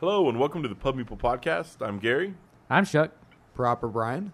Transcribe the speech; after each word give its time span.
Hello 0.00 0.28
and 0.28 0.38
welcome 0.40 0.62
to 0.62 0.68
the 0.68 0.74
Pub 0.74 0.96
Meeple 0.96 1.18
Podcast. 1.18 1.86
I'm 1.86 1.98
Gary. 1.98 2.34
I'm 2.70 2.84
Chuck. 2.86 3.10
Proper 3.54 3.86
Brian. 3.88 4.32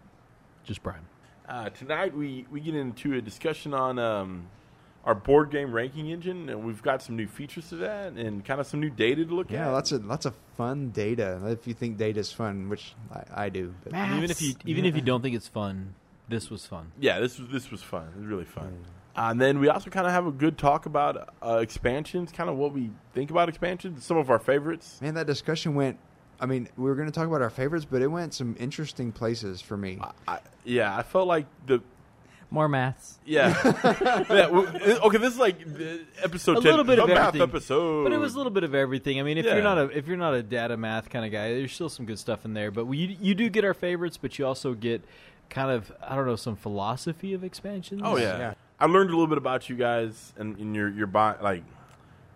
Just 0.65 0.83
Brian. 0.83 1.03
Uh, 1.49 1.71
tonight 1.71 2.17
we, 2.17 2.47
we 2.51 2.61
get 2.61 2.75
into 2.75 3.15
a 3.15 3.21
discussion 3.21 3.75
on 3.75 3.99
um, 3.99 4.47
our 5.05 5.15
board 5.15 5.51
game 5.51 5.73
ranking 5.73 6.09
engine, 6.11 6.49
and 6.49 6.65
we've 6.65 6.83
got 6.83 7.03
some 7.03 7.17
new 7.17 7.27
features 7.27 7.69
to 7.71 7.77
that 7.77 8.13
and 8.13 8.45
kind 8.45 8.61
of 8.61 8.67
some 8.67 8.81
new 8.81 8.91
data 8.91 9.25
to 9.25 9.35
look 9.35 9.49
at. 9.49 9.55
Yeah, 9.55 9.67
at. 9.69 9.73
lots 9.73 9.93
of 9.93 10.05
lots 10.05 10.25
of 10.27 10.37
fun 10.57 10.91
data. 10.91 11.41
If 11.47 11.67
you 11.67 11.75
think 11.75 11.99
data 11.99 12.21
is 12.21 12.33
fun, 12.33 12.69
which 12.69 12.95
I, 13.13 13.47
I 13.47 13.49
do. 13.49 13.75
But 13.85 13.95
Even 13.95 14.31
if 14.31 14.41
you 14.41 14.55
even 14.65 14.85
if 14.85 14.95
you 14.95 15.03
don't 15.03 15.23
think 15.23 15.35
it's 15.35 15.49
fun, 15.49 15.95
this 16.29 16.51
was 16.51 16.67
fun. 16.67 16.93
yeah, 17.01 17.19
this 17.19 17.39
was 17.39 17.49
this 17.49 17.71
was 17.71 17.83
fun. 17.83 18.09
It 18.15 18.19
was 18.21 18.27
really 18.27 18.45
fun. 18.45 18.85
Uh, 18.85 18.91
and 19.17 19.41
then 19.41 19.59
we 19.59 19.69
also 19.69 19.91
kind 19.91 20.07
of 20.07 20.13
have 20.13 20.27
a 20.27 20.31
good 20.33 20.59
talk 20.59 20.87
about 20.87 21.35
uh, 21.43 21.59
expansions, 21.63 22.33
kind 22.33 22.49
of 22.51 22.57
what 22.57 22.73
we 22.73 22.91
think 23.15 23.31
about 23.31 23.49
expansions, 23.49 24.05
some 24.05 24.17
of 24.17 24.31
our 24.31 24.39
favorites. 24.39 24.99
man, 25.01 25.15
that 25.15 25.27
discussion 25.27 25.75
went. 25.75 25.99
I 26.39 26.45
mean, 26.47 26.69
we 26.77 26.85
were 26.85 26.95
going 26.95 27.07
to 27.09 27.13
talk 27.15 27.27
about 27.27 27.41
our 27.41 27.49
favorites, 27.51 27.87
but 27.91 28.03
it 28.03 28.09
went 28.09 28.35
some 28.35 28.57
interesting 28.59 29.11
places 29.11 29.63
for 29.63 29.75
me. 29.77 29.99
I, 30.29 30.39
yeah, 30.65 30.95
I 30.95 31.03
felt 31.03 31.27
like 31.27 31.47
the 31.65 31.81
More 32.51 32.69
maths. 32.69 33.19
yeah, 33.25 33.55
yeah 34.31 34.49
well, 34.49 34.67
okay. 35.07 35.17
This 35.19 35.33
is 35.33 35.39
like 35.39 35.59
the 35.65 36.01
episode 36.23 36.59
A 36.59 36.61
10, 36.61 36.71
little 36.71 36.85
bit 36.85 36.99
of 36.99 37.09
math 37.09 37.29
everything. 37.29 37.41
episode, 37.49 38.05
But 38.05 38.13
it 38.13 38.19
was 38.19 38.35
a 38.35 38.37
little 38.37 38.53
bit 38.53 38.65
of 38.65 38.75
everything. 38.75 39.19
I 39.19 39.23
mean, 39.23 39.39
if 39.39 39.47
Yeah. 39.47 39.55
you're 39.55 39.63
not 39.63 39.79
a 39.79 39.85
if 39.97 40.07
you're 40.07 40.19
not 40.19 40.35
a 40.35 40.43
data 40.43 40.77
math 40.77 41.09
kind 41.09 41.25
of 41.25 41.33
guy, 41.33 41.55
there's 41.55 41.73
still 41.73 41.89
some 41.89 42.05
good 42.05 42.19
stuff 42.19 42.45
in 42.45 42.53
there. 42.53 42.71
But 42.71 42.85
we, 42.85 42.99
you 42.99 43.17
you 43.21 43.35
do 43.35 43.49
get 43.49 43.65
our 43.65 43.75
favorites, 43.75 44.19
but 44.21 44.39
you 44.39 44.47
also 44.47 44.75
get 44.75 45.03
kind 45.49 45.71
of 45.71 45.91
I 46.07 46.15
don't 46.17 46.27
know 46.27 46.37
some 46.37 46.55
philosophy 46.57 47.33
of 47.33 47.43
expansions. 47.45 48.03
Oh 48.05 48.17
yeah. 48.19 48.39
Yeah. 48.39 48.55
I 48.79 48.87
learned 48.87 49.11
a 49.11 49.13
little 49.15 49.27
bit 49.27 49.39
about 49.39 49.69
you 49.69 49.77
guys 49.77 50.33
and, 50.37 50.57
and 50.59 50.75
your 50.77 50.89
your 50.91 51.07
buy, 51.07 51.37
like 51.41 51.63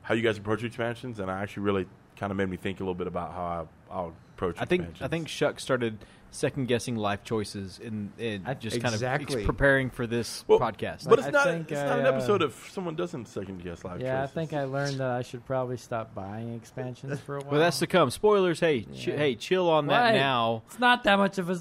how 0.02 0.14
you 0.14 0.22
guys 0.22 0.38
approach 0.38 0.62
expansions, 0.64 1.18
and 1.20 1.30
I 1.30 1.42
actually 1.42 1.64
really 1.64 1.86
kind 2.16 2.30
of 2.30 2.36
made 2.36 2.48
me 2.48 2.56
think 2.56 2.80
a 2.80 2.82
little 2.82 2.94
bit 2.94 3.06
about 3.06 3.32
how 3.32 3.42
I, 3.90 3.94
I'll 3.94 4.12
approach. 4.36 4.56
I 4.58 4.64
think 4.64 4.82
expansions. 4.82 5.02
I 5.04 5.08
think 5.08 5.28
Chuck 5.28 5.60
started 5.60 5.98
second 6.32 6.68
guessing 6.68 6.94
life 6.94 7.24
choices 7.24 7.80
in, 7.80 8.12
in 8.16 8.44
I- 8.46 8.54
just 8.54 8.76
kind 8.80 8.94
of 8.94 9.02
Exactly. 9.02 9.38
ex- 9.38 9.46
preparing 9.46 9.90
for 9.90 10.06
this 10.06 10.44
Well, 10.46 10.60
podcast. 10.60 11.08
but 11.08 11.18
it's 11.18 11.26
I 11.26 11.30
not 11.32 11.44
think 11.44 11.72
it's 11.72 11.80
I, 11.80 11.86
not 11.86 11.98
an 11.98 12.06
uh, 12.06 12.10
episode 12.10 12.42
if 12.42 12.70
someone 12.70 12.94
doesn't 12.94 13.26
second 13.26 13.64
guess 13.64 13.82
life 13.84 14.00
Yeah, 14.00 14.20
choices. 14.20 14.30
I 14.30 14.34
think 14.40 14.52
I 14.52 14.64
learned 14.64 15.00
that 15.00 15.10
I 15.10 15.22
should 15.22 15.44
probably 15.44 15.76
stop 15.76 16.14
buying 16.14 16.54
expansions 16.54 17.18
for 17.20 17.36
a 17.36 17.40
while. 17.40 17.50
well, 17.50 17.60
that's 17.60 17.80
to 17.80 17.88
come. 17.88 18.10
Spoilers. 18.10 18.60
Hey, 18.60 18.82
ch- 18.82 19.06
hey, 19.06 19.34
chill 19.34 19.68
on 19.68 19.88
that 19.88 20.00
Right. 20.02 20.14
now. 20.14 20.62
it's 20.68 20.78
not 20.78 21.02
that 21.04 21.16
much 21.16 21.38
of 21.38 21.50
a. 21.50 21.60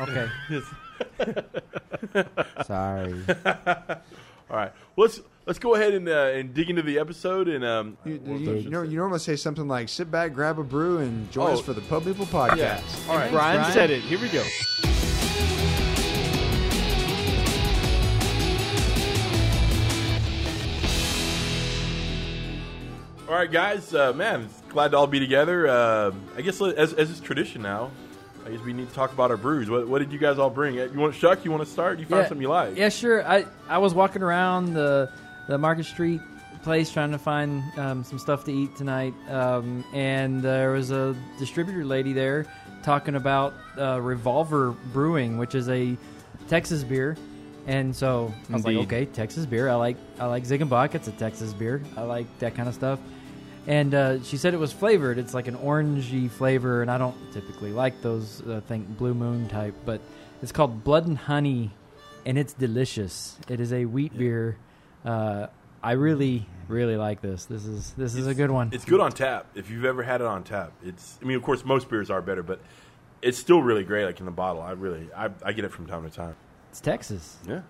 Okay. 0.00 0.28
Sorry. 2.66 3.14
All 4.50 4.56
right, 4.56 4.72
well, 4.96 5.06
let's 5.06 5.20
let's 5.46 5.58
go 5.58 5.74
ahead 5.74 5.92
and 5.94 6.08
uh, 6.08 6.30
and 6.34 6.54
dig 6.54 6.70
into 6.70 6.82
the 6.82 6.98
episode 6.98 7.48
and 7.48 7.64
um. 7.64 7.98
you, 8.04 8.20
we'll- 8.24 8.40
you, 8.40 8.54
you, 8.54 8.70
know, 8.70 8.82
you 8.82 8.96
normally 8.96 9.18
say 9.18 9.36
something 9.36 9.68
like, 9.68 9.88
"Sit 9.88 10.10
back, 10.10 10.32
grab 10.32 10.58
a 10.58 10.64
brew, 10.64 10.98
and 10.98 11.30
join 11.30 11.50
Oh. 11.50 11.54
us 11.54 11.60
for 11.60 11.72
the 11.74 11.82
Pub 11.82 12.04
Meeple 12.04 12.26
Podcast." 12.26 12.56
yeah. 12.56 12.80
All 13.08 13.16
right. 13.16 13.30
Brian, 13.30 13.58
Brian. 13.58 13.72
said 13.72 13.90
it. 13.90 14.00
Here 14.02 14.18
we 14.18 14.28
go. 14.28 14.42
All 23.28 23.34
right, 23.34 23.50
guys. 23.50 23.92
Uh, 23.94 24.14
man, 24.14 24.48
glad 24.70 24.92
to 24.92 24.96
all 24.96 25.06
be 25.06 25.20
together. 25.20 25.68
Uh, 25.68 26.12
I 26.36 26.40
guess 26.40 26.60
as 26.62 26.94
as 26.94 27.10
is 27.10 27.20
tradition 27.20 27.60
now. 27.60 27.90
I 28.48 28.52
guess 28.52 28.60
we 28.64 28.72
need 28.72 28.88
to 28.88 28.94
talk 28.94 29.12
about 29.12 29.30
our 29.30 29.36
brews. 29.36 29.68
What, 29.68 29.88
what 29.88 29.98
did 29.98 30.10
you 30.10 30.18
guys 30.18 30.38
all 30.38 30.48
bring? 30.48 30.80
Uh, 30.80 30.84
You 30.84 30.98
want 30.98 31.14
Chuck? 31.14 31.44
You 31.44 31.50
want 31.50 31.62
to 31.64 31.70
start? 31.70 31.98
You 31.98 32.06
found 32.06 32.28
something 32.28 32.40
you 32.40 32.48
like? 32.48 32.76
Yeah, 32.76 32.88
sure. 32.88 33.26
I 33.26 33.44
I 33.68 33.76
was 33.78 33.92
walking 33.92 34.22
around 34.22 34.72
the 34.72 35.10
the 35.48 35.58
Market 35.58 35.84
Street 35.84 36.20
place 36.62 36.90
trying 36.90 37.12
to 37.12 37.18
find 37.18 37.62
um, 37.78 38.04
some 38.04 38.18
stuff 38.18 38.44
to 38.44 38.52
eat 38.52 38.74
tonight, 38.76 39.12
um, 39.28 39.84
and 39.92 40.42
there 40.42 40.72
was 40.72 40.90
a 40.90 41.14
distributor 41.38 41.84
lady 41.84 42.14
there 42.14 42.46
talking 42.82 43.16
about 43.16 43.52
uh, 43.78 44.00
Revolver 44.00 44.70
Brewing, 44.94 45.36
which 45.36 45.54
is 45.54 45.68
a 45.68 45.96
Texas 46.48 46.82
beer. 46.84 47.16
And 47.66 47.94
so 47.94 48.32
I 48.48 48.52
was 48.54 48.64
like, 48.64 48.76
okay, 48.78 49.04
Texas 49.04 49.44
beer. 49.44 49.68
I 49.68 49.74
like 49.74 49.98
I 50.18 50.24
like 50.24 50.44
Ziegenbock. 50.44 50.94
It's 50.94 51.06
a 51.06 51.12
Texas 51.12 51.52
beer. 51.52 51.82
I 51.98 52.02
like 52.02 52.26
that 52.38 52.54
kind 52.54 52.66
of 52.66 52.74
stuff. 52.74 52.98
And 53.66 53.94
uh, 53.94 54.22
she 54.22 54.36
said 54.36 54.54
it 54.54 54.58
was 54.58 54.72
flavored. 54.72 55.18
It's 55.18 55.34
like 55.34 55.46
an 55.46 55.56
orangey 55.56 56.30
flavor, 56.30 56.82
and 56.82 56.90
I 56.90 56.96
don't 56.98 57.16
typically 57.32 57.72
like 57.72 58.00
those. 58.00 58.42
uh, 58.46 58.56
I 58.56 58.60
think 58.60 58.96
Blue 58.96 59.14
Moon 59.14 59.48
type, 59.48 59.74
but 59.84 60.00
it's 60.42 60.52
called 60.52 60.84
Blood 60.84 61.06
and 61.06 61.18
Honey, 61.18 61.72
and 62.24 62.38
it's 62.38 62.52
delicious. 62.54 63.36
It 63.48 63.60
is 63.60 63.72
a 63.72 63.84
wheat 63.84 64.16
beer. 64.16 64.56
Uh, 65.04 65.48
I 65.82 65.92
really, 65.92 66.46
really 66.66 66.96
like 66.96 67.20
this. 67.20 67.44
This 67.44 67.64
is 67.64 67.92
this 67.92 68.14
is 68.14 68.26
a 68.26 68.34
good 68.34 68.50
one. 68.50 68.70
It's 68.72 68.84
good 68.84 69.00
on 69.00 69.12
tap. 69.12 69.46
If 69.54 69.70
you've 69.70 69.84
ever 69.84 70.02
had 70.02 70.20
it 70.20 70.26
on 70.26 70.44
tap, 70.44 70.72
it's. 70.82 71.18
I 71.22 71.26
mean, 71.26 71.36
of 71.36 71.42
course, 71.42 71.64
most 71.64 71.88
beers 71.88 72.10
are 72.10 72.22
better, 72.22 72.42
but 72.42 72.60
it's 73.22 73.38
still 73.38 73.62
really 73.62 73.84
great. 73.84 74.06
Like 74.06 74.18
in 74.20 74.26
the 74.26 74.32
bottle, 74.32 74.62
I 74.62 74.72
really, 74.72 75.08
I, 75.16 75.30
I 75.44 75.52
get 75.52 75.64
it 75.64 75.72
from 75.72 75.86
time 75.86 76.08
to 76.08 76.14
time. 76.14 76.36
It's 76.70 76.80
Texas. 76.80 77.36
Yeah. 77.46 77.62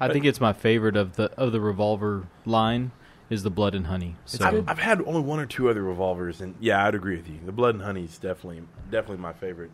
I 0.00 0.08
think 0.08 0.24
it's 0.24 0.40
my 0.40 0.52
favorite 0.52 0.96
of 0.96 1.16
the 1.16 1.30
of 1.38 1.52
the 1.52 1.60
revolver 1.60 2.26
line 2.44 2.90
is 3.30 3.42
the 3.42 3.50
blood 3.50 3.74
and 3.74 3.86
honey. 3.86 4.16
So 4.26 4.50
good. 4.50 4.64
I've 4.66 4.78
had 4.78 5.00
only 5.02 5.20
one 5.20 5.40
or 5.40 5.46
two 5.46 5.68
other 5.68 5.82
revolvers, 5.82 6.40
and 6.40 6.54
yeah, 6.60 6.86
I'd 6.86 6.94
agree 6.94 7.16
with 7.16 7.28
you. 7.28 7.38
The 7.44 7.52
Blood 7.52 7.74
and 7.74 7.84
Honey 7.84 8.04
is 8.04 8.18
definitely, 8.18 8.62
definitely 8.90 9.22
my 9.22 9.32
favorite. 9.32 9.70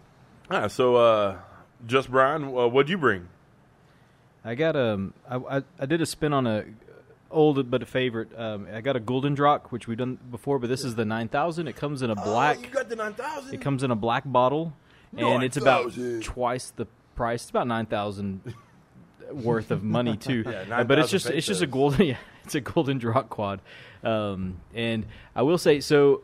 Ah, 0.51 0.69
so, 0.69 0.97
uh, 0.97 1.39
just 1.87 2.11
Brian, 2.11 2.45
uh, 2.45 2.69
what'd 2.69 2.89
you 2.89 2.99
bring? 2.99 3.29
I 4.45 4.55
got 4.55 4.77
um 4.77 5.13
I, 5.29 5.37
I 5.37 5.63
I 5.81 5.87
did 5.87 6.01
a 6.01 6.07
spin 6.07 6.33
on 6.33 6.47
a 6.47 6.65
old 7.31 7.71
but 7.71 7.83
a 7.83 7.87
favorite. 7.87 8.29
Um, 8.39 8.67
I 8.73 8.81
got 8.81 8.97
a 8.97 9.01
Gulden 9.01 9.37
Draak, 9.37 9.67
which 9.67 9.87
we've 9.87 9.99
done 9.99 10.19
before, 10.31 10.59
but 10.59 10.69
this 10.69 10.85
is 10.85 10.95
the 10.95 11.05
nine 11.05 11.29
thousand. 11.29 11.69
It 11.69 11.77
comes 11.77 12.03
in 12.03 12.11
a 12.11 12.15
black. 12.15 12.59
Oh, 12.59 12.63
you 12.63 12.69
got 12.69 12.89
the 12.89 12.97
nine 12.97 13.15
thousand. 13.15 13.55
it 13.55 13.61
comes 13.61 13.83
in 13.83 13.91
a 13.91 13.97
black 13.97 14.23
bottle, 14.25 14.73
and 15.17 15.43
it's 15.43 15.57
about 15.57 15.93
twice 16.23 16.71
the 16.71 16.87
price. 17.15 17.43
It's 17.43 17.51
about 17.51 17.67
nine 17.67 17.87
thousand 17.87 18.55
worth 19.33 19.71
of 19.71 19.83
money 19.83 20.17
too. 20.29 20.45
Yeah, 20.47 20.65
Uh, 20.81 20.85
but 20.85 20.99
it's 20.99 21.11
9,000 21.13 21.19
just 21.19 21.27
it's 21.31 21.47
just 21.47 21.63
a 21.63 21.67
golden 21.67 22.07
yeah, 22.07 22.17
it's 22.45 22.55
a 22.55 22.61
Gulden 22.61 23.01
Draak 23.01 23.29
quad. 23.29 23.61
Um, 24.03 24.61
and 24.75 25.07
I 25.35 25.43
will 25.43 25.59
say 25.59 25.81
so. 25.81 26.23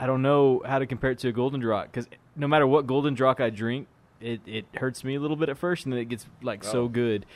I 0.00 0.06
don't 0.06 0.22
know 0.22 0.62
how 0.64 0.78
to 0.78 0.86
compare 0.86 1.10
it 1.10 1.18
to 1.20 1.28
a 1.28 1.32
Gulden 1.32 1.60
Draak 1.62 1.86
because 1.86 2.06
no 2.36 2.46
matter 2.46 2.66
what 2.66 2.86
Gulden 2.86 3.16
Draak 3.16 3.40
I 3.40 3.50
drink, 3.50 3.88
it, 4.20 4.40
it 4.46 4.64
hurts 4.74 5.02
me 5.02 5.16
a 5.16 5.20
little 5.20 5.36
bit 5.36 5.48
at 5.48 5.58
first, 5.58 5.84
and 5.86 5.92
then 5.92 5.98
it 6.00 6.08
gets 6.08 6.26
like 6.42 6.64
Oh. 6.64 6.68
so 6.70 6.88
good. 6.88 7.26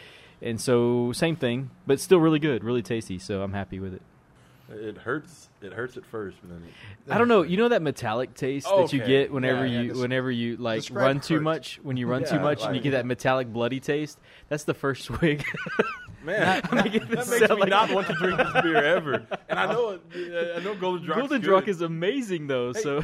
And 0.41 0.61
so 0.61 1.13
same 1.13 1.37
thing, 1.37 1.71
but 1.87 2.01
still 2.01 2.19
really 2.19 2.39
good, 2.39 2.63
really 2.65 2.83
tasty. 2.83 3.19
So 3.19 3.43
I'm 3.43 3.53
happy 3.53 3.79
with 3.81 3.95
it. 3.95 4.03
It 4.75 4.97
hurts. 4.99 5.49
It 5.61 5.73
hurts 5.73 5.97
at 5.97 6.05
first, 6.07 6.39
but 6.43 6.51
then 6.51 6.63
it, 6.67 7.13
I 7.13 7.19
don't 7.19 7.29
know. 7.29 7.43
You 7.43 7.57
know 7.57 7.69
that 7.69 7.83
metallic 7.83 8.35
taste 8.35 8.67
that 8.67 8.93
you 8.93 9.01
Okay. 9.03 9.07
get 9.11 9.33
whenever 9.33 9.67
Yeah, 9.67 9.73
yeah, 9.75 9.81
you 9.83 9.93
des- 9.95 10.01
whenever 10.01 10.31
you 10.31 10.57
like 10.57 10.81
describe 10.81 11.03
run 11.07 11.21
too 11.21 11.35
hurt. 11.35 11.43
much. 11.43 11.81
When 11.83 11.97
you 11.97 12.07
run 12.07 12.25
too 12.25 12.37
Yeah, 12.37 12.43
much 12.43 12.59
and 12.63 12.69
you 12.69 12.75
like- 12.75 12.83
get 12.83 12.91
that 12.93 13.07
metallic 13.07 13.53
bloody 13.53 13.81
taste. 13.81 14.19
That's 14.49 14.65
the 14.65 14.75
first 14.75 15.05
swig. 15.07 15.45
man, 16.25 16.41
that, 16.41 16.73
making 16.73 17.09
makes 17.09 17.29
this 17.29 17.41
me 17.41 17.47
like- 17.49 17.69
not 17.69 17.91
want 17.93 18.07
to 18.09 18.15
drink 18.15 18.39
this 18.39 18.63
beer 18.63 18.77
ever. 18.83 19.27
And 19.49 19.59
I 19.59 19.67
know, 19.73 19.91
uh, 19.91 19.97
I 20.57 20.63
know, 20.63 20.75
Gulden 20.75 21.05
Draak. 21.07 21.17
Gulden 21.29 21.43
Draak 21.43 21.69
is 21.69 21.81
amazing 21.83 22.47
though. 22.47 22.73
So 22.73 23.03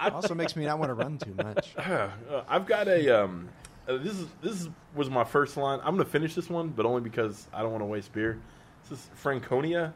also 0.00 0.34
makes 0.34 0.56
me 0.56 0.64
not 0.64 0.78
want 0.78 0.90
to 0.90 0.94
run 0.94 1.18
too 1.18 1.34
much. 1.34 1.74
Uh, 1.84 2.08
I've 2.48 2.66
got 2.66 2.88
a. 2.88 3.08
Um, 3.24 3.48
uh, 3.86 3.98
this 3.98 4.18
is 4.18 4.26
this 4.40 4.60
is, 4.62 4.70
was 4.94 5.10
my 5.10 5.24
first 5.24 5.56
line. 5.58 5.78
I'm 5.84 5.94
going 5.94 6.04
to 6.06 6.10
finish 6.10 6.34
this 6.34 6.48
one, 6.48 6.68
but 6.68 6.86
only 6.86 7.02
because 7.02 7.46
I 7.52 7.60
don't 7.62 7.70
want 7.72 7.82
to 7.82 7.86
waste 7.86 8.12
beer. 8.12 8.38
This 8.88 8.98
is 8.98 9.10
Franconia 9.14 9.92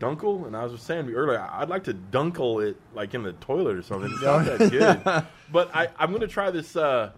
Dunkel, 0.00 0.46
and 0.46 0.56
I 0.56 0.64
was 0.64 0.72
just 0.72 0.86
saying 0.86 1.10
earlier, 1.10 1.46
I'd 1.52 1.68
like 1.68 1.84
to 1.84 1.94
dunkle 1.94 2.66
it 2.66 2.76
like 2.94 3.14
in 3.14 3.22
the 3.22 3.34
toilet 3.34 3.76
or 3.76 3.82
something. 3.82 4.10
It's 4.10 4.22
not 4.22 4.44
that 4.46 4.70
good. 4.70 5.26
But 5.52 5.74
I, 5.74 5.88
I'm 5.98 6.10
going 6.10 6.20
to 6.20 6.28
try 6.28 6.52
this 6.52 6.76
uh, 6.76 7.10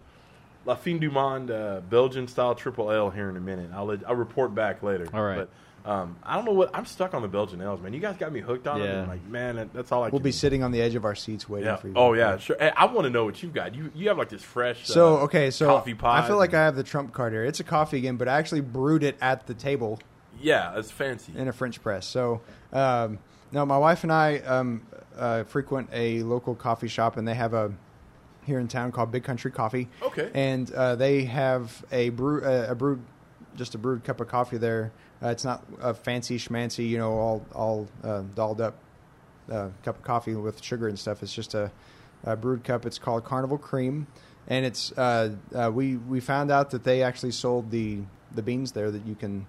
La 0.65 0.73
Fin 0.73 0.97
du 0.97 1.11
Monde 1.11 1.51
uh, 1.51 1.81
Belgian 1.87 2.27
style 2.27 2.55
triple 2.55 2.91
L 2.91 3.11
here 3.11 3.29
in 3.29 3.37
a 3.37 3.39
minute. 3.39 3.69
I'll 3.73 3.85
let, 3.85 4.07
I'll 4.07 4.15
report 4.15 4.55
back 4.55 4.81
later. 4.81 5.07
All 5.13 5.23
right. 5.23 5.37
But 5.37 5.49
um, 5.85 6.15
I 6.23 6.35
don't 6.35 6.45
know 6.45 6.53
what 6.53 6.71
I'm 6.73 6.85
stuck 6.85 7.13
on 7.13 7.21
the 7.21 7.27
Belgian 7.27 7.61
L's, 7.61 7.81
man. 7.81 7.93
You 7.93 7.99
guys 7.99 8.15
got 8.15 8.31
me 8.31 8.39
hooked 8.39 8.67
on 8.67 8.81
it. 8.81 8.85
Yeah. 8.85 9.01
I'm 9.01 9.07
like, 9.07 9.23
man, 9.27 9.57
that, 9.57 9.73
that's 9.73 9.91
all 9.91 10.03
I. 10.03 10.07
Can 10.07 10.13
We'll 10.13 10.19
can 10.19 10.23
be 10.23 10.31
sitting 10.31 10.63
on 10.63 10.71
the 10.71 10.81
edge 10.81 10.95
of 10.95 11.03
our 11.03 11.15
seats 11.15 11.49
waiting 11.49 11.67
yeah. 11.67 11.75
for 11.75 11.89
you. 11.89 11.93
Oh 11.95 12.13
yeah, 12.13 12.37
sure. 12.37 12.55
Hey, 12.57 12.71
I 12.75 12.85
want 12.85 13.05
to 13.05 13.09
know 13.09 13.25
what 13.25 13.43
you've 13.43 13.53
got. 13.53 13.75
You 13.75 13.91
you 13.93 14.07
have 14.07 14.17
like 14.17 14.29
this 14.29 14.41
fresh. 14.41 14.87
So 14.87 15.17
uh, 15.17 15.23
okay, 15.23 15.51
so 15.51 15.67
coffee 15.67 15.93
pot. 15.93 16.23
I 16.23 16.27
feel 16.27 16.37
like 16.37 16.53
I 16.53 16.63
have 16.63 16.75
the 16.75 16.83
trump 16.83 17.11
card 17.13 17.33
here. 17.33 17.43
It's 17.43 17.59
a 17.59 17.65
coffee 17.65 17.97
again, 17.97 18.15
but 18.15 18.29
I 18.29 18.37
actually 18.39 18.61
brewed 18.61 19.03
it 19.03 19.17
at 19.21 19.45
the 19.45 19.53
table 19.53 19.99
Yeah, 20.39 20.77
it's 20.79 20.89
fancy. 20.89 21.33
in 21.35 21.49
a 21.49 21.53
French 21.53 21.81
press. 21.81 22.05
So 22.07 22.39
um, 22.73 23.19
no, 23.51 23.65
my 23.65 23.77
wife 23.77 24.03
and 24.03 24.11
I 24.11 24.39
um, 24.39 24.85
uh, 25.15 25.43
frequent 25.43 25.89
a 25.93 26.23
local 26.23 26.55
coffee 26.55 26.87
shop, 26.87 27.17
and 27.17 27.27
they 27.27 27.35
have 27.35 27.53
a 27.53 27.71
here 28.45 28.59
in 28.59 28.67
town 28.67 28.91
called 28.91 29.11
Big 29.11 29.23
Country 29.23 29.51
Coffee. 29.51 29.87
Okay. 30.01 30.29
and 30.33 30.71
uh, 30.73 30.95
they 30.95 31.23
have 31.25 31.85
a 31.91 32.09
brew 32.09 32.43
uh, 32.43 32.67
a 32.69 32.75
brewed 32.75 33.01
just 33.55 33.75
a 33.75 33.77
brewed 33.77 34.03
cup 34.03 34.19
of 34.19 34.27
coffee 34.27 34.57
there. 34.57 34.91
Uh, 35.21 35.29
it's 35.29 35.45
not 35.45 35.63
a 35.81 35.93
fancy 35.93 36.37
schmancy, 36.37 36.89
you 36.89 36.97
know, 36.97 37.13
all 37.13 37.45
all 37.53 37.87
uh, 38.03 38.23
dolled 38.35 38.59
up 38.59 38.75
uh, 39.51 39.69
cup 39.83 39.97
of 39.97 40.03
coffee 40.03 40.35
with 40.35 40.61
sugar 40.63 40.87
and 40.87 40.97
stuff. 40.97 41.23
It's 41.23 41.33
just 41.33 41.53
a, 41.53 41.71
a 42.23 42.35
brewed 42.35 42.63
cup. 42.63 42.85
It's 42.85 42.97
called 42.97 43.23
Carnival 43.23 43.57
Cream, 43.57 44.07
and 44.47 44.65
it's 44.65 44.91
uh, 44.93 45.35
uh, 45.55 45.71
we 45.73 45.97
we 45.97 46.19
found 46.19 46.51
out 46.51 46.71
that 46.71 46.83
they 46.83 47.03
actually 47.03 47.31
sold 47.31 47.71
the 47.71 47.99
the 48.33 48.41
beans 48.41 48.71
there 48.71 48.89
that 48.91 49.05
you 49.05 49.15
can 49.15 49.45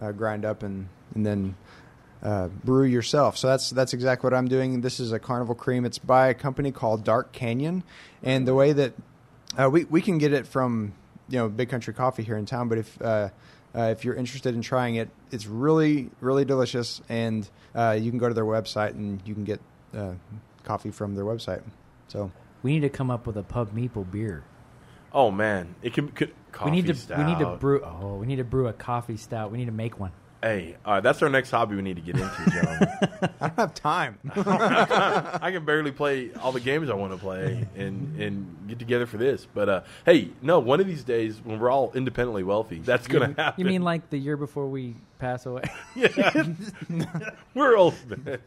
uh, 0.00 0.12
grind 0.12 0.44
up 0.44 0.62
and 0.62 0.88
and 1.14 1.24
then 1.24 1.56
uh, 2.22 2.48
brew 2.48 2.84
yourself. 2.84 3.36
So 3.36 3.48
that's 3.48 3.70
that's 3.70 3.92
exactly 3.92 4.28
what 4.28 4.36
I'm 4.36 4.48
doing. 4.48 4.80
This 4.80 5.00
is 5.00 5.12
a 5.12 5.18
carnival 5.18 5.54
cream. 5.54 5.84
It's 5.84 5.98
by 5.98 6.28
a 6.28 6.34
company 6.34 6.72
called 6.72 7.04
Dark 7.04 7.32
Canyon, 7.32 7.82
and 8.22 8.46
the 8.46 8.54
way 8.54 8.72
that 8.72 8.94
uh, 9.56 9.68
we 9.70 9.84
we 9.84 10.00
can 10.00 10.18
get 10.18 10.32
it 10.32 10.46
from 10.46 10.94
you 11.28 11.38
know 11.38 11.48
Big 11.48 11.68
Country 11.68 11.94
Coffee 11.94 12.22
here 12.22 12.36
in 12.36 12.46
town, 12.46 12.68
but 12.68 12.78
if 12.78 13.02
uh, 13.02 13.28
uh, 13.74 13.82
if 13.92 14.04
you're 14.04 14.14
interested 14.14 14.54
in 14.54 14.62
trying 14.62 14.96
it, 14.96 15.10
it's 15.30 15.46
really 15.46 16.10
really 16.20 16.44
delicious, 16.44 17.00
and 17.08 17.48
uh, 17.74 17.96
you 18.00 18.10
can 18.10 18.18
go 18.18 18.28
to 18.28 18.34
their 18.34 18.44
website 18.44 18.90
and 18.90 19.20
you 19.26 19.34
can 19.34 19.44
get 19.44 19.60
uh, 19.96 20.12
coffee 20.64 20.90
from 20.90 21.14
their 21.14 21.24
website. 21.24 21.62
So 22.08 22.30
We 22.62 22.72
need 22.72 22.80
to 22.80 22.88
come 22.88 23.10
up 23.10 23.26
with 23.26 23.36
a 23.36 23.42
pub 23.42 23.74
meeple 23.74 24.10
beer. 24.10 24.44
Oh 25.12 25.30
man, 25.30 25.74
it 25.82 25.94
can. 25.94 26.08
Could, 26.08 26.32
coffee 26.52 26.70
we 26.70 26.76
need 26.76 26.86
to 26.86 26.94
stout. 26.94 27.18
we 27.18 27.24
need 27.24 27.38
to 27.38 27.56
brew. 27.56 27.82
Oh, 27.84 28.16
we 28.16 28.26
need 28.26 28.36
to 28.36 28.44
brew 28.44 28.66
a 28.68 28.72
coffee 28.72 29.16
stout. 29.16 29.50
We 29.52 29.58
need 29.58 29.66
to 29.66 29.72
make 29.72 29.98
one. 29.98 30.12
Hey, 30.42 30.76
all 30.84 30.94
right, 30.94 31.02
that's 31.02 31.22
our 31.22 31.30
next 31.30 31.50
hobby 31.50 31.76
we 31.76 31.82
need 31.82 31.96
to 31.96 32.02
get 32.02 32.16
into, 32.16 32.50
gentlemen. 32.50 32.88
I 33.40 33.48
don't 33.48 33.56
have 33.56 33.74
time. 33.74 34.18
I 34.36 35.50
can 35.50 35.64
barely 35.64 35.92
play 35.92 36.30
all 36.34 36.52
the 36.52 36.60
games 36.60 36.90
I 36.90 36.94
want 36.94 37.12
to 37.12 37.18
play 37.18 37.66
and 37.76 38.20
and 38.20 38.68
get 38.68 38.78
together 38.78 39.06
for 39.06 39.16
this. 39.16 39.46
But 39.52 39.68
uh, 39.68 39.80
hey, 40.04 40.30
no, 40.42 40.58
one 40.58 40.80
of 40.80 40.86
these 40.86 41.04
days 41.04 41.40
when 41.42 41.58
we're 41.58 41.70
all 41.70 41.92
independently 41.94 42.42
wealthy, 42.42 42.78
that's 42.80 43.06
gonna 43.08 43.34
happen. 43.36 43.54
You 43.56 43.64
mean 43.64 43.82
like 43.82 44.10
the 44.10 44.18
year 44.18 44.36
before 44.36 44.68
we 44.68 44.94
pass 45.18 45.46
away? 45.46 45.62
Yeah. 45.96 46.44
We're 47.54 47.76
old. 47.76 47.94
Man. 48.24 48.38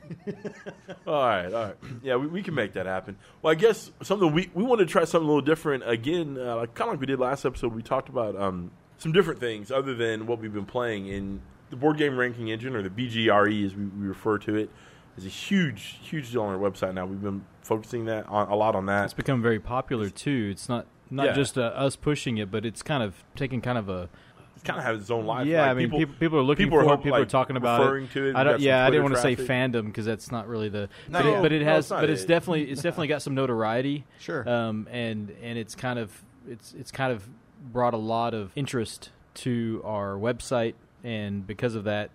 all 1.07 1.13
right, 1.13 1.45
all 1.51 1.63
right. 1.65 1.75
Yeah, 2.03 2.18
we, 2.18 2.27
we 2.27 2.44
can 2.44 2.53
make 2.53 2.74
that 2.74 2.85
happen. 2.85 3.18
Well, 3.42 3.51
I 3.51 3.56
guess 3.56 3.92
something 4.03 4.31
we 4.31 4.51
we 4.53 4.63
want 4.63 4.80
to 4.80 4.85
try 4.85 5.03
something 5.06 5.25
a 5.25 5.27
little 5.27 5.42
different 5.42 5.89
again, 5.89 6.38
uh, 6.39 6.57
like 6.57 6.75
kind 6.75 6.89
of 6.89 6.94
like 6.94 7.00
we 7.00 7.07
did 7.07 7.19
last 7.19 7.44
episode. 7.45 7.74
We 7.74 7.81
talked 7.81 8.09
about 8.09 8.35
um, 8.35 8.69
some 9.00 9.12
different 9.12 9.39
things 9.39 9.71
other 9.71 9.95
than 9.95 10.27
what 10.27 10.39
we've 10.39 10.53
been 10.53 10.65
playing 10.65 11.07
in 11.07 11.42
the 11.69 11.75
board 11.75 11.98
game 11.98 12.18
ranking 12.18 12.50
engine 12.50 12.75
or 12.75 12.81
the 12.81 12.89
BGRE 12.89 13.66
as 13.66 13.75
we, 13.75 13.86
we 13.86 14.07
refer 14.07 14.38
to 14.39 14.56
it. 14.56 14.69
Is 15.18 15.25
a 15.25 15.30
huge, 15.30 16.00
huge 16.01 16.31
deal 16.31 16.44
on 16.44 16.54
our 16.56 16.60
website 16.71 16.94
now. 16.94 17.06
We've 17.06 17.21
been 17.21 17.44
focusing 17.62 18.06
that 18.06 18.25
on 18.27 18.48
a 18.48 18.56
lot 18.56 18.74
on 18.75 18.86
that. 18.86 19.04
It's 19.06 19.13
become 19.13 19.42
very 19.42 19.60
popular 19.60 20.10
too. 20.10 20.50
It's 20.51 20.69
not 20.69 20.86
not 21.12 21.25
Yeah. 21.27 21.33
just 21.33 21.57
uh, 21.57 21.62
us 21.62 21.95
pushing 21.98 22.38
it, 22.38 22.50
but 22.51 22.66
it's 22.66 22.81
kind 22.81 23.04
of 23.04 23.24
taking 23.36 23.60
kind 23.62 23.77
of 23.77 23.89
a 23.89 24.07
It's 24.56 24.63
kind 24.63 24.80
of 24.80 24.86
has 24.86 25.01
its 25.01 25.10
own 25.12 25.25
life. 25.25 25.45
yeah. 25.48 25.63
Like, 25.63 25.71
I 25.71 25.74
mean, 25.74 25.86
people, 25.88 26.00
people, 26.00 26.16
people 26.19 26.39
are 26.39 26.44
looking 26.44 26.68
people 26.68 26.77
are 26.80 26.83
for 26.83 26.86
it. 26.86 26.89
hope- 26.95 27.04
People 27.04 27.18
are 27.19 27.25
talking 27.25 27.57
about 27.57 27.81
referring 27.81 28.06
it. 28.06 28.12
to 28.12 28.30
it. 28.30 28.36
I 28.38 28.44
don't, 28.45 28.62
yeah, 28.62 28.86
I 28.86 28.89
didn't 28.92 29.04
want 29.04 29.16
to 29.16 29.21
say 29.21 29.36
fandom 29.36 29.88
because 29.88 30.06
that's 30.06 30.31
not 30.31 30.48
really 30.48 30.69
the. 30.69 30.88
No, 31.10 31.21
but, 31.21 31.25
it, 31.25 31.42
but 31.42 31.51
it 31.51 31.60
no, 31.63 31.66
has. 31.66 31.86
it's 31.86 31.89
but 31.89 32.10
it's 32.10 32.24
it. 32.24 32.27
definitely 32.27 32.63
it's 32.71 32.81
definitely 32.81 33.07
got 33.07 33.21
some 33.21 33.36
notoriety. 33.36 34.06
Sure. 34.19 34.48
Um, 34.48 34.88
and 34.89 35.31
and 35.42 35.57
it's 35.57 35.75
kind 35.75 36.00
of 36.00 36.24
it's 36.48 36.74
it's 36.80 36.92
kind 36.92 37.12
of 37.12 37.27
brought 37.74 37.94
a 37.94 37.98
lot 37.98 38.33
of 38.33 38.51
interest 38.56 39.10
to 39.36 39.81
our 39.83 40.13
website, 40.13 40.75
and 41.03 41.45
because 41.45 41.75
of 41.75 41.83
that, 41.85 42.09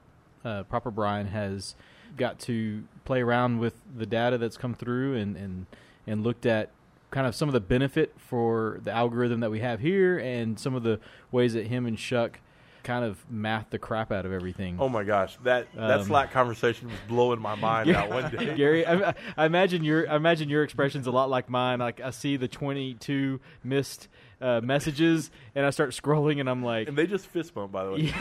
uh, 0.45 0.63
Proper 0.65 0.91
Brian 0.91 1.29
has 1.29 1.75
got 2.17 2.39
to 2.41 2.85
play 3.05 3.21
around 3.23 3.59
with 3.59 3.75
the 3.97 4.07
data 4.07 4.39
that's 4.39 4.57
come 4.57 4.75
through 4.75 5.17
and 5.17 5.37
and 5.37 5.67
and 6.07 6.23
looked 6.23 6.47
at 6.47 6.71
kind 7.11 7.27
of 7.27 7.35
some 7.35 7.49
of 7.49 7.53
the 7.53 7.61
benefit 7.61 8.13
for 8.19 8.81
the 8.83 8.91
algorithm 8.91 9.41
that 9.41 9.51
we 9.51 9.61
have 9.61 9.81
here 9.81 10.19
and 10.19 10.59
some 10.59 10.75
of 10.75 10.83
the 10.83 10.99
ways 11.33 11.55
that 11.55 11.67
him 11.69 11.87
and 11.87 11.97
Chuck 11.97 12.41
kind 12.83 13.05
of 13.05 13.25
math 13.31 13.71
the 13.71 13.79
crap 13.79 14.13
out 14.13 14.27
of 14.27 14.33
everything. 14.33 14.77
Oh 14.79 14.91
my 14.91 15.05
gosh, 15.05 15.39
that 15.45 15.67
that 15.75 16.01
Um, 16.01 16.07
Slack 16.07 16.31
conversation 16.33 16.89
was 16.89 16.99
blowing 17.09 17.41
my 17.41 17.55
mind 17.55 17.89
Yeah. 17.89 18.03
out 18.03 18.11
one 18.11 18.31
day. 18.37 18.55
Gary, 18.55 18.87
I, 18.87 19.15
I 19.39 19.47
imagine 19.47 19.83
your 19.85 20.11
I 20.11 20.17
imagine 20.17 20.49
your 20.51 20.63
expression's 20.63 21.07
a 21.07 21.11
lot 21.11 21.31
like 21.31 21.49
mine. 21.49 21.79
Like 21.79 22.01
I 22.01 22.11
see 22.11 22.37
the 22.37 22.49
twenty-two 22.49 23.41
missed 23.63 24.09
uh, 24.41 24.61
messages, 24.63 25.31
and 25.55 25.65
I 25.65 25.71
start 25.71 25.91
scrolling, 25.91 26.41
and 26.41 26.49
I'm 26.49 26.63
like, 26.63 26.89
And 26.89 26.97
they 26.97 27.07
just 27.07 27.27
fist 27.27 27.55
bump, 27.55 27.73
by 27.73 27.85
the 27.85 27.91
way. 27.93 28.07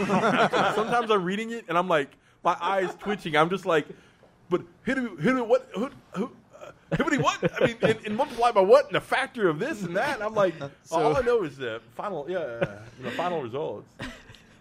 Sometimes 0.76 1.12
I'm 1.12 1.24
reading 1.24 1.52
it 1.52 1.66
and 1.68 1.78
I'm 1.78 1.88
like, 1.88 2.10
my 2.44 2.58
eyes 2.60 2.94
twitching. 3.00 3.36
I'm 3.36 3.50
just 3.50 3.66
like, 3.66 3.88
but 4.50 4.62
hit 4.86 4.98
him, 4.98 5.18
hit 5.18 5.36
him, 5.36 5.48
what, 5.48 5.70
who, 5.74 5.90
who, 6.16 6.32
uh, 6.62 6.72
hibbity 6.92 7.22
what? 7.22 7.62
I 7.62 7.68
mean, 7.68 7.78
and, 7.82 8.00
and 8.06 8.18
multiply 8.18 8.52
by 8.52 8.62
what? 8.62 8.88
And 8.88 8.98
a 8.98 9.02
factor 9.02 9.50
of 9.50 9.60
this 9.60 9.82
and 9.84 9.96
that. 9.96 10.16
And 10.16 10.24
I'm 10.24 10.36
like, 10.36 10.54
all 10.92 11.16
I 11.16 11.22
know 11.22 11.44
is 11.44 11.58
the 11.58 11.82
final, 11.96 12.26
yeah, 12.30 12.78
the 13.02 13.12
final 13.12 13.42
results. 13.42 13.88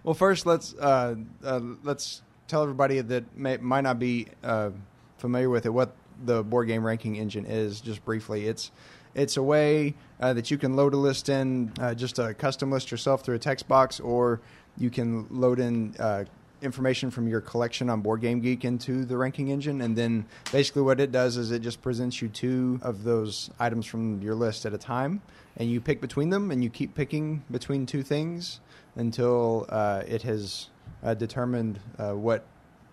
Well, 0.04 0.14
first 0.14 0.46
let's 0.46 0.74
uh, 0.74 1.14
uh, 1.44 1.60
let's 1.82 2.22
tell 2.48 2.62
everybody 2.62 3.00
that 3.00 3.36
may, 3.36 3.56
might 3.58 3.82
not 3.82 3.98
be 3.98 4.26
uh, 4.42 4.70
familiar 5.18 5.48
with 5.48 5.66
it 5.66 5.70
what 5.70 5.94
the 6.24 6.42
board 6.42 6.68
game 6.68 6.84
ranking 6.84 7.16
engine 7.16 7.46
is. 7.46 7.80
Just 7.80 8.04
briefly, 8.04 8.46
it's 8.46 8.72
it's 9.14 9.36
a 9.36 9.42
way 9.42 9.94
uh, 10.20 10.32
that 10.32 10.50
you 10.50 10.58
can 10.58 10.74
load 10.76 10.94
a 10.94 10.96
list 10.96 11.28
in 11.28 11.72
uh, 11.80 11.94
just 11.94 12.18
a 12.18 12.34
custom 12.34 12.70
list 12.70 12.90
yourself 12.90 13.22
through 13.22 13.36
a 13.36 13.40
text 13.40 13.68
box, 13.68 14.00
or 14.00 14.40
you 14.76 14.90
can 14.90 15.26
load 15.30 15.58
in. 15.58 15.94
Uh, 15.98 16.24
information 16.62 17.10
from 17.10 17.26
your 17.26 17.40
collection 17.40 17.90
on 17.90 18.00
board 18.00 18.20
game 18.20 18.40
geek 18.40 18.64
into 18.64 19.04
the 19.04 19.16
ranking 19.16 19.48
engine 19.48 19.80
and 19.80 19.98
then 19.98 20.24
basically 20.52 20.80
what 20.80 21.00
it 21.00 21.10
does 21.10 21.36
is 21.36 21.50
it 21.50 21.58
just 21.58 21.82
presents 21.82 22.22
you 22.22 22.28
two 22.28 22.78
of 22.82 23.02
those 23.02 23.50
items 23.58 23.84
from 23.84 24.22
your 24.22 24.36
list 24.36 24.64
at 24.64 24.72
a 24.72 24.78
time 24.78 25.20
and 25.56 25.68
you 25.68 25.80
pick 25.80 26.00
between 26.00 26.30
them 26.30 26.52
and 26.52 26.62
you 26.62 26.70
keep 26.70 26.94
picking 26.94 27.42
between 27.50 27.84
two 27.84 28.00
things 28.00 28.60
until 28.94 29.66
uh, 29.70 30.04
it 30.06 30.22
has 30.22 30.68
uh, 31.02 31.14
determined 31.14 31.80
uh, 31.98 32.12
what 32.12 32.44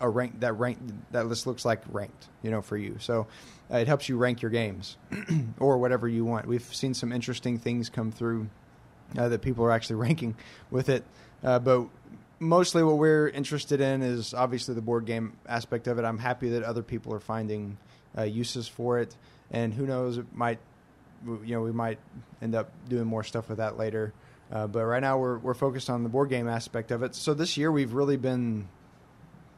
a 0.02 0.10
rank 0.10 0.40
that 0.40 0.54
rank 0.54 0.78
that 1.12 1.28
list 1.28 1.46
looks 1.46 1.66
like 1.66 1.82
ranked, 1.92 2.28
you 2.42 2.52
know, 2.52 2.62
for 2.62 2.78
you. 2.78 2.96
So 3.00 3.28
it 3.70 3.88
helps 3.88 4.10
you 4.10 4.18
rank 4.18 4.42
your 4.42 4.52
games 4.52 4.98
or 5.60 5.78
whatever 5.78 6.08
you 6.08 6.26
want. 6.26 6.48
We've 6.48 6.64
seen 6.74 6.94
some 6.94 7.12
interesting 7.12 7.60
things 7.60 7.90
come 7.90 8.12
through 8.12 8.50
uh, 9.18 9.30
that 9.30 9.42
people 9.42 9.64
are 9.66 9.72
actually 9.72 9.96
ranking 10.08 10.36
with 10.72 10.90
it, 10.90 11.04
uh, 11.44 11.60
but 11.60 11.88
mostly 12.40 12.84
what 12.84 12.98
we're 12.98 13.28
interested 13.28 13.82
in 13.82 14.02
is 14.02 14.34
obviously 14.34 14.76
the 14.76 14.82
board 14.82 15.06
game 15.06 15.34
aspect 15.48 15.88
of 15.88 16.00
it. 16.00 16.06
I'm 16.06 16.20
happy 16.20 16.50
that 16.50 16.64
other 16.64 16.84
people 16.84 17.14
are 17.14 17.20
finding 17.20 17.78
uh, 18.18 18.24
uses 18.24 18.68
for 18.68 19.00
it, 19.00 19.16
and 19.52 19.74
who 19.74 19.86
knows, 19.86 20.18
it 20.18 20.26
might 20.34 20.60
you 21.26 21.56
know 21.56 21.62
we 21.62 21.72
might 21.72 22.00
end 22.42 22.56
up 22.56 22.72
doing 22.88 23.06
more 23.06 23.24
stuff 23.24 23.50
with 23.50 23.58
that 23.58 23.78
later. 23.78 24.14
Uh, 24.52 24.66
but 24.66 24.84
right 24.86 25.02
now 25.02 25.18
we're 25.18 25.38
we're 25.38 25.54
focused 25.54 25.90
on 25.90 26.04
the 26.04 26.10
board 26.10 26.30
game 26.30 26.48
aspect 26.48 26.92
of 26.92 27.04
it. 27.04 27.14
So 27.14 27.34
this 27.34 27.58
year 27.58 27.72
we've 27.72 27.94
really 27.94 28.18
been 28.18 28.68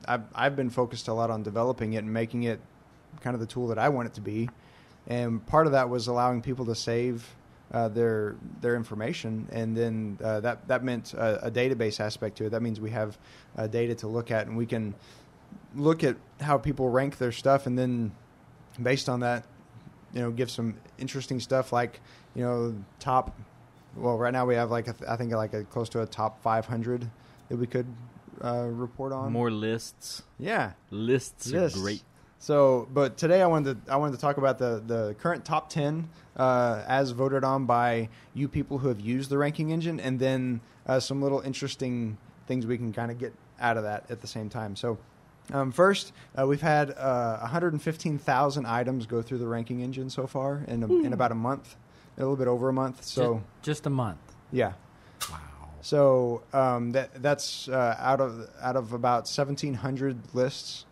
I've 0.05 0.23
I've 0.35 0.55
been 0.55 0.69
focused 0.69 1.07
a 1.07 1.13
lot 1.13 1.29
on 1.29 1.43
developing 1.43 1.93
it 1.93 1.99
and 1.99 2.11
making 2.11 2.43
it 2.43 2.59
kind 3.21 3.33
of 3.33 3.39
the 3.39 3.45
tool 3.45 3.67
that 3.67 3.77
I 3.77 3.89
want 3.89 4.07
it 4.07 4.13
to 4.15 4.21
be. 4.21 4.49
And 5.07 5.45
part 5.45 5.65
of 5.65 5.73
that 5.73 5.89
was 5.89 6.07
allowing 6.07 6.41
people 6.41 6.65
to 6.65 6.75
save 6.75 7.27
uh, 7.73 7.87
their 7.87 8.35
their 8.59 8.75
information, 8.75 9.47
and 9.51 9.75
then 9.75 10.17
uh, 10.23 10.41
that 10.41 10.67
that 10.67 10.83
meant 10.83 11.13
a, 11.13 11.47
a 11.47 11.51
database 11.51 11.99
aspect 11.99 12.37
to 12.37 12.45
it. 12.45 12.49
That 12.49 12.61
means 12.61 12.79
we 12.81 12.91
have 12.91 13.17
uh, 13.57 13.67
data 13.67 13.95
to 13.95 14.07
look 14.07 14.29
at, 14.29 14.47
and 14.47 14.57
we 14.57 14.65
can 14.65 14.93
look 15.75 16.03
at 16.03 16.17
how 16.41 16.57
people 16.57 16.89
rank 16.89 17.17
their 17.17 17.31
stuff, 17.31 17.65
and 17.67 17.79
then 17.79 18.11
based 18.81 19.07
on 19.07 19.21
that, 19.21 19.45
you 20.13 20.21
know, 20.21 20.31
give 20.31 20.51
some 20.51 20.75
interesting 20.99 21.39
stuff 21.39 21.71
like 21.71 21.99
you 22.35 22.43
know 22.43 22.75
top. 22.99 23.39
Well, 23.95 24.17
right 24.17 24.33
now 24.33 24.45
we 24.45 24.55
have 24.55 24.69
like 24.69 24.87
I 25.07 25.15
think 25.15 25.31
like 25.31 25.53
a 25.53 25.63
close 25.63 25.89
to 25.89 26.01
a 26.01 26.05
top 26.05 26.41
500 26.43 27.09
that 27.49 27.57
we 27.57 27.67
could 27.67 27.87
uh, 28.43 28.67
report 28.69 29.11
on. 29.13 29.31
more 29.31 29.51
lists. 29.51 30.23
yeah. 30.37 30.73
Lists 30.89 31.47
Lists. 31.47 31.77
are 31.77 31.81
great. 31.81 32.03
So, 32.41 32.87
but 32.91 33.17
today 33.17 33.43
I 33.43 33.45
wanted 33.45 33.85
to 33.85 33.93
I 33.93 33.97
wanted 33.97 34.13
to 34.13 34.17
talk 34.17 34.37
about 34.37 34.57
the 34.57 34.81
the 34.83 35.15
current 35.19 35.45
top 35.45 35.69
ten 35.69 36.09
uh, 36.35 36.83
as 36.87 37.11
voted 37.11 37.43
on 37.43 37.67
by 37.67 38.09
you 38.33 38.47
people 38.47 38.79
who 38.79 38.87
have 38.87 38.99
used 38.99 39.29
the 39.29 39.37
ranking 39.37 39.69
engine, 39.69 39.99
and 39.99 40.19
then 40.19 40.59
uh, 40.87 40.99
some 40.99 41.21
little 41.21 41.41
interesting 41.41 42.17
things 42.47 42.65
we 42.65 42.77
can 42.79 42.93
kind 42.93 43.11
of 43.11 43.19
get 43.19 43.31
out 43.59 43.77
of 43.77 43.83
that 43.83 44.09
at 44.09 44.21
the 44.21 44.27
same 44.27 44.49
time. 44.49 44.75
So. 44.75 44.97
Um, 45.53 45.71
first, 45.71 46.13
uh, 46.39 46.47
we've 46.47 46.61
had 46.61 46.91
uh, 46.91 47.39
115,000 47.39 48.65
items 48.65 49.05
go 49.05 49.21
through 49.21 49.39
the 49.39 49.47
ranking 49.47 49.81
engine 49.81 50.09
so 50.09 50.25
far 50.25 50.63
in, 50.67 50.83
a, 50.83 50.87
in 50.87 51.13
about 51.13 51.31
a 51.31 51.35
month, 51.35 51.75
a 52.15 52.21
little 52.21 52.37
bit 52.37 52.47
over 52.47 52.69
a 52.69 52.73
month. 52.73 53.03
So, 53.03 53.41
just, 53.61 53.63
just 53.63 53.85
a 53.87 53.89
month. 53.89 54.19
yeah. 54.51 54.73
Wow. 55.29 55.39
So 55.81 56.43
um, 56.53 56.91
that 56.91 57.21
that's 57.21 57.67
uh, 57.67 57.97
out 57.99 58.21
of 58.21 58.49
out 58.61 58.75
of 58.77 58.93
about 58.93 59.27
seventeen 59.27 59.73
hundred 59.73 60.33
lists 60.33 60.85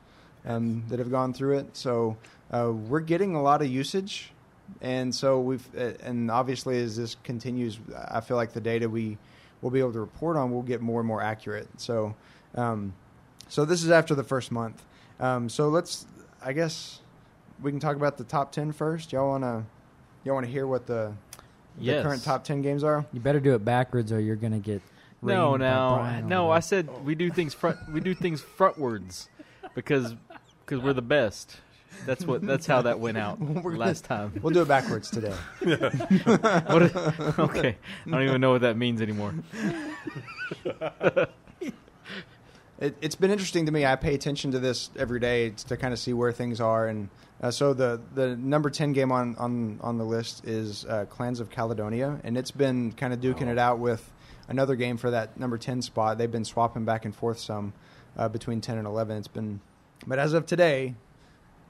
um, 0.50 0.84
that 0.90 1.00
have 1.00 1.12
gone 1.12 1.34
through 1.34 1.60
it. 1.60 1.78
So 1.78 2.18
uh, 2.52 2.72
we're 2.74 3.00
getting 3.00 3.36
a 3.36 3.42
lot 3.42 3.62
of 3.62 3.68
usage, 3.70 4.32
and 4.82 5.14
so 5.14 5.40
we've 5.40 5.66
uh, 5.78 5.92
and 6.04 6.30
obviously 6.32 6.82
as 6.82 6.98
this 6.98 7.16
continues, 7.24 7.80
I 8.10 8.20
feel 8.20 8.36
like 8.38 8.52
the 8.54 8.62
data 8.62 8.90
we 8.90 9.18
will 9.62 9.70
be 9.70 9.80
able 9.80 9.94
to 9.94 10.00
report 10.00 10.36
on 10.38 10.52
will 10.52 10.64
get 10.64 10.82
more 10.82 11.00
and 11.00 11.08
more 11.08 11.22
accurate. 11.22 11.68
So 11.78 12.16
um, 12.56 12.94
so 13.48 13.64
this 13.66 13.84
is 13.84 13.92
after 13.92 14.16
the 14.16 14.24
first 14.24 14.52
month. 14.52 14.84
Um, 15.20 15.48
so 15.50 15.70
let's 15.70 16.06
I 16.44 16.54
guess 16.54 17.00
we 17.62 17.72
can 17.72 17.80
talk 17.80 17.96
about 17.96 18.18
the 18.18 18.24
top 18.24 18.52
ten 18.52 18.72
first. 18.72 19.12
Y'all 19.14 19.30
wanna 19.30 19.66
y'all 20.24 20.36
wanna 20.36 20.48
hear 20.48 20.66
what 20.68 20.88
the 20.88 21.14
the 21.78 21.86
Yes. 21.86 22.04
current 22.04 22.24
top 22.24 22.44
ten 22.44 22.62
games 22.62 22.84
are? 22.84 23.06
You 23.14 23.20
better 23.22 23.40
do 23.40 23.54
it 23.54 23.64
backwards, 23.64 24.12
or 24.12 24.20
you're 24.20 24.36
gonna 24.36 24.60
get. 24.60 24.82
No, 25.22 25.52
rained 25.52 25.60
no, 25.62 26.46
no. 26.46 26.50
I 26.50 26.62
said 26.62 26.88
we 27.06 27.14
do 27.14 27.30
things 27.30 27.54
front. 27.54 27.78
we 27.94 28.00
do 28.00 28.14
things 28.16 28.42
frontwards 28.42 29.28
because 29.76 30.16
because 30.70 30.84
we're 30.84 30.94
the 30.94 31.02
best. 31.02 31.58
That's 32.06 32.24
what. 32.26 32.42
That's 32.46 32.68
how 32.68 32.84
that 32.84 33.00
went 33.00 33.18
out 33.18 33.40
We're 33.64 33.76
last 33.76 34.06
time. 34.06 34.32
We'll 34.42 34.54
do 34.54 34.62
it 34.62 34.68
backwards 34.68 35.10
today. 35.10 35.34
What 35.62 36.84
is- 36.84 36.96
okay, 37.40 37.78
I 38.06 38.10
don't 38.10 38.22
even 38.24 38.40
know 38.42 38.52
what 38.52 38.62
that 38.62 38.78
means 38.78 39.02
anymore. 39.02 39.34
it, 42.80 42.96
it's 43.02 43.16
been 43.16 43.32
interesting 43.32 43.66
to 43.66 43.72
me. 43.72 43.86
I 43.86 43.96
pay 43.96 44.14
attention 44.16 44.52
to 44.52 44.60
this 44.60 44.90
every 44.98 45.20
day 45.20 45.50
to 45.68 45.78
kind 45.78 45.94
of 45.94 46.00
see 46.00 46.14
where 46.14 46.32
things 46.32 46.62
are, 46.62 46.88
and 46.88 47.10
uh, 47.42 47.52
so 47.52 47.74
the 47.74 48.00
the 48.16 48.36
number 48.38 48.70
ten 48.70 48.94
game 48.94 49.12
on 49.12 49.36
on 49.38 49.80
on 49.82 49.98
the 49.98 50.06
list 50.06 50.46
is 50.46 50.86
uh, 50.86 51.06
Clans 51.10 51.40
of 51.40 51.50
Caledonia, 51.50 52.20
and 52.24 52.38
it's 52.38 52.52
been 52.52 52.92
kind 52.94 53.14
of 53.14 53.20
duking 53.20 53.48
Oh. 53.48 53.52
it 53.54 53.58
out 53.58 53.80
with 53.80 54.10
another 54.48 54.76
game 54.76 54.98
for 54.98 55.12
that 55.12 55.38
number 55.40 55.58
ten 55.58 55.82
spot. 55.82 56.18
They've 56.18 56.32
been 56.32 56.46
swapping 56.46 56.86
back 56.86 57.04
and 57.06 57.16
forth 57.16 57.40
some 57.40 57.74
uh, 58.18 58.30
between 58.30 58.62
ten 58.62 58.78
and 58.78 58.88
eleven. 58.88 59.18
It's 59.18 59.28
been, 59.28 59.60
but 60.08 60.20
as 60.20 60.34
of 60.34 60.46
today, 60.46 60.96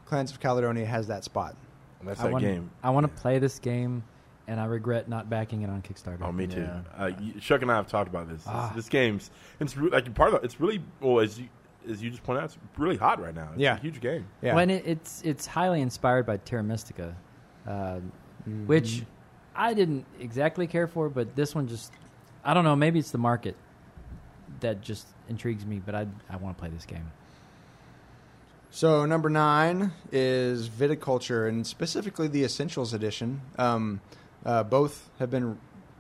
Clans 0.05 0.31
of 0.31 0.39
Caledonia 0.39 0.85
has 0.85 1.07
that 1.07 1.23
spot. 1.23 1.55
That's 2.03 2.19
I 2.19 2.23
that 2.23 2.31
want, 2.31 2.43
game. 2.43 2.71
I 2.83 2.89
want 2.91 3.03
to 3.05 3.21
play 3.21 3.39
this 3.39 3.59
game, 3.59 4.03
and 4.47 4.59
I 4.59 4.65
regret 4.65 5.09
not 5.09 5.29
backing 5.29 5.61
it 5.63 5.69
on 5.69 5.81
Kickstarter. 5.81 6.19
Oh, 6.21 6.31
me 6.31 6.47
too. 6.47 6.61
Yeah. 6.61 6.81
Uh, 6.97 7.11
Chuck 7.39 7.61
and 7.61 7.71
I 7.71 7.75
have 7.75 7.87
talked 7.87 8.07
about 8.09 8.27
this. 8.29 8.39
This, 8.43 8.47
Ah. 8.47 8.71
this 8.75 8.87
game's 8.89 9.31
it's 9.59 9.75
re- 9.75 9.89
like 9.89 10.13
part 10.15 10.33
of 10.33 10.43
it's 10.43 10.59
really 10.59 10.81
well 11.01 11.19
as 11.19 11.39
you 11.39 11.47
as 11.89 12.01
you 12.01 12.09
just 12.09 12.23
pointed 12.23 12.41
out, 12.41 12.45
it's 12.45 12.57
really 12.77 12.97
hot 12.97 13.19
right 13.21 13.33
now. 13.35 13.49
It's 13.53 13.59
Yeah. 13.61 13.75
a 13.75 13.79
huge 13.79 13.99
game. 14.01 14.25
Yeah, 14.41 14.55
When 14.55 14.69
it, 14.69 14.83
it's 14.85 15.21
it's 15.23 15.45
highly 15.45 15.81
inspired 15.81 16.25
by 16.25 16.37
Terra 16.37 16.63
Mystica, 16.63 17.15
uh, 17.67 17.99
Mhm. 18.47 18.65
which 18.67 19.03
I 19.55 19.73
didn't 19.73 20.05
exactly 20.19 20.67
care 20.67 20.87
for, 20.87 21.09
but 21.09 21.35
this 21.35 21.53
one 21.55 21.67
just 21.67 21.91
I 22.45 22.53
don't 22.53 22.63
know. 22.63 22.75
Maybe 22.75 22.99
it's 22.99 23.11
the 23.11 23.17
market 23.17 23.55
that 24.61 24.81
just 24.81 25.07
intrigues 25.27 25.65
me, 25.65 25.81
but 25.85 25.95
I 25.95 26.07
I 26.29 26.37
want 26.37 26.57
to 26.57 26.59
play 26.61 26.69
this 26.69 26.85
game. 26.85 27.11
So 28.71 29.05
number 29.05 29.29
nine 29.29 29.93
is 30.11 30.69
viticulture, 30.69 31.47
and 31.49 31.65
specifically 31.65 32.27
the 32.27 32.43
Essentials 32.43 32.93
edition. 32.93 33.41
Um, 33.57 34.01
uh, 34.45 34.63
both 34.63 35.09
have 35.19 35.29
been, 35.31 35.57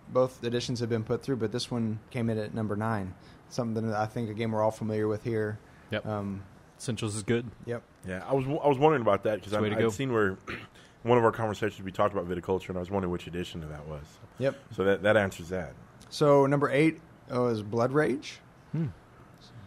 both 0.09 0.43
editions 0.43 0.79
have 0.79 0.89
been 0.89 1.03
put 1.03 1.23
through, 1.23 1.37
but 1.37 1.51
this 1.51 1.69
one 1.71 1.99
came 2.11 2.29
in 2.29 2.37
at 2.37 2.53
number 2.53 2.75
nine. 2.75 3.13
Something 3.49 3.89
that 3.89 3.99
I 3.99 4.05
think 4.05 4.29
a 4.29 4.33
game 4.33 4.51
we're 4.51 4.61
all 4.61 4.71
familiar 4.71 5.07
with 5.07 5.23
here. 5.23 5.57
Yep. 5.91 6.05
Um, 6.05 6.43
Essentials 6.77 7.15
is 7.15 7.23
good. 7.23 7.45
yep. 7.65 7.81
Yeah, 8.07 8.23
I 8.25 8.33
was 8.33 8.45
I 8.45 8.67
was 8.67 8.77
wondering 8.77 9.01
about 9.01 9.23
that 9.23 9.35
because 9.35 9.51
It's 9.51 9.57
the 9.57 9.61
way 9.61 9.69
to 9.69 9.75
I'd 9.75 9.81
go. 9.81 9.89
seen 9.89 10.13
where 10.13 10.37
one 11.03 11.17
of 11.17 11.25
our 11.25 11.31
conversations 11.33 11.83
we 11.83 11.91
talked 11.91 12.13
about 12.13 12.29
viticulture, 12.29 12.69
and 12.69 12.77
I 12.77 12.79
was 12.79 12.89
wondering 12.89 13.11
which 13.11 13.27
edition 13.27 13.61
of 13.63 13.69
that 13.69 13.85
was. 13.87 14.03
Yep. 14.37 14.55
So 14.75 14.83
that 14.85 15.03
that 15.03 15.17
answers 15.17 15.49
that. 15.49 15.73
So 16.09 16.45
number 16.45 16.69
eight 16.69 17.01
oh, 17.31 17.47
is 17.47 17.61
Blood 17.61 17.91
Rage. 17.91 18.39
Hmm. 18.71 18.87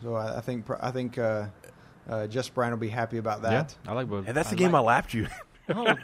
So 0.03 0.15
I, 0.15 0.39
I 0.39 0.41
think 0.41 0.65
I 0.81 0.91
think 0.91 1.19
uh, 1.19 1.47
uh, 2.09 2.27
Just 2.27 2.55
Brian 2.55 2.71
will 2.73 2.79
be 2.79 2.89
happy 2.89 3.19
about 3.19 3.43
that. 3.43 3.77
Yeah, 3.85 3.91
I 3.91 3.95
like 3.95 4.09
both. 4.09 4.27
And 4.27 4.37
that's 4.37 4.51
the 4.51 4.57
I 4.57 4.59
game 4.59 4.75
I 4.75 4.79
like- 4.81 4.87
lapped 4.87 5.15
you. 5.15 5.27
Oh, 5.73 5.95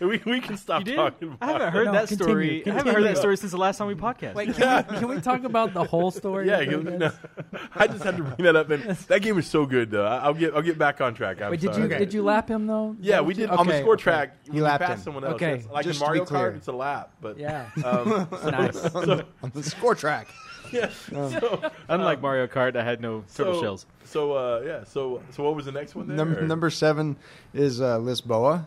we 0.00 0.20
we 0.26 0.40
can 0.40 0.56
stop 0.56 0.80
you 0.80 0.86
did? 0.86 0.96
talking. 0.96 1.28
About 1.28 1.38
I 1.48 1.52
haven't 1.52 1.72
heard 1.72 1.84
No, 1.86 1.92
that 1.92 2.08
continue, 2.08 2.24
story. 2.24 2.62
I 2.66 2.70
haven't 2.70 2.74
heard 2.76 2.84
continue. 2.86 3.08
that 3.14 3.16
story 3.18 3.36
since 3.36 3.52
the 3.52 3.56
last 3.56 3.78
time 3.78 3.86
we 3.86 3.94
podcast. 3.94 4.34
Wait, 4.34 4.52
can 4.56 4.84
we, 4.90 4.98
can 4.98 5.08
we 5.08 5.20
talk 5.20 5.44
about 5.44 5.74
the 5.74 5.84
whole 5.84 6.10
story? 6.10 6.48
Yeah, 6.48 6.58
of 6.58 6.70
you, 6.72 6.82
no, 6.82 7.12
I 7.76 7.86
just 7.86 8.02
had 8.02 8.16
to 8.16 8.24
bring 8.24 8.44
that 8.44 8.56
up. 8.56 8.68
And 8.70 8.82
that 8.82 9.22
game 9.22 9.38
is 9.38 9.46
so 9.46 9.64
good, 9.64 9.92
though. 9.92 10.04
I- 10.04 10.18
I'll 10.18 10.34
get 10.34 10.54
I'll 10.54 10.60
get 10.62 10.76
back 10.76 11.00
on 11.00 11.14
track. 11.14 11.40
I'm 11.40 11.52
Wait, 11.52 11.60
did 11.60 11.72
sorry. 11.72 11.84
you 11.88 11.98
did 11.98 12.12
you 12.12 12.22
lap 12.24 12.48
him 12.50 12.66
though? 12.66 12.96
Yeah, 13.00 13.20
we 13.20 13.32
did 13.32 13.48
on 13.48 13.64
the 13.64 13.74
Okay, 13.74 13.80
score 13.82 13.94
okay. 13.94 14.02
track. 14.02 14.36
He 14.44 14.50
we 14.50 14.60
lapped 14.60 14.82
passed 14.82 14.98
him. 14.98 15.04
someone 15.04 15.24
else. 15.24 15.34
Okay. 15.34 15.52
It's 15.54 15.66
like 15.68 15.84
Just 15.84 16.00
in 16.00 16.06
to 16.06 16.12
be 16.12 16.18
Mario 16.18 16.24
clear. 16.24 16.52
Kart, 16.52 16.56
it's 16.56 16.68
a 16.68 16.72
lap. 16.72 17.12
But 17.20 17.38
Yeah, 17.38 17.70
um, 17.84 18.28
nice. 18.50 18.80
so, 18.92 19.22
On 19.44 19.52
the 19.54 19.62
score 19.62 19.94
track. 19.94 20.26
yeah, 20.72 20.90
so, 20.90 21.70
Unlike 21.88 22.20
Mario 22.20 22.46
Kart, 22.46 22.76
I 22.76 22.84
had 22.84 23.00
no 23.00 23.24
turtle 23.34 23.54
so, 23.54 23.60
shells. 23.60 23.86
So 24.04 24.32
uh, 24.32 24.62
yeah, 24.64 24.84
so 24.84 25.22
so 25.30 25.42
what 25.44 25.54
was 25.54 25.64
the 25.66 25.72
next 25.72 25.94
one? 25.94 26.08
There? 26.08 26.16
Number, 26.16 26.42
number 26.42 26.70
seven 26.70 27.16
is 27.54 27.80
uh, 27.80 27.98
Lisboa. 27.98 28.66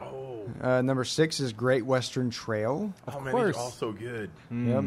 Oh, 0.00 0.48
Uh, 0.60 0.80
number 0.82 1.04
six 1.04 1.40
is 1.40 1.52
Great 1.52 1.84
Western 1.84 2.30
Trail. 2.30 2.92
oh 3.08 3.20
man, 3.20 3.32
course. 3.32 3.46
these 3.48 3.56
are 3.56 3.60
all 3.60 3.70
so 3.70 3.92
good. 3.92 4.30
Yep. 4.50 4.84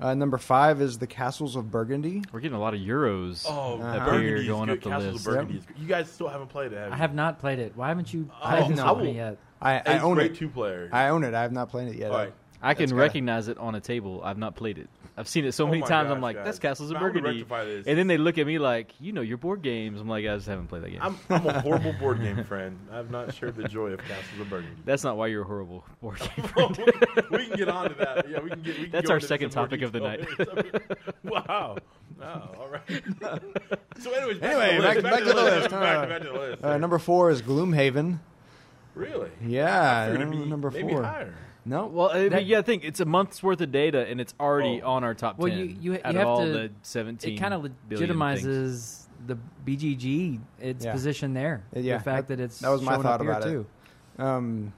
Uh, 0.00 0.12
number 0.14 0.38
five 0.38 0.80
is 0.82 0.98
the 0.98 1.06
Castles 1.06 1.54
of 1.54 1.70
Burgundy. 1.70 2.22
We're 2.32 2.40
getting 2.40 2.56
a 2.56 2.60
lot 2.60 2.74
of 2.74 2.80
euros. 2.80 3.46
Oh, 3.48 3.78
Uh-huh. 3.80 4.04
Burgundy 4.04 4.46
going 4.46 4.66
good. 4.66 4.78
up 4.78 4.82
the 4.84 4.90
Castles 4.90 5.12
list. 5.14 5.26
of 5.26 5.32
Burgundy 5.34 5.58
is 5.58 5.64
good. 5.66 5.78
You 5.78 5.86
guys 5.86 6.10
still 6.10 6.28
haven't 6.28 6.48
played 6.48 6.72
it, 6.72 6.78
have 6.78 6.88
you? 6.88 6.94
I 6.94 6.96
have 6.96 7.14
not 7.14 7.38
played 7.38 7.58
it. 7.60 7.72
Why 7.76 7.88
haven't 7.88 8.12
you 8.12 8.28
Oh, 8.42 8.48
played 8.48 8.72
this 8.72 8.80
I 8.80 8.90
with 8.90 8.98
will- 8.98 9.04
me 9.04 9.16
yet? 9.16 9.38
I, 9.62 9.72
I 9.74 9.76
It's 9.94 10.04
own 10.04 10.14
great 10.16 10.32
it. 10.32 10.36
two 10.36 10.48
player. 10.48 10.88
I 10.92 11.08
own 11.08 11.22
it. 11.24 11.32
I 11.32 11.42
have 11.42 11.52
not 11.52 11.70
played 11.70 11.88
it 11.88 11.96
yet. 11.96 12.10
all 12.10 12.18
right. 12.18 12.32
I 12.60 12.74
can 12.74 12.86
gotta- 12.86 12.96
recognize 13.00 13.48
it 13.48 13.56
on 13.58 13.74
a 13.76 13.80
table. 13.80 14.20
I've 14.24 14.36
not 14.38 14.56
played 14.56 14.78
it. 14.78 14.88
I've 15.16 15.28
seen 15.28 15.44
it 15.44 15.52
so 15.52 15.64
Oh 15.64 15.68
many 15.68 15.80
my 15.80 15.86
times. 15.86 16.08
gosh, 16.08 16.16
I'm 16.16 16.20
like, 16.20 16.36
guys. 16.36 16.44
that's 16.44 16.58
Castles 16.58 16.90
of 16.90 16.98
Burgundy. 16.98 17.46
And 17.86 17.96
then 17.98 18.08
they 18.08 18.18
look 18.18 18.36
at 18.36 18.46
me 18.48 18.58
like, 18.58 18.92
you 19.00 19.12
know 19.12 19.20
your 19.20 19.36
board 19.36 19.62
games. 19.62 20.00
I'm 20.00 20.08
like, 20.08 20.24
I 20.26 20.34
just 20.34 20.48
haven't 20.48 20.66
played 20.66 20.82
that 20.82 20.90
game. 20.90 20.98
I'm, 21.00 21.16
I'm 21.30 21.46
a 21.46 21.60
horrible 21.62 21.92
board 21.92 22.20
game 22.20 22.42
friend. 22.42 22.76
I've 22.90 23.12
not 23.12 23.32
shared 23.32 23.54
the 23.54 23.68
joy 23.68 23.90
of 23.92 24.00
Castles 24.00 24.40
of 24.40 24.50
Burgundy. 24.50 24.74
That's 24.84 25.04
not 25.04 25.16
why 25.16 25.28
you're 25.28 25.42
a 25.42 25.46
horrible 25.46 25.84
board 26.02 26.18
game. 26.18 26.48
we 27.30 27.46
can 27.46 27.56
get 27.56 27.68
on 27.68 27.90
to 27.90 27.94
that. 27.94 28.28
Yeah, 28.28 28.40
we 28.40 28.50
can 28.50 28.62
get. 28.62 28.76
We 28.76 28.82
can 28.84 28.90
That's 28.90 29.08
our 29.10 29.20
second 29.20 29.50
topic 29.50 29.82
of 29.82 29.92
the 29.92 30.00
night. 30.00 30.26
wow. 31.22 31.76
Oh, 32.20 32.24
all 32.24 32.68
right. 32.70 32.82
so, 34.00 34.10
anyways, 34.12 34.38
back 34.38 34.50
Anyway, 34.56 34.76
to 34.76 34.82
back- 34.82 35.02
back 35.02 35.18
to 35.20 35.24
the 35.26 35.34
list. 35.34 35.70
Back, 35.70 36.10
Uh, 36.10 36.18
to 36.18 36.24
the 36.24 36.32
list. 36.32 36.64
Uh, 36.64 36.76
number 36.78 36.98
four 36.98 37.30
is 37.30 37.40
Gloomhaven. 37.42 38.18
really? 38.94 39.30
Yeah, 39.44 40.02
I 40.02 40.10
figured 40.10 40.28
it'd 40.28 40.42
be 40.44 40.50
number 40.50 40.70
maybe 40.70 40.92
four. 40.92 41.02
higher. 41.04 41.34
No, 41.66 41.86
well, 41.86 42.10
I 42.10 42.20
mean, 42.24 42.30
That- 42.30 42.44
yeah, 42.46 42.58
I 42.58 42.62
think 42.62 42.84
it's 42.84 43.00
a 43.00 43.04
month's 43.06 43.42
worth 43.42 43.60
of 43.62 43.72
data, 43.72 44.06
and 44.06 44.20
it's 44.20 44.34
already 44.38 44.82
Oh. 44.82 44.92
on 44.92 45.04
our 45.04 45.14
top 45.14 45.38
Well, 45.38 45.48
ten. 45.48 45.58
you- 45.58 45.64
you- 45.64 45.92
you 45.92 45.98
out 46.04 46.14
have 46.14 46.22
of 46.22 46.26
all 46.28 46.44
to- 46.44 46.52
the 46.52 46.70
seventeen. 46.82 47.34
It 47.34 47.40
kind 47.40 47.54
of 47.54 47.66
legitimizes 47.88 49.06
the 49.26 49.38
BGG 49.64 50.40
its 50.60 50.84
Yeah. 50.84 50.92
position 50.92 51.32
there. 51.32 51.64
Uh, 51.74 51.80
yeah, 51.80 51.96
the 51.98 52.04
fact 52.04 52.28
that- 52.28 52.36
that, 52.36 52.44
it's 52.44 52.58
that 52.60 52.68
was 52.68 52.82
my 52.82 52.92
showing 52.92 53.02
thought 53.04 53.14
up 53.14 53.22
here, 53.22 53.30
about 53.30 53.46
it. 53.46 53.50
too. 53.50 54.22
Um, 54.22 54.72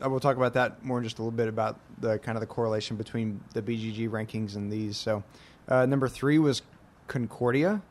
I 0.00 0.06
will 0.06 0.20
talk 0.20 0.36
about 0.36 0.54
that 0.54 0.82
more 0.84 0.98
in 0.98 1.04
just 1.04 1.18
a 1.18 1.22
little 1.22 1.36
bit 1.36 1.48
about 1.48 1.78
the 2.00 2.18
kind 2.18 2.36
of 2.36 2.40
the 2.40 2.46
correlation 2.46 2.96
between 2.96 3.40
the 3.52 3.60
BGG 3.60 4.08
rankings 4.08 4.56
and 4.56 4.72
these. 4.72 4.96
So, 4.96 5.24
uh, 5.68 5.84
number 5.86 6.08
three 6.08 6.38
was 6.38 6.62
Concordia. 7.08 7.82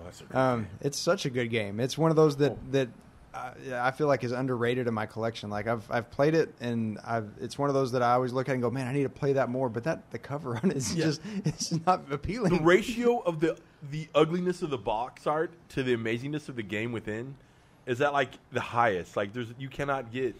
Oh, 0.00 0.04
that's 0.04 0.20
a 0.20 0.24
good 0.24 0.36
Um, 0.36 0.60
game. 0.62 0.70
it's 0.82 0.98
such 0.98 1.26
a 1.26 1.30
good 1.30 1.50
game. 1.50 1.80
It's 1.80 1.96
one 1.98 2.10
of 2.10 2.16
those 2.16 2.36
that 2.36 2.52
Oh. 2.52 2.58
that 2.72 2.88
uh, 3.34 3.50
I 3.74 3.90
feel 3.92 4.06
like 4.06 4.24
is 4.24 4.32
underrated 4.32 4.86
in 4.88 4.94
my 4.94 5.06
collection. 5.06 5.50
Like 5.50 5.66
I've 5.66 5.88
I've 5.90 6.10
played 6.10 6.34
it, 6.34 6.54
and 6.60 6.98
I've 7.04 7.30
it's 7.40 7.58
one 7.58 7.68
of 7.68 7.74
those 7.74 7.92
that 7.92 8.02
I 8.02 8.12
always 8.12 8.32
look 8.32 8.48
at 8.48 8.52
and 8.52 8.62
go, 8.62 8.70
man, 8.70 8.86
I 8.88 8.92
need 8.92 9.04
to 9.04 9.08
play 9.08 9.32
that 9.34 9.48
more. 9.48 9.68
But 9.68 9.84
that 9.84 10.10
the 10.10 10.18
cover 10.18 10.56
on 10.56 10.70
it 10.70 10.76
is 10.76 10.94
Yeah. 10.94 11.04
just 11.06 11.20
it's 11.44 11.72
not 11.86 12.02
appealing. 12.10 12.56
the 12.58 12.62
ratio 12.62 13.18
of 13.20 13.40
the 13.40 13.56
the 13.90 14.08
ugliness 14.14 14.62
of 14.62 14.70
the 14.70 14.78
box 14.78 15.26
art 15.26 15.52
to 15.70 15.82
the 15.82 15.96
amazingness 15.96 16.48
of 16.48 16.56
the 16.56 16.62
game 16.62 16.92
within 16.92 17.34
is 17.86 17.98
that 17.98 18.12
like 18.12 18.30
the 18.52 18.60
highest. 18.60 19.16
Like 19.16 19.32
there's 19.32 19.48
you 19.58 19.68
cannot 19.68 20.12
get 20.12 20.34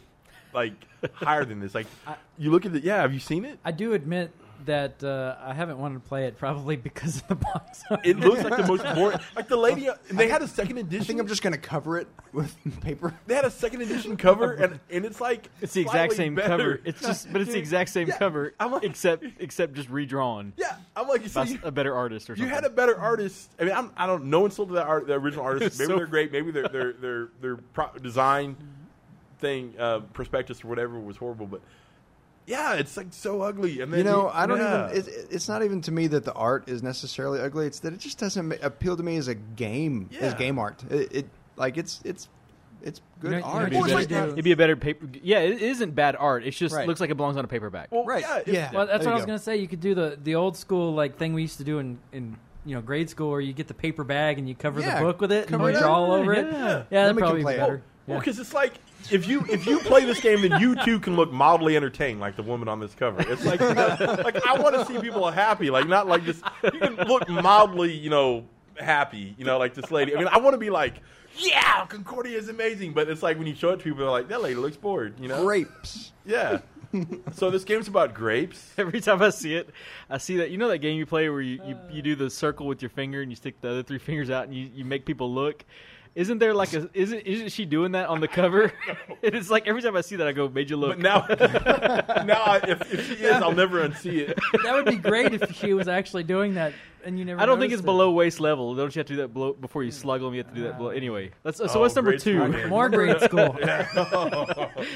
like 0.53 0.73
higher 1.13 1.45
than 1.45 1.61
this. 1.61 1.75
Like 1.75 1.87
I- 2.07 2.17
you 2.39 2.51
look 2.51 2.67
at 2.67 2.73
the 2.73 2.81
yeah. 2.81 3.01
Have 3.03 3.15
you 3.15 3.21
seen 3.21 3.45
it? 3.45 3.59
I 3.65 3.73
do 3.73 3.93
admit 3.93 4.33
that 4.67 5.03
uh, 5.03 5.37
I 5.43 5.55
haven't 5.55 5.79
wanted 5.79 5.95
to 5.95 6.09
play 6.09 6.25
it 6.27 6.37
probably 6.37 6.77
because 6.89 7.19
of 7.23 7.29
the 7.29 7.35
box. 7.37 7.83
art. 7.91 8.01
It 8.05 8.19
looks 8.19 8.43
like 8.45 8.57
the 8.57 8.67
most 8.67 8.85
boring. 8.95 9.19
Like 9.35 9.49
the 9.49 9.57
lady, 9.57 9.89
they 10.11 10.29
had 10.29 10.43
a 10.43 10.49
second 10.49 10.79
edition. 10.79 11.03
I 11.03 11.05
think 11.05 11.21
I'm 11.21 11.27
just 11.27 11.43
gonna 11.43 11.59
cover 11.59 11.99
it 11.99 12.09
with 12.33 12.55
paper. 12.81 13.15
They 13.27 13.35
had 13.35 13.45
a 13.45 13.51
second 13.51 13.83
edition 13.83 14.17
cover, 14.17 14.53
and 14.55 14.79
and 14.91 15.05
it's 15.05 15.21
like 15.21 15.49
It's 15.61 15.73
the 15.73 15.81
exact 15.83 16.13
slightly 16.13 16.17
same 16.17 16.35
better. 16.35 16.49
cover. 16.77 16.81
It's 16.85 17.01
just, 17.01 17.33
but 17.33 17.41
it's 17.41 17.53
the 17.53 17.59
exact 17.59 17.91
same 17.91 18.09
Yeah. 18.09 18.19
cover, 18.19 18.55
I'm 18.61 18.73
like- 18.73 18.85
except 18.85 19.25
except 19.39 19.75
just 19.75 19.89
redrawn 19.91 20.53
Yeah, 20.57 20.77
I'm 20.97 21.09
like, 21.09 21.27
so 21.29 21.43
by 21.43 21.49
you, 21.51 21.59
a 21.63 21.71
better 21.71 21.95
artist 21.95 22.29
or 22.31 22.37
something. 22.37 22.49
you 22.49 22.55
had 22.55 22.65
a 22.65 22.71
better 22.71 22.97
artist. 22.99 23.51
I 23.59 23.65
mean, 23.65 23.75
I'm, 23.75 23.91
I 23.97 24.07
don't. 24.07 24.25
No 24.27 24.45
insult 24.45 24.69
to 24.69 24.75
that 24.75 24.87
art, 24.87 25.07
the 25.07 25.15
original 25.15 25.45
artist. 25.45 25.79
Maybe 25.79 25.91
so- 25.91 25.97
they're 25.97 26.07
great. 26.07 26.33
Maybe 26.33 26.51
their 26.51 26.69
their 26.69 26.93
their 26.93 27.29
their 27.41 27.57
pro- 27.57 27.93
design 28.03 28.57
thing, 29.39 29.75
uh, 29.79 30.01
prospectus 30.13 30.63
or 30.65 30.69
whatever 30.69 30.99
was 31.01 31.17
horrible. 31.17 31.47
But 31.47 31.61
yeah, 32.51 32.75
it's 32.75 32.97
like 32.97 33.07
so 33.11 33.41
ugly. 33.43 33.81
And 33.81 33.93
then 33.93 33.99
You 33.99 34.05
know, 34.05 34.29
I 34.33 34.47
don't 34.47 34.59
yeah. 34.59 34.91
even. 34.91 34.97
It, 34.99 35.29
it's 35.31 35.49
not 35.49 35.63
even 35.63 35.81
to 35.83 35.93
me 35.93 36.07
that 36.09 36.25
the 36.25 36.33
art 36.35 36.69
is 36.69 36.83
necessarily 36.83 37.41
ugly. 37.41 37.67
It's 37.67 37.81
that 37.81 37.93
it 37.93 38.01
just 38.01 38.19
doesn't 38.19 38.53
appeal 38.63 38.97
to 38.97 39.03
me 39.03 39.17
as 39.17 39.29
a 39.29 39.35
game, 39.35 40.11
as 40.21 40.35
game 40.35 40.59
art. 40.59 40.83
It, 40.91 41.13
it 41.15 41.27
like 41.57 41.77
it's 41.79 42.01
it's 42.05 42.29
it's 42.83 43.01
good 43.21 43.33
You 43.33 43.39
know- 43.41 43.45
art. 43.45 43.63
It'd 43.63 43.71
be, 43.71 43.77
you 43.77 43.83
a 43.83 43.87
It's 43.87 43.93
just 43.95 44.09
better, 44.09 44.21
not- 44.21 44.27
do? 44.29 44.33
it'd 44.33 44.45
be 44.45 44.53
a 44.53 44.57
better 44.57 44.77
paper. 44.77 45.07
Yeah, 45.23 45.39
it 45.41 45.61
isn't 45.63 45.95
bad 45.95 46.17
art. 46.19 46.45
It 46.47 46.53
just 46.53 46.75
Right. 46.75 46.89
looks 46.89 47.01
like 47.01 47.11
it 47.11 47.17
belongs 47.17 47.37
on 47.37 47.45
a 47.45 47.49
paperback. 47.49 47.89
Well, 47.93 48.05
Right. 48.05 48.23
Yeah, 48.27 48.43
Yeah. 48.47 48.71
Well, 48.73 48.87
that's 48.87 49.05
There 49.05 49.09
what 49.09 49.13
I 49.13 49.15
was 49.17 49.23
go. 49.25 49.27
gonna 49.29 49.39
say. 49.39 49.57
You 49.59 49.69
could 49.69 49.81
do 49.81 49.95
the 49.95 50.19
the 50.23 50.35
old 50.35 50.57
school 50.57 50.95
like 50.95 51.19
thing 51.19 51.33
we 51.35 51.43
used 51.43 51.59
to 51.59 51.65
do 51.65 51.79
in 51.79 51.99
in 52.13 52.37
you 52.65 52.75
know 52.75 52.81
grade 52.83 53.09
school, 53.11 53.31
where 53.31 53.41
you 53.41 53.53
get 53.53 53.69
the 53.69 53.75
paper 53.75 54.05
bag 54.05 54.39
and 54.39 54.49
you 54.49 54.55
cover 54.55 54.81
Yeah, 54.81 54.99
the 54.99 55.05
book 55.05 55.21
with 55.21 55.33
it 55.33 55.43
and 55.43 55.51
cover 55.51 55.71
you 55.71 55.79
draw 55.79 55.95
all 55.95 56.13
over 56.13 56.33
it. 56.35 56.47
Yeah. 56.53 56.83
Yeah, 56.91 57.03
that'd 57.05 57.17
probably 57.19 57.39
be 57.41 57.45
play 57.45 57.55
it. 57.55 57.59
better. 57.59 57.83
Well, 58.11 58.21
because 58.21 58.39
it's 58.39 58.55
like 58.55 58.75
if 59.11 59.27
you 59.27 59.45
if 59.49 59.67
you 59.67 59.79
play 59.81 60.05
this 60.05 60.21
game, 60.21 60.43
then 60.43 60.61
you 60.61 60.77
too 60.85 61.01
can 61.01 61.17
look 61.17 61.33
mildly 61.33 61.77
entertained, 61.77 62.21
like 62.21 62.37
the 62.37 62.43
woman 62.43 62.69
on 62.69 62.81
this 62.81 62.95
cover. 62.95 63.21
It's 63.31 63.45
like 63.45 63.61
like 63.61 64.47
I 64.47 64.61
want 64.61 64.75
to 64.75 64.85
see 64.87 64.99
people 65.01 65.31
happy, 65.31 65.71
like 65.71 65.89
not 65.89 66.07
like 66.07 66.25
this. 66.25 66.43
You 66.65 66.81
can 66.81 66.97
look 66.97 67.29
mildly, 67.29 67.93
you 67.93 68.11
know, 68.11 68.45
happy, 68.77 69.35
you 69.39 69.45
know, 69.45 69.59
like 69.59 69.75
this 69.75 69.91
lady. 69.91 70.15
I 70.15 70.19
mean, 70.19 70.29
I 70.29 70.39
want 70.39 70.55
to 70.55 70.59
be 70.59 70.71
like, 70.71 71.03
yeah, 71.37 71.85
Concordia 71.87 72.39
is 72.39 72.49
amazing, 72.49 72.93
but 72.93 73.09
it's 73.09 73.23
like 73.23 73.39
when 73.39 73.47
you 73.47 73.55
show 73.55 73.71
it 73.71 73.79
to 73.79 73.85
people, 73.85 74.01
they're 74.01 74.11
like, 74.11 74.29
that 74.29 74.43
lady 74.43 74.57
looks 74.57 74.77
bored, 74.77 75.19
you 75.21 75.29
know? 75.29 75.45
grapes. 75.45 76.13
Yeah. 76.27 76.59
so 77.33 77.51
this 77.51 77.65
game's 77.65 77.89
about 77.89 78.15
grapes. 78.15 78.73
Every 78.79 79.01
time 79.01 79.23
I 79.23 79.31
see 79.31 79.55
it, 79.55 79.71
I 80.09 80.19
see 80.19 80.39
that. 80.39 80.51
You 80.51 80.59
know 80.59 80.69
that 80.69 80.79
game 80.79 80.99
you 80.99 81.07
play 81.07 81.29
where 81.29 81.41
you, 81.41 81.61
you, 81.65 81.79
you 81.91 82.03
do 82.03 82.17
the 82.17 82.31
circle 82.31 82.67
with 82.67 82.83
your 82.83 82.89
finger 82.89 83.23
and 83.23 83.31
you 83.31 83.37
stick 83.37 83.61
the 83.61 83.71
other 83.71 83.83
three 83.83 83.99
fingers 83.99 84.31
out 84.31 84.45
and 84.45 84.55
you, 84.55 84.69
you 84.75 84.85
make 84.85 85.07
people 85.07 85.33
look. 85.33 85.65
Isn't 86.15 86.39
there 86.39 86.55
like 86.55 86.73
a 86.75 86.91
isn't 86.93 87.21
isn't 87.21 87.51
she 87.53 87.65
doing 87.65 87.93
that 87.93 88.09
on 88.09 88.21
the 88.21 88.27
cover? 88.29 88.73
it's 89.23 89.49
like 89.49 89.69
every 89.69 89.81
time 89.83 89.97
I 89.97 90.01
see 90.01 90.17
that 90.17 90.27
I 90.27 90.33
go, 90.33 90.49
made 90.49 90.69
you 90.69 90.77
look. 90.77 90.91
But 90.91 90.99
now, 90.99 91.25
now 92.25 92.43
I- 92.43 92.61
if, 92.67 92.93
if 92.93 93.07
she 93.07 93.25
is, 93.25 93.33
I'll 93.35 93.53
never 93.55 93.87
unsee 93.89 94.29
it. 94.29 94.39
That 94.65 94.75
would 94.75 94.87
be 94.87 94.97
great 94.97 95.33
if 95.35 95.55
she 95.57 95.73
was 95.73 95.87
actually 95.87 96.25
doing 96.25 96.55
that, 96.55 96.73
and 97.05 97.17
you 97.17 97.25
never. 97.25 97.41
I 97.41 97.47
don't 97.47 97.61
think 97.61 97.73
it's 97.73 97.83
it. 97.83 97.85
below 97.85 98.11
waist 98.11 98.41
level. 98.41 98.75
Don't 98.75 98.95
you 98.95 98.99
have 99.01 99.07
to 99.07 99.13
do 99.13 99.17
that 99.19 99.29
below, 99.33 99.53
before 99.53 99.85
you 99.85 99.93
slug 99.93 100.21
them? 100.21 100.35
You 100.35 100.39
have 100.43 100.49
to 100.49 100.55
do 100.55 100.63
that 100.65 100.79
below. 100.79 100.91
Ah. 100.91 100.95
Anyway, 100.95 101.31
let's, 101.45 101.59
so 101.59 101.67
Oh, 101.69 101.81
what's 101.81 101.95
number 101.95 102.17
two? 102.19 102.39
school. 102.53 102.69
More 102.69 102.89
grade 102.89 103.21
school. 103.21 103.57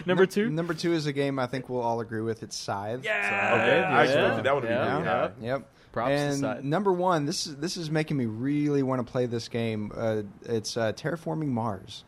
number 0.06 0.26
two. 0.26 0.50
Number 0.50 0.74
two 0.74 0.92
is 0.92 1.06
a 1.06 1.12
game 1.12 1.38
I 1.38 1.46
think 1.46 1.68
we'll 1.68 1.82
all 1.82 2.00
agree 2.00 2.22
with. 2.22 2.42
It's 2.42 2.56
Scythe. 2.56 2.98
Uh, 3.06 3.08
okay, 3.08 3.80
Yeah, 3.80 3.88
I 3.96 4.02
expected 4.04 4.44
that 4.44 4.52
one 4.54 4.62
to 4.62 4.68
be 4.68 4.74
yeah, 4.74 4.92
really 4.94 5.04
yeah. 5.04 5.28
high. 5.28 5.30
Yep. 5.40 5.70
Props 5.94 6.10
and 6.10 6.40
Scythe. 6.40 6.62
number 6.64 6.92
one, 6.92 7.24
this 7.24 7.46
is 7.46 7.56
this 7.56 7.76
is 7.78 7.90
making 7.90 8.16
me 8.18 8.26
really 8.26 8.82
want 8.82 9.04
to 9.06 9.10
play 9.10 9.24
this 9.26 9.48
game. 9.48 9.90
Uh, 9.96 10.22
it's 10.44 10.76
uh, 10.76 10.92
Terraforming 10.92 11.48
Mars. 11.48 12.04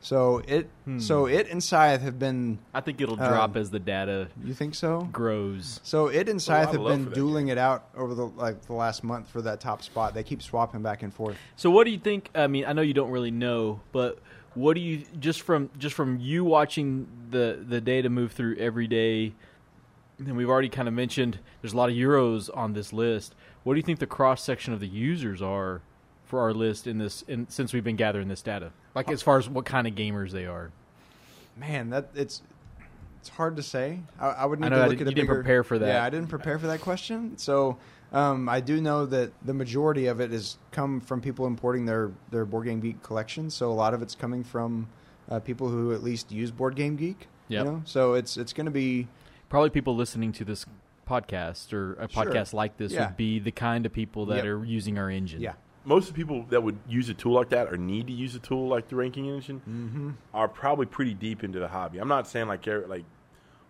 So 0.00 0.42
it 0.46 0.70
Hmm. 0.84 1.00
so 1.00 1.26
it 1.26 1.48
and 1.50 1.62
Scythe 1.62 2.02
have 2.02 2.20
been. 2.20 2.60
I 2.72 2.80
think 2.80 3.00
it'll 3.00 3.20
Um, 3.20 3.28
drop 3.28 3.56
as 3.56 3.70
the 3.70 3.80
data 3.80 4.28
You 4.44 4.54
think 4.54 4.76
so? 4.76 5.08
grows. 5.12 5.80
So 5.82 6.06
it 6.06 6.28
and 6.28 6.36
lot 6.36 6.42
Scythe 6.42 6.68
of 6.68 6.74
have 6.76 6.84
been 6.86 7.04
for 7.04 7.10
that 7.10 7.14
dueling 7.16 7.48
it 7.48 7.58
out 7.58 7.88
over 7.96 8.14
the 8.14 8.26
like 8.26 8.62
the 8.66 8.74
last 8.74 9.02
month 9.02 9.28
for 9.28 9.42
that 9.42 9.60
top 9.60 9.82
spot. 9.82 10.14
They 10.14 10.22
keep 10.22 10.40
swapping 10.40 10.82
back 10.82 11.02
and 11.02 11.12
forth. 11.12 11.36
So 11.56 11.70
what 11.70 11.84
do 11.84 11.90
you 11.90 11.98
think? 11.98 12.30
I 12.34 12.46
mean, 12.46 12.64
I 12.64 12.72
know 12.72 12.82
you 12.82 12.94
don't 12.94 13.10
really 13.10 13.32
know, 13.32 13.80
but 13.90 14.20
what 14.54 14.74
do 14.74 14.80
you 14.80 15.02
just 15.18 15.40
from 15.42 15.68
just 15.78 15.96
from 15.96 16.18
you 16.20 16.44
watching 16.44 17.08
the 17.30 17.58
the 17.68 17.80
data 17.80 18.08
move 18.08 18.30
through 18.30 18.56
every 18.58 18.86
day? 18.86 19.34
And 20.18 20.36
we've 20.36 20.48
already 20.48 20.68
kind 20.68 20.88
of 20.88 20.94
mentioned 20.94 21.38
there's 21.62 21.72
a 21.72 21.76
lot 21.76 21.90
of 21.90 21.94
euros 21.94 22.50
on 22.56 22.72
this 22.72 22.92
list. 22.92 23.34
What 23.62 23.74
do 23.74 23.78
you 23.78 23.84
think 23.84 23.98
the 24.00 24.06
cross 24.06 24.42
section 24.42 24.72
of 24.72 24.80
the 24.80 24.88
users 24.88 25.40
are 25.40 25.80
for 26.24 26.40
our 26.40 26.52
list 26.52 26.86
in 26.86 26.98
this? 26.98 27.22
In, 27.28 27.46
since 27.48 27.72
we've 27.72 27.84
been 27.84 27.96
gathering 27.96 28.28
this 28.28 28.42
data, 28.42 28.72
like 28.94 29.10
as 29.10 29.22
far 29.22 29.38
as 29.38 29.48
what 29.48 29.64
kind 29.64 29.86
of 29.86 29.94
gamers 29.94 30.30
they 30.32 30.46
are. 30.46 30.70
Man, 31.56 31.90
that 31.90 32.08
it's 32.14 32.42
it's 33.20 33.28
hard 33.28 33.56
to 33.56 33.62
say. 33.62 34.00
I, 34.18 34.28
I 34.28 34.44
would 34.46 34.58
I 34.60 34.62
need 34.62 34.70
know 34.70 34.76
to 34.76 34.82
I 34.82 34.86
look 34.88 34.98
didn't- 34.98 35.00
at 35.02 35.06
a 35.06 35.10
you 35.10 35.14
didn't 35.14 35.26
bigger, 35.28 35.34
prepare 35.42 35.64
for 35.64 35.78
that. 35.78 35.86
Yeah, 35.86 36.04
I 36.04 36.10
didn't 36.10 36.28
prepare 36.28 36.58
for 36.58 36.66
that 36.68 36.80
question. 36.80 37.36
So 37.38 37.78
um, 38.12 38.48
I 38.48 38.60
do 38.60 38.80
know 38.80 39.06
that 39.06 39.32
the 39.44 39.54
majority 39.54 40.06
of 40.06 40.20
it 40.20 40.30
has 40.32 40.56
come 40.72 41.00
from 41.00 41.20
people 41.20 41.46
importing 41.46 41.84
their 41.86 42.10
their 42.30 42.44
Board 42.44 42.64
Game 42.66 42.80
Geek 42.80 43.02
collection. 43.02 43.50
So 43.50 43.70
a 43.70 43.74
lot 43.74 43.94
of 43.94 44.02
it's 44.02 44.14
coming 44.14 44.42
from 44.44 44.88
uh, 45.30 45.38
people 45.40 45.68
who 45.68 45.92
at 45.92 46.02
least 46.02 46.32
use 46.32 46.50
Board 46.50 46.74
Game 46.74 46.96
Geek. 46.96 47.28
Yep. 47.48 47.64
You 47.64 47.70
know, 47.70 47.82
so 47.84 48.14
it's 48.14 48.36
it's 48.36 48.52
going 48.52 48.66
to 48.66 48.70
be 48.72 49.08
Probably 49.48 49.70
people 49.70 49.96
listening 49.96 50.32
to 50.32 50.44
this 50.44 50.66
podcast 51.08 51.72
or 51.72 51.94
a 51.94 52.08
Sure. 52.08 52.24
podcast 52.24 52.52
like 52.52 52.76
this 52.76 52.92
Yeah. 52.92 53.06
would 53.06 53.16
be 53.16 53.38
the 53.38 53.50
kind 53.52 53.86
of 53.86 53.92
people 53.92 54.26
that 54.26 54.44
Yep. 54.44 54.44
are 54.46 54.64
using 54.64 54.98
our 54.98 55.10
engine. 55.10 55.40
yeah. 55.40 55.54
Most 55.84 56.08
of 56.10 56.14
the 56.14 56.18
people 56.22 56.44
that 56.50 56.62
would 56.62 56.78
use 56.86 57.08
a 57.08 57.14
tool 57.14 57.32
like 57.32 57.48
that 57.48 57.72
or 57.72 57.78
need 57.78 58.08
to 58.08 58.12
use 58.12 58.34
a 58.34 58.38
tool 58.38 58.68
like 58.68 58.88
the 58.88 58.96
ranking 58.96 59.26
engine 59.26 59.60
Mm-hmm. 59.60 60.10
are 60.34 60.48
probably 60.48 60.84
pretty 60.84 61.14
deep 61.14 61.42
into 61.42 61.58
the 61.58 61.68
hobby. 61.68 61.98
I'm 61.98 62.08
not 62.08 62.26
saying 62.26 62.46
like 62.48 62.66
like 62.66 63.04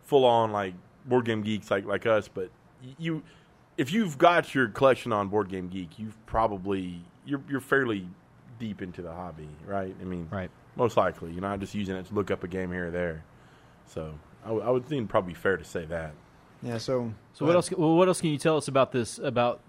full 0.02 0.24
on 0.24 0.50
like 0.50 0.74
board 1.04 1.26
game 1.26 1.42
geeks 1.42 1.70
like 1.70 1.84
like 1.84 2.06
us, 2.06 2.26
but 2.26 2.50
you 2.98 3.22
if 3.76 3.92
you've 3.92 4.18
got 4.18 4.52
your 4.56 4.66
collection 4.68 5.12
on 5.12 5.28
Board 5.28 5.48
Game 5.48 5.68
Geek, 5.68 6.00
you've 6.00 6.16
probably 6.26 7.04
you're 7.24 7.40
you're 7.48 7.60
fairly 7.60 8.08
deep 8.58 8.82
into 8.82 9.00
the 9.02 9.12
hobby, 9.12 9.48
right? 9.64 9.94
I 10.00 10.04
mean, 10.04 10.26
Right. 10.32 10.50
most 10.74 10.96
likely 10.96 11.30
you're 11.30 11.40
not 11.42 11.60
just 11.60 11.76
using 11.76 11.94
it 11.94 12.06
to 12.06 12.14
look 12.14 12.32
up 12.32 12.42
a 12.42 12.48
game 12.48 12.72
here 12.72 12.88
or 12.88 12.90
there. 12.90 13.22
So 13.86 14.18
I, 14.48 14.50
w- 14.52 14.66
I 14.66 14.70
would 14.70 14.86
think 14.86 15.08
probably 15.10 15.34
fair 15.34 15.56
to 15.58 15.64
say 15.64 15.84
that. 15.86 16.12
Yeah. 16.62 16.78
So 16.78 17.12
So 17.34 17.44
what 17.46 17.54
else? 17.54 17.70
Well, 17.70 17.94
what 17.96 18.08
else 18.08 18.20
can 18.20 18.30
you 18.30 18.38
tell 18.38 18.56
us 18.56 18.66
about 18.66 18.92
this? 18.92 19.18
About 19.18 19.60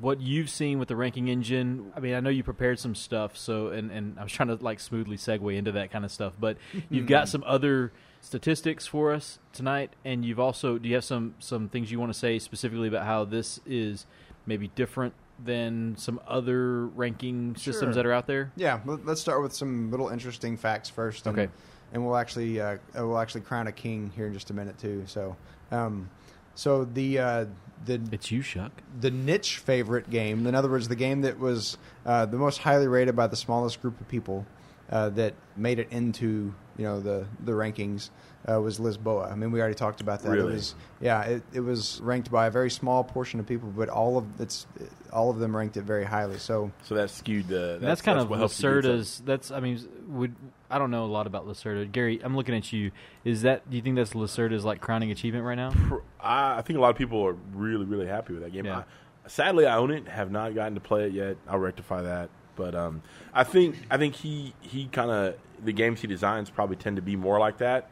what 0.00 0.20
you've 0.20 0.50
seen 0.50 0.78
with 0.78 0.88
the 0.88 0.96
ranking 0.96 1.28
engine? 1.28 1.92
I 1.96 2.00
mean, 2.00 2.14
I 2.14 2.20
know 2.20 2.28
you 2.30 2.44
prepared 2.44 2.78
some 2.78 2.94
stuff, 2.94 3.36
so 3.36 3.68
and 3.68 3.90
and 3.90 4.18
I 4.18 4.22
was 4.22 4.32
trying 4.32 4.48
to 4.48 4.56
like 4.56 4.80
smoothly 4.80 5.16
segue 5.16 5.56
into 5.56 5.72
that 5.72 5.90
kind 5.90 6.04
of 6.04 6.12
stuff, 6.12 6.34
but 6.38 6.58
you've 6.90 7.06
got 7.06 7.28
some 7.28 7.42
other 7.46 7.92
statistics 8.20 8.86
for 8.86 9.12
us 9.14 9.38
tonight, 9.52 9.94
and 10.04 10.24
you've 10.24 10.40
also 10.40 10.76
do 10.78 10.88
you 10.88 10.94
have 10.94 11.04
some 11.04 11.34
some 11.38 11.68
things 11.70 11.90
you 11.90 11.98
want 11.98 12.12
to 12.12 12.18
say 12.18 12.38
specifically 12.38 12.88
about 12.88 13.06
how 13.06 13.24
this 13.24 13.60
is 13.66 14.06
maybe 14.46 14.68
different 14.76 15.14
than 15.44 15.94
some 15.98 16.20
other 16.28 16.86
ranking 16.86 17.54
systems 17.56 17.78
Sure. 17.78 17.92
that 17.94 18.06
are 18.06 18.12
out 18.12 18.26
there? 18.26 18.52
Yeah, 18.56 18.80
let- 18.86 19.04
let's 19.04 19.20
start 19.20 19.42
with 19.42 19.52
some 19.52 19.90
little 19.90 20.08
interesting 20.08 20.56
facts 20.56 20.88
first. 20.88 21.26
Okay. 21.26 21.48
And 21.92 22.04
we'll 22.04 22.16
actually 22.16 22.60
uh, 22.60 22.78
we'll 22.94 23.18
actually 23.18 23.42
crown 23.42 23.66
a 23.66 23.72
king 23.72 24.12
here 24.14 24.26
in 24.26 24.32
just 24.32 24.50
a 24.50 24.54
minute 24.54 24.78
too. 24.78 25.04
So, 25.06 25.36
um, 25.70 26.10
so 26.54 26.84
the 26.84 27.18
uh, 27.18 27.44
the 27.84 28.00
It's 28.10 28.30
you, 28.30 28.42
Chuck. 28.42 28.72
the 29.00 29.10
niche 29.10 29.58
favorite 29.58 30.10
game, 30.10 30.46
in 30.46 30.54
other 30.54 30.68
words, 30.70 30.88
the 30.88 30.96
game 30.96 31.22
that 31.22 31.38
was 31.38 31.78
uh, 32.04 32.26
the 32.26 32.36
most 32.38 32.58
highly 32.58 32.88
rated 32.88 33.14
by 33.14 33.26
the 33.26 33.36
smallest 33.36 33.80
group 33.80 34.00
of 34.00 34.08
people 34.08 34.46
uh, 34.90 35.10
that 35.10 35.34
made 35.56 35.78
it 35.78 35.88
into 35.90 36.54
you 36.76 36.84
know 36.84 37.00
the 37.00 37.26
the 37.44 37.52
rankings 37.52 38.10
uh, 38.48 38.60
was 38.60 38.78
Lisboa. 38.78 39.30
I 39.30 39.34
mean, 39.34 39.50
we 39.50 39.60
already 39.60 39.74
talked 39.74 40.00
about 40.00 40.22
that. 40.22 40.30
Really? 40.30 40.52
It 40.52 40.56
was 40.56 40.74
yeah, 41.00 41.22
it, 41.22 41.42
it 41.52 41.60
was 41.60 42.00
ranked 42.02 42.30
by 42.30 42.46
a 42.46 42.50
very 42.50 42.70
small 42.70 43.04
portion 43.04 43.40
of 43.40 43.46
people, 43.46 43.72
but 43.76 43.88
all 43.88 44.18
of 44.18 44.40
it's 44.40 44.66
all 45.12 45.30
of 45.30 45.38
them 45.38 45.56
ranked 45.56 45.76
it 45.76 45.82
very 45.82 46.04
highly. 46.04 46.38
So 46.38 46.70
So 46.84 46.94
that 46.94 47.10
skewed 47.10 47.48
the. 47.48 47.74
And 47.74 47.82
that's, 47.82 48.02
kind 48.02 48.18
of 48.18 48.30
what 48.30 48.38
helps 48.38 48.60
you 48.60 48.68
Lacerda's. 48.68 49.22
That's 49.24 49.50
I 49.50 49.60
mean, 49.60 49.86
would 50.08 50.34
I 50.70 50.78
don't 50.78 50.90
know 50.90 51.04
a 51.04 51.06
lot 51.06 51.26
about 51.26 51.46
Lacerda. 51.46 51.90
Gary, 51.90 52.20
I'm 52.22 52.36
looking 52.36 52.54
at 52.54 52.72
you. 52.72 52.90
Is 53.24 53.42
that? 53.42 53.68
Do 53.68 53.76
you 53.76 53.82
think 53.82 53.96
that's 53.96 54.14
Lacerda's 54.14 54.64
like 54.64 54.80
crowning 54.80 55.10
achievement 55.10 55.44
right 55.44 55.54
now? 55.54 55.72
I, 56.20 56.58
I 56.58 56.62
think 56.62 56.78
a 56.78 56.82
lot 56.82 56.90
of 56.90 56.96
people 56.96 57.24
are 57.26 57.36
really, 57.54 57.84
really 57.84 58.06
happy 58.06 58.32
with 58.32 58.42
that 58.42 58.52
game. 58.52 58.64
Yeah. 58.64 58.78
I, 58.78 59.28
sadly, 59.28 59.66
I 59.66 59.76
own 59.76 59.90
it. 59.90 60.08
Have 60.08 60.30
not 60.30 60.54
gotten 60.54 60.74
to 60.74 60.80
play 60.80 61.06
it 61.06 61.12
yet. 61.12 61.36
I'll 61.48 61.58
rectify 61.58 62.02
that. 62.02 62.30
But 62.56 62.74
um, 62.74 63.02
I 63.34 63.44
think 63.44 63.76
I 63.90 63.98
think 63.98 64.14
he 64.14 64.54
he 64.60 64.86
kind 64.86 65.10
of 65.10 65.36
the 65.64 65.72
games 65.72 66.00
he 66.00 66.06
designs 66.06 66.50
probably 66.50 66.76
tend 66.76 66.96
to 66.96 67.02
be 67.02 67.16
more 67.16 67.38
like 67.38 67.58
that, 67.58 67.90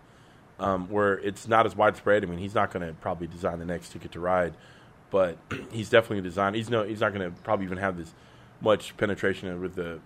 um, 0.65 0.89
where 0.89 1.19
it's 1.19 1.47
not 1.49 1.67
as 1.67 1.77
widespread. 1.77 2.25
I 2.25 2.27
mean, 2.27 2.39
he's 2.39 2.55
not 2.55 2.71
going 2.73 2.87
to 2.87 2.93
probably 2.95 3.27
design 3.27 3.59
the 3.59 3.65
next 3.65 3.91
Ticket 3.93 4.13
to 4.13 4.21
Ride, 4.21 4.55
but 5.11 5.37
he's 5.71 5.91
definitely 5.91 6.19
a 6.19 6.23
design. 6.23 6.55
He's 6.55 6.71
no 6.71 6.83
he's 6.85 7.01
not 7.01 7.13
going 7.13 7.31
to 7.33 7.41
probably 7.43 7.67
even 7.67 7.79
have 7.79 7.97
this 7.97 8.13
much 8.61 8.97
penetration 8.97 9.61
with 9.61 9.75
the 9.75 9.99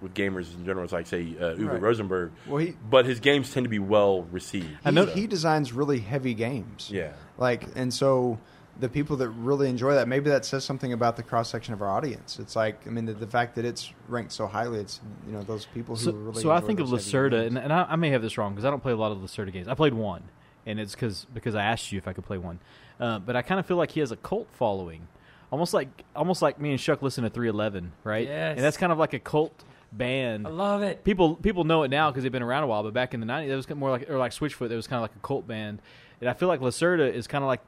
with 0.00 0.14
gamers 0.14 0.52
in 0.54 0.64
general 0.64 0.84
as 0.84 0.92
like 0.92 1.06
say 1.06 1.22
uh, 1.38 1.54
Uwe 1.54 1.68
Right. 1.70 1.80
Rosenberg. 1.80 2.32
well, 2.46 2.58
he 2.58 2.74
But 2.90 3.06
his 3.06 3.20
games 3.20 3.52
tend 3.54 3.64
to 3.64 3.70
be 3.70 3.78
well 3.78 4.22
received. 4.24 4.66
I 4.84 4.90
he, 4.90 4.94
know- 4.96 5.06
he 5.06 5.26
designs 5.28 5.72
really 5.72 6.00
heavy 6.00 6.34
games. 6.34 6.90
Yeah. 6.92 7.12
Like, 7.38 7.66
and 7.76 7.94
so 7.94 8.38
the 8.80 8.88
people 8.88 9.16
that 9.18 9.28
really 9.30 9.68
enjoy 9.68 9.94
that, 9.94 10.08
maybe 10.08 10.30
that 10.30 10.44
says 10.44 10.64
something 10.64 10.92
about 10.92 11.16
the 11.16 11.22
cross 11.22 11.50
section 11.50 11.74
of 11.74 11.82
our 11.82 11.88
audience. 11.88 12.38
It's 12.38 12.56
like, 12.56 12.86
I 12.86 12.90
mean, 12.90 13.04
the, 13.04 13.12
the 13.12 13.26
fact 13.26 13.54
that 13.56 13.64
it's 13.64 13.92
ranked 14.08 14.32
so 14.32 14.46
highly, 14.46 14.80
it's 14.80 15.00
you 15.26 15.32
know 15.32 15.42
those 15.42 15.66
people 15.66 15.94
who 15.94 16.02
So, 16.04 16.12
really. 16.12 16.42
so 16.42 16.50
I 16.50 16.60
think 16.60 16.80
of 16.80 16.88
those 16.90 17.06
Lacerda, 17.06 17.46
and, 17.46 17.58
and 17.58 17.72
I, 17.72 17.86
I 17.90 17.96
may 17.96 18.10
have 18.10 18.22
this 18.22 18.38
wrong 18.38 18.52
because 18.54 18.64
I 18.64 18.70
don't 18.70 18.82
play 18.82 18.92
a 18.92 18.96
lot 18.96 19.12
of 19.12 19.18
Lacerda 19.18 19.52
games. 19.52 19.68
I 19.68 19.74
played 19.74 19.94
one, 19.94 20.22
and 20.66 20.80
it's 20.80 20.94
because 20.94 21.26
because 21.34 21.54
I 21.54 21.64
asked 21.64 21.92
you 21.92 21.98
if 21.98 22.08
I 22.08 22.12
could 22.12 22.24
play 22.24 22.38
one. 22.38 22.60
Uh, 22.98 23.18
but 23.18 23.36
I 23.36 23.42
kind 23.42 23.60
of 23.60 23.66
feel 23.66 23.76
like 23.76 23.90
he 23.90 24.00
has 24.00 24.10
a 24.12 24.16
cult 24.16 24.48
following, 24.52 25.06
almost 25.50 25.74
like 25.74 26.04
almost 26.16 26.40
like 26.40 26.60
me 26.60 26.70
and 26.70 26.78
Chuck 26.80 27.02
listen 27.02 27.24
to 27.24 27.30
311, 27.30 27.92
right? 28.04 28.26
Yes. 28.26 28.56
And 28.56 28.64
that's 28.64 28.76
kind 28.76 28.92
of 28.92 28.98
like 28.98 29.12
a 29.12 29.18
cult 29.18 29.64
band. 29.92 30.46
I 30.46 30.50
love 30.50 30.82
it. 30.82 31.04
people 31.04 31.36
people 31.36 31.64
know 31.64 31.82
it 31.82 31.88
now 31.90 32.10
because 32.10 32.22
they've 32.22 32.32
been 32.32 32.42
around 32.42 32.62
a 32.62 32.66
while. 32.66 32.82
But 32.82 32.94
back 32.94 33.12
in 33.12 33.20
the 33.20 33.26
'90s, 33.26 33.48
it 33.48 33.56
was 33.56 33.66
kind 33.66 33.72
of 33.72 33.78
more 33.78 33.90
like 33.90 34.08
or 34.08 34.18
like 34.18 34.32
Switchfoot. 34.32 34.70
It 34.70 34.76
was 34.76 34.86
kind 34.86 34.96
of 34.98 35.02
like 35.02 35.14
a 35.14 35.26
cult 35.26 35.46
band, 35.46 35.82
and 36.20 36.30
I 36.30 36.32
feel 36.32 36.48
like 36.48 36.60
Lacerda 36.60 37.12
is 37.12 37.26
kind 37.26 37.44
of 37.44 37.48
like 37.48 37.60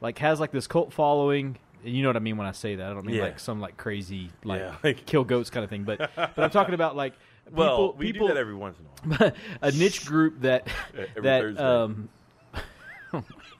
like 0.00 0.18
has 0.18 0.40
like 0.40 0.50
this 0.52 0.66
cult 0.66 0.92
following. 0.92 1.56
And 1.84 1.94
you 1.94 2.02
know 2.02 2.08
what 2.10 2.16
I 2.16 2.20
mean 2.20 2.36
when 2.36 2.46
I 2.46 2.52
say 2.52 2.74
that. 2.76 2.90
I 2.90 2.92
don't 2.94 3.06
mean 3.06 3.16
Yeah. 3.16 3.22
like 3.22 3.38
some 3.40 3.60
like 3.60 3.76
crazy 3.76 4.30
like 4.44 4.60
Yeah, 4.60 4.76
like- 4.82 5.06
kill 5.06 5.24
goats 5.24 5.50
kind 5.50 5.64
of 5.64 5.70
thing. 5.70 5.84
But 5.84 6.10
but 6.16 6.38
I'm 6.38 6.50
talking 6.50 6.74
about 6.74 6.94
like 6.96 7.14
people 7.46 7.64
Well, 7.64 7.92
we 7.94 8.12
people 8.12 8.28
do 8.28 8.34
that 8.34 8.40
every 8.40 8.54
once 8.54 8.76
in 8.78 9.12
a 9.12 9.16
while. 9.16 9.32
a 9.62 9.72
niche 9.72 10.04
group 10.04 10.40
that 10.42 10.66
Every 11.16 11.22
that 11.22 11.40
Thursday. 11.42 11.62
um 11.62 12.08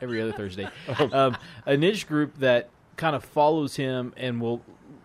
every 0.01 0.23
other 0.23 0.33
Thursday 0.33 0.69
um, 1.13 1.37
a 1.67 1.77
niche 1.77 2.07
group 2.07 2.35
that 2.39 2.69
kind 2.97 3.17
of 3.17 3.25
follows 3.25 3.77
him 3.77 4.15
and 4.17 4.41
will 4.41 4.63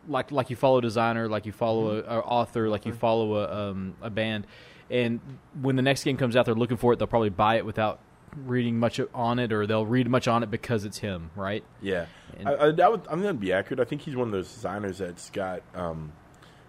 like 0.08 0.32
like 0.32 0.50
you 0.50 0.56
follow 0.56 0.78
a 0.78 0.82
designer 0.82 1.28
like 1.28 1.45
you 1.45 1.52
follow 1.52 1.98
a, 1.98 2.04
a 2.04 2.19
author 2.19 2.69
like 2.69 2.86
you 2.86 2.93
follow 2.93 3.36
a 3.38 3.71
um, 3.71 3.95
a 4.02 4.10
band 4.10 4.45
and 4.91 5.19
when 5.62 5.76
the 5.76 5.82
next 5.82 6.04
game 6.04 6.15
comes 6.15 6.36
out 6.36 6.45
they're 6.45 6.54
looking 6.54 6.78
for 6.78 6.93
it 6.93 7.00
they'll 7.00 7.08
probably 7.08 7.30
buy 7.30 7.56
it 7.56 7.65
without 7.65 8.00
reading 8.45 8.78
much 8.80 9.00
on 9.13 9.39
it 9.39 9.52
or 9.54 9.65
they'll 9.65 9.86
read 9.86 10.10
much 10.10 10.28
on 10.28 10.43
it 10.43 10.52
because 10.52 10.84
it's 10.86 10.98
him 11.00 11.32
right 11.36 11.63
Yeah, 11.82 12.06
And- 12.38 12.50
I, 12.50 12.67
I, 12.67 12.71
that 12.71 12.91
would, 12.91 13.02
I'm 13.10 13.21
going 13.21 13.36
to 13.36 13.39
be 13.39 13.54
accurate. 13.54 13.80
I 13.80 13.86
think 13.86 14.02
he's 14.02 14.15
one 14.15 14.28
of 14.28 14.32
those 14.34 14.52
designers 14.54 14.98
that's 14.98 15.30
got, 15.30 15.62
um, 15.74 16.12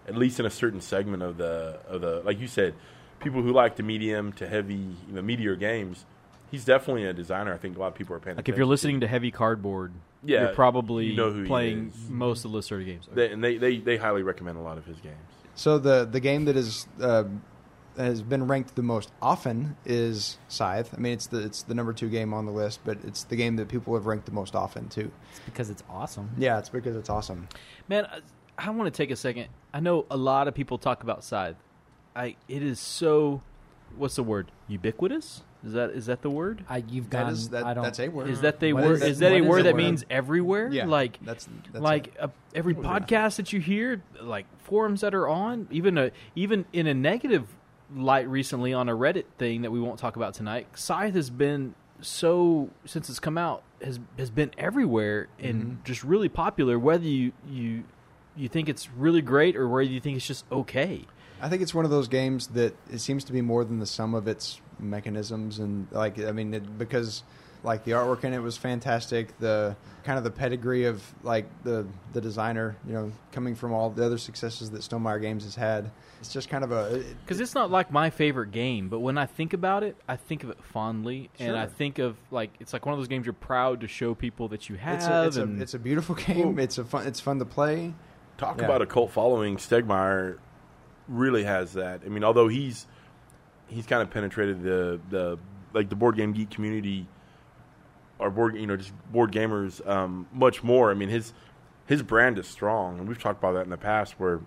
at 0.07 0.15
least 0.15 0.39
in 0.39 0.45
a 0.45 0.49
certain 0.49 0.79
segment 0.81 1.21
of 1.23 1.37
the 1.37 1.79
of 1.87 2.01
the, 2.01 2.21
like 2.23 2.39
you 2.39 2.47
said, 2.47 2.73
people 3.19 3.41
who 3.41 3.51
like 3.51 3.75
the 3.75 3.83
medium 3.83 4.31
to 4.33 4.47
heavy, 4.47 4.75
you 4.75 5.13
know, 5.13 5.21
meteor 5.21 5.55
games. 5.55 6.05
He's 6.49 6.63
definitely 6.63 7.03
a 7.03 7.11
designer. 7.11 7.53
I 7.53 7.57
think 7.57 7.75
a 7.75 7.79
lot 7.79 7.87
of 7.87 7.95
people 7.95 8.15
are 8.15 8.19
paying. 8.19 8.37
like 8.37 8.47
if 8.47 8.55
you're 8.55 8.65
listening 8.65 9.01
to 9.01 9.07
heavy 9.07 9.31
cardboard 9.31 9.91
Yeah, 10.23 10.43
you're 10.43 10.53
probably 10.53 11.07
you 11.07 11.17
know 11.17 11.43
playing 11.45 11.91
most 12.07 12.45
of 12.45 12.51
the 12.53 12.57
Lacerda 12.57 12.85
games 12.85 13.05
to. 13.07 13.15
They, 13.15 13.31
and 13.31 13.43
they, 13.43 13.57
they 13.57 13.79
they 13.79 13.97
highly 13.97 14.23
recommend 14.23 14.57
a 14.57 14.61
lot 14.61 14.77
of 14.77 14.85
his 14.85 14.97
games. 15.01 15.17
So 15.55 15.77
the 15.77 16.05
the 16.09 16.21
game 16.21 16.45
that 16.45 16.55
is 16.55 16.87
uh, 17.01 17.25
has 17.97 18.21
been 18.21 18.47
ranked 18.47 18.75
the 18.75 18.83
most 18.83 19.11
often 19.21 19.75
is 19.85 20.37
Scythe. 20.47 20.93
I 20.95 20.97
mean, 20.99 21.13
it's 21.13 21.27
the 21.27 21.39
it's 21.43 21.63
the 21.63 21.73
number 21.75 21.93
two 21.93 22.09
game 22.09 22.33
on 22.33 22.45
the 22.45 22.51
list, 22.51 22.79
but 22.85 22.97
it's 23.03 23.23
the 23.23 23.35
game 23.35 23.55
that 23.57 23.67
people 23.67 23.93
have 23.95 24.05
ranked 24.05 24.25
the 24.25 24.31
most 24.31 24.55
often 24.55 24.87
too. 24.89 25.11
It's 25.31 25.39
because 25.45 25.69
it's 25.69 25.83
awesome. 25.89 26.29
Yeah, 26.37 26.59
it's 26.59 26.69
because 26.69 26.95
it's 26.95 27.09
awesome. 27.09 27.47
Man, 27.87 28.05
I, 28.05 28.19
I 28.57 28.69
want 28.71 28.91
to 28.93 28.95
take 28.97 29.11
a 29.11 29.15
second. 29.15 29.47
I 29.73 29.79
know 29.79 30.05
a 30.11 30.17
lot 30.17 30.47
of 30.47 30.53
people 30.55 30.77
talk 30.77 31.03
about 31.03 31.23
Scythe, 31.23 31.55
I 32.15 32.35
it 32.47 32.63
is 32.63 32.79
so. 32.79 33.41
What's 33.95 34.15
the 34.15 34.23
word? 34.23 34.51
Ubiquitous. 34.67 35.43
Is 35.65 35.73
that 35.73 35.89
is 35.89 36.05
that 36.05 36.21
the 36.21 36.29
word? 36.29 36.63
I, 36.69 36.83
you've 36.87 37.09
That 37.09 37.31
is 37.31 37.49
that, 37.49 37.65
I 37.65 37.73
don't. 37.73 37.83
that's 37.83 37.99
a 37.99 38.09
word. 38.09 38.29
Is 38.29 38.41
that 38.41 38.59
the 38.59 38.73
What 38.73 38.83
word? 38.83 38.93
is 38.97 39.01
Is, 39.03 39.17
it- 39.17 39.19
that 39.21 39.31
a 39.33 39.41
word 39.41 39.59
the 39.59 39.63
that 39.63 39.73
word? 39.73 39.77
means 39.83 40.05
everywhere? 40.09 40.69
yeah, 40.71 40.85
Like 40.85 41.17
that's, 41.23 41.47
that's 41.71 41.81
like 41.83 42.13
a, 42.19 42.29
every 42.53 42.73
What 42.73 42.85
was 42.85 43.01
podcast 43.01 43.37
that 43.37 43.53
you 43.53 43.59
hear, 43.59 44.03
like 44.21 44.45
forums 44.65 45.01
that 45.01 45.15
are 45.15 45.27
on, 45.27 45.67
even 45.71 45.97
a 45.97 46.11
even 46.35 46.65
in 46.73 46.85
a 46.85 46.93
negative 46.93 47.47
light 47.95 48.27
recently 48.27 48.73
on 48.73 48.89
a 48.89 48.95
Reddit 48.95 49.25
thing 49.37 49.61
that 49.61 49.71
we 49.71 49.79
won't 49.79 49.99
talk 49.99 50.15
about 50.15 50.33
tonight. 50.33 50.67
Scythe 50.75 51.15
has 51.15 51.29
been 51.29 51.73
so 52.01 52.69
since 52.85 53.09
it's 53.09 53.19
come 53.19 53.37
out 53.37 53.63
has 53.81 53.99
has 54.17 54.29
been 54.29 54.51
everywhere 54.57 55.27
and 55.39 55.63
Mm-hmm. 55.63 55.83
just 55.83 56.03
really 56.03 56.29
popular. 56.29 56.77
Whether 56.77 57.05
you 57.05 57.31
you 57.49 57.83
you 58.35 58.47
think 58.49 58.69
it's 58.69 58.89
really 58.91 59.21
great 59.21 59.55
or 59.55 59.67
whether 59.67 59.89
you 59.89 59.99
think 59.99 60.17
it's 60.17 60.27
just 60.27 60.45
okay. 60.51 61.05
I 61.41 61.49
think 61.49 61.61
it's 61.61 61.73
one 61.73 61.85
of 61.85 61.91
those 61.91 62.07
games 62.07 62.47
that 62.47 62.75
it 62.91 62.99
seems 62.99 63.23
to 63.25 63.33
be 63.33 63.41
more 63.41 63.63
than 63.63 63.79
the 63.79 63.85
sum 63.85 64.13
of 64.15 64.27
its 64.27 64.59
mechanisms 64.79 65.59
and 65.59 65.87
like 65.91 66.19
I 66.19 66.31
mean 66.31 66.53
it, 66.53 66.77
because 66.77 67.23
like 67.67 67.83
the 67.83 67.91
artwork 67.91 68.23
in 68.23 68.33
it 68.33 68.39
was 68.39 68.57
fantastic 68.57 69.37
the 69.39 69.75
kind 70.03 70.17
of 70.17 70.23
the 70.23 70.31
pedigree 70.31 70.85
of 70.85 71.03
like 71.21 71.45
the 71.63 71.85
the 72.13 72.21
designer 72.21 72.75
you 72.87 72.93
know 72.93 73.11
coming 73.31 73.53
from 73.55 73.73
all 73.73 73.89
the 73.89 74.03
other 74.05 74.17
successes 74.17 74.71
that 74.71 74.81
Stonemaier 74.81 75.21
Games 75.21 75.43
has 75.43 75.53
had 75.55 75.91
it's 76.19 76.33
just 76.33 76.49
kind 76.49 76.63
of 76.63 76.71
a 76.71 76.95
it- 76.95 77.05
Because 77.23 77.39
it's 77.39 77.53
not 77.53 77.69
like 77.69 77.91
my 77.91 78.09
favorite 78.09 78.49
game, 78.51 78.89
but 78.89 79.01
when 79.01 79.19
I 79.19 79.27
think 79.27 79.53
about 79.53 79.83
it, 79.83 79.95
I 80.07 80.15
think 80.15 80.43
of 80.43 80.49
it 80.49 80.57
fondly, 80.63 81.29
and 81.37 81.55
I 81.55 81.67
think 81.67 81.99
of 81.99 82.17
like 82.31 82.49
it's 82.59 82.73
like 82.73 82.85
one 82.87 82.93
of 82.93 82.99
those 82.99 83.07
games 83.07 83.25
you're 83.27 83.33
proud 83.33 83.81
to 83.81 83.87
show 83.87 84.15
people 84.15 84.47
that 84.47 84.67
you 84.69 84.77
have. 84.77 84.95
it's 84.95 85.05
a, 85.07 85.25
it's, 85.27 85.37
a, 85.37 85.61
it's 85.61 85.73
a 85.75 85.79
beautiful 85.79 86.15
game 86.15 86.57
it's 86.57 86.79
a 86.79 86.83
fun 86.85 87.05
it's 87.05 87.19
fun 87.19 87.37
to 87.39 87.45
play 87.45 87.93
Talk 88.39 88.59
Yeah. 88.59 88.65
about 88.65 88.81
a 88.81 88.85
cult 88.85 89.11
following. 89.11 89.57
Stegmaier 89.57 90.37
really 91.07 91.43
has 91.43 91.73
that. 91.73 92.01
I 92.05 92.09
mean, 92.09 92.23
although 92.23 92.47
he's 92.47 92.87
he's 93.67 93.85
kind 93.85 94.01
of 94.01 94.09
penetrated 94.09 94.63
the 94.63 94.99
the 95.09 95.37
like 95.73 95.89
the 95.89 95.95
board 95.95 96.15
game 96.15 96.33
geek 96.33 96.49
community 96.49 97.07
or 98.19 98.29
board 98.29 98.55
you 98.55 98.67
know 98.67 98.77
just 98.77 98.93
board 99.11 99.31
gamers 99.31 99.85
um, 99.87 100.27
much 100.33 100.63
more. 100.63 100.91
I 100.91 100.93
mean 100.93 101.09
his 101.09 101.33
his 101.85 102.03
brand 102.03 102.37
is 102.37 102.47
strong, 102.47 102.99
and 102.99 103.07
we've 103.07 103.19
talked 103.19 103.39
about 103.39 103.53
that 103.53 103.63
in 103.63 103.69
the 103.69 103.77
past. 103.77 104.19
Where 104.19 104.41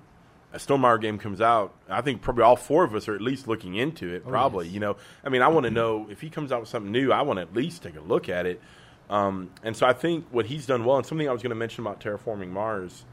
a 0.53 0.59
Stonemaier 0.59 1.01
game 1.01 1.19
comes 1.19 1.41
out, 1.41 1.75
I 1.89 2.01
think 2.01 2.23
probably 2.23 2.43
all 2.43 2.57
four 2.57 2.85
of 2.85 2.95
us 2.95 3.09
are 3.09 3.15
at 3.15 3.21
least 3.21 3.47
looking 3.47 3.77
into 3.77 4.13
it. 4.13 4.27
Probably, 4.27 4.69
you 4.69 4.81
know, 4.81 4.97
I 5.25 5.29
mean, 5.29 5.43
I 5.43 5.49
want 5.49 5.65
to 5.65 5.71
know 5.71 6.09
if 6.11 6.21
he 6.21 6.29
comes 6.29 6.51
out 6.53 6.61
with 6.61 6.69
something 6.69 6.91
new. 6.91 7.13
I 7.13 7.23
want 7.23 7.39
to 7.39 7.43
at 7.43 7.55
least 7.55 7.83
take 7.83 7.97
a 7.97 8.01
look 8.01 8.29
at 8.29 8.47
it. 8.47 8.61
Um, 9.09 9.51
and 9.63 9.77
so 9.77 9.87
I 9.87 9.93
think 9.93 10.27
what 10.31 10.47
he's 10.47 10.67
done 10.67 10.85
well, 10.85 10.97
and 10.97 11.07
something 11.07 11.29
I 11.29 11.33
was 11.33 11.43
going 11.43 11.51
to 11.51 11.57
mention 11.57 11.85
about 11.87 12.01
terraforming 12.01 12.51
Mars, 12.51 13.05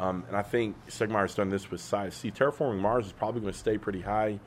um, 0.00 0.24
and 0.28 0.36
I 0.36 0.42
think 0.42 0.74
Stegmaier's 0.88 1.34
done 1.34 1.50
this 1.50 1.70
with 1.70 1.80
Scythe. 1.80 2.14
See, 2.14 2.30
terraforming 2.30 2.80
Mars 2.80 3.06
is 3.06 3.12
probably 3.12 3.40
going 3.42 3.52
to 3.52 3.58
stay 3.58 3.78
pretty 3.78 4.00
high 4.00 4.40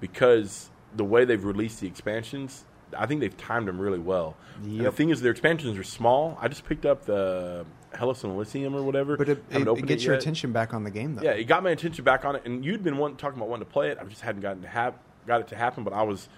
because 0.00 0.70
the 0.96 1.04
way 1.04 1.24
they've 1.24 1.44
released 1.44 1.80
the 1.80 1.86
expansions, 1.86 2.64
I 2.96 3.06
think 3.06 3.20
they've 3.20 3.36
timed 3.36 3.68
them 3.68 3.78
really 3.80 3.98
well. 3.98 4.36
And 4.62 4.80
the 4.80 4.92
thing 4.92 5.10
is, 5.10 5.20
their 5.20 5.30
expansions 5.32 5.78
are 5.78 5.82
small. 5.84 6.36
I 6.40 6.48
just 6.48 6.64
picked 6.64 6.84
up 6.86 7.04
the 7.06 7.64
Hellas 7.94 8.22
and 8.24 8.32
Elysium 8.32 8.74
or 8.74 8.82
whatever. 8.82 9.16
but 9.16 9.28
it, 9.28 9.42
Haven't 9.50 9.68
it, 9.68 9.70
opened 9.70 9.84
it 9.86 9.88
gets 9.88 10.04
your 10.04 10.14
attention 10.14 10.52
back 10.52 10.72
on 10.74 10.84
the 10.84 10.90
game 10.90 11.14
though 11.16 11.22
Yeah, 11.22 11.30
it 11.32 11.44
got 11.44 11.62
my 11.62 11.70
attention 11.70 12.04
back 12.04 12.24
on 12.24 12.36
it, 12.36 12.42
and 12.44 12.64
you'd 12.64 12.82
been 12.84 12.98
wanting, 12.98 13.16
talking 13.16 13.38
about 13.38 13.48
wanting 13.48 13.66
to 13.66 13.72
play 13.72 13.90
it. 13.90 13.98
I 14.00 14.04
just 14.04 14.20
hadn't 14.22 14.42
gotten 14.42 14.62
to 14.62 14.68
have 14.68 14.94
got 15.26 15.40
it 15.40 15.48
to 15.48 15.56
happen. 15.56 15.82
But 15.84 15.92
I 15.92 16.02
was 16.02 16.28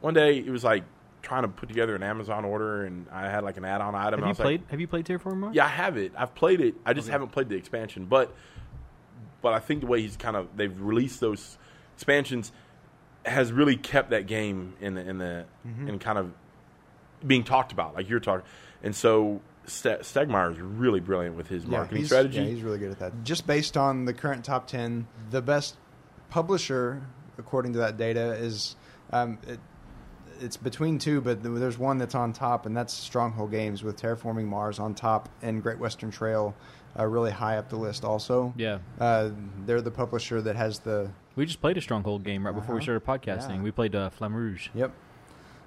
one 0.00 0.14
day 0.14 0.38
it 0.38 0.50
was 0.50 0.64
like 0.64 0.84
trying 1.22 1.42
to 1.42 1.48
put 1.48 1.68
together 1.68 1.94
an 1.94 2.02
Amazon 2.02 2.44
order, 2.44 2.84
and 2.84 3.06
I 3.12 3.28
had 3.28 3.44
like 3.44 3.56
an 3.56 3.64
add-on 3.64 3.94
item. 3.94 4.14
and 4.14 4.14
have 4.14 4.22
I 4.22 4.26
you 4.26 4.30
was 4.30 4.38
like, 4.38 4.44
played? 4.46 4.62
have 4.70 4.80
you 4.80 4.86
played 4.88 5.04
Terraforming 5.06 5.36
Mars? 5.38 5.54
yeah, 5.56 5.64
I 5.66 5.68
have 5.68 5.96
it. 5.96 6.12
I've 6.16 6.34
played 6.34 6.60
it. 6.60 6.74
I 6.86 6.92
just 6.94 7.06
Okay. 7.08 7.12
haven't 7.12 7.32
played 7.32 7.48
the 7.48 7.56
expansion. 7.56 8.06
But 8.06 8.34
but 9.42 9.52
I 9.52 9.58
think 9.60 9.80
the 9.82 9.86
way 9.86 10.00
he's 10.02 10.16
kind 10.16 10.36
of 10.36 10.48
they've 10.56 10.80
released 10.80 11.20
those 11.20 11.58
expansions 11.94 12.50
has 13.24 13.52
really 13.52 13.76
kept 13.76 14.10
that 14.10 14.26
game 14.26 14.74
in 14.80 14.94
the 14.94 15.00
in 15.08 15.18
the 15.18 15.44
Mm-hmm. 15.66 15.88
in 15.88 15.98
kind 15.98 16.18
of 16.18 16.32
being 17.26 17.44
talked 17.44 17.72
about, 17.72 17.94
like 17.94 18.08
you're 18.08 18.20
talking. 18.20 18.46
And 18.82 18.94
so 18.94 19.40
Ste- 19.66 20.00
Stegmaier 20.02 20.52
is 20.52 20.58
really 20.60 21.00
brilliant 21.00 21.36
with 21.36 21.48
his 21.48 21.66
marketing 21.66 21.98
he's, 21.98 22.06
strategy. 22.06 22.38
Yeah, 22.38 22.44
he's 22.46 22.62
really 22.62 22.78
good 22.78 22.90
at 22.92 22.98
that. 23.00 23.24
Just 23.24 23.46
based 23.46 23.76
on 23.76 24.04
the 24.04 24.14
current 24.14 24.44
top 24.44 24.66
ten, 24.66 25.06
the 25.30 25.42
best 25.42 25.76
publisher, 26.30 27.02
according 27.38 27.72
to 27.74 27.78
that 27.80 27.96
data, 27.96 28.32
is 28.34 28.76
um, 29.12 29.38
it, 29.46 29.58
it's 30.40 30.56
between 30.56 30.98
two, 30.98 31.20
but 31.20 31.42
there's 31.42 31.76
one 31.78 31.98
that's 31.98 32.14
on 32.14 32.32
top, 32.32 32.66
and 32.66 32.76
that's 32.76 32.94
Stronghold 32.94 33.50
Games 33.50 33.82
with 33.82 34.00
Terraforming 34.00 34.44
Mars 34.44 34.78
on 34.78 34.94
top 34.94 35.28
and 35.42 35.62
Great 35.62 35.78
Western 35.78 36.10
Trail 36.10 36.54
uh, 36.98 37.04
really 37.04 37.32
high 37.32 37.58
up 37.58 37.68
the 37.68 37.76
list. 37.76 38.04
Also, 38.04 38.54
Yeah. 38.56 38.78
uh, 39.00 39.30
they're 39.66 39.80
the 39.82 39.90
publisher 39.90 40.40
that 40.42 40.54
has 40.56 40.78
the 40.78 41.10
We 41.38 41.46
just 41.46 41.60
played 41.60 41.76
a 41.78 41.80
Stronghold 41.80 42.24
game 42.24 42.44
right 42.44 42.52
before 42.54 42.74
we 42.74 42.80
Uh-huh. 42.80 43.00
started 43.00 43.04
podcasting. 43.22 43.56
Yeah. 43.58 43.62
We 43.62 43.70
played 43.70 43.94
uh, 43.94 44.10
Flamme 44.10 44.34
Rouge. 44.34 44.70
Yep. 44.74 44.90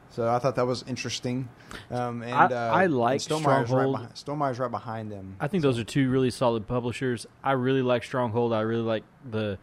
So 0.10 0.27
I 0.27 0.38
thought 0.39 0.55
that 0.55 0.67
was 0.67 0.84
interesting. 0.86 1.47
Um, 1.89 2.21
and 2.23 2.34
I- 2.34 2.45
uh, 2.47 2.73
I 2.73 2.86
like 2.88 3.21
Stonemaier's 3.21 3.67
Stronghold. 3.69 3.93
Right 3.95 4.01
behind, 4.01 4.17
Stonemaier's 4.17 4.60
right 4.60 4.69
behind 4.71 5.10
them. 5.13 5.38
I 5.39 5.47
think 5.47 5.63
those 5.63 5.79
are 5.79 5.86
two 5.86 6.10
really 6.10 6.29
solid 6.29 6.67
publishers. 6.67 7.25
I 7.41 7.53
really 7.53 7.81
like 7.81 8.03
Stronghold. 8.03 8.51
I 8.51 8.60
really 8.60 8.81
like 8.84 9.03
the 9.29 9.57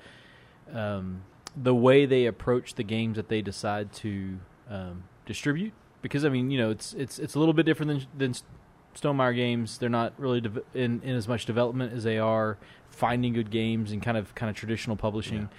um, 0.72 1.24
the 1.54 1.74
way 1.74 2.06
they 2.06 2.24
approach 2.24 2.74
the 2.76 2.84
games 2.84 3.16
that 3.16 3.28
they 3.28 3.42
decide 3.42 3.92
to 3.92 4.38
um, 4.70 5.04
distribute. 5.26 5.74
Because 6.00 6.24
I 6.24 6.30
mean, 6.30 6.50
you 6.50 6.56
know, 6.56 6.70
it's 6.70 6.94
it's 6.94 7.18
it's 7.18 7.34
a 7.34 7.38
little 7.38 7.52
bit 7.54 7.66
different 7.66 8.08
than 8.16 8.32
than 8.32 8.34
Stonemaier 8.94 9.36
games. 9.36 9.76
They're 9.76 9.90
not 9.90 10.14
really 10.16 10.40
dev- 10.40 10.62
in 10.72 11.02
in 11.02 11.14
as 11.14 11.28
much 11.28 11.44
development 11.44 11.92
as 11.92 12.04
they 12.04 12.16
are 12.18 12.56
finding 12.88 13.34
good 13.34 13.50
games 13.50 13.92
and 13.92 14.00
kind 14.02 14.16
of 14.16 14.34
kind 14.34 14.48
of 14.48 14.56
traditional 14.56 14.96
publishing. 14.96 15.50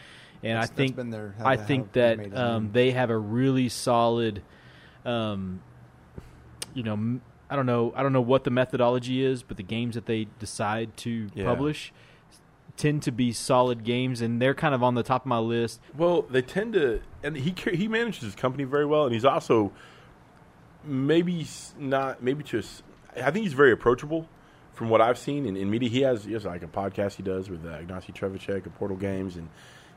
And 0.41 0.51
That's- 0.53 0.57
I 0.57 0.59
that's 0.67 0.71
think 0.71 0.95
been 0.95 1.09
their- 1.09 1.35
I 1.39 1.55
they- 1.55 1.61
how 1.61 1.67
think 1.67 1.91
that 1.93 2.37
um, 2.37 2.71
they 2.71 2.91
have 2.91 3.09
a 3.09 3.17
really 3.17 3.67
solid, 3.69 4.41
um, 5.05 5.61
you 6.73 6.83
know, 6.83 6.93
m- 6.93 7.21
I 7.49 7.55
don't 7.55 7.65
know, 7.65 7.91
I 7.95 8.03
don't 8.03 8.13
know 8.13 8.21
what 8.21 8.43
the 8.43 8.51
methodology 8.51 9.23
is, 9.23 9.43
but 9.43 9.57
the 9.57 9.63
games 9.63 9.95
that 9.95 10.05
they 10.05 10.27
decide 10.39 10.95
to 10.97 11.27
Yeah. 11.33 11.45
publish 11.45 11.91
tend 12.77 13.01
to 13.03 13.11
be 13.11 13.33
solid 13.33 13.83
games, 13.83 14.21
and 14.21 14.41
they're 14.41 14.53
kind 14.53 14.73
of 14.73 14.81
on 14.81 14.95
the 14.95 15.03
top 15.03 15.23
of 15.23 15.25
my 15.25 15.39
list. 15.39 15.81
Well, 15.97 16.21
they 16.21 16.41
tend 16.41 16.73
to, 16.73 17.01
and 17.23 17.35
he 17.35 17.53
he 17.75 17.87
manages 17.89 18.21
his 18.23 18.35
company 18.35 18.63
very 18.63 18.85
well, 18.85 19.03
and 19.05 19.13
he's 19.13 19.25
also 19.25 19.73
maybe 20.83 21.45
not 21.77 22.23
maybe 22.23 22.43
just. 22.43 22.83
I 23.17 23.31
think 23.31 23.43
he's 23.43 23.53
very 23.53 23.71
approachable 23.71 24.29
from 24.73 24.89
what 24.89 25.01
I've 25.01 25.17
seen 25.17 25.45
in, 25.45 25.57
in 25.57 25.69
media. 25.69 25.89
He 25.89 26.01
has 26.01 26.23
he 26.25 26.33
has 26.33 26.45
like 26.45 26.63
a 26.63 26.67
podcast 26.67 27.15
he 27.15 27.23
does 27.23 27.49
with 27.49 27.65
uh, 27.65 27.79
Ignacy 27.79 28.13
Trzewiczek 28.13 28.65
of 28.65 28.75
Portal 28.75 28.95
Games, 28.97 29.35
and 29.35 29.49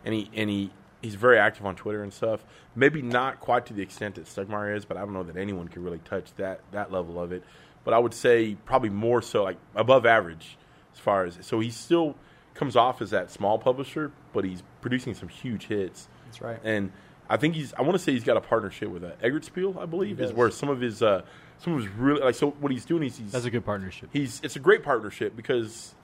and 0.04 0.14
he 0.14 0.30
and 0.34 0.48
he 0.50 0.70
he's 1.00 1.14
very 1.14 1.38
active 1.38 1.66
on 1.66 1.74
Twitter 1.76 2.02
and 2.02 2.12
stuff. 2.12 2.44
Maybe 2.74 3.02
not 3.02 3.40
quite 3.40 3.66
to 3.66 3.74
the 3.74 3.82
extent 3.82 4.14
that 4.14 4.24
Stegmaier 4.24 4.76
is, 4.76 4.84
but 4.84 4.96
I 4.96 5.00
don't 5.00 5.12
know 5.12 5.24
that 5.24 5.36
anyone 5.36 5.68
can 5.68 5.82
really 5.82 6.00
touch 6.04 6.34
that 6.36 6.60
that 6.72 6.92
level 6.92 7.20
of 7.20 7.32
it. 7.32 7.42
But 7.84 7.94
I 7.94 7.98
would 7.98 8.14
say 8.14 8.56
probably 8.64 8.90
more 8.90 9.22
so 9.22 9.42
like 9.42 9.58
above 9.74 10.06
average 10.06 10.56
as 10.92 10.98
far 10.98 11.24
as 11.24 11.38
so 11.42 11.60
he 11.60 11.70
still 11.70 12.16
comes 12.54 12.76
off 12.76 13.02
as 13.02 13.10
that 13.10 13.30
small 13.30 13.58
publisher, 13.58 14.12
but 14.32 14.44
he's 14.44 14.62
producing 14.80 15.14
some 15.14 15.28
huge 15.28 15.66
hits. 15.66 16.08
That's 16.26 16.40
right. 16.40 16.58
And 16.62 16.92
I 17.28 17.36
think 17.36 17.54
he's. 17.54 17.72
I 17.74 17.82
want 17.82 17.94
to 17.94 17.98
say 17.98 18.12
he's 18.12 18.24
got 18.24 18.36
a 18.36 18.40
partnership 18.40 18.90
with 18.90 19.04
uh, 19.04 19.12
Eggert 19.22 19.44
Spiel, 19.44 19.76
I 19.78 19.86
believe, 19.86 20.20
is 20.20 20.32
where 20.32 20.50
some 20.50 20.68
of 20.68 20.80
his 20.80 21.02
uh, 21.02 21.22
some 21.58 21.74
of 21.74 21.80
his 21.80 21.88
really 21.92 22.20
like. 22.20 22.34
So 22.34 22.50
what 22.60 22.72
he's 22.72 22.84
doing 22.84 23.04
is 23.04 23.16
he's 23.16 23.32
That's 23.32 23.44
a 23.44 23.50
good 23.50 23.64
partnership. 23.64 24.10
he's 24.12 24.40
it's 24.44 24.56
a 24.56 24.60
great 24.60 24.82
partnership 24.82 25.34
because 25.34 25.94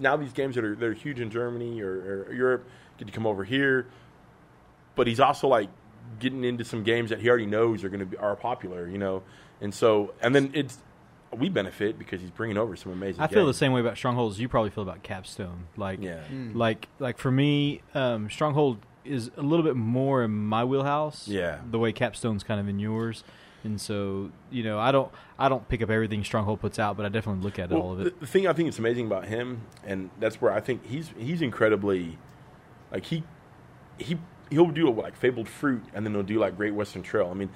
now 0.00 0.16
these 0.16 0.32
games 0.32 0.54
that 0.56 0.64
are 0.64 0.76
they're 0.76 0.92
huge 0.92 1.20
in 1.20 1.30
Germany 1.30 1.80
or, 1.80 2.26
or 2.28 2.32
Europe 2.32 2.68
get 2.98 3.06
to 3.06 3.12
come 3.12 3.26
over 3.26 3.44
here, 3.44 3.86
but 4.94 5.06
he's 5.06 5.20
also 5.20 5.48
like 5.48 5.68
getting 6.18 6.44
into 6.44 6.64
some 6.64 6.82
games 6.82 7.10
that 7.10 7.20
he 7.20 7.28
already 7.28 7.46
knows 7.46 7.84
are 7.84 7.88
going 7.88 8.00
to 8.00 8.06
be 8.06 8.16
are 8.16 8.36
popular, 8.36 8.88
you 8.88 8.98
know, 8.98 9.22
and 9.60 9.74
so 9.74 10.14
and 10.20 10.34
then 10.34 10.50
it's 10.54 10.78
we 11.36 11.48
benefit 11.48 11.98
because 11.98 12.20
he's 12.20 12.30
bringing 12.30 12.56
over 12.56 12.76
some 12.76 12.92
amazing. 12.92 13.20
I 13.20 13.26
feel 13.26 13.46
the 13.46 13.52
same 13.52 13.72
way 13.72 13.80
about 13.80 13.96
Stronghold 13.96 14.32
as 14.32 14.40
you 14.40 14.48
probably 14.48 14.70
feel 14.70 14.84
about 14.84 15.02
Capstone. 15.02 15.66
Like, 15.76 16.00
Yeah. 16.00 16.20
like, 16.54 16.88
like 17.00 17.18
for 17.18 17.30
me, 17.32 17.82
um, 17.94 18.30
Stronghold 18.30 18.78
is 19.04 19.30
a 19.36 19.42
little 19.42 19.64
bit 19.64 19.76
more 19.76 20.22
in 20.22 20.30
my 20.30 20.64
wheelhouse. 20.64 21.26
Yeah. 21.28 21.58
the 21.68 21.78
way 21.78 21.92
Capstone's 21.92 22.42
kind 22.44 22.60
of 22.60 22.68
in 22.68 22.78
yours, 22.78 23.22
and 23.64 23.78
so 23.80 24.30
you 24.50 24.62
know, 24.62 24.78
I 24.78 24.92
don't, 24.92 25.10
I 25.38 25.48
don't 25.48 25.68
pick 25.68 25.82
up 25.82 25.90
everything 25.90 26.22
Stronghold 26.24 26.60
puts 26.60 26.78
out, 26.78 26.96
but 26.96 27.04
I 27.04 27.08
definitely 27.08 27.42
look 27.42 27.58
at 27.58 27.70
Well, 27.70 27.82
all 27.82 27.92
of 27.94 28.00
it. 28.06 28.18
the 28.20 28.26
thing 28.26 28.46
I 28.46 28.52
think 28.52 28.68
is 28.68 28.78
amazing 28.78 29.06
about 29.06 29.26
him, 29.26 29.62
and 29.84 30.10
that's 30.20 30.40
where 30.40 30.52
I 30.52 30.60
think 30.60 30.86
he's 30.86 31.10
he's 31.18 31.42
incredibly, 31.42 32.18
like 32.96 33.04
he 33.04 33.22
he 33.98 34.18
he'll 34.50 34.70
do 34.70 34.90
like 34.90 35.16
Fabled 35.16 35.48
Fruit, 35.48 35.84
and 35.94 36.06
then 36.06 36.14
he'll 36.14 36.22
do 36.22 36.38
like 36.38 36.56
Great 36.56 36.74
Western 36.74 37.02
Trail. 37.02 37.28
I 37.30 37.34
mean, 37.34 37.50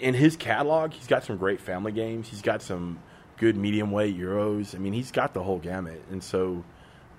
in 0.00 0.14
his 0.14 0.36
catalog, 0.36 0.92
he's 0.92 1.06
got 1.06 1.22
some 1.22 1.36
great 1.36 1.60
family 1.60 1.92
games. 1.92 2.28
He's 2.28 2.42
got 2.42 2.62
some 2.62 2.98
good 3.36 3.56
medium 3.56 3.92
weight 3.92 4.18
euros. 4.18 4.74
I 4.74 4.78
mean, 4.78 4.92
he's 4.92 5.12
got 5.12 5.34
the 5.34 5.42
whole 5.42 5.58
gamut, 5.58 6.02
and 6.10 6.22
so. 6.22 6.64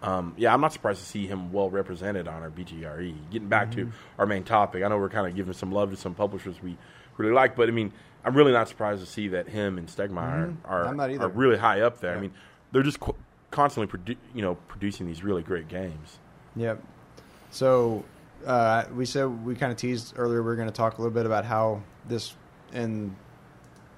Um, 0.04 0.36
yeah, 0.38 0.54
I'm 0.54 0.62
not 0.62 0.74
surprised 0.74 1.00
to 1.00 1.08
see 1.08 1.26
him 1.26 1.52
well 1.52 1.72
represented 1.72 2.28
on 2.28 2.44
our 2.44 2.52
BGRE. 2.52 3.16
Getting 3.32 3.48
back 3.48 3.72
to 3.72 3.92
our 4.20 4.28
main 4.28 4.44
topic, 4.44 4.84
I 4.84 4.90
know 4.90 5.00
we're 5.00 5.10
kind 5.10 5.26
of 5.26 5.36
giving 5.36 5.54
some 5.54 5.72
love 5.72 5.90
to 5.90 5.98
some 5.98 6.14
publishers 6.14 6.62
we 6.62 6.78
really 7.18 7.34
like, 7.34 7.56
but 7.56 7.68
I 7.68 7.72
mean, 7.72 7.92
I'm 8.24 8.36
really 8.38 8.52
not 8.52 8.68
surprised 8.70 9.02
to 9.02 9.08
see 9.08 9.30
that 9.30 9.50
him 9.50 9.80
and 9.80 9.88
Stegmaier 9.88 10.56
are, 10.66 10.86
I'm 10.86 10.98
not 10.98 11.10
are 11.10 11.30
really 11.30 11.58
high 11.58 11.82
up 11.82 12.00
there. 12.00 12.16
I 12.16 12.20
mean, 12.22 12.32
they're 12.72 12.84
just 12.84 13.00
qu- 13.00 13.16
constantly, 13.50 13.92
produ- 13.98 14.18
you 14.36 14.44
know, 14.44 14.54
producing 14.68 15.08
these 15.08 15.24
really 15.24 15.42
great 15.42 15.68
games. 15.68 16.20
Yep. 16.56 16.80
So 17.52 18.04
uh, 18.46 18.86
we 18.96 19.06
said 19.06 19.46
we 19.46 19.56
kind 19.56 19.72
of 19.72 19.78
teased 19.78 20.14
earlier. 20.18 20.44
We 20.44 20.52
are 20.52 20.56
going 20.56 20.68
to 20.68 20.74
talk 20.74 20.98
a 20.98 21.02
little 21.02 21.14
bit 21.14 21.26
about 21.26 21.46
how 21.46 21.82
this 22.08 22.36
and 22.74 23.16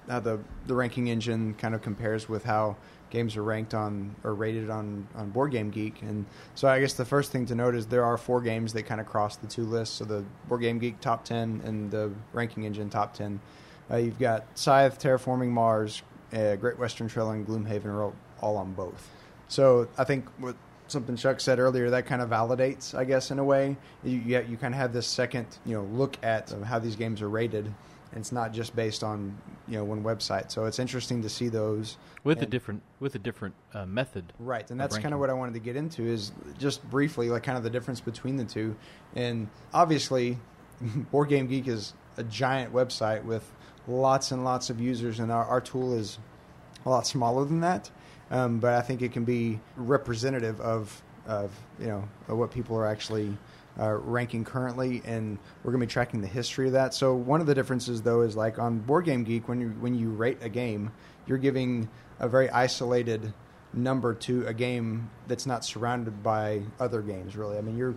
how 0.08 0.20
the 0.20 0.40
the 0.66 0.74
ranking 0.74 1.08
engine 1.08 1.54
kind 1.54 1.74
of 1.74 1.82
compares 1.82 2.28
with 2.28 2.44
how 2.44 2.76
games 3.10 3.36
are 3.36 3.42
ranked 3.42 3.74
on 3.74 4.14
or 4.22 4.34
rated 4.34 4.70
on 4.70 5.06
on 5.14 5.30
Board 5.30 5.50
Game 5.50 5.70
Geek. 5.70 6.02
And 6.02 6.26
so 6.54 6.68
I 6.68 6.80
guess 6.80 6.94
the 6.94 7.04
first 7.04 7.32
thing 7.32 7.46
to 7.46 7.54
note 7.54 7.74
is 7.74 7.86
there 7.86 8.04
are 8.04 8.16
four 8.16 8.40
games 8.40 8.72
that 8.72 8.84
kind 8.84 9.00
of 9.00 9.06
cross 9.06 9.36
the 9.36 9.46
two 9.46 9.64
lists. 9.64 9.96
So 9.96 10.04
the 10.04 10.24
Board 10.48 10.62
Game 10.62 10.78
Geek 10.78 11.00
top 11.00 11.24
ten 11.24 11.60
and 11.64 11.90
the 11.90 12.12
ranking 12.32 12.64
engine 12.64 12.88
top 12.88 13.14
ten. 13.14 13.40
Uh, 13.90 13.96
you've 13.96 14.18
got 14.20 14.46
Scythe, 14.56 15.00
Terraforming 15.00 15.48
Mars, 15.48 16.02
uh, 16.32 16.54
Great 16.54 16.78
Western 16.78 17.08
Trail, 17.08 17.30
and 17.30 17.44
Gloomhaven 17.44 17.86
are 17.86 18.12
all 18.40 18.56
on 18.56 18.72
both. 18.72 19.10
So 19.48 19.88
I 19.98 20.04
think 20.04 20.26
what 20.38 20.54
something 20.90 21.16
Chuck 21.16 21.40
said 21.40 21.58
earlier 21.58 21.90
that 21.90 22.06
kind 22.06 22.22
of 22.22 22.28
validates, 22.28 22.94
I 22.94 23.04
guess, 23.04 23.30
in 23.30 23.38
a 23.38 23.44
way. 23.44 23.76
You 24.04 24.18
you, 24.18 24.46
you 24.50 24.56
kind 24.56 24.74
of 24.74 24.80
have 24.80 24.92
this 24.92 25.06
second, 25.06 25.46
you 25.64 25.74
know, 25.74 25.84
look 25.84 26.16
at 26.22 26.50
how 26.64 26.78
these 26.78 26.96
games 26.96 27.22
are 27.22 27.28
rated. 27.28 27.66
And 28.12 28.18
it's 28.18 28.32
not 28.32 28.52
just 28.52 28.74
based 28.74 29.04
on 29.04 29.38
you 29.68 29.76
know 29.76 29.84
one 29.84 30.02
website. 30.02 30.50
So 30.50 30.64
it's 30.64 30.80
interesting 30.80 31.22
to 31.22 31.28
see 31.28 31.48
those 31.48 31.96
with 32.24 32.38
and, 32.38 32.48
a 32.48 32.50
different 32.50 32.82
with 32.98 33.14
a 33.14 33.20
different 33.20 33.54
uh, 33.72 33.86
method. 33.86 34.32
Right, 34.40 34.68
and 34.68 34.80
that's 34.80 34.98
kind 34.98 35.14
of 35.14 35.20
what 35.20 35.30
I 35.30 35.32
wanted 35.32 35.54
to 35.54 35.60
get 35.60 35.76
into 35.76 36.04
is 36.04 36.32
just 36.58 36.82
briefly 36.90 37.30
like 37.30 37.44
kind 37.44 37.56
of 37.56 37.62
the 37.62 37.70
difference 37.70 38.00
between 38.00 38.36
the 38.36 38.44
two. 38.44 38.74
And 39.14 39.48
obviously, 39.72 40.38
Board 41.12 41.28
Game 41.28 41.46
Geek 41.46 41.68
is 41.68 41.94
a 42.16 42.24
giant 42.24 42.72
website 42.72 43.22
with 43.24 43.48
lots 43.86 44.32
and 44.32 44.44
lots 44.44 44.70
of 44.70 44.80
users, 44.80 45.20
and 45.20 45.30
our, 45.30 45.44
our 45.44 45.60
tool 45.60 45.94
is 45.94 46.18
a 46.84 46.90
lot 46.90 47.06
smaller 47.06 47.44
than 47.44 47.60
that. 47.60 47.90
Um, 48.30 48.60
but 48.60 48.74
I 48.74 48.80
think 48.82 49.02
it 49.02 49.12
can 49.12 49.24
be 49.24 49.60
representative 49.76 50.60
of 50.60 51.02
of 51.26 51.52
you 51.78 51.86
know 51.86 52.08
of 52.28 52.38
what 52.38 52.50
people 52.50 52.76
are 52.76 52.86
actually 52.86 53.36
uh, 53.78 53.92
ranking 53.92 54.44
currently, 54.44 55.02
and 55.04 55.38
we're 55.62 55.72
going 55.72 55.80
to 55.80 55.86
be 55.86 55.92
tracking 55.92 56.20
the 56.20 56.26
history 56.26 56.66
of 56.66 56.72
that. 56.72 56.94
So 56.94 57.14
one 57.14 57.40
of 57.40 57.46
the 57.46 57.54
differences, 57.54 58.02
though, 58.02 58.22
is 58.22 58.36
like 58.36 58.58
on 58.58 58.78
Board 58.78 59.04
Game 59.04 59.24
Geek, 59.24 59.48
when 59.48 59.60
you 59.60 59.68
when 59.80 59.94
you 59.94 60.10
rate 60.10 60.38
a 60.42 60.48
game, 60.48 60.92
you're 61.26 61.38
giving 61.38 61.88
a 62.18 62.28
very 62.28 62.50
isolated 62.50 63.32
number 63.72 64.14
to 64.14 64.46
a 64.46 64.52
game 64.52 65.08
that's 65.28 65.46
not 65.46 65.64
surrounded 65.64 66.22
by 66.22 66.62
other 66.78 67.00
games. 67.02 67.36
Really, 67.36 67.58
I 67.58 67.60
mean, 67.60 67.76
you're 67.76 67.94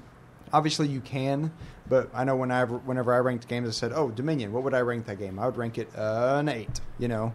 obviously 0.51 0.87
you 0.87 1.01
can, 1.01 1.51
but 1.89 2.09
I 2.13 2.23
know 2.23 2.35
whenever 2.35 2.77
whenever 2.77 3.13
I 3.13 3.19
ranked 3.19 3.47
games, 3.47 3.67
I 3.67 3.71
said, 3.71 3.91
"Oh, 3.93 4.09
Dominion, 4.09 4.53
what 4.53 4.63
would 4.63 4.73
I 4.73 4.81
rank 4.81 5.05
that 5.07 5.19
game?" 5.19 5.39
I 5.39 5.45
would 5.45 5.57
rank 5.57 5.77
it 5.77 5.89
uh, 5.97 6.37
an 6.39 6.49
eight, 6.49 6.79
you 6.99 7.07
know, 7.07 7.33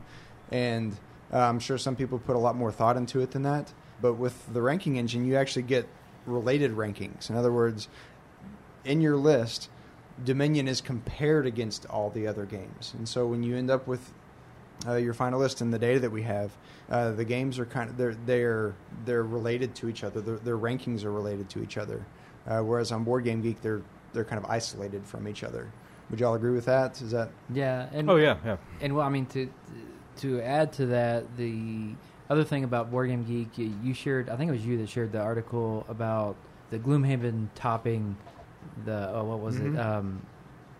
and 0.50 0.96
uh, 1.32 1.38
I'm 1.38 1.58
sure 1.58 1.78
some 1.78 1.96
people 1.96 2.18
put 2.18 2.36
a 2.36 2.38
lot 2.38 2.56
more 2.56 2.72
thought 2.72 2.96
into 2.96 3.20
it 3.20 3.30
than 3.32 3.42
that. 3.42 3.72
But 4.00 4.14
with 4.14 4.52
the 4.52 4.62
ranking 4.62 4.96
engine, 4.96 5.26
you 5.26 5.36
actually 5.36 5.62
get 5.62 5.88
related 6.26 6.72
rankings. 6.72 7.30
In 7.30 7.36
other 7.36 7.52
words, 7.52 7.88
in 8.84 9.00
your 9.00 9.16
list, 9.16 9.68
Dominion 10.24 10.68
is 10.68 10.80
compared 10.80 11.46
against 11.46 11.86
all 11.86 12.10
the 12.10 12.26
other 12.26 12.44
games. 12.44 12.94
And 12.96 13.08
so 13.08 13.26
when 13.26 13.42
you 13.42 13.56
end 13.56 13.70
up 13.70 13.86
with 13.86 14.12
uh, 14.86 14.94
your 14.94 15.14
final 15.14 15.40
list 15.40 15.60
and 15.60 15.72
the 15.72 15.78
data 15.78 16.00
that 16.00 16.10
we 16.10 16.22
have, 16.22 16.52
uh, 16.90 17.12
the 17.12 17.24
games 17.24 17.58
are 17.58 17.66
kind 17.66 17.90
of 17.90 17.96
they're 17.96 18.16
they're 18.26 18.74
they're 19.04 19.22
related 19.22 19.74
to 19.76 19.88
each 19.88 20.04
other. 20.04 20.20
Their, 20.20 20.36
their 20.36 20.58
rankings 20.58 21.04
are 21.04 21.12
related 21.12 21.48
to 21.50 21.62
each 21.62 21.76
other. 21.76 22.04
Uh, 22.46 22.60
whereas 22.60 22.92
on 22.92 23.04
Board 23.04 23.24
Game 23.24 23.42
Geek, 23.42 23.60
they're 23.60 23.82
they're 24.12 24.24
kind 24.24 24.42
of 24.42 24.50
isolated 24.50 25.04
from 25.04 25.28
each 25.28 25.44
other. 25.44 25.70
Would 26.10 26.20
y'all 26.20 26.34
agree 26.34 26.52
with 26.52 26.64
that? 26.64 27.00
Is 27.02 27.10
that 27.10 27.30
yeah? 27.52 27.88
And, 27.92 28.08
oh 28.08 28.16
yeah, 28.16 28.38
yeah. 28.44 28.56
And 28.80 28.94
well, 28.96 29.06
I 29.06 29.10
mean 29.10 29.26
to 29.26 29.50
to 30.18 30.40
add 30.40 30.72
to 30.74 30.87
that, 30.87 31.37
the 31.37 31.94
other 32.31 32.44
thing 32.44 32.64
about 32.64 32.90
Board 32.90 33.09
Game 33.09 33.24
Geek, 33.24 33.59
you 33.83 33.94
shared. 33.94 34.28
I 34.28 34.37
think 34.37 34.48
it 34.48 34.52
was 34.52 34.66
you 34.66 34.78
that 34.78 34.88
shared 34.88 35.12
the 35.12 35.20
article 35.20 35.85
about 35.88 36.37
the 36.70 36.78
Gloomhaven 36.78 37.48
topping 37.54 38.16
the 38.85 39.11
oh, 39.12 39.24
what 39.24 39.40
was 39.40 39.57
mm-hmm. 39.57 39.76
it? 39.76 39.81
Um, 39.81 40.26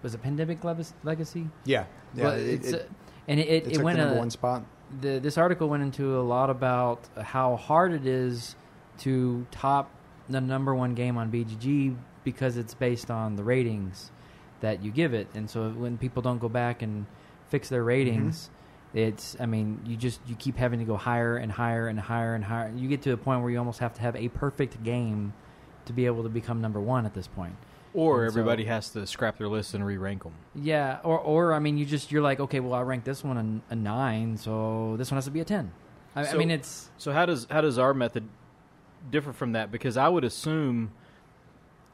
was 0.03 0.15
it 0.15 0.23
Pandemic 0.23 0.63
Legacy? 1.05 1.49
Yeah, 1.65 1.85
yeah. 2.15 2.25
Well, 2.25 2.33
it, 2.35 2.65
it, 2.65 2.75
a, 2.75 2.87
and 3.27 3.41
it, 3.41 3.49
it, 3.49 3.73
it 3.73 3.83
went 3.83 3.99
number 3.99 4.15
a, 4.15 4.19
one 4.19 4.31
spot. 4.31 4.65
The, 5.01 5.19
this 5.19 5.37
article 5.37 5.69
went 5.69 5.83
into 5.83 6.19
a 6.19 6.23
lot 6.23 6.51
about 6.51 7.09
how 7.17 7.57
hard 7.57 7.93
it 7.93 8.07
is 8.07 8.57
to 8.99 9.47
top 9.51 9.91
the 10.29 10.41
number 10.41 10.75
one 10.75 10.95
game 10.95 11.17
on 11.17 11.31
BGG 11.31 11.97
because 12.25 12.57
it's 12.57 12.75
based 12.75 13.11
on 13.11 13.37
the 13.37 13.45
ratings 13.45 14.11
that 14.61 14.83
you 14.83 14.91
give 14.91 15.15
it, 15.15 15.29
and 15.35 15.49
so 15.49 15.71
when 15.71 15.99
people 15.99 16.23
don't 16.23 16.39
go 16.39 16.49
back 16.49 16.83
and 16.83 17.07
fix 17.49 17.69
their 17.69 17.85
ratings. 17.85 18.51
It's, 18.95 19.37
I 19.39 19.47
mean, 19.47 19.81
you 19.85 19.97
just 19.97 20.21
you 20.27 20.35
keep 20.35 20.57
having 20.57 20.79
to 20.79 20.85
go 20.85 20.97
higher 20.97 21.37
and 21.37 21.53
higher 21.53 21.89
and 21.89 22.01
higher 22.01 22.35
and 22.35 22.45
higher. 22.45 22.73
You 22.75 22.89
get 22.89 23.03
to 23.03 23.13
a 23.13 23.17
point 23.17 23.43
where 23.43 23.51
you 23.51 23.59
almost 23.59 23.81
have 23.81 23.93
to 23.95 24.01
have 24.01 24.17
a 24.17 24.29
perfect 24.29 24.83
game 24.83 25.35
to 25.85 25.93
be 25.93 26.07
able 26.07 26.23
to 26.23 26.29
become 26.29 26.61
number 26.61 26.81
one 26.81 27.05
at 27.05 27.15
this 27.15 27.27
point. 27.27 27.55
Or 27.95 28.23
and 28.25 28.31
everybody 28.31 28.65
so, 28.65 28.69
has 28.69 28.91
to 28.91 29.07
scrap 29.07 29.39
their 29.39 29.49
list 29.49 29.75
and 29.75 29.85
re-rank 29.85 30.23
them. 30.23 30.35
Yeah, 30.55 30.99
or 31.05 31.19
or 31.19 31.53
I 31.53 31.59
mean, 31.59 31.79
you 31.79 31.85
just 31.85 32.13
you're 32.13 32.23
like, 32.23 32.41
okay, 32.41 32.61
well, 32.61 32.75
I 32.75 32.83
rank 32.83 33.05
this 33.05 33.25
one 33.25 33.63
a, 33.71 33.73
a 33.73 33.77
nine, 33.77 34.37
so 34.37 34.95
this 34.97 35.11
one 35.11 35.17
has 35.17 35.25
to 35.25 35.31
be 35.31 35.41
a 35.41 35.45
ten. 35.45 35.73
I, 36.15 36.25
so, 36.25 36.35
I 36.35 36.39
mean, 36.39 36.51
it's 36.51 36.91
so 36.99 37.13
how 37.13 37.27
does 37.27 37.47
how 37.51 37.61
does 37.61 37.79
our 37.79 37.95
method 37.95 38.29
differ 39.11 39.33
from 39.33 39.53
that? 39.53 39.71
Because 39.71 39.97
I 39.97 40.09
would 40.09 40.25
assume 40.25 40.93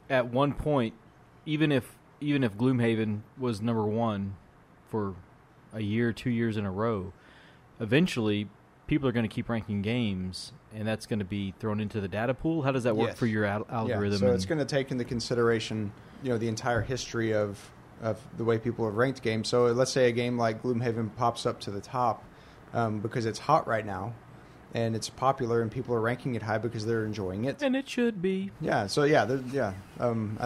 at 0.09 0.27
one 0.27 0.53
point, 0.53 0.95
even 1.47 1.73
if 1.73 1.97
even 2.21 2.45
if 2.45 2.57
Gloomhaven 2.57 3.21
was 3.39 3.61
number 3.61 3.85
one 3.85 4.37
for 4.89 5.15
a 5.75 5.83
year, 5.83 6.13
two 6.13 6.31
years 6.31 6.57
in 6.57 6.65
a 6.65 6.71
row, 6.71 7.13
eventually 7.81 8.49
people 8.87 9.09
are 9.09 9.13
going 9.13 9.29
to 9.29 9.35
keep 9.35 9.49
ranking 9.49 9.83
games, 9.83 10.53
and 10.75 10.87
that's 10.87 11.07
going 11.07 11.19
to 11.19 11.25
be 11.25 11.55
thrown 11.59 11.81
into 11.81 12.01
the 12.01 12.09
data 12.09 12.35
pool. 12.35 12.63
How 12.63 12.73
does 12.73 12.85
that 12.85 12.97
work 12.97 13.11
yes. 13.11 13.19
for 13.19 13.27
your 13.27 13.45
al- 13.45 13.67
algorithm? 13.71 14.23
Yeah, 14.23 14.29
so 14.29 14.35
it's 14.35 14.47
going 14.47 14.59
to 14.59 14.65
take 14.65 14.91
into 14.91 15.05
consideration, 15.05 15.93
you 16.23 16.31
know, 16.31 16.39
the 16.39 16.49
entire 16.49 16.81
history 16.81 17.33
of 17.35 17.71
of 18.03 18.21
the 18.37 18.45
way 18.45 18.59
people 18.59 18.85
have 18.85 18.95
ranked 18.95 19.23
games. 19.23 19.49
So 19.49 19.67
let's 19.67 19.93
say 19.93 20.09
a 20.09 20.13
game 20.13 20.37
like 20.37 20.63
Gloomhaven 20.63 21.15
pops 21.17 21.47
up 21.47 21.61
to 21.61 21.71
the 21.71 21.81
top 21.81 22.23
um, 22.75 22.99
because 22.99 23.25
it's 23.25 23.39
hot 23.39 23.67
right 23.67 23.87
now, 23.87 24.13
and 24.75 24.95
it's 24.95 25.09
popular, 25.09 25.63
and 25.63 25.71
people 25.71 25.95
are 25.95 26.01
ranking 26.01 26.35
it 26.35 26.43
high 26.43 26.59
because 26.59 26.85
they're 26.85 27.07
enjoying 27.07 27.45
it. 27.45 27.63
And 27.63 27.75
it 27.75 27.89
should 27.89 28.21
be. 28.21 28.51
Yeah. 28.61 28.89
So 28.89 29.05
yeah, 29.05 29.39
yeah. 29.53 29.73
Um, 30.01 30.39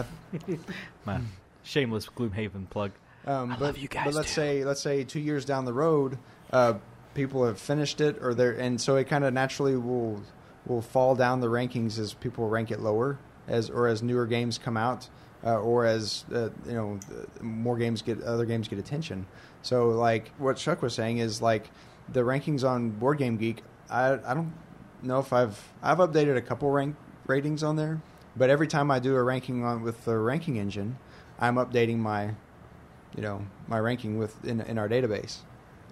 My 1.05 1.19
shameless 1.63 2.07
Gloomhaven 2.07 2.69
plug. 2.69 2.91
Um, 3.25 3.49
but, 3.49 3.61
love 3.61 3.77
you 3.77 3.87
guys. 3.87 4.05
But 4.05 4.13
let's 4.13 4.29
too. 4.29 4.41
say 4.41 4.65
let's 4.65 4.81
say 4.81 5.03
two 5.03 5.19
years 5.19 5.45
down 5.45 5.65
the 5.65 5.73
road, 5.73 6.17
uh, 6.51 6.75
people 7.13 7.45
have 7.45 7.59
finished 7.59 8.01
it, 8.01 8.17
or 8.21 8.33
they're 8.33 8.53
and 8.53 8.79
so 8.79 8.95
it 8.95 9.05
kind 9.05 9.23
of 9.23 9.33
naturally 9.33 9.75
will 9.75 10.21
will 10.65 10.81
fall 10.81 11.15
down 11.15 11.39
the 11.39 11.47
rankings 11.47 11.99
as 11.99 12.13
people 12.13 12.47
rank 12.47 12.71
it 12.71 12.79
lower, 12.79 13.19
as 13.47 13.69
or 13.69 13.87
as 13.87 14.01
newer 14.01 14.25
games 14.25 14.57
come 14.57 14.77
out, 14.77 15.09
uh, 15.43 15.59
or 15.59 15.85
as 15.85 16.25
uh, 16.33 16.49
you 16.65 16.73
know 16.73 16.99
more 17.41 17.77
games 17.77 18.01
get 18.01 18.21
other 18.23 18.45
games 18.45 18.67
get 18.67 18.79
attention. 18.79 19.25
So 19.61 19.89
like 19.89 20.31
what 20.37 20.57
Chuck 20.57 20.81
was 20.81 20.93
saying 20.93 21.17
is 21.17 21.41
like 21.41 21.69
the 22.11 22.21
rankings 22.21 22.67
on 22.67 22.91
Board 22.91 23.17
Game 23.17 23.37
Geek. 23.37 23.63
I 23.89 24.13
I 24.13 24.33
don't 24.33 24.53
know 25.01 25.19
if 25.19 25.33
I've 25.33 25.71
I've 25.81 25.97
updated 25.97 26.37
a 26.37 26.41
couple 26.41 26.69
rank 26.69 26.95
ratings 27.27 27.63
on 27.63 27.75
there, 27.75 28.01
but 28.35 28.49
every 28.49 28.67
time 28.67 28.91
I 28.91 28.99
do 28.99 29.15
a 29.15 29.23
ranking 29.23 29.63
on 29.63 29.83
with 29.83 30.05
the 30.05 30.17
ranking 30.17 30.57
engine, 30.57 30.97
I'm 31.39 31.55
updating 31.55 31.97
my 31.97 32.35
you 33.15 33.21
know 33.21 33.45
my 33.67 33.79
ranking 33.79 34.17
with 34.17 34.43
in, 34.45 34.61
in 34.61 34.77
our 34.77 34.89
database. 34.89 35.37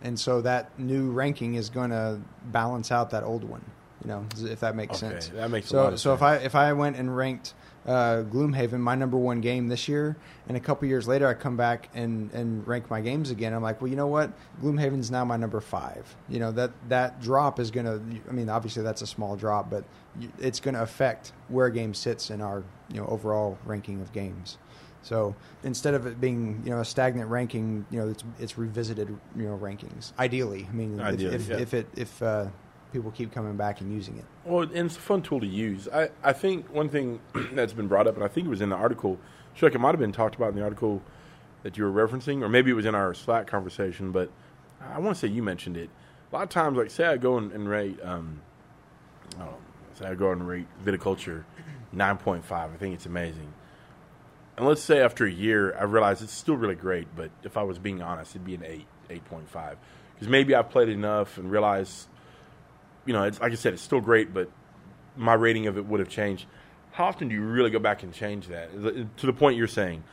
And 0.03 0.19
so 0.19 0.41
that 0.41 0.77
new 0.79 1.09
ranking 1.09 1.55
is 1.55 1.71
going 1.71 1.89
to 1.89 2.21
balance 2.45 2.91
out 2.91 3.09
that 3.11 3.23
old 3.23 3.43
one 3.43 3.63
you 4.03 4.09
know 4.09 4.25
if 4.37 4.59
that 4.59 4.75
makes 4.75 5.01
okay, 5.03 5.19
sense. 5.19 5.29
that 5.29 5.49
makes 5.49 5.67
so 5.67 5.95
so 5.95 5.95
sense. 5.95 6.05
if 6.05 6.21
i 6.21 6.35
if 6.35 6.55
i 6.55 6.73
went 6.73 6.95
and 6.95 7.15
ranked 7.15 7.53
uh, 7.85 8.21
gloomhaven 8.29 8.79
my 8.79 8.95
number 8.95 9.15
one 9.15 9.39
game 9.39 9.69
this 9.69 9.87
year 9.87 10.17
and 10.49 10.57
a 10.57 10.59
couple 10.59 10.85
years 10.89 11.07
later 11.07 11.25
i 11.25 11.33
come 11.33 11.55
back 11.55 11.87
and 11.93 12.29
and 12.33 12.67
rank 12.67 12.89
my 12.89 12.99
games 12.99 13.31
again 13.31 13.53
i'm 13.53 13.63
like 13.63 13.79
well 13.81 13.89
you 13.89 13.95
know 13.95 14.07
what? 14.07 14.31
Gloomhaven's 14.61 15.09
now 15.09 15.23
my 15.23 15.37
number 15.37 15.61
five. 15.61 16.15
You 16.27 16.39
know 16.39 16.51
that 16.51 16.71
that 16.89 17.21
drop 17.21 17.61
is 17.61 17.71
going 17.71 17.85
to 17.85 18.01
i 18.27 18.33
mean 18.33 18.49
obviously 18.49 18.83
that's 18.83 19.01
a 19.01 19.07
small 19.07 19.37
drop 19.37 19.69
but 19.69 19.85
it's 20.37 20.59
going 20.59 20.75
to 20.75 20.81
affect 20.81 21.31
where 21.47 21.67
a 21.67 21.71
game 21.71 21.93
sits 21.93 22.29
in 22.29 22.41
our 22.41 22.63
you 22.91 22.99
know 22.99 23.07
overall 23.07 23.57
ranking 23.65 24.01
of 24.01 24.11
games 24.11 24.57
so 25.07 25.33
instead 25.63 25.93
of 25.93 26.05
it 26.05 26.19
being 26.19 26.61
you 26.65 26.71
know 26.71 26.81
a 26.81 26.85
stagnant 26.85 27.29
ranking, 27.29 27.85
you 27.89 27.99
know 27.99 28.09
it's 28.09 28.25
it's 28.39 28.57
revisited 28.57 29.07
you 29.37 29.43
know 29.43 29.57
rankings. 29.57 30.11
Ideally, 30.19 30.67
I 30.69 30.73
mean, 30.75 30.99
Ideally, 30.99 31.35
if, 31.35 31.41
if, 31.43 31.49
yeah. 31.49 31.57
if, 31.57 31.73
it 31.73 31.87
if 31.95 32.21
uh, 32.21 32.47
people 32.91 33.11
keep 33.11 33.31
coming 33.31 33.55
back 33.55 33.79
and 33.79 33.93
using 33.93 34.17
it. 34.17 34.25
Well, 34.43 34.63
and 34.63 34.87
it's 34.87 34.97
a 34.97 34.99
fun 34.99 35.21
tool 35.21 35.39
to 35.39 35.47
use. 35.47 35.87
I 35.93 36.09
I 36.23 36.33
think 36.33 36.69
one 36.73 36.89
thing 36.89 37.21
that's 37.53 37.71
been 37.71 37.87
brought 37.87 38.05
up, 38.05 38.15
and 38.15 38.23
I 38.23 38.27
think 38.27 38.47
it 38.47 38.49
was 38.49 38.59
in 38.59 38.67
the 38.67 38.75
article. 38.75 39.17
Sure, 39.53 39.69
it 39.69 39.79
might 39.79 39.91
have 39.91 39.99
been 39.99 40.11
talked 40.11 40.35
about 40.35 40.49
in 40.49 40.55
the 40.55 40.63
article 40.63 41.01
that 41.63 41.77
you 41.77 41.85
were 41.85 42.07
referencing, 42.07 42.41
or 42.41 42.49
maybe 42.49 42.71
it 42.71 42.75
was 42.75 42.85
in 42.85 42.93
our 42.93 43.13
Slack 43.13 43.47
conversation. 43.47 44.11
But 44.11 44.29
I 44.81 44.99
want 44.99 45.15
to 45.15 45.19
say 45.19 45.33
you 45.33 45.41
mentioned 45.41 45.77
it. 45.77 45.89
A 46.33 46.35
lot 46.35 46.43
of 46.43 46.49
times, 46.49 46.77
like 46.77 46.91
say 46.91 47.05
I 47.05 47.15
go 47.15 47.37
and, 47.37 47.53
and 47.53 47.69
rate, 47.69 47.97
um, 48.03 48.41
oh, 49.39 49.55
say 49.93 50.05
I 50.05 50.15
go 50.15 50.33
and 50.33 50.45
rate 50.45 50.67
viticulture 50.83 51.45
nine 51.93 52.17
point 52.17 52.43
five. 52.43 52.73
I 52.73 52.75
think 52.75 52.93
it's 52.93 53.05
amazing 53.05 53.53
and 54.57 54.65
let's 54.65 54.81
say 54.81 54.99
after 54.99 55.25
a 55.25 55.31
year, 55.31 55.75
I 55.77 55.83
realize 55.83 56.21
it's 56.21 56.33
still 56.33 56.55
really 56.55 56.75
great, 56.75 57.07
but 57.15 57.29
if 57.43 57.57
I 57.57 57.63
was 57.63 57.77
being 57.77 58.01
honest, 58.01 58.31
it'd 58.31 58.45
be 58.45 58.55
an 58.55 58.63
eight, 58.65 58.87
eight 59.09 59.23
point 59.25 59.49
five, 59.49 59.77
because 60.15 60.27
maybe 60.27 60.55
I've 60.55 60.69
played 60.69 60.89
enough 60.89 61.37
and 61.37 61.51
realized, 61.51 62.07
you 63.05 63.13
know, 63.13 63.23
it's 63.23 63.39
like 63.39 63.51
I 63.51 63.55
said, 63.55 63.73
it's 63.73 63.83
still 63.83 64.01
great, 64.01 64.33
but 64.33 64.49
my 65.15 65.33
rating 65.33 65.67
of 65.67 65.77
it 65.77 65.85
would 65.85 65.99
have 65.99 66.09
changed. 66.09 66.45
how 66.91 67.05
often 67.05 67.27
do 67.27 67.35
you 67.35 67.41
really 67.41 67.69
go 67.69 67.79
back 67.79 68.01
and 68.01 68.11
change 68.13 68.47
that 68.47 68.71
to 69.17 69.25
the 69.25 69.33
point 69.33 69.55
you're 69.57 69.67
saying? 69.67 70.03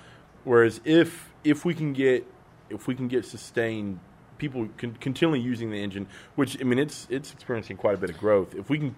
Whereas 0.45 0.81
if 0.85 1.31
if 1.43 1.65
we 1.65 1.75
can 1.75 1.95
get 1.95 2.27
if 2.69 2.87
we 2.87 2.95
can 2.95 3.09
get 3.09 3.25
sustained 3.25 4.01
people 4.37 4.69
con- 4.77 4.97
continually 5.01 5.41
using 5.41 5.71
the 5.71 5.83
engine, 5.83 6.07
which 6.35 6.61
I 6.61 6.65
mean 6.65 6.79
it's 6.79 7.07
it's 7.09 7.33
experiencing 7.33 7.79
quite 7.79 7.95
a 7.95 7.99
bit 7.99 8.11
of 8.11 8.19
growth. 8.19 8.55
If 8.55 8.69
we 8.69 8.79
can, 8.79 8.97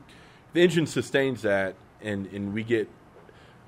the 0.52 0.62
engine 0.62 0.86
sustains 0.86 1.42
that, 1.42 1.76
and 2.00 2.26
and 2.26 2.52
we 2.52 2.64
get 2.64 2.88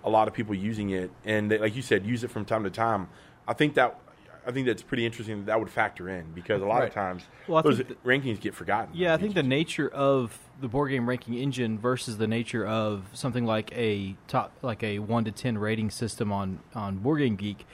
a 0.09 0.11
lot 0.11 0.27
of 0.27 0.35
people 0.35 0.55
using 0.55 0.91
it, 0.91 1.11
and 1.25 1.51
they, 1.51 1.59
like 1.59 1.77
you 1.77 1.83
said, 1.83 2.05
use 2.07 2.25
it 2.25 2.31
from 2.31 2.45
time 2.45 2.65
to 2.65 2.71
time. 2.71 3.09
I 3.47 3.53
think 3.53 3.75
that 3.75 3.99
I 4.47 4.51
think 4.51 4.67
that's 4.67 4.83
pretty 4.83 5.05
interesting. 5.05 5.39
That, 5.41 5.47
that 5.47 5.61
would 5.61 5.69
factor 5.71 6.09
in 6.09 6.33
because 6.35 6.63
a 6.63 6.65
lot 6.65 6.79
Right. 6.79 6.89
of 6.89 6.95
times 6.95 7.25
Well, 7.47 7.63
those 7.63 7.77
think 7.79 8.03
rankings 8.03 8.41
get 8.41 8.55
forgotten. 8.55 8.95
Yeah, 8.95 9.13
I 9.13 9.19
think 9.19 9.35
the 9.35 9.43
nature 9.43 9.89
of 9.89 10.39
the 10.61 10.69
board 10.69 10.91
game 10.91 11.07
ranking 11.09 11.35
engine 11.35 11.79
versus 11.79 12.17
the 12.17 12.27
nature 12.27 12.67
of 12.67 13.05
something 13.13 13.45
like 13.45 13.71
a 13.77 14.17
top 14.27 14.53
like 14.63 14.83
a 14.83 14.99
one 15.01 15.25
to 15.25 15.33
ten 15.33 15.59
rating 15.59 15.91
system 15.91 16.33
on 16.33 16.61
on 16.75 16.97
Board 16.99 17.21
Game 17.21 17.37
Geek, 17.37 17.67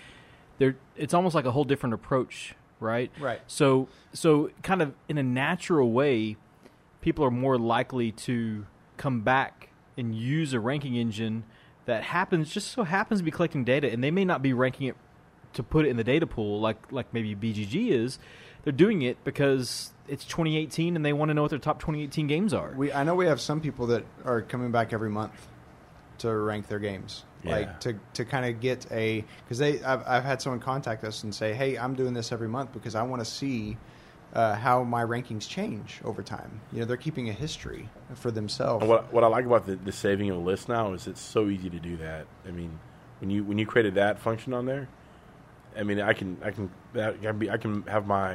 there 0.58 0.76
it's 0.96 1.14
almost 1.14 1.34
like 1.34 1.44
a 1.44 1.52
whole 1.52 1.64
different 1.64 1.94
approach, 1.94 2.54
right? 2.80 3.10
Right. 3.20 3.40
So 3.46 3.88
so 4.12 4.50
kind 4.62 4.82
of 4.82 4.94
in 5.08 5.16
a 5.18 5.22
natural 5.22 5.92
way, 5.92 6.36
people 7.00 7.24
are 7.24 7.30
more 7.30 7.56
likely 7.58 8.10
to 8.12 8.66
come 8.96 9.20
back 9.20 9.68
and 9.96 10.14
use 10.14 10.52
a 10.52 10.58
ranking 10.60 10.96
engine 10.96 11.44
that 11.86 12.02
happens 12.02 12.50
just 12.52 12.68
so 12.72 12.84
happens 12.84 13.20
to 13.20 13.24
be 13.24 13.30
collecting 13.30 13.64
data, 13.64 13.90
and 13.90 14.02
they 14.02 14.10
may 14.10 14.24
not 14.24 14.42
be 14.42 14.52
ranking 14.52 14.86
it 14.88 14.96
to 15.54 15.62
put 15.62 15.86
it 15.86 15.88
in 15.90 15.96
the 15.96 16.04
data 16.04 16.26
pool 16.26 16.60
like 16.60 16.90
like 16.92 17.12
maybe 17.12 17.34
BGG 17.34 17.90
is. 17.90 18.18
They're 18.64 18.72
doing 18.72 19.02
it 19.02 19.22
because 19.24 19.92
it's 20.08 20.24
2018 20.24 20.96
and 20.96 21.04
they 21.04 21.12
want 21.12 21.28
to 21.28 21.34
know 21.34 21.42
what 21.42 21.50
their 21.50 21.58
top 21.58 21.78
2018 21.80 22.26
games 22.26 22.54
are. 22.54 22.72
We 22.76 22.92
I 22.92 23.04
know 23.04 23.14
we 23.14 23.26
have 23.26 23.40
some 23.40 23.60
people 23.60 23.86
that 23.88 24.04
are 24.24 24.40
coming 24.42 24.72
back 24.72 24.92
every 24.92 25.10
month 25.10 25.48
to 26.18 26.34
rank 26.34 26.68
their 26.68 26.78
games, 26.78 27.24
Yeah. 27.42 27.50
like 27.52 27.80
to 27.80 27.94
to 28.14 28.24
kind 28.24 28.46
of 28.46 28.60
get 28.60 28.86
a 28.90 29.24
because 29.44 29.58
they 29.58 29.82
I've, 29.82 30.02
I've 30.06 30.24
had 30.24 30.40
someone 30.40 30.60
contact 30.60 31.04
us 31.04 31.24
and 31.24 31.34
say, 31.34 31.52
hey, 31.52 31.76
I'm 31.76 31.94
doing 31.94 32.14
this 32.14 32.32
every 32.32 32.48
month 32.48 32.72
because 32.72 32.94
I 32.94 33.02
want 33.02 33.20
to 33.20 33.30
see. 33.30 33.76
Uh, 34.34 34.54
how 34.56 34.82
my 34.82 35.04
rankings 35.04 35.48
change 35.48 36.00
over 36.04 36.20
time. 36.20 36.60
You 36.72 36.80
know, 36.80 36.86
they're 36.86 36.96
keeping 36.96 37.28
a 37.28 37.32
history 37.32 37.88
for 38.16 38.32
themselves. 38.32 38.82
And 38.82 38.90
what 38.90 39.12
what 39.12 39.22
I 39.22 39.28
like 39.28 39.44
about 39.44 39.64
the, 39.64 39.76
the 39.76 39.92
saving 39.92 40.28
of 40.30 40.36
a 40.38 40.40
list 40.40 40.68
now 40.68 40.92
is 40.92 41.06
it's 41.06 41.20
so 41.20 41.48
easy 41.48 41.70
to 41.70 41.78
do 41.78 41.96
that. 41.98 42.26
I 42.46 42.50
mean, 42.50 42.80
when 43.20 43.30
you 43.30 43.44
when 43.44 43.58
you 43.58 43.66
created 43.66 43.94
that 43.94 44.18
function 44.18 44.52
on 44.52 44.66
there, 44.66 44.88
I 45.76 45.84
mean, 45.84 46.00
I 46.00 46.14
can 46.14 46.36
I 46.42 46.50
can 46.50 46.68
that 46.94 47.22
can 47.22 47.38
be 47.38 47.48
I 47.48 47.56
can 47.58 47.82
have 47.82 48.08
my 48.08 48.34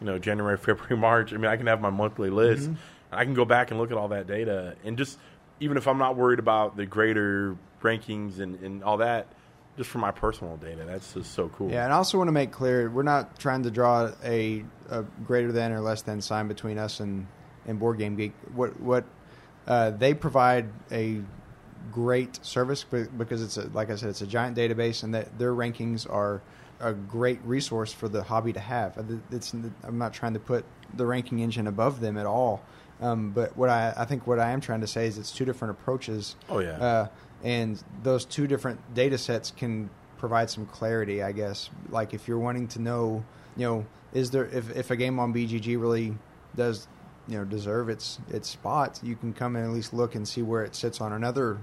you 0.00 0.06
know 0.06 0.18
January, 0.18 0.56
February, 0.58 0.96
March. 0.96 1.34
I 1.34 1.36
mean, 1.36 1.50
I 1.50 1.56
can 1.56 1.66
have 1.66 1.80
my 1.80 1.90
monthly 1.90 2.30
list. 2.30 2.68
And 2.68 2.78
I 3.12 3.24
can 3.24 3.34
go 3.34 3.44
back 3.44 3.70
and 3.70 3.78
look 3.78 3.92
at 3.92 3.96
all 3.96 4.08
that 4.08 4.26
data, 4.26 4.74
and 4.84 4.98
just 4.98 5.18
even 5.60 5.76
if 5.76 5.86
I'm 5.86 5.98
not 5.98 6.16
worried 6.16 6.38
about 6.38 6.76
the 6.76 6.86
greater 6.86 7.56
rankings 7.82 8.40
and, 8.40 8.56
and 8.62 8.82
all 8.82 8.98
that, 8.98 9.26
just 9.76 9.90
for 9.90 9.98
my 9.98 10.10
personal 10.10 10.56
data, 10.56 10.84
that's 10.86 11.12
just 11.14 11.32
so 11.34 11.48
cool. 11.48 11.70
Yeah, 11.70 11.84
and 11.84 11.92
I 11.92 11.96
also 11.96 12.18
want 12.18 12.28
to 12.28 12.32
make 12.32 12.50
clear 12.52 12.88
we're 12.90 13.02
not 13.02 13.38
trying 13.38 13.62
to 13.64 13.70
draw 13.70 14.10
a, 14.24 14.64
a 14.88 15.02
greater 15.26 15.52
than 15.52 15.72
or 15.72 15.80
less 15.80 16.02
than 16.02 16.20
sign 16.20 16.48
between 16.48 16.78
us 16.78 17.00
and, 17.00 17.26
and 17.66 17.78
Board 17.78 17.98
Game 17.98 18.16
Geek. 18.16 18.32
What 18.54 18.78
what 18.80 19.04
uh, 19.66 19.90
they 19.90 20.14
provide 20.14 20.66
a 20.90 21.20
great 21.92 22.44
service 22.44 22.84
be- 22.84 23.04
because 23.04 23.42
it's 23.42 23.56
a, 23.56 23.68
like 23.68 23.90
I 23.90 23.96
said, 23.96 24.08
it's 24.10 24.22
a 24.22 24.26
giant 24.26 24.56
database, 24.56 25.02
and 25.02 25.14
that 25.14 25.38
their 25.38 25.52
rankings 25.52 26.10
are 26.10 26.42
a 26.80 26.92
great 26.92 27.40
resource 27.44 27.92
for 27.92 28.08
the 28.08 28.22
hobby 28.22 28.52
to 28.52 28.60
have. 28.60 29.02
It's, 29.30 29.52
I'm 29.52 29.98
not 29.98 30.12
trying 30.12 30.34
to 30.34 30.40
put 30.40 30.64
the 30.94 31.06
ranking 31.06 31.38
engine 31.40 31.66
above 31.66 32.00
them 32.00 32.16
at 32.18 32.26
all, 32.26 32.62
um, 33.00 33.30
but 33.30 33.56
what 33.56 33.70
I, 33.70 33.94
I 33.96 34.04
think 34.04 34.26
what 34.26 34.38
I 34.38 34.50
am 34.50 34.60
trying 34.60 34.82
to 34.82 34.86
say 34.86 35.06
is 35.06 35.16
it's 35.18 35.32
two 35.32 35.44
different 35.44 35.72
approaches 35.72 36.36
Oh 36.50 36.58
yeah. 36.58 36.70
uh, 36.72 37.08
and 37.46 37.80
those 38.02 38.24
two 38.24 38.48
different 38.48 38.80
data 38.92 39.16
sets 39.16 39.52
can 39.52 39.88
provide 40.18 40.50
some 40.50 40.66
clarity, 40.66 41.22
I 41.22 41.30
guess. 41.30 41.70
Like 41.90 42.12
if 42.12 42.26
you're 42.26 42.40
wanting 42.40 42.66
to 42.68 42.82
know, 42.82 43.24
you 43.56 43.64
know, 43.64 43.86
is 44.12 44.32
there 44.32 44.46
if, 44.46 44.74
if 44.76 44.90
a 44.90 44.96
game 44.96 45.20
on 45.20 45.32
BGG 45.32 45.80
really 45.80 46.18
does, 46.56 46.88
you 47.28 47.38
know, 47.38 47.44
deserve 47.44 47.88
its 47.88 48.18
its 48.30 48.48
spot, 48.48 48.98
you 49.00 49.14
can 49.14 49.32
come 49.32 49.54
and 49.54 49.64
at 49.64 49.70
least 49.70 49.94
look 49.94 50.16
and 50.16 50.26
see 50.26 50.42
where 50.42 50.64
it 50.64 50.74
sits 50.74 51.00
on 51.00 51.12
another, 51.12 51.58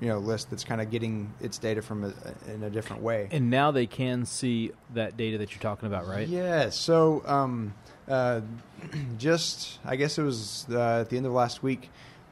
you 0.00 0.08
know, 0.08 0.18
list 0.18 0.50
that's 0.50 0.64
kind 0.64 0.80
of 0.80 0.90
getting 0.90 1.32
its 1.40 1.56
data 1.56 1.82
from 1.82 2.02
a, 2.02 2.52
in 2.52 2.64
a 2.64 2.70
different 2.70 3.00
way. 3.00 3.28
and 3.30 3.48
now 3.48 3.70
they 3.70 3.86
can 3.86 4.26
see 4.26 4.72
that 4.94 5.16
data 5.16 5.38
that 5.38 5.52
you're 5.52 5.62
talking 5.62 5.86
about, 5.86 6.08
right? 6.08 6.26
Yeah. 6.26 6.70
So, 6.70 7.22
um, 7.26 7.74
uh, 8.08 8.40
just 9.18 9.78
I 9.84 9.94
guess 9.94 10.18
it 10.18 10.24
was 10.24 10.66
uh, 10.68 11.02
at 11.02 11.10
the 11.10 11.16
end 11.16 11.26
of 11.26 11.32
last 11.32 11.62
week, 11.62 11.90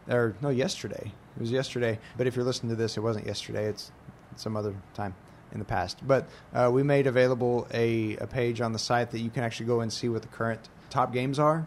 or 0.09 0.35
no, 0.43 0.49
yesterday. 0.49 1.13
It 1.37 1.41
was 1.41 1.51
yesterday. 1.51 1.99
But 2.17 2.27
if 2.27 2.37
you're 2.37 2.45
listening 2.45 2.71
to 2.71 2.77
this, 2.77 2.97
it 2.97 3.01
wasn't 3.01 3.27
yesterday. 3.27 3.67
It's 3.67 3.91
some 4.37 4.57
other 4.57 4.75
time 4.95 5.15
in 5.53 5.59
the 5.59 5.65
past. 5.65 6.07
But 6.07 6.29
uh, 6.55 6.71
we 6.73 6.83
made 6.83 7.07
available 7.07 7.67
a, 7.73 8.17
a 8.17 8.27
page 8.27 8.61
on 8.61 8.73
the 8.73 8.79
site 8.79 9.11
that 9.13 9.21
you 9.21 9.31
can 9.31 9.45
actually 9.45 9.67
go 9.67 9.81
and 9.81 9.93
see 9.93 10.09
what 10.09 10.23
the 10.23 10.29
current 10.29 10.69
top 10.91 11.13
games 11.13 11.39
are. 11.39 11.67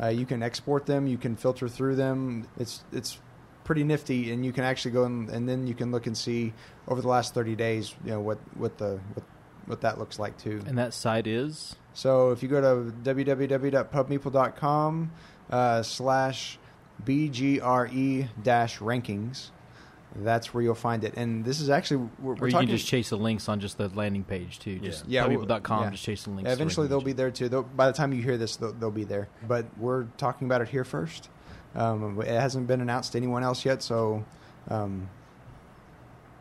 Uh, 0.00 0.08
you 0.08 0.26
can 0.26 0.42
export 0.42 0.86
them. 0.86 1.06
You 1.06 1.18
can 1.18 1.36
filter 1.36 1.68
through 1.68 1.96
them. 1.96 2.48
It's 2.58 2.82
it's 2.92 3.18
pretty 3.64 3.84
nifty, 3.84 4.32
and 4.32 4.44
you 4.44 4.52
can 4.52 4.64
actually 4.64 4.92
go 4.92 5.04
and, 5.04 5.28
and 5.30 5.48
then 5.48 5.66
you 5.66 5.74
can 5.74 5.92
look 5.92 6.06
and 6.06 6.16
see 6.16 6.52
over 6.88 7.00
the 7.00 7.08
last 7.08 7.34
30 7.34 7.54
days, 7.54 7.94
you 8.04 8.10
know 8.10 8.20
what 8.20 8.38
what 8.56 8.78
the 8.78 8.98
what, 9.14 9.24
what 9.66 9.80
that 9.82 9.98
looks 9.98 10.18
like 10.18 10.36
too. 10.38 10.62
And 10.66 10.76
that 10.78 10.94
site 10.94 11.26
is 11.26 11.76
So 11.94 12.30
if 12.30 12.42
you 12.42 12.48
go 12.48 12.60
to 12.60 12.92
www.pubmeeple.com 13.04 15.10
uh, 15.50 15.82
slash 15.82 16.58
BGRE 17.04 18.28
dash 18.42 18.78
rankings, 18.78 19.50
that's 20.16 20.52
where 20.52 20.62
you'll 20.62 20.74
find 20.74 21.04
it. 21.04 21.14
And 21.16 21.44
this 21.44 21.60
is 21.60 21.70
actually, 21.70 22.08
we're, 22.18 22.34
we're 22.34 22.46
you 22.46 22.52
talking. 22.52 22.68
can 22.68 22.76
just 22.76 22.88
chase 22.88 23.10
the 23.10 23.16
links 23.16 23.48
on 23.48 23.60
just 23.60 23.78
the 23.78 23.88
landing 23.90 24.24
page 24.24 24.58
too. 24.58 24.78
Just 24.80 25.06
Yeah. 25.06 25.26
Yeah, 25.26 25.34
pubmeeple.com, 25.34 25.84
yeah. 25.84 25.90
just 25.90 26.04
chase 26.04 26.24
the 26.24 26.30
links. 26.30 26.48
Yeah, 26.48 26.52
to 26.52 26.56
the 26.56 26.62
eventually 26.62 26.88
they'll 26.88 26.98
ranking 26.98 27.06
be 27.06 27.16
there 27.16 27.30
too. 27.30 27.48
They'll, 27.48 27.62
by 27.62 27.86
the 27.86 27.92
time 27.92 28.12
you 28.12 28.22
hear 28.22 28.36
this, 28.36 28.56
they'll, 28.56 28.72
they'll 28.72 28.90
be 28.90 29.04
there. 29.04 29.28
But 29.46 29.66
we're 29.78 30.04
talking 30.16 30.46
about 30.46 30.60
it 30.60 30.68
here 30.68 30.84
first. 30.84 31.28
Um, 31.74 32.20
it 32.20 32.28
hasn't 32.28 32.66
been 32.66 32.80
announced 32.80 33.12
to 33.12 33.18
anyone 33.18 33.44
else 33.44 33.64
yet, 33.64 33.82
so 33.82 34.24
um, 34.68 35.08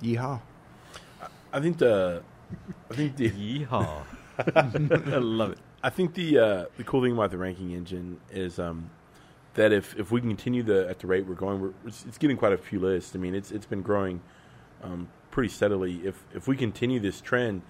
yeehaw. 0.02 0.42
I 1.54 1.60
think 1.60 1.78
the 1.78 2.24
I 2.90 2.96
think 2.96 3.16
the. 3.16 3.30
Yeehaw! 3.30 4.04
I 4.56 5.18
love 5.18 5.52
it. 5.52 5.60
I 5.84 5.90
think 5.90 6.14
the 6.14 6.40
uh, 6.40 6.66
the 6.78 6.84
cool 6.84 7.02
thing 7.02 7.14
about 7.14 7.32
the 7.32 7.38
ranking 7.38 7.72
engine 7.72 8.20
is 8.32 8.60
um, 8.60 8.90
that 9.56 9.72
if, 9.74 9.98
if 9.98 10.12
we 10.12 10.22
continue 10.22 10.64
the 10.64 10.88
at 10.90 11.00
the 11.00 11.08
rate 11.08 11.26
we're 11.26 11.36
going, 11.36 11.62
we're, 11.62 11.74
it's, 11.86 12.06
it's 12.08 12.18
getting 12.18 12.38
quite 12.38 12.54
a 12.54 12.58
few 12.58 12.80
lists. 12.80 13.16
I 13.16 13.20
mean, 13.20 13.36
it's 13.36 13.52
it's 13.52 13.66
been 13.66 13.82
growing 13.82 14.22
um, 14.84 15.10
pretty 15.32 15.50
steadily. 15.50 16.02
If 16.06 16.24
if 16.34 16.48
we 16.48 16.56
continue 16.56 17.00
this 17.00 17.22
trend, 17.22 17.62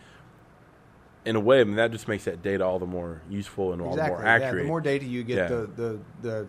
in 1.26 1.36
a 1.36 1.40
way, 1.40 1.62
I 1.62 1.64
mean 1.64 1.76
that 1.76 1.92
just 1.92 2.08
makes 2.08 2.26
that 2.26 2.42
data 2.42 2.66
all 2.66 2.80
the 2.80 2.86
more 2.86 3.22
useful 3.30 3.74
and 3.74 3.82
all 3.82 3.96
the 3.96 4.08
more 4.08 4.26
accurate. 4.26 4.56
Yeah, 4.56 4.62
the 4.64 4.68
more 4.68 4.82
data 4.82 5.06
you 5.06 5.24
get, 5.24 5.38
Yeah. 5.38 5.48
the, 5.48 5.70
the 5.76 6.00
the 6.22 6.48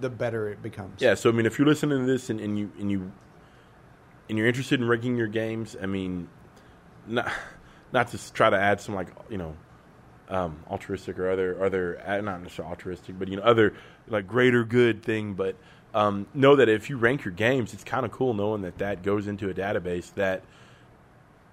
the 0.00 0.10
better 0.10 0.48
it 0.48 0.62
becomes. 0.62 1.00
Yeah, 1.00 1.14
so 1.14 1.30
I 1.30 1.32
mean, 1.32 1.46
if 1.46 1.58
you're 1.58 1.68
listening 1.68 1.98
to 2.00 2.06
this 2.06 2.30
and, 2.30 2.40
and 2.40 2.58
you 2.58 2.70
and 2.78 2.90
you 2.90 3.12
and 4.28 4.38
you're 4.38 4.46
interested 4.46 4.80
in 4.80 4.88
ranking 4.88 5.16
your 5.16 5.26
games, 5.26 5.76
I 5.80 5.86
mean, 5.86 6.28
not 7.06 7.30
not 7.92 8.08
to 8.08 8.32
try 8.32 8.50
to 8.50 8.56
add 8.58 8.80
some 8.80 8.94
like 8.94 9.08
you 9.30 9.38
know 9.38 9.56
um, 10.28 10.56
altruistic 10.70 11.18
or 11.18 11.30
other 11.30 11.62
other 11.62 12.02
uh, 12.06 12.20
not 12.20 12.42
necessarily 12.42 12.70
altruistic, 12.70 13.18
but 13.18 13.28
you 13.28 13.36
know 13.36 13.42
other 13.42 13.74
like 14.08 14.26
greater 14.26 14.64
good 14.64 15.02
thing. 15.02 15.34
But 15.34 15.56
um, 15.94 16.26
know 16.34 16.56
that 16.56 16.68
if 16.68 16.90
you 16.90 16.96
rank 16.96 17.24
your 17.24 17.32
games, 17.32 17.72
it's 17.72 17.84
kind 17.84 18.04
of 18.04 18.12
cool 18.12 18.34
knowing 18.34 18.62
that 18.62 18.78
that 18.78 19.02
goes 19.02 19.26
into 19.26 19.48
a 19.50 19.54
database 19.54 20.12
that 20.14 20.42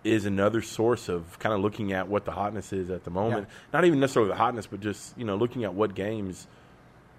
is 0.03 0.25
another 0.25 0.61
source 0.61 1.09
of 1.09 1.37
kind 1.39 1.53
of 1.53 1.61
looking 1.61 1.93
at 1.93 2.07
what 2.07 2.25
the 2.25 2.31
hotness 2.31 2.73
is 2.73 2.89
at 2.89 3.03
the 3.03 3.11
moment. 3.11 3.47
Not 3.71 3.85
even 3.85 3.99
necessarily 3.99 4.29
the 4.29 4.37
hotness, 4.37 4.65
but 4.67 4.79
just 4.79 5.17
you 5.17 5.25
know 5.25 5.35
looking 5.35 5.63
at 5.63 5.73
what 5.73 5.93
games 5.93 6.47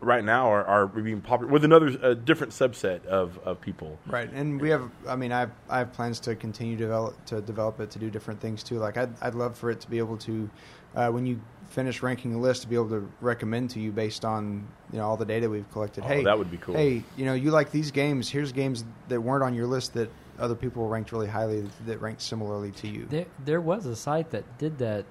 right 0.03 0.25
now 0.25 0.49
are, 0.49 0.65
are 0.65 0.87
being 0.87 1.21
popular 1.21 1.51
with 1.51 1.65
another 1.65 1.87
a 2.03 2.15
different 2.15 2.53
subset 2.53 3.07
of, 3.07 3.39
of 3.45 3.61
people. 3.61 3.99
Right, 4.07 4.31
and 4.33 4.61
we 4.61 4.71
have. 4.71 4.91
I 5.09 5.17
mean, 5.17 5.33
I 5.33 5.41
have, 5.41 5.53
I 5.71 5.79
have 5.79 5.93
plans 5.93 6.21
to 6.21 6.35
continue 6.35 6.77
to 6.77 6.83
develop 6.83 7.25
to 7.27 7.41
develop 7.41 7.81
it 7.81 7.91
to 7.93 7.99
do 7.99 8.11
different 8.11 8.41
things 8.41 8.63
too. 8.63 8.79
Like 8.79 8.97
I'd 8.97 9.11
I'd 9.23 9.35
love 9.35 9.57
for 9.57 9.71
it 9.71 9.81
to 9.81 9.89
be 9.89 9.99
able 9.99 10.17
to, 10.19 10.51
uh, 10.95 11.11
when 11.11 11.27
you 11.27 11.41
finish 11.71 12.03
ranking 12.03 12.35
a 12.35 12.39
list, 12.39 12.63
to 12.63 12.69
be 12.69 12.75
able 12.75 12.91
to 12.91 13.11
recommend 13.21 13.71
to 13.71 13.81
you 13.81 13.91
based 13.93 14.25
on 14.25 14.67
you 14.93 14.99
know 14.99 15.07
all 15.09 15.17
the 15.17 15.25
data 15.25 15.49
we've 15.49 15.71
collected. 15.73 16.05
Oh, 16.05 16.09
hey, 16.09 16.23
that 16.25 16.37
would 16.39 16.51
be 16.51 16.59
cool. 16.59 16.75
Hey, 16.75 17.03
you 17.17 17.25
know, 17.25 17.35
you 17.35 17.51
like 17.51 17.71
these 17.71 17.91
games. 17.91 18.29
Here's 18.29 18.53
games 18.53 18.85
that 19.09 19.21
weren't 19.21 19.43
on 19.43 19.55
your 19.55 19.67
list 19.67 19.95
that 19.95 20.11
other 20.39 20.55
people 20.55 20.89
ranked 20.89 21.13
really 21.13 21.29
highly 21.29 21.65
that 21.87 22.01
ranked 22.01 22.23
similarly 22.23 22.73
to 22.73 22.89
you. 22.89 23.07
There, 23.09 23.27
there 23.45 23.61
was 23.61 23.87
a 23.87 23.97
site 23.97 24.31
that 24.31 24.59
did 24.59 24.79
that. 24.79 25.05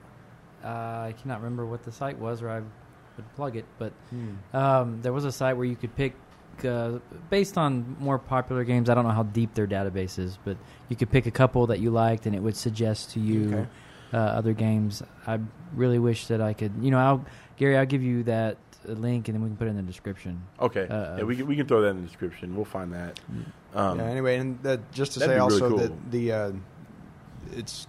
Uh, 0.64 0.68
I 0.68 1.16
cannot 1.22 1.39
remember 1.41 1.66
what 1.66 1.84
the 1.84 1.91
site 1.91 2.20
was, 2.20 2.41
or 2.43 2.49
I 2.49 2.60
would 2.60 3.36
plug 3.36 3.55
it. 3.55 3.66
But 3.80 3.93
Hmm. 4.12 4.55
um, 4.55 5.01
there 5.01 5.14
was 5.14 5.26
a 5.26 5.32
site 5.32 5.58
where 5.58 5.66
you 5.66 5.76
could 5.76 5.95
pick, 5.95 6.14
uh, 6.64 6.99
based 7.32 7.58
on 7.58 7.95
more 7.99 8.20
popular 8.20 8.64
games. 8.64 8.88
I 8.89 8.93
don't 8.93 9.03
know 9.05 9.12
how 9.12 9.24
deep 9.24 9.55
their 9.55 9.66
database 9.68 10.20
is, 10.20 10.38
but 10.45 10.58
you 10.89 10.95
could 10.95 11.10
pick 11.10 11.26
a 11.26 11.32
couple 11.32 11.66
that 11.68 11.80
you 11.80 11.89
liked, 11.89 12.28
and 12.28 12.36
it 12.36 12.39
would 12.43 12.55
suggest 12.55 13.12
to 13.12 13.20
you 13.20 13.47
Okay. 13.58 13.68
Uh, 14.14 14.18
other 14.18 14.53
games. 14.53 15.03
I 15.28 15.39
really 15.74 15.99
wish 15.99 16.28
that 16.28 16.41
I 16.41 16.53
could. 16.53 16.72
You 16.82 16.91
know, 16.91 16.99
I'll, 16.99 17.26
Gary, 17.57 17.78
I'll 17.78 17.86
give 17.86 18.03
you 18.03 18.24
that 18.24 18.57
link, 18.86 19.28
and 19.28 19.36
then 19.36 19.43
we 19.43 19.49
can 19.49 19.57
put 19.57 19.68
it 19.68 19.72
in 19.72 19.76
the 19.78 19.84
description. 19.84 20.41
Okay, 20.59 20.88
Uh, 20.88 21.18
yeah, 21.18 21.24
we 21.24 21.36
can 21.36 21.47
we 21.47 21.55
can 21.55 21.68
throw 21.68 21.82
that 21.82 21.89
in 21.89 22.01
the 22.01 22.07
description. 22.07 22.55
We'll 22.55 22.66
find 22.66 22.93
that. 22.93 23.20
Um, 23.74 23.99
yeah, 23.99 24.05
anyway, 24.05 24.38
and 24.38 24.66
uh, 24.66 24.78
just 24.91 25.14
to 25.14 25.20
say 25.20 25.28
be 25.28 25.30
really 25.34 25.41
also 25.41 25.70
cool. 25.70 25.78
that 25.78 26.12
the 26.12 26.32
uh, 26.32 26.51
it's 27.53 27.88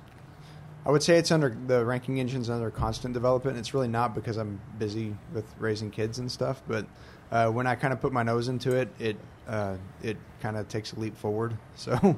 I 0.85 0.91
would 0.91 1.03
say 1.03 1.17
it's 1.17 1.31
under 1.31 1.57
the 1.67 1.85
ranking 1.85 2.19
engines 2.19 2.51
under 2.51 2.71
constant 2.71 3.15
development. 3.15 3.57
It's 3.57 3.73
really 3.73 3.89
not 3.89 4.15
because 4.15 4.37
I'm 4.37 4.61
busy 4.79 5.17
with 5.33 5.45
raising 5.59 5.91
kids 5.91 6.19
and 6.19 6.31
stuff, 6.31 6.63
but 6.67 6.87
uh, 7.31 7.49
when 7.51 7.67
I 7.67 7.75
kind 7.77 7.93
of 7.93 8.01
put 8.01 8.13
my 8.13 8.23
nose 8.23 8.49
into 8.49 8.75
it, 8.75 8.89
it 8.99 9.17
uh, 9.49 9.77
it 10.03 10.17
kind 10.41 10.57
of 10.57 10.69
takes 10.69 10.93
a 10.93 11.01
leap 11.01 11.17
forward. 11.17 11.57
So 11.77 12.17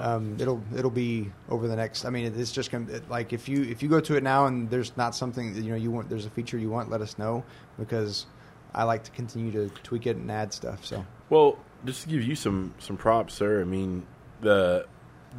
Um, 0.00 0.36
it'll 0.38 0.62
it'll 0.76 0.90
be 0.90 1.30
over 1.48 1.68
the 1.68 1.76
next. 1.76 2.04
I 2.04 2.10
mean, 2.10 2.32
it's 2.36 2.52
just 2.52 2.70
gonna 2.70 2.90
it, 2.90 3.08
like 3.10 3.32
if 3.32 3.48
you 3.48 3.62
if 3.62 3.82
you 3.82 3.88
go 3.88 4.00
to 4.00 4.16
it 4.16 4.22
now 4.22 4.46
and 4.46 4.70
there's 4.70 4.96
not 4.96 5.14
something 5.14 5.54
you 5.54 5.70
know 5.70 5.76
you 5.76 5.90
want 5.90 6.08
there's 6.08 6.26
a 6.26 6.30
feature 6.30 6.58
you 6.58 6.70
want, 6.70 6.90
let 6.90 7.00
us 7.00 7.18
know 7.18 7.44
because 7.78 8.26
I 8.74 8.84
like 8.84 9.04
to 9.04 9.10
continue 9.10 9.52
to 9.52 9.68
tweak 9.82 10.06
it 10.06 10.16
and 10.16 10.30
add 10.30 10.52
stuff. 10.52 10.84
So 10.84 11.04
Well, 11.30 11.58
just 11.84 12.02
to 12.02 12.08
give 12.08 12.22
you 12.22 12.34
some 12.34 12.74
some 12.78 12.96
props, 12.96 13.34
sir. 13.34 13.60
I 13.60 13.64
mean, 13.64 14.06
the 14.40 14.86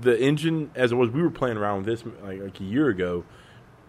the 0.02 0.20
engine 0.20 0.72
as 0.76 0.92
it 0.92 0.96
was, 0.96 1.10
we 1.10 1.22
were 1.22 1.32
playing 1.32 1.58
around 1.58 1.86
with 1.86 1.86
this 1.86 2.14
like, 2.24 2.42
like 2.42 2.60
a 2.60 2.64
year 2.64 2.90
ago 2.90 3.24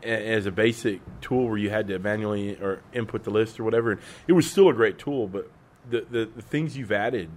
as 0.02 0.46
a 0.46 0.52
basic 0.52 1.00
tool 1.20 1.48
where 1.48 1.58
you 1.58 1.70
had 1.70 1.88
to 1.88 1.98
manually 1.98 2.56
or 2.56 2.80
input 2.92 3.24
the 3.24 3.30
list 3.30 3.58
or 3.58 3.64
whatever. 3.64 3.92
And 3.92 4.00
it 4.28 4.32
was 4.32 4.48
still 4.48 4.68
a 4.68 4.74
great 4.74 4.98
tool, 4.98 5.26
but 5.26 5.50
the 5.88 6.06
the, 6.10 6.30
the 6.36 6.42
things 6.42 6.76
you've 6.76 6.92
added, 6.92 7.30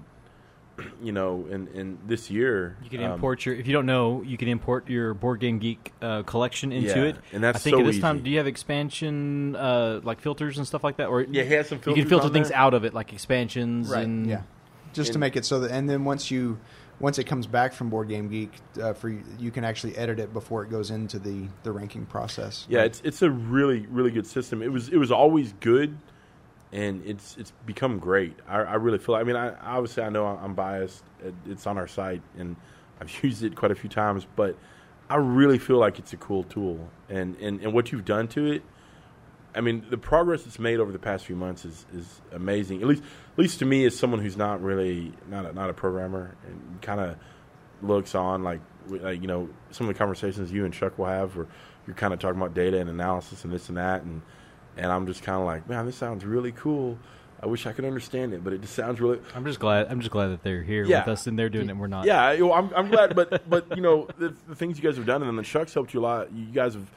you 1.03 1.11
know, 1.11 1.45
in 1.49 1.67
in 1.69 1.97
this 2.07 2.29
year, 2.31 2.77
You 2.83 2.89
can 2.89 3.03
um, 3.03 3.13
import 3.13 3.45
your. 3.45 3.55
If 3.55 3.67
you 3.67 3.73
don't 3.73 3.85
know, 3.85 4.21
you 4.23 4.37
can 4.37 4.47
import 4.47 4.89
your 4.89 5.13
Board 5.13 5.39
Game 5.39 5.59
Geek 5.59 5.91
uh, 6.01 6.23
collection 6.23 6.71
into 6.71 6.87
Yeah, 6.99 7.03
it. 7.05 7.15
and 7.33 7.43
that's 7.43 7.57
I 7.57 7.59
think 7.59 7.75
so 7.75 7.79
at 7.81 7.85
this 7.85 7.99
time, 7.99 8.17
easy. 8.17 8.23
do 8.25 8.29
you 8.31 8.37
have 8.37 8.47
expansion 8.47 9.55
uh, 9.55 10.01
like 10.03 10.19
filters 10.21 10.57
and 10.57 10.65
stuff 10.67 10.83
like 10.83 10.97
that? 10.97 11.07
Or 11.07 11.21
Yeah, 11.21 11.43
he 11.43 11.53
has 11.53 11.67
some 11.69 11.79
you 11.85 11.93
can 11.93 12.07
filter 12.07 12.27
on 12.27 12.33
things 12.33 12.49
there. 12.49 12.57
out 12.57 12.73
of 12.73 12.85
it, 12.85 12.93
like 12.93 13.13
expansions 13.13 13.91
and 13.91 14.27
yeah, 14.27 14.41
just 14.93 15.13
to 15.13 15.19
make 15.19 15.35
it 15.35 15.45
so 15.45 15.59
that, 15.61 15.71
and 15.71 15.89
then 15.89 16.03
once 16.05 16.31
you 16.31 16.57
once 16.99 17.17
it 17.17 17.23
comes 17.23 17.47
back 17.47 17.71
from 17.73 17.89
Board 17.89 18.09
Game 18.09 18.27
Geek, 18.27 18.51
uh, 18.81 18.91
for 18.93 19.07
you, 19.09 19.23
you 19.39 19.51
can 19.51 19.63
actually 19.63 19.95
edit 19.95 20.19
it 20.19 20.33
before 20.33 20.63
it 20.63 20.69
goes 20.69 20.91
into 20.91 21.17
the 21.19 21.47
the 21.63 21.71
ranking 21.71 22.05
process. 22.05 22.65
Yeah, 22.69 22.83
it's 22.83 23.01
it's 23.05 23.21
a 23.21 23.29
really 23.29 23.85
really 23.89 24.11
good 24.11 24.27
system. 24.27 24.61
It 24.61 24.71
was 24.71 24.89
it 24.89 24.97
was 24.97 25.11
always 25.11 25.53
good, 25.61 25.97
and 26.71 27.03
it's 27.05 27.35
it's 27.37 27.51
become 27.65 27.99
great. 27.99 28.35
I, 28.47 28.57
I 28.57 28.75
really 28.75 28.99
feel. 28.99 29.15
I 29.15 29.23
mean, 29.23 29.35
I 29.35 29.53
obviously 29.59 30.03
I 30.03 30.09
know 30.09 30.25
I'm 30.27 30.53
biased. 30.53 31.03
It's 31.45 31.65
on 31.65 31.77
our 31.77 31.87
site, 31.87 32.21
and 32.37 32.55
I've 33.01 33.23
used 33.23 33.43
it 33.43 33.55
quite 33.55 33.71
a 33.71 33.75
few 33.75 33.89
times, 33.89 34.27
but 34.35 34.55
I 35.09 35.15
really 35.15 35.57
feel 35.57 35.77
like 35.77 35.99
it's 35.99 36.13
a 36.13 36.17
cool 36.17 36.43
tool. 36.43 36.89
And 37.09 37.35
and 37.37 37.61
and 37.61 37.73
what 37.73 37.91
you've 37.91 38.05
done 38.05 38.27
to 38.29 38.51
it, 38.51 38.63
I 39.55 39.61
mean, 39.61 39.85
the 39.89 39.97
progress 39.97 40.45
it's 40.45 40.59
made 40.59 40.79
over 40.79 40.91
the 40.91 40.99
past 40.99 41.25
few 41.25 41.35
months 41.35 41.65
is 41.65 41.85
is 41.93 42.21
amazing. 42.31 42.81
At 42.81 42.87
least 42.87 43.03
at 43.03 43.39
least 43.39 43.59
to 43.59 43.65
me, 43.65 43.85
as 43.85 43.97
someone 43.97 44.21
who's 44.21 44.37
not 44.37 44.61
really 44.61 45.13
not 45.27 45.45
a, 45.45 45.53
not 45.53 45.69
a 45.69 45.73
programmer 45.73 46.35
and 46.45 46.81
kind 46.81 46.99
of 46.99 47.15
looks 47.81 48.13
on 48.13 48.43
like 48.43 48.59
like 48.87 49.21
you 49.21 49.27
know 49.27 49.49
some 49.71 49.87
of 49.87 49.93
the 49.93 49.97
conversations 49.97 50.51
you 50.51 50.65
and 50.65 50.73
Chuck 50.73 50.97
will 50.97 51.05
have 51.05 51.35
where 51.35 51.47
you're 51.87 51.95
kind 51.95 52.13
of 52.13 52.19
talking 52.19 52.39
about 52.39 52.53
data 52.53 52.79
and 52.79 52.89
analysis 52.89 53.43
and 53.43 53.53
this 53.53 53.69
and 53.69 53.77
that 53.77 54.03
and 54.03 54.21
and 54.77 54.87
I'm 54.91 55.05
just 55.07 55.23
kind 55.23 55.39
of 55.39 55.45
like 55.45 55.67
man 55.69 55.85
this 55.85 55.95
sounds 55.95 56.23
really 56.25 56.51
cool 56.51 56.97
I 57.41 57.45
wish 57.47 57.65
I 57.65 57.71
could 57.73 57.85
understand 57.85 58.33
it 58.33 58.43
but 58.43 58.51
it 58.53 58.61
just 58.61 58.73
sounds 58.75 58.99
really 58.99 59.19
I'm 59.35 59.45
just 59.45 59.59
glad. 59.59 59.87
I'm 59.89 59.99
just 59.99 60.11
glad 60.11 60.27
that 60.27 60.43
they're 60.43 60.61
here 60.63 60.83
Yeah. 60.85 60.99
with 60.99 61.07
us 61.09 61.27
and 61.27 61.37
they're 61.39 61.49
doing 61.49 61.67
it. 61.69 61.71
and 61.71 61.79
We're 61.79 61.87
not. 61.87 62.05
yeah 62.05 62.21
I- 62.23 62.41
well, 62.41 62.53
I'm, 62.53 62.69
I'm 62.75 62.89
glad 62.89 63.15
but 63.15 63.49
but 63.49 63.75
you 63.75 63.81
know 63.81 64.07
the, 64.17 64.33
the 64.47 64.55
things 64.55 64.77
you 64.77 64.83
guys 64.83 64.97
have 64.97 65.05
done 65.05 65.21
and 65.21 65.29
then 65.29 65.35
the 65.37 65.43
Chuck's 65.43 65.73
helped 65.73 65.93
you 65.93 65.99
a 65.99 66.03
lot 66.03 66.31
you 66.33 66.45
guys 66.47 66.73
have 66.73 66.89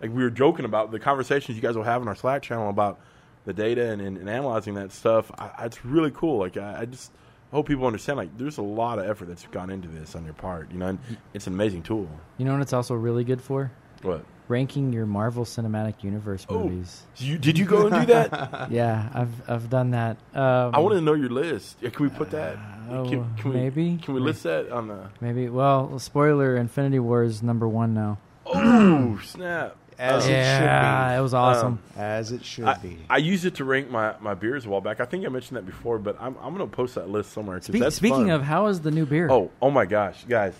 like 0.00 0.10
we 0.12 0.22
were 0.22 0.30
joking 0.30 0.64
about 0.64 0.90
the 0.90 0.98
conversations 0.98 1.56
you 1.56 1.62
guys 1.62 1.76
will 1.76 1.84
have 1.84 2.02
in 2.02 2.08
our 2.08 2.16
Slack 2.16 2.42
channel 2.42 2.68
about 2.70 2.98
the 3.44 3.52
data 3.52 3.90
and, 3.90 4.00
and, 4.02 4.16
and 4.18 4.28
analyzing 4.28 4.74
that 4.74 4.90
stuff 4.92 5.30
I, 5.38 5.50
I- 5.58 5.66
it's 5.66 5.84
really 5.84 6.10
cool 6.10 6.38
like 6.38 6.56
I, 6.56 6.80
I 6.80 6.84
just 6.86 7.12
hope 7.52 7.68
people 7.68 7.86
understand 7.86 8.16
like 8.18 8.36
there's 8.36 8.58
a 8.58 8.62
lot 8.62 8.98
of 8.98 9.08
effort 9.08 9.26
that's 9.26 9.46
gone 9.46 9.70
into 9.70 9.86
this 9.86 10.16
on 10.16 10.24
your 10.24 10.34
part 10.34 10.72
you 10.72 10.78
know 10.78 10.86
and 10.88 10.98
it's 11.34 11.46
an 11.46 11.52
amazing 11.54 11.84
tool 11.84 12.08
You 12.36 12.44
know 12.46 12.52
what 12.54 12.62
it's 12.62 12.72
also 12.72 12.94
really 12.94 13.22
good 13.22 13.40
for? 13.40 13.70
what 14.02 14.24
Ranking 14.46 14.92
your 14.92 15.06
Marvel 15.06 15.44
Cinematic 15.44 16.02
Universe 16.04 16.44
Oh. 16.50 16.64
movies. 16.64 17.02
you, 17.16 17.38
did 17.38 17.58
you 17.58 17.64
go 17.64 17.86
and 17.86 17.94
do 18.06 18.06
that 18.12 18.70
yeah, 18.70 19.08
I've 19.14 19.48
I've 19.50 19.70
done 19.70 19.92
that. 19.92 20.18
Um, 20.34 20.74
I 20.74 20.78
want 20.80 20.94
to 20.96 21.00
know 21.00 21.14
your 21.14 21.30
list. 21.30 21.76
Yeah, 21.80 21.88
Can 21.90 22.04
we 22.04 22.10
put 22.10 22.30
that? 22.32 22.58
oh, 22.90 23.08
can, 23.08 23.34
can 23.36 23.50
we, 23.52 23.56
maybe. 23.56 23.98
Can 24.02 24.12
we 24.14 24.20
list 24.20 24.42
that 24.42 24.70
on 24.70 24.88
the? 24.88 25.08
maybe. 25.20 25.48
Well, 25.48 25.98
spoiler: 25.98 26.56
Infinity 26.56 26.98
War 26.98 27.22
is 27.24 27.42
number 27.42 27.66
one 27.66 27.94
now. 27.94 28.18
Oh 28.44 29.18
snap! 29.24 29.76
As 29.98 30.26
Uh, 30.26 30.28
it 30.28 30.32
yeah, 30.32 31.08
should 31.12 31.18
it 31.18 31.22
was 31.22 31.32
awesome. 31.34 31.76
be. 31.76 32.00
As 32.00 32.30
it 32.32 32.44
should 32.44 32.64
I, 32.66 32.74
be. 32.74 32.98
I 33.08 33.16
used 33.16 33.46
it 33.46 33.54
to 33.54 33.64
rank 33.64 33.90
my, 33.90 34.14
my 34.20 34.34
beers 34.34 34.66
a 34.66 34.68
while 34.68 34.82
back. 34.82 35.00
I 35.00 35.06
think 35.06 35.24
I 35.24 35.28
mentioned 35.30 35.56
that 35.56 35.64
before, 35.64 35.98
but 35.98 36.16
I'm 36.20 36.36
I'm 36.42 36.52
gonna 36.52 36.66
post 36.66 36.96
that 36.96 37.08
list 37.08 37.32
somewhere. 37.32 37.60
Spe- 37.62 37.72
that's 37.78 37.96
speaking 37.96 38.26
fun. 38.26 38.30
of, 38.30 38.42
how 38.42 38.66
is 38.66 38.80
the 38.82 38.90
new 38.90 39.06
beer? 39.06 39.30
oh 39.30 39.50
oh 39.62 39.70
my 39.70 39.86
gosh, 39.86 40.22
guys, 40.28 40.52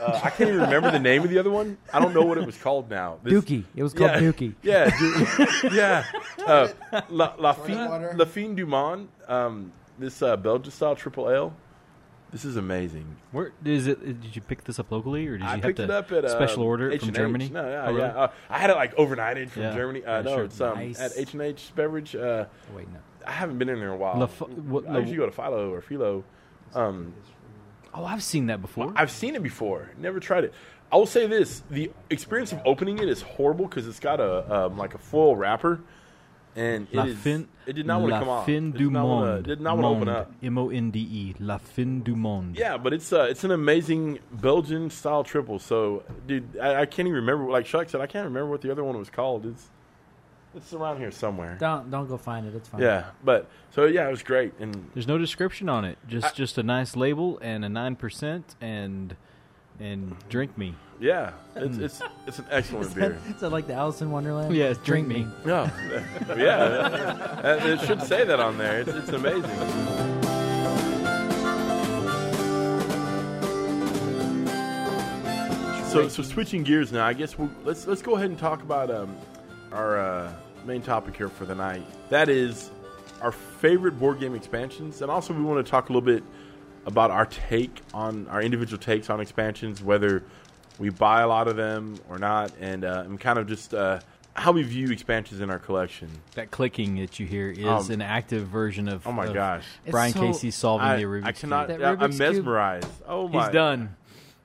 uh, 0.00 0.20
I 0.24 0.30
can't 0.30 0.48
even 0.50 0.60
remember 0.62 0.90
the 0.90 0.98
name 0.98 1.22
of 1.22 1.30
the 1.30 1.38
other 1.38 1.50
one. 1.50 1.76
I 1.92 2.00
don't 2.00 2.14
know 2.14 2.22
what 2.24 2.38
it 2.38 2.46
was 2.46 2.56
called 2.56 2.90
now. 2.90 3.18
This- 3.22 3.32
Dookie. 3.32 3.64
It 3.74 3.82
was 3.82 3.92
called 3.94 4.10
yeah, 4.12 4.20
Dookie. 4.20 4.54
Yeah, 4.62 4.90
Dookie. 4.90 5.72
yeah. 5.76 6.04
Uh, 6.46 6.68
La 7.10 7.34
La 7.38 7.52
Fine. 7.52 8.16
La 8.16 8.24
Fine 8.24 8.54
du 8.54 8.66
Monde. 8.66 9.08
Um, 9.28 9.72
this 9.98 10.22
uh, 10.22 10.36
Belgian 10.36 10.70
style 10.72 10.96
triple 10.96 11.30
ale. 11.30 11.54
This 12.32 12.44
is 12.44 12.56
amazing. 12.56 13.16
Where 13.30 13.52
is 13.64 13.86
it? 13.86 14.20
Did 14.20 14.34
you 14.34 14.42
pick 14.42 14.64
this 14.64 14.80
up 14.80 14.90
locally, 14.90 15.24
or 15.28 15.38
did 15.38 15.42
you 15.44 15.48
I 15.48 15.56
have 15.58 15.74
to 15.76 15.82
it 15.84 15.90
up 15.90 16.10
at 16.10 16.24
uh, 16.24 16.28
special 16.28 16.64
order 16.64 16.88
from 16.90 16.94
H&H. 17.10 17.14
Germany? 17.14 17.48
No, 17.48 17.62
yeah, 17.68 17.82
Oh, 17.86 17.92
really? 17.92 18.00
yeah. 18.00 18.06
Uh, 18.16 18.28
I 18.50 18.58
had 18.58 18.70
it 18.70 18.74
like 18.76 18.96
overnighted 18.96 19.50
from 19.50 19.62
Yeah. 19.62 19.74
Germany. 19.74 20.04
Uh, 20.04 20.16
Yeah, 20.16 20.22
no, 20.22 20.34
sure. 20.34 20.44
it's 20.44 20.60
um, 20.60 20.74
Nice. 20.78 21.00
at 21.00 21.12
H 21.16 21.32
and 21.34 21.42
H 21.42 21.70
Beverage. 21.76 22.16
Uh, 22.16 22.46
Wait, 22.74 22.88
no. 22.92 22.98
I 23.24 23.30
haven't 23.30 23.58
been 23.58 23.68
in 23.68 23.78
there 23.78 23.88
in 23.90 23.94
a 23.94 23.96
while. 23.96 24.18
La 24.18 24.24
F- 24.24 24.40
what- 24.48 24.88
I 24.88 24.98
usually 24.98 25.16
go 25.16 25.26
to 25.26 25.32
Philo 25.32 25.70
or 25.72 25.80
Philo. 25.80 26.24
Um, 26.74 27.14
Oh, 27.94 28.04
I've 28.04 28.22
seen 28.22 28.46
that 28.46 28.60
before. 28.60 28.92
I've 28.96 29.10
seen 29.10 29.36
it 29.36 29.42
before. 29.42 29.90
Never 29.98 30.18
tried 30.20 30.44
it. 30.44 30.54
I 30.92 30.96
will 30.96 31.06
say 31.06 31.26
this: 31.26 31.62
the 31.70 31.90
experience 32.10 32.52
of 32.52 32.60
opening 32.64 32.98
it 32.98 33.08
is 33.08 33.22
horrible 33.22 33.66
because 33.66 33.86
it's 33.86 34.00
got 34.00 34.20
a 34.20 34.66
um, 34.66 34.76
like 34.76 34.94
a 34.94 34.98
foil 34.98 35.36
wrapper, 35.36 35.80
and 36.56 36.86
it 36.92 37.14
fin, 37.16 37.48
it 37.66 37.72
did 37.74 37.86
not 37.86 38.00
want 38.00 38.12
to 38.12 38.18
come 38.18 38.28
off. 38.28 38.46
Fin 38.46 38.68
It 38.68 38.72
du 38.78 38.84
did 38.84 38.92
not 38.92 39.06
wanna- 39.06 39.26
monde. 39.32 39.44
Did 39.44 39.60
not 39.60 39.78
want 39.78 39.84
to 39.84 39.88
open 39.96 40.08
up. 40.08 40.32
M 40.42 40.58
O 40.58 40.70
N 40.70 40.90
D 40.90 40.98
E. 41.00 41.34
La 41.40 41.58
fin 41.58 42.00
du 42.02 42.14
monde. 42.14 42.56
Yeah, 42.56 42.76
but 42.76 42.92
it's 42.92 43.12
uh, 43.12 43.22
it's 43.30 43.44
an 43.44 43.50
amazing 43.52 44.18
Belgian 44.32 44.90
style 44.90 45.24
triple. 45.24 45.58
So, 45.58 46.02
dude, 46.26 46.58
I, 46.58 46.82
I 46.82 46.86
can't 46.86 47.06
even 47.08 47.12
remember. 47.16 47.50
Like 47.50 47.64
Chuck 47.66 47.88
said, 47.88 48.00
I 48.00 48.06
can't 48.06 48.24
remember 48.24 48.50
what 48.50 48.60
the 48.60 48.70
other 48.70 48.84
one 48.84 48.96
was 48.98 49.10
called. 49.10 49.46
It's 49.46 49.68
it's 50.56 50.72
around 50.72 50.98
here 50.98 51.10
somewhere. 51.10 51.56
Don't 51.60 51.90
don't 51.90 52.06
go 52.08 52.16
find 52.16 52.46
it. 52.46 52.54
It's 52.54 52.68
fine. 52.68 52.80
Yeah, 52.82 53.06
but 53.24 53.48
so 53.70 53.84
yeah, 53.86 54.06
it 54.06 54.10
was 54.10 54.22
great. 54.22 54.54
And 54.60 54.90
There's 54.94 55.06
no 55.08 55.18
description 55.18 55.68
on 55.68 55.84
it. 55.84 55.98
Just 56.08 56.26
I- 56.26 56.30
just 56.32 56.58
a 56.58 56.62
nice 56.62 56.96
label 56.96 57.38
and 57.40 57.64
a 57.64 57.68
nine 57.68 57.96
percent 57.96 58.54
and 58.60 59.16
and 59.80 60.16
drink 60.28 60.56
me. 60.56 60.74
yeah, 61.00 61.32
it's 61.56 61.78
it's 61.78 62.02
it's 62.28 62.38
an 62.38 62.46
excellent 62.50 62.86
Is 62.86 62.94
beer. 62.94 63.08
that, 63.26 63.34
is 63.34 63.40
that 63.40 63.50
like 63.50 63.66
the 63.66 63.74
Alice 63.74 64.00
in 64.02 64.10
Wonderland? 64.12 64.54
Yeah, 64.54 64.66
it's 64.66 64.78
drink 64.80 65.08
me. 65.08 65.26
No, 65.44 65.68
yeah, 66.28 67.38
that- 67.42 67.66
it 67.66 67.80
should 67.80 68.02
say 68.02 68.24
that 68.24 68.38
on 68.40 68.56
there. 68.58 68.80
It's, 68.80 68.90
it's 68.90 69.08
amazing. 69.10 69.50
So, 75.90 76.08
so 76.08 76.24
switching 76.24 76.64
gears 76.64 76.90
now, 76.90 77.06
I 77.06 77.12
guess 77.12 77.38
we'll, 77.38 77.48
let's 77.62 77.86
let's 77.86 78.02
go 78.02 78.16
ahead 78.16 78.28
and 78.28 78.36
talk 78.36 78.62
about 78.62 78.90
um, 78.90 79.16
our 79.70 80.00
uh, 80.00 80.32
main 80.66 80.82
topic 80.82 81.16
here 81.16 81.28
for 81.28 81.44
the 81.44 81.54
night. 81.54 81.84
That 82.10 82.28
is 82.28 82.70
our 83.20 83.32
favorite 83.32 83.98
board 83.98 84.20
game 84.20 84.34
expansions, 84.34 85.02
and 85.02 85.10
also 85.10 85.32
we 85.34 85.42
want 85.42 85.64
to 85.64 85.70
talk 85.70 85.88
a 85.88 85.92
little 85.92 86.04
bit 86.04 86.22
about 86.86 87.10
our 87.10 87.26
take 87.26 87.80
on 87.94 88.26
our 88.28 88.42
individual 88.42 88.78
takes 88.78 89.08
on 89.10 89.20
expansions, 89.20 89.82
whether 89.82 90.22
we 90.78 90.90
buy 90.90 91.22
a 91.22 91.28
lot 91.28 91.48
of 91.48 91.56
them 91.56 91.96
or 92.10 92.18
not, 92.18 92.52
and, 92.60 92.84
uh, 92.84 93.04
and 93.06 93.18
kind 93.18 93.38
of 93.38 93.46
just 93.46 93.72
uh, 93.72 94.00
how 94.34 94.52
we 94.52 94.62
view 94.62 94.90
expansions 94.90 95.40
in 95.40 95.48
our 95.48 95.58
collection. 95.58 96.10
That 96.34 96.50
clicking 96.50 96.96
that 96.96 97.18
you 97.18 97.26
hear 97.26 97.50
is 97.50 97.64
Um, 97.66 97.90
an 97.90 98.02
active 98.02 98.48
version 98.48 98.88
of. 98.88 99.06
Oh 99.06 99.12
my 99.12 99.26
of 99.26 99.34
gosh, 99.34 99.64
Brian 99.90 100.12
so- 100.12 100.20
Casey 100.20 100.50
solving 100.50 100.86
I, 100.86 100.96
the 100.96 101.04
Rubik's 101.04 101.26
I 101.26 101.32
cannot. 101.32 101.68
That 101.68 101.82
I, 101.84 101.90
I'm 101.92 101.96
Rubik's 101.98 102.16
Cube- 102.18 102.32
mesmerized. 102.34 102.88
Oh 103.08 103.28
my! 103.28 103.44
He's 103.44 103.52
done. 103.52 103.96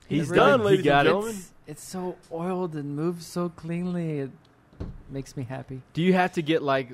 He's 0.08 0.28
That 0.28 0.36
done, 0.36 0.48
done. 0.58 0.64
ladies 0.66 0.80
he 0.80 0.84
got 0.84 0.98
and 1.00 1.06
gentlemen. 1.08 1.30
It's, 1.34 1.50
it's 1.66 1.84
so 1.84 2.16
oiled 2.32 2.74
and 2.74 2.96
moves 2.96 3.26
so 3.26 3.48
cleanly. 3.50 4.20
It 4.20 4.30
makes 5.10 5.36
me 5.36 5.44
happy. 5.44 5.82
Do 5.92 6.02
you 6.02 6.12
have 6.12 6.32
to 6.32 6.42
get 6.42 6.62
like? 6.62 6.92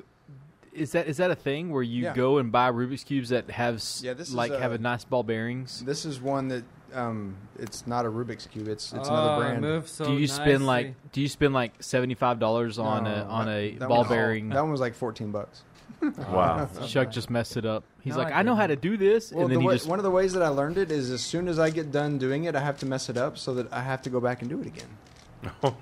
Is 0.73 0.91
that 0.91 1.07
is 1.07 1.17
that 1.17 1.31
a 1.31 1.35
thing 1.35 1.71
where 1.71 1.81
you 1.83 2.03
Yeah. 2.03 2.13
go 2.13 2.37
and 2.37 2.51
buy 2.51 2.71
Rubik's 2.71 3.03
cubes 3.03 3.29
that 3.29 3.49
have 3.49 3.75
s- 3.75 4.01
Yeah, 4.03 4.13
this 4.13 4.29
is, 4.29 4.35
like 4.35 4.51
have 4.51 4.71
uh, 4.71 4.75
a 4.75 4.77
nice 4.77 5.03
ball 5.03 5.23
bearings? 5.23 5.83
This 5.83 6.05
is 6.05 6.21
one 6.21 6.49
that 6.49 6.63
um, 6.93 7.35
it's 7.57 7.87
not 7.87 8.05
a 8.05 8.09
Rubik's 8.09 8.45
cube. 8.45 8.67
It's 8.67 8.93
it's 8.93 9.09
Oh, 9.09 9.13
another 9.13 9.59
brand. 9.59 9.87
so 9.87 10.05
do 10.05 10.13
you 10.13 10.27
spend 10.27 10.67
like 10.67 10.93
do 11.13 11.21
you 11.21 11.27
spend 11.27 11.53
like 11.55 11.73
seventy 11.81 12.13
five 12.13 12.39
dollars 12.39 12.77
on 12.77 13.07
a 13.07 13.23
on 13.23 13.47
that- 13.47 13.51
a 13.51 13.75
that 13.77 13.87
ball 13.87 13.97
one's- 13.99 14.09
bearing? 14.09 14.49
That 14.49 14.61
one 14.61 14.71
was 14.71 14.79
like 14.81 14.93
fourteen 14.93 15.31
bucks. 15.31 15.63
Wow. 16.29 16.69
Chuck 16.85 17.09
just 17.09 17.31
messed 17.31 17.57
it 17.57 17.65
up. 17.65 17.83
He's 18.01 18.13
No, 18.15 18.19
like, 18.23 18.31
I 18.33 18.39
I 18.39 18.41
know 18.43 18.53
how 18.53 18.67
to 18.67 18.75
didn't. 18.75 18.81
do 18.83 18.97
this, 18.97 19.31
Well, 19.31 19.41
and 19.45 19.49
the 19.49 19.55
then 19.55 19.61
he 19.61 19.67
way, 19.67 19.73
just 19.75 19.87
one 19.87 19.97
of 19.97 20.03
the 20.03 20.11
ways 20.11 20.31
that 20.33 20.43
I 20.43 20.49
learned 20.49 20.77
it 20.77 20.91
is 20.91 21.09
as 21.09 21.21
soon 21.21 21.47
as 21.47 21.57
I 21.57 21.71
get 21.71 21.91
done 21.91 22.19
doing 22.19 22.43
it, 22.43 22.55
I 22.55 22.59
have 22.59 22.77
to 22.79 22.85
mess 22.85 23.09
it 23.09 23.17
up 23.17 23.35
so 23.39 23.55
that 23.55 23.73
I 23.73 23.81
have 23.81 24.03
to 24.03 24.11
go 24.11 24.19
back 24.19 24.41
and 24.41 24.49
do 24.49 24.61
it 24.61 24.67
again. 24.67 25.73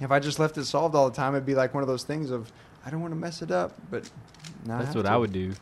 If 0.00 0.10
I 0.10 0.18
just 0.18 0.38
left 0.38 0.56
it 0.58 0.64
solved 0.64 0.94
all 0.94 1.08
the 1.08 1.14
time, 1.16 1.34
it'd 1.34 1.46
be 1.46 1.54
like 1.54 1.74
one 1.74 1.82
of 1.82 1.88
those 1.88 2.04
things 2.04 2.30
of 2.30 2.50
I 2.84 2.90
don't 2.90 3.00
want 3.00 3.12
to 3.12 3.18
mess 3.18 3.40
it 3.42 3.50
up, 3.50 3.72
but 3.90 4.10
now 4.66 4.78
That's 4.78 4.88
have 4.88 4.96
what 4.96 5.02
to. 5.06 5.10
I 5.10 5.16
would 5.16 5.32
do. 5.32 5.52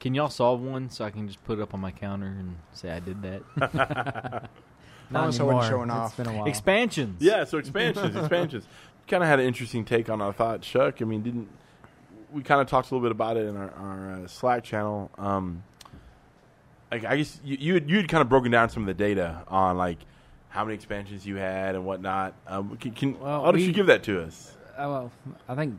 Can 0.00 0.14
y'all 0.14 0.28
solve 0.30 0.60
one 0.60 0.90
so 0.90 1.04
I 1.04 1.10
can 1.10 1.26
just 1.26 1.42
put 1.44 1.58
it 1.58 1.62
up 1.62 1.74
on 1.74 1.80
my 1.80 1.90
counter 1.90 2.26
and 2.26 2.56
say 2.72 2.90
I 2.90 3.00
did 3.00 3.22
that? 3.22 3.42
Not 5.10 5.20
Promise 5.20 5.40
anymore. 5.40 5.62
showing 5.64 5.88
It's 5.90 5.96
off. 5.96 6.16
been 6.16 6.26
a 6.26 6.32
while. 6.32 6.46
Expansions. 6.46 7.22
Yeah, 7.22 7.44
so 7.44 7.58
expansions, 7.58 8.14
expansions. 8.14 8.66
Kind 9.08 9.22
of 9.22 9.28
had 9.28 9.40
an 9.40 9.46
interesting 9.46 9.84
take 9.86 10.10
on. 10.10 10.20
our 10.20 10.28
I 10.28 10.32
thought, 10.32 10.60
Chuck. 10.60 11.00
I 11.00 11.04
mean, 11.06 11.22
didn't 11.22 11.48
we 12.30 12.42
kind 12.42 12.60
of 12.60 12.66
talked 12.66 12.90
a 12.90 12.94
little 12.94 13.08
bit 13.08 13.10
about 13.12 13.38
it 13.38 13.46
in 13.46 13.56
our, 13.56 13.70
our 13.70 14.12
uh, 14.24 14.26
Slack 14.26 14.62
channel? 14.64 15.10
Um, 15.16 15.62
like 16.90 17.06
I 17.06 17.16
guess 17.16 17.40
you 17.42 17.56
you 17.58 17.74
had, 17.74 17.88
you 17.88 17.96
had 17.96 18.08
kind 18.08 18.20
of 18.20 18.28
broken 18.28 18.50
down 18.52 18.68
some 18.68 18.82
of 18.82 18.86
the 18.86 18.92
data 18.92 19.42
on 19.48 19.78
like 19.78 19.96
how 20.48 20.64
many 20.64 20.74
expansions 20.74 21.26
you 21.26 21.36
had 21.36 21.74
and 21.74 21.84
whatnot. 21.84 22.34
Um, 22.46 22.76
can, 22.78 22.92
can 22.92 23.18
Well, 23.20 23.44
how 23.44 23.52
did 23.52 23.58
we- 23.60 23.66
you 23.66 23.72
give 23.72 23.86
that 23.86 24.02
to 24.04 24.22
us? 24.22 24.54
Uh, 24.76 24.86
well, 24.88 25.12
I 25.48 25.54
think 25.54 25.78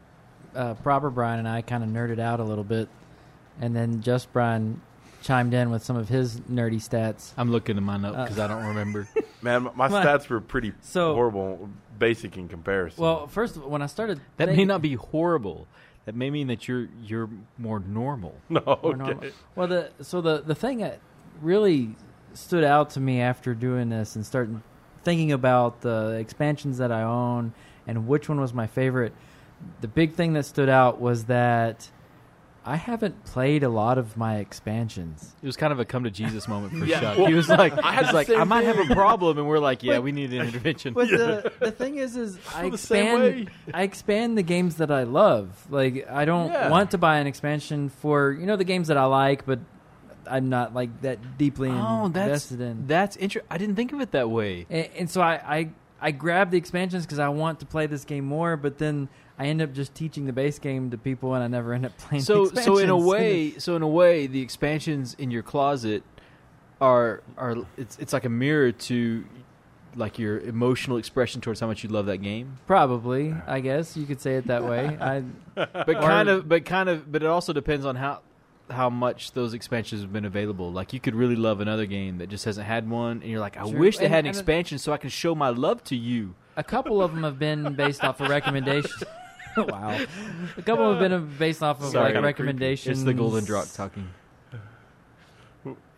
uh, 0.56 0.74
Proper 0.76 1.10
Brian 1.10 1.40
and 1.40 1.48
I 1.48 1.62
kind 1.62 1.84
of 1.84 1.90
nerded 1.90 2.20
out 2.20 2.40
a 2.40 2.44
little 2.44 2.64
bit, 2.64 2.90
and 3.62 3.76
then 3.76 4.02
Just 4.02 4.32
Brian 4.34 4.82
chimed 5.22 5.54
in 5.54 5.70
with 5.70 5.84
some 5.84 5.96
of 5.96 6.08
his 6.10 6.40
nerdy 6.42 6.76
stats. 6.76 7.34
I'm 7.38 7.52
looking 7.52 7.78
at 7.78 7.84
mine 7.84 8.04
up 8.06 8.16
Uh, 8.16 8.24
because 8.24 8.40
I 8.40 8.48
don't 8.48 8.66
remember. 8.66 9.08
Man, 9.42 9.64
my, 9.64 9.72
my 9.76 9.88
My- 9.88 10.06
stats 10.06 10.28
were 10.30 10.42
pretty 10.42 10.74
So- 10.82 11.14
horrible, 11.14 11.70
basic 11.98 12.38
in 12.38 12.48
comparison. 12.50 13.02
Well, 13.02 13.28
first 13.28 13.56
of 13.56 13.64
all, 13.64 13.70
when 13.70 13.82
I 13.82 13.86
started, 13.88 14.20
That 14.38 14.50
may 14.50 14.66
not 14.66 14.82
be 14.82 14.96
horrible. 14.96 15.68
That 16.06 16.16
may 16.16 16.30
mean 16.32 16.48
that 16.48 16.68
you're 16.68 16.88
you're 17.04 17.30
more 17.58 17.80
normal. 17.80 18.36
no, 18.50 18.62
more 18.66 18.78
okay. 18.84 18.98
normal. 18.98 19.24
Well, 19.56 19.68
the 19.68 19.92
so 20.02 20.22
the 20.22 20.42
the 20.42 20.56
thing 20.56 20.80
that 20.80 21.00
really 21.42 21.96
stood 22.34 22.64
out 22.64 22.92
to 22.92 23.00
me 23.00 23.22
after 23.22 23.54
doing 23.54 23.90
this 23.90 24.16
and 24.16 24.26
starting 24.26 24.62
thinking 25.04 25.32
about 25.32 25.82
the 25.82 26.12
expansions 26.20 26.78
that 26.80 26.92
I 26.92 27.04
own 27.04 27.54
and 27.88 28.08
which 28.08 28.28
one 28.30 28.40
was 28.40 28.54
my 28.54 28.68
favorite, 28.68 29.14
the 29.82 29.88
big 29.88 30.14
thing 30.14 30.34
that 30.34 30.46
stood 30.46 30.70
out 30.70 31.00
was 31.02 31.26
that 31.26 31.90
I 32.66 32.76
haven't 32.76 33.24
played 33.24 33.64
a 33.64 33.70
lot 33.70 33.98
of 33.98 34.16
my 34.18 34.38
expansions. 34.38 35.34
It 35.42 35.46
was 35.46 35.56
kind 35.56 35.72
of 35.74 35.80
a 35.80 35.86
come 35.86 36.04
to 36.04 36.12
Jesus 36.12 36.48
moment 36.48 36.74
for 36.78 36.86
Yeah. 36.86 37.00
Chuck. 37.00 37.18
Well, 37.18 37.28
he 37.28 37.34
was 37.34 37.50
like, 37.50 37.74
I 37.82 37.94
had 37.94 38.06
he's 38.06 38.14
like, 38.14 38.30
I 38.30 38.44
might 38.44 38.66
have 38.66 38.78
a 38.78 38.94
problem, 38.94 39.38
and 39.40 39.48
we're 39.48 39.60
like, 39.60 39.82
yeah, 39.82 39.96
But- 39.96 40.04
we 40.04 40.12
need 40.12 40.34
an 40.34 40.42
intervention. 40.48 40.94
But 40.94 41.08
the 41.08 41.52
the 41.60 41.72
thing 41.72 41.96
is, 41.96 42.16
is 42.18 42.38
I 42.54 42.64
the 42.64 42.68
expand. 42.68 43.50
I 43.74 43.84
expand 43.84 44.38
the 44.38 44.44
games 44.44 44.76
that 44.76 44.92
I 44.92 45.04
love. 45.04 45.66
Like 45.72 46.08
I 46.10 46.26
don't 46.26 46.52
Yeah. 46.52 46.70
want 46.70 46.92
to 46.92 46.98
buy 46.98 47.18
an 47.18 47.28
expansion 47.28 47.90
for 47.90 48.32
you 48.34 48.46
know 48.46 48.58
the 48.58 48.66
games 48.66 48.90
that 48.90 48.98
I 48.98 49.06
like, 49.06 49.46
but 49.46 49.60
I'm 50.30 50.50
not 50.50 50.74
like 50.74 51.02
that 51.02 51.38
deeply 51.38 51.70
oh, 51.72 52.10
that's 52.10 52.52
invested 52.52 52.62
in. 52.62 52.88
that's 52.88 53.16
interesting. 53.18 53.48
I 53.50 53.58
didn't 53.58 53.76
think 53.76 53.94
of 53.94 54.02
it 54.02 54.12
that 54.12 54.30
way. 54.30 54.66
And, 54.70 54.90
and 54.98 55.10
so 55.10 55.22
I, 55.22 55.34
I 55.34 55.70
I 56.02 56.12
grab 56.12 56.52
the 56.52 56.58
expansions 56.58 57.06
because 57.06 57.20
I 57.20 57.30
want 57.30 57.60
to 57.60 57.66
play 57.66 57.86
this 57.88 58.06
game 58.06 58.26
more, 58.26 58.58
but 58.58 58.78
then 58.78 59.10
I 59.38 59.48
end 59.48 59.62
up 59.62 59.74
just 59.74 59.94
teaching 59.94 60.26
the 60.26 60.34
base 60.34 60.60
game 60.60 60.92
to 60.92 60.98
people, 60.98 61.34
and 61.34 61.44
I 61.44 61.48
never 61.48 61.74
end 61.74 61.86
up 61.86 61.98
playing. 61.98 62.24
So 62.24 62.48
the 62.48 62.62
so 62.62 62.78
in 62.78 62.90
a 62.90 62.98
way, 62.98 63.58
so 63.58 63.76
in 63.76 63.82
a 63.82 63.88
way, 63.88 64.28
the 64.28 64.42
expansions 64.42 65.16
in 65.18 65.32
your 65.32 65.44
closet 65.44 66.04
are 66.82 67.22
are 67.38 67.58
it's 67.78 67.98
it's 68.00 68.14
like 68.14 68.26
a 68.26 68.30
mirror 68.30 68.72
to 68.72 69.26
like 69.96 70.20
your 70.20 70.40
emotional 70.40 70.98
expression 70.98 71.42
towards 71.42 71.60
how 71.60 71.68
much 71.68 71.84
you 71.84 71.90
love 71.90 72.06
that 72.06 72.20
game. 72.20 72.58
probably 72.68 73.34
I 73.48 73.60
guess 73.60 73.98
you 73.98 74.06
could 74.06 74.22
say 74.22 74.36
it 74.36 74.48
that 74.48 74.64
way. 74.64 74.86
I 75.02 75.24
But 75.56 75.86
kind 75.88 76.30
of, 76.30 76.48
but 76.48 76.66
kind 76.66 76.90
of, 76.90 77.12
but 77.12 77.24
it 77.24 77.28
also 77.28 77.54
depends 77.54 77.86
on 77.86 77.96
how 77.96 78.22
how 78.70 78.90
much 78.90 79.32
those 79.32 79.54
expansions 79.54 80.02
have 80.02 80.14
been 80.14 80.26
available. 80.26 80.72
Like 80.72 80.94
you 80.94 81.00
could 81.00 81.16
really 81.16 81.36
love 81.36 81.60
another 81.62 81.86
game 81.86 82.18
that 82.20 82.30
just 82.30 82.46
hasn't 82.46 82.68
had 82.68 82.90
one, 82.90 83.22
and 83.22 83.26
you're 83.32 83.40
like, 83.40 83.58
I 83.58 83.68
Sure. 83.70 83.78
wish 83.80 83.98
they 83.98 84.06
And- 84.06 84.14
had 84.14 84.26
an 84.26 84.30
and- 84.30 84.36
expansion 84.38 84.78
so 84.78 84.94
I 84.94 84.98
can 84.98 85.10
show 85.10 85.34
my 85.36 85.50
love 85.50 85.84
to 85.86 85.96
you. 85.96 86.36
a 86.58 86.64
couple 86.64 87.02
of 87.02 87.14
them 87.14 87.24
have 87.24 87.40
been 87.40 87.74
based 87.76 88.04
off 88.04 88.20
of 88.22 88.30
recommendations. 88.38 89.04
wow, 89.58 89.98
a 90.58 90.62
couple 90.62 90.90
have 90.94 91.00
been 91.00 91.30
based 91.38 91.64
off 91.64 91.82
of 91.82 91.90
Sorry. 91.90 92.06
like 92.06 92.14
Kinda 92.14 92.26
recommendations. 92.28 93.00
It's 93.00 93.06
the 93.06 93.14
Gulden 93.14 93.46
Draak 93.48 93.76
talking. 93.76 94.08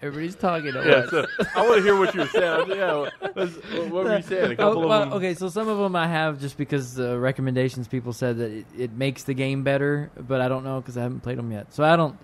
Everybody's 0.01 0.33
talking. 0.35 0.69
At 0.75 0.83
yeah, 0.83 0.95
once. 1.01 1.11
so 1.11 1.25
I 1.55 1.61
want 1.61 1.77
to 1.77 1.83
hear 1.83 1.95
what 1.95 2.13
you 2.15 2.21
were 2.21 2.27
saying. 2.27 2.71
Yeah, 2.71 3.07
let's- 3.35 3.53
what 3.91 4.03
were 4.05 4.15
you 4.17 4.23
saying? 4.23 4.51
A 4.51 4.53
oh, 4.53 4.55
couple 4.55 4.83
Oh, 4.83 4.87
well, 4.87 5.03
of 5.03 5.09
them. 5.11 5.17
okay, 5.19 5.35
so 5.35 5.47
some 5.47 5.67
of 5.67 5.77
them 5.77 5.95
I 5.95 6.07
have 6.07 6.39
just 6.41 6.57
because 6.57 6.95
the 6.95 7.19
recommendations 7.19 7.87
people 7.87 8.11
said 8.11 8.39
that 8.39 8.51
it, 8.51 8.65
it 8.75 8.91
makes 8.93 9.23
the 9.23 9.35
game 9.35 9.61
better, 9.63 10.09
but 10.19 10.41
I 10.41 10.47
don't 10.47 10.63
know 10.63 10.81
because 10.81 10.97
I 10.97 11.03
haven't 11.03 11.19
played 11.19 11.37
them 11.37 11.51
yet. 11.51 11.71
So 11.73 11.83
I 11.83 11.95
don't. 11.95 12.17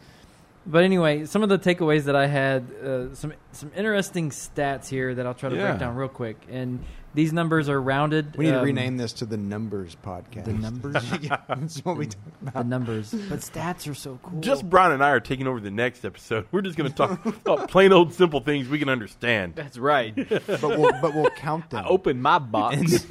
But 0.70 0.84
anyway, 0.84 1.26
some 1.26 1.43
of 1.43 1.49
the 1.49 1.57
takeaways 1.57 2.03
that 2.03 2.15
I 2.18 2.28
had, 2.28 2.65
uh, 2.84 3.15
some 3.15 3.32
some 3.53 3.72
interesting 3.76 4.32
stats 4.32 4.89
here 4.89 5.15
that 5.15 5.26
I'll 5.26 5.34
try 5.34 5.49
to 5.49 5.55
Yeah. 5.55 5.70
break 5.70 5.80
down 5.80 5.95
real 5.95 6.09
quick. 6.09 6.38
And 6.51 6.84
these 7.13 7.32
numbers 7.32 7.70
are 7.70 7.82
rounded. 7.82 8.36
We 8.36 8.45
need 8.45 8.51
to 8.51 8.59
um, 8.59 8.65
rename 8.65 8.97
this 8.97 9.13
to 9.13 9.26
the 9.26 9.38
Numbers 9.38 9.95
Podcast. 10.05 10.43
the 10.45 10.53
numbers. 10.53 11.03
yeah, 11.22 11.38
that's 11.47 11.84
what 11.86 11.95
we 11.97 12.07
talk 12.07 12.22
the 12.53 12.63
numbers, 12.65 13.11
but 13.30 13.39
stats 13.39 13.89
are 13.89 13.95
so 13.95 14.20
cool. 14.22 14.41
Just 14.41 14.70
Brian 14.70 14.91
and 14.91 15.01
I 15.03 15.11
are 15.11 15.20
taking 15.22 15.47
over 15.47 15.59
the 15.61 15.72
next 15.72 16.03
episode. 16.03 16.45
We're 16.51 16.61
just 16.61 16.78
going 16.78 16.89
to 16.91 16.95
talk 16.95 17.26
about 17.45 17.70
plain 17.72 17.93
old 17.93 18.13
simple 18.13 18.41
things 18.41 18.68
we 18.68 18.78
can 18.78 18.89
understand. 18.89 19.55
That's 19.55 19.78
right. 19.78 20.13
But 20.15 20.61
we'll 20.61 20.91
but 21.01 21.15
we'll 21.15 21.30
count 21.32 21.70
them. 21.70 21.86
I 21.86 21.88
opened 21.88 22.22
my 22.22 22.39
box 22.39 23.07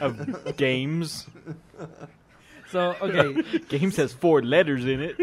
of 0.00 0.56
games. 0.56 1.26
So 2.72 2.96
okay, 3.00 3.58
Games 3.68 3.96
has 3.96 4.12
four 4.12 4.42
letters 4.42 4.84
in 4.84 5.00
it. 5.00 5.16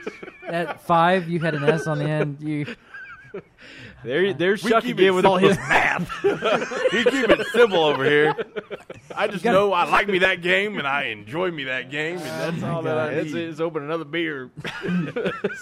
at 0.46 0.80
five 0.82 1.28
you 1.28 1.40
had 1.40 1.54
an 1.54 1.64
S 1.64 1.86
on 1.86 1.98
the 1.98 2.04
end. 2.04 2.38
You 2.40 2.66
There, 4.04 4.34
there's 4.34 4.64
We 4.64 4.70
Chuck 4.70 4.82
keep 4.82 4.98
again 4.98 5.14
with 5.14 5.24
all 5.24 5.36
his 5.38 5.56
math. 5.56 6.10
We 6.24 7.04
keep 7.04 7.30
it 7.30 7.46
simple 7.52 7.84
over 7.84 8.04
here. 8.04 8.34
I 9.14 9.28
just 9.28 9.44
know 9.44 9.72
I 9.72 9.84
like 9.88 10.08
me 10.08 10.18
that 10.18 10.42
game 10.42 10.76
and 10.78 10.88
I 10.88 11.04
enjoy 11.04 11.52
me 11.52 11.64
that 11.64 11.88
game, 11.88 12.18
and 12.18 12.26
that's 12.26 12.62
all 12.64 12.82
that 12.82 12.98
I 12.98 13.06
It's, 13.12 13.32
need. 13.32 13.48
it's 13.48 13.60
open 13.60 13.84
another 13.84 14.04
beer. 14.04 14.50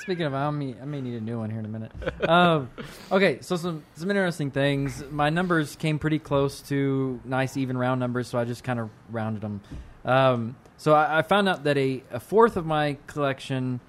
Speaking 0.01 0.25
of, 0.25 0.33
I 0.35 0.49
may, 0.51 0.75
I 0.81 0.87
may 0.87 1.03
need 1.03 1.15
a 1.17 1.21
new 1.21 1.39
one 1.39 1.51
here 1.51 1.59
in 1.59 1.67
a 1.67 1.69
minute. 1.69 1.93
Um, 2.27 2.71
okay, 3.13 3.39
so 3.43 3.57
some 3.57 3.85
some 3.95 4.09
interesting 4.11 4.51
things. 4.51 5.05
My 5.11 5.29
numbers 5.29 5.77
came 5.77 5.99
pretty 5.99 6.19
close 6.19 6.63
to 6.63 7.21
nice 7.27 7.59
even 7.59 7.77
round 7.77 8.01
numbers, 8.01 8.27
so 8.27 8.39
I 8.39 8.47
just 8.47 8.65
kind 8.65 8.81
of 8.81 8.89
rounded 9.11 9.43
them. 9.43 9.61
Um, 10.07 10.57
so 10.81 10.95
I, 10.95 11.19
I 11.19 11.23
found 11.23 11.47
out 11.47 11.65
that 11.65 11.77
a, 11.77 12.03
a 12.11 12.19
fourth 12.19 12.57
of 12.57 12.65
my 12.65 12.97
collection 13.07 13.81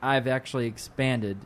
I've 0.00 0.28
actually 0.28 0.68
expanded. 0.68 1.38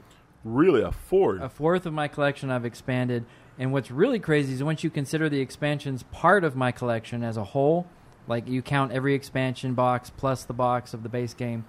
Really 0.45 0.83
a 0.83 0.93
fourth? 0.93 1.41
A 1.41 1.49
fourth 1.49 1.87
of 1.87 1.95
my 1.95 2.07
collection 2.07 2.51
I've 2.51 2.67
expanded. 2.67 3.25
And 3.59 3.73
what's 3.73 3.91
really 3.91 4.19
crazy 4.19 4.53
is 4.53 4.63
once 4.63 4.85
you 4.85 4.91
consider 4.91 5.31
the 5.31 5.41
expansions 5.41 6.03
part 6.13 6.45
of 6.45 6.55
my 6.55 6.71
collection 6.71 7.25
as 7.25 7.39
a 7.39 7.45
whole, 7.45 7.87
like 8.29 8.47
you 8.47 8.61
count 8.61 8.93
every 8.93 9.15
expansion 9.15 9.73
box 9.73 10.11
plus 10.11 10.45
the 10.45 10.53
box 10.53 10.93
of 10.93 11.03
the 11.03 11.09
base 11.09 11.33
game, 11.33 11.65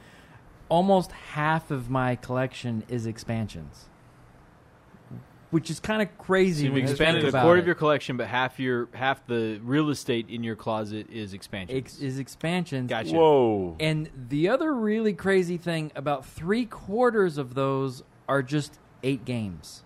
almost 0.68 1.14
half 1.14 1.72
of 1.72 1.90
my 1.90 2.18
collection 2.18 2.84
is 2.90 3.06
expansions. 3.06 3.86
Which 5.52 5.70
is 5.70 5.80
kind 5.80 6.02
of 6.02 6.10
So 6.10 6.24
crazy. 6.24 6.66
you've 6.66 6.76
expanded 6.78 7.24
think 7.24 7.34
a 7.34 7.42
quarter 7.42 7.58
it. 7.58 7.62
of 7.62 7.66
your 7.66 7.76
collection, 7.76 8.18
but 8.18 8.28
half 8.28 8.60
your 8.60 8.90
half 8.94 9.26
the 9.28 9.60
real 9.64 9.90
estate 9.90 10.30
in 10.30 10.44
your 10.44 10.56
closet 10.56 11.10
is 11.10 11.34
expansion. 11.34 11.78
Ex- 11.78 12.00
is 12.00 12.20
expansions. 12.20 12.90
Gotcha. 12.90 13.16
Whoa. 13.16 13.76
And 13.80 14.10
the 14.30 14.50
other 14.50 14.74
really 14.74 15.14
crazy 15.14 15.58
thing 15.58 15.92
about 15.96 16.26
three 16.26 16.66
quarters 16.66 17.38
of 17.38 17.54
those 17.54 18.04
are 18.28 18.42
just 18.42 18.80
eight 19.04 19.24
games. 19.24 19.84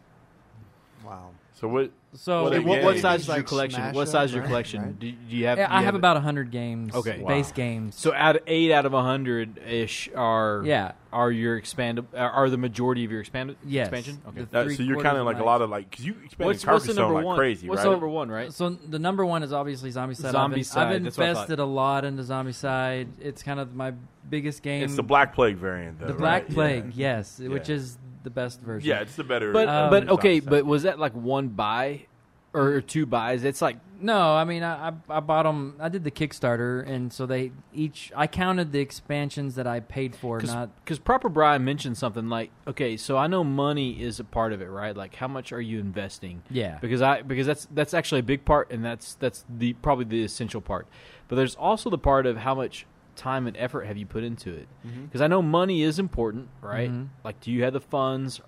Wow. 1.05 1.29
So 1.53 1.67
what? 1.67 1.91
So 2.13 2.43
What 2.43 2.63
what, 2.63 2.83
what 2.83 2.97
size 2.97 3.21
is 3.21 3.29
Like 3.29 3.37
your 3.37 3.43
collection? 3.43 3.77
Smash 3.81 3.95
What 3.95 4.07
size 4.07 4.29
is 4.29 4.33
your 4.33 4.41
right? 4.41 4.47
collection? 4.49 4.81
Right. 4.81 4.99
Do, 4.99 5.11
do 5.11 5.35
you 5.35 5.45
have? 5.45 5.57
Yeah, 5.59 5.67
do 5.67 5.73
I 5.73 5.79
you 5.79 5.85
have 5.85 5.93
it? 5.93 5.97
about 5.99 6.21
hundred 6.21 6.49
games. 6.49 6.93
Okay. 6.95 7.23
base 7.27 7.51
games. 7.51 7.95
So 7.95 8.13
out 8.15 8.37
of 8.37 8.41
eight 8.47 8.71
out 8.71 8.85
of 8.87 8.93
a 8.93 9.01
hundred 9.03 9.59
ish 9.67 10.09
are 10.15 10.63
yeah, 10.65 10.93
are 11.13 11.31
your 11.31 11.55
expand 11.57 11.99
are- 12.15 12.29
are 12.31 12.49
the 12.49 12.57
majority 12.57 13.05
of 13.05 13.11
your 13.11 13.19
expanded 13.19 13.57
Yes. 13.63 13.87
expansion? 13.87 14.21
Okay. 14.27 14.47
The- 14.49 14.59
Uh, 14.59 14.69
so 14.69 14.81
you're 14.83 15.01
kind 15.01 15.17
of 15.17 15.21
of 15.21 15.25
like 15.27 15.39
a 15.39 15.43
lot 15.43 15.61
of 15.61 15.69
like 15.69 15.89
because 15.91 16.03
you 16.05 16.13
expanded 16.25 16.47
What's, 16.47 16.65
what's 16.65 16.85
the 16.87 16.93
Carcassonne 16.93 16.95
number 16.95 17.13
like 17.15 17.25
one? 17.25 17.37
crazy, 17.37 17.69
what's 17.69 17.83
right? 17.83 17.91
number 17.91 18.07
one? 18.07 18.29
Right. 18.29 18.51
So 18.51 18.69
the 18.69 18.99
number 18.99 19.23
one 19.25 19.43
is 19.43 19.53
obviously 19.53 19.91
Zombicide. 19.91 20.31
Zombie 20.31 20.59
I've, 20.61 20.65
Side, 20.65 20.81
I've 20.81 20.87
what 21.03 21.19
I 21.19 21.27
invested 21.29 21.59
a 21.59 21.65
lot 21.65 22.05
into 22.05 22.23
Zombicide. 22.23 23.07
It's 23.21 23.43
kind 23.43 23.59
of 23.59 23.75
my 23.75 23.93
biggest 24.29 24.63
game. 24.63 24.83
It's 24.83 24.95
the 24.95 25.03
Black 25.03 25.33
Plague 25.35 25.57
variant, 25.57 25.99
though. 25.99 26.07
The 26.07 26.13
Black 26.13 26.43
right? 26.45 26.53
Plague, 26.53 26.93
yes, 26.95 27.39
which 27.39 27.69
Yeah. 27.69 27.75
is 27.75 27.97
the 28.23 28.29
best 28.29 28.61
version. 28.61 28.87
Yeah. 28.87 28.95
yeah, 28.95 29.01
it's 29.01 29.15
the 29.15 29.23
better. 29.23 29.51
But 29.51 29.67
Um, 29.67 29.89
but 29.89 30.09
okay, 30.09 30.39
but 30.39 30.65
was 30.65 30.83
that 30.83 30.99
like 30.99 31.13
one 31.13 31.49
buy 31.49 32.05
or 32.53 32.81
two 32.81 33.05
buys? 33.05 33.43
It's 33.43 33.61
like 33.61 33.77
No, 34.01 34.35
I 34.35 34.43
mean 34.43 34.63
I, 34.63 34.89
I 34.89 34.93
I 35.09 35.19
bought 35.19 35.43
them. 35.43 35.75
I 35.79 35.89
did 35.89 36.03
the 36.03 36.11
Kickstarter, 36.11 36.87
and 36.87 37.11
so 37.13 37.25
they 37.25 37.51
each. 37.73 38.11
I 38.15 38.27
counted 38.27 38.71
the 38.71 38.79
expansions 38.79 39.55
that 39.55 39.67
I 39.67 39.81
paid 39.81 40.15
for, 40.15 40.39
not 40.41 40.69
because 40.83 40.99
proper 40.99 41.29
Brian 41.29 41.63
mentioned 41.63 41.97
something 41.97 42.29
like 42.29 42.51
okay, 42.67 42.97
so 42.97 43.17
I 43.17 43.27
know 43.27 43.43
money 43.43 44.01
is 44.01 44.19
a 44.19 44.23
part 44.23 44.53
of 44.53 44.61
it, 44.61 44.69
right? 44.69 44.95
Like 44.95 45.15
how 45.15 45.27
much 45.27 45.51
are 45.51 45.61
you 45.61 45.79
investing? 45.79 46.43
yeah. 46.49 46.77
because 46.79 47.01
I 47.01 47.21
because 47.21 47.45
that's 47.45 47.67
that's 47.71 47.93
actually 47.93 48.19
a 48.19 48.23
big 48.23 48.45
part, 48.45 48.71
and 48.71 48.83
that's 48.83 49.15
that's 49.15 49.45
the 49.49 49.73
probably 49.73 50.05
the 50.05 50.23
essential 50.23 50.61
part. 50.61 50.87
But 51.27 51.35
there's 51.35 51.55
also 51.55 51.89
the 51.89 51.97
part 51.99 52.25
of 52.25 52.37
how 52.37 52.55
much 52.55 52.85
time 53.19 53.45
and 53.47 53.55
effort 53.57 53.85
have 53.85 53.97
you 53.97 54.05
put 54.05 54.23
into 54.23 54.49
it. 54.53 54.67
Mm-hmm. 54.87 55.05
Because 55.05 55.21
I 55.21 55.27
know 55.27 55.41
money 55.41 55.83
is 55.83 55.99
important, 55.99 56.47
right? 56.61 56.89
Mhm. 56.91 57.09
Like, 57.23 57.39
do 57.41 57.51
you 57.51 57.63
have 57.63 57.73
the 57.73 57.81
funds? 57.81 58.41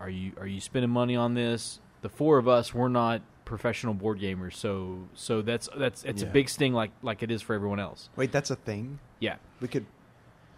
Are 0.00 0.10
you 0.10 0.32
are 0.38 0.46
you 0.46 0.60
spending 0.60 0.90
money 0.90 1.16
on 1.16 1.34
this? 1.34 1.80
The 2.02 2.08
four 2.08 2.38
of 2.38 2.46
us, 2.48 2.72
we're 2.74 2.88
not 2.88 3.22
professional 3.44 3.94
board 3.94 4.20
gamers, 4.20 4.54
so 4.54 5.08
so 5.14 5.40
that's 5.42 5.68
that's 5.76 6.04
it's 6.04 6.22
Yeah. 6.22 6.28
a 6.28 6.32
big 6.32 6.48
sting, 6.48 6.72
like 6.74 6.90
like 7.02 7.22
it 7.22 7.30
is 7.30 7.42
for 7.42 7.54
everyone 7.54 7.80
else. 7.80 8.10
Wait, 8.16 8.30
that's 8.32 8.50
a 8.50 8.56
thing. 8.56 8.98
Yeah, 9.20 9.36
We 9.60 9.68
could. 9.68 9.86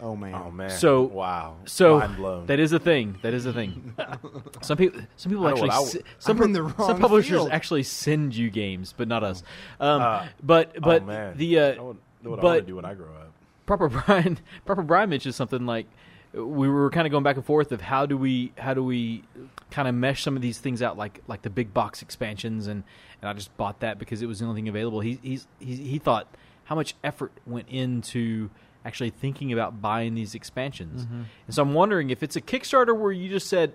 Oh 0.02 0.16
man. 0.16 0.34
Oh 0.34 0.50
man. 0.50 0.70
So- 0.70 1.02
wow. 1.02 1.56
So 1.66 1.98
Mind 2.00 2.16
blown. 2.16 2.46
that 2.46 2.58
is 2.58 2.72
a 2.72 2.78
thing. 2.78 3.18
That 3.22 3.34
is 3.34 3.44
a 3.44 3.52
thing. 3.52 3.94
some 4.62 4.76
people, 4.78 5.00
some 5.16 5.30
people 5.30 5.46
I 5.46 5.50
actually, 5.50 5.68
what 5.68 5.96
I 5.96 6.00
some, 6.18 6.36
I'm 6.38 6.42
in 6.44 6.52
the 6.52 6.74
some 6.78 6.98
publishers 6.98 7.30
field. 7.30 7.50
actually 7.50 7.82
send 7.82 8.34
you 8.34 8.48
games, 8.50 8.94
but 8.96 9.08
not 9.08 9.22
us. 9.22 9.42
Um, 9.78 10.00
Uh, 10.02 10.26
but 10.42 10.80
but 10.80 11.02
oh, 11.02 11.06
man. 11.06 11.36
the 11.36 11.58
uh, 11.58 11.62
I 11.62 11.80
would 11.82 11.96
know 12.22 12.30
what 12.30 12.38
I 12.38 12.42
but- 12.42 12.48
want 12.48 12.60
to 12.60 12.66
do 12.66 12.76
when 12.76 12.84
I 12.86 12.94
grow 12.94 13.12
up. 13.14 13.29
Proper 13.76 13.88
Brian, 14.06 14.38
proper 14.64 14.82
Brian 14.82 15.10
mentioned 15.10 15.34
something 15.34 15.64
like 15.64 15.86
we 16.32 16.68
were 16.68 16.90
kind 16.90 17.06
of 17.06 17.10
going 17.10 17.22
back 17.22 17.36
and 17.36 17.44
forth 17.44 17.72
of 17.72 17.80
how 17.80 18.06
do 18.06 18.16
we 18.16 18.52
how 18.58 18.74
do 18.74 18.82
we 18.82 19.24
kind 19.70 19.88
of 19.88 19.94
mesh 19.94 20.22
some 20.22 20.36
of 20.36 20.42
these 20.42 20.58
things 20.58 20.82
out 20.82 20.96
like 20.96 21.20
like 21.28 21.42
the 21.42 21.50
big 21.50 21.72
box 21.74 22.02
expansions 22.02 22.66
and 22.66 22.82
and 23.20 23.28
I 23.28 23.32
just 23.32 23.56
bought 23.56 23.80
that 23.80 23.98
because 23.98 24.22
it 24.22 24.26
was 24.26 24.40
the 24.40 24.46
only 24.46 24.60
thing 24.60 24.68
available. 24.68 25.00
He 25.00 25.18
he's, 25.22 25.46
he 25.60 25.76
he 25.76 25.98
thought 25.98 26.26
how 26.64 26.74
much 26.74 26.94
effort 27.04 27.32
went 27.46 27.68
into 27.68 28.50
actually 28.84 29.10
thinking 29.10 29.52
about 29.52 29.80
buying 29.82 30.14
these 30.14 30.34
expansions. 30.34 31.04
Mm-hmm. 31.04 31.22
And 31.46 31.54
so 31.54 31.62
I'm 31.62 31.74
wondering 31.74 32.10
if 32.10 32.22
it's 32.22 32.36
a 32.36 32.40
Kickstarter 32.40 32.96
where 32.96 33.12
you 33.12 33.28
just 33.28 33.48
said, 33.48 33.72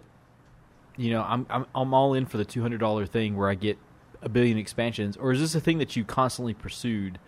you 0.98 1.12
know, 1.12 1.22
I'm 1.22 1.46
I'm 1.50 1.66
I'm 1.74 1.94
all 1.94 2.14
in 2.14 2.26
for 2.26 2.38
the 2.38 2.46
two 2.46 2.62
hundred 2.62 2.80
dollar 2.80 3.06
thing 3.06 3.38
where 3.38 3.50
I 3.50 3.56
get 3.56 3.78
a 4.22 4.30
billion 4.30 4.58
expansions, 4.58 5.16
or 5.16 5.32
is 5.32 5.40
this 5.40 5.56
a 5.56 5.62
thing 5.62 5.78
that 5.78 5.96
you 5.96 6.04
constantly 6.04 6.54
pursued 6.54 7.20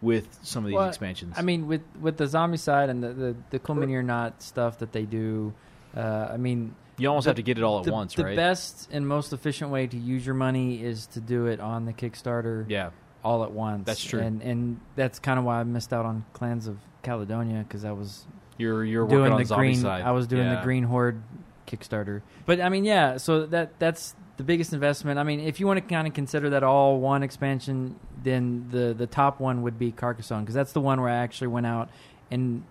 with 0.00 0.38
some 0.42 0.64
of 0.64 0.68
these 0.68 0.76
Well, 0.76 0.88
expansions? 0.88 1.34
I 1.38 1.42
mean, 1.42 1.66
with 1.66 1.82
with 2.00 2.16
the 2.16 2.24
zombicide 2.24 2.88
and 2.90 3.02
the 3.02 3.12
the, 3.12 3.36
the 3.50 3.58
Cool 3.58 3.74
Mini 3.76 3.94
or 3.94 4.02
Not 4.02 4.42
stuff 4.42 4.78
that 4.78 4.92
they 4.92 5.02
do, 5.04 5.52
uh, 5.96 6.28
I 6.32 6.36
mean, 6.36 6.74
you 6.98 7.08
almost 7.08 7.24
the- 7.24 7.30
have 7.30 7.36
to 7.36 7.42
get 7.42 7.58
it 7.58 7.64
all 7.64 7.78
at 7.80 7.84
the, 7.84 7.92
once, 7.92 8.14
the 8.14 8.24
right? 8.24 8.30
The 8.30 8.36
best 8.36 8.88
and 8.92 9.06
most 9.06 9.32
efficient 9.32 9.70
way 9.70 9.86
to 9.86 9.96
use 9.96 10.24
your 10.26 10.34
money 10.34 10.82
is 10.82 11.06
to 11.08 11.20
do 11.20 11.46
it 11.46 11.60
on 11.60 11.84
the 11.86 11.92
Kickstarter 11.92 12.64
yeah, 12.68 12.90
all 13.24 13.42
at 13.44 13.52
once. 13.52 13.86
That's 13.86 14.02
true. 14.04 14.20
and 14.20 14.42
and 14.42 14.80
that's 14.96 15.18
kind 15.18 15.38
of 15.38 15.44
why 15.44 15.60
I 15.60 15.64
missed 15.64 15.92
out 15.92 16.06
on 16.06 16.24
Clans 16.32 16.66
of 16.66 16.78
Caledonia 17.02 17.64
because 17.66 17.84
I 17.84 17.92
was 17.92 18.26
you're 18.56 18.84
you're 18.84 19.04
working 19.04 19.18
doing 19.18 19.32
on 19.32 19.38
the 19.40 19.44
zombie 19.46 19.66
green. 19.68 19.76
side. 19.80 20.02
I 20.02 20.10
was 20.12 20.26
doing 20.26 20.44
Yeah. 20.46 20.56
the 20.56 20.62
Green 20.62 20.82
Horde 20.84 21.22
Kickstarter. 21.66 22.22
But 22.46 22.60
I 22.60 22.68
mean, 22.68 22.84
yeah. 22.84 23.16
So 23.18 23.46
that 23.46 23.78
that's 23.78 24.14
the 24.36 24.42
biggest 24.44 24.72
investment. 24.72 25.18
I 25.18 25.22
mean, 25.24 25.40
if 25.40 25.60
you 25.60 25.66
want 25.66 25.78
to 25.78 25.94
kind 25.94 26.06
of 26.06 26.14
consider 26.14 26.50
that 26.50 26.62
all 26.62 26.98
one 27.00 27.22
expansion, 27.22 27.96
then 28.22 28.68
the 28.70 28.94
the 28.96 29.06
top 29.06 29.40
one 29.40 29.62
would 29.62 29.78
be 29.78 29.92
Carcassonne 29.92 30.40
because 30.42 30.54
that's 30.54 30.72
the 30.72 30.80
one 30.80 31.00
where 31.00 31.10
I 31.10 31.16
actually 31.16 31.48
went 31.48 31.66
out 31.66 31.88
and 32.30 32.62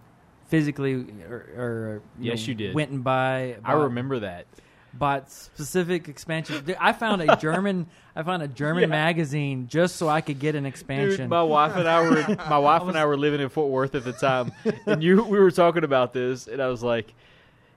physically 0.48 1.06
or, 1.30 1.36
or 1.58 2.02
you 2.20 2.32
Yes, 2.32 2.41
know, 2.41 2.50
you 2.52 2.56
did. 2.56 2.74
went 2.76 2.91
and 2.91 3.04
buy. 3.04 3.58
I 3.66 3.74
remember 3.74 4.20
that. 4.20 4.45
bought 4.93 5.30
specific 5.30 6.08
expansions. 6.08 6.62
Dude, 6.62 6.78
I 6.80 6.93
found 6.93 7.22
a 7.22 7.36
German. 7.36 7.88
I 8.16 8.24
found 8.24 8.41
a 8.41 8.48
German 8.48 8.84
Yeah. 8.84 8.88
magazine 8.88 9.68
just 9.68 9.98
so 9.98 10.08
I 10.10 10.22
could 10.22 10.39
get 10.39 10.56
an 10.56 10.66
expansion. 10.66 11.24
Dude, 11.26 11.30
my 11.30 11.43
wife 11.43 11.76
and 11.76 11.88
I 11.88 12.02
were 12.02 12.36
my 12.50 12.58
wife 12.58 12.84
and 12.84 12.98
I 12.98 13.06
were 13.06 13.18
living 13.18 13.41
in 13.41 13.50
Fort 13.50 13.70
Worth 13.70 13.93
at 13.95 14.04
the 14.06 14.14
time, 14.14 14.52
and 14.86 15.04
you 15.04 15.22
we 15.24 15.38
were 15.39 15.52
talking 15.52 15.84
about 15.84 16.14
this, 16.14 16.48
and 16.48 16.62
I 16.62 16.68
was 16.68 16.82
like, 16.82 17.14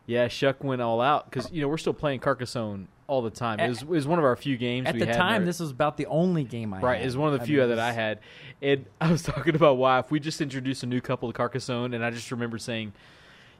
"Yeah, 0.07 0.29
Chuck 0.29 0.63
went 0.65 0.81
all 0.81 1.01
out 1.01 1.29
because 1.29 1.51
you 1.53 1.61
know 1.61 1.69
we're 1.69 1.77
still 1.79 1.93
playing 1.93 2.21
Carcassonne 2.21 2.89
all 3.11 3.23
the 3.23 3.31
time. 3.31 3.59
It 3.59 3.69
was, 3.69 3.83
it 3.83 3.89
was 3.89 4.07
one 4.07 4.19
of 4.21 4.25
our 4.25 4.37
few 4.37 4.57
games 4.57 4.87
At 4.87 4.99
the 4.99 5.05
time, 5.07 5.45
this 5.45 5.59
was 5.61 5.71
about 5.71 5.97
the 5.97 6.07
only 6.07 6.45
game 6.45 6.73
I 6.73 6.81
Right, 6.81 6.99
had. 6.99 7.07
is 7.09 7.17
one 7.17 7.33
of 7.33 7.39
the 7.39 7.43
I 7.43 7.47
few 7.47 7.59
mean, 7.59 7.69
that 7.71 7.79
I 7.79 7.93
had, 7.93 8.21
and 8.63 8.87
I 9.01 9.11
was 9.11 9.23
talking 9.23 9.55
about 9.57 9.77
wife. 9.77 10.11
We 10.11 10.21
just 10.21 10.41
introduced 10.41 10.83
a 10.83 10.87
new 10.87 11.01
couple 11.01 11.29
to 11.31 11.37
Carcassonne, 11.37 11.93
and 11.93 12.05
I 12.05 12.11
just 12.11 12.31
remember 12.31 12.57
saying, 12.59 12.93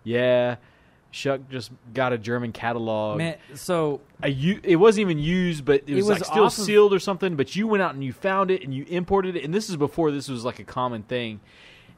"Yeah, 0.05 0.57
Chuck 1.11 1.41
just 1.51 1.73
got 1.93 2.13
a 2.13 2.19
German 2.19 2.53
catalog. 2.53 3.19
Man, 3.19 3.37
so 3.55 4.01
u- 4.25 4.61
it 4.63 4.77
wasn't 4.77 5.03
even 5.03 5.19
used, 5.19 5.65
but 5.65 5.83
it 5.87 5.91
It 5.91 5.95
was, 5.97 6.05
was 6.05 6.21
like 6.21 6.25
still 6.31 6.45
of- 6.47 6.53
sealed 6.53 6.95
or 6.95 7.01
something. 7.01 7.35
But 7.35 7.57
you 7.57 7.67
went 7.67 7.83
out 7.83 7.95
and 7.95 8.05
you 8.05 8.13
found 8.13 8.51
it 8.53 8.63
and 8.63 8.73
you 8.73 8.85
imported 8.89 9.35
it, 9.37 9.45
and 9.45 9.53
this 9.53 9.69
is 9.69 9.77
before 9.77 10.13
this 10.13 10.29
was 10.29 10.45
like 10.45 10.59
a 10.61 10.65
common 10.65 11.03
thing. 11.03 11.41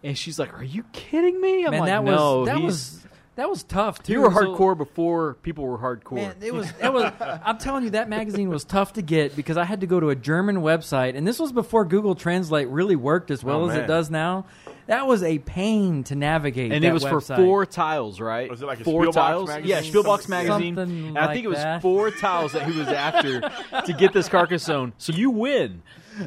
And 0.03 0.17
she's 0.19 0.39
like, 0.39 0.53
"Are 0.59 0.65
you 0.65 0.85
kidding 0.93 1.41
me?" 1.41 1.65
I'm 1.65 1.71
man, 1.73 1.81
like, 1.81 1.89
that 1.91 2.05
"No, 2.05 2.39
was 2.41 2.47
that 2.49 2.61
was 2.63 3.07
that 3.37 3.49
was 3.49 3.62
tough 3.62 4.03
too. 4.03 4.12
you 4.12 4.20
were 4.20 4.30
So- 4.30 4.55
hardcore 4.57 4.76
before 4.76 5.35
people 5.43 5.64
were 5.64 5.78
hardcore." 5.78 6.16
Man, 6.16 6.35
it 6.43 6.53
was. 6.53 6.70
It 6.83 6.93
was. 6.93 7.12
I'm 7.20 7.59
telling 7.59 7.85
you, 7.85 7.91
that 7.91 8.09
magazine 8.09 8.49
was 8.51 8.64
tough 8.64 8.93
to 8.95 9.03
get 9.03 9.35
because 9.37 9.57
I 9.57 9.64
had 9.64 9.80
to 9.80 9.87
go 9.87 10.01
to 10.01 10.11
a 10.11 10.14
German 10.16 10.57
website, 10.59 11.16
and 11.16 11.26
this 11.26 11.39
was 11.39 11.53
before 11.53 11.85
Google 11.85 12.14
Translate 12.14 12.68
really 12.68 12.97
worked 12.97 13.30
as 13.30 13.43
well 13.45 13.64
Oh, 13.64 13.68
as 13.70 13.76
it 13.76 13.87
does 13.87 14.11
now. 14.11 14.45
That 14.89 15.07
was 15.07 15.22
a 15.22 15.39
pain 15.39 16.03
to 16.05 16.16
navigate. 16.16 16.72
and 16.72 16.83
that 16.83 16.89
it 16.89 16.93
was 16.93 17.05
website. 17.05 17.37
for 17.37 17.37
four 17.37 17.66
tiles, 17.66 18.20
right? 18.20 18.51
Was 18.51 18.62
it 18.62 18.66
like 18.66 18.80
a 18.80 18.85
four 18.85 19.05
Spielbox 19.05 19.12
tiles? 19.14 19.49
magazine? 19.49 19.70
Yeah, 19.70 19.80
Spielbox 19.80 20.28
magazine. 20.28 20.74
Something 20.74 21.07
and 21.09 21.18
I 21.18 21.33
think 21.33 21.45
it 21.45 21.49
was 21.49 21.59
that. 21.59 21.80
four 21.83 22.11
tiles 22.11 22.53
that 22.53 22.68
he 22.68 22.76
was 22.76 22.89
after 22.89 23.41
to 23.87 23.93
get 23.93 24.12
this 24.12 24.28
Carcassonne. 24.28 24.93
So 24.99 25.12
you 25.12 25.30
win. 25.30 25.83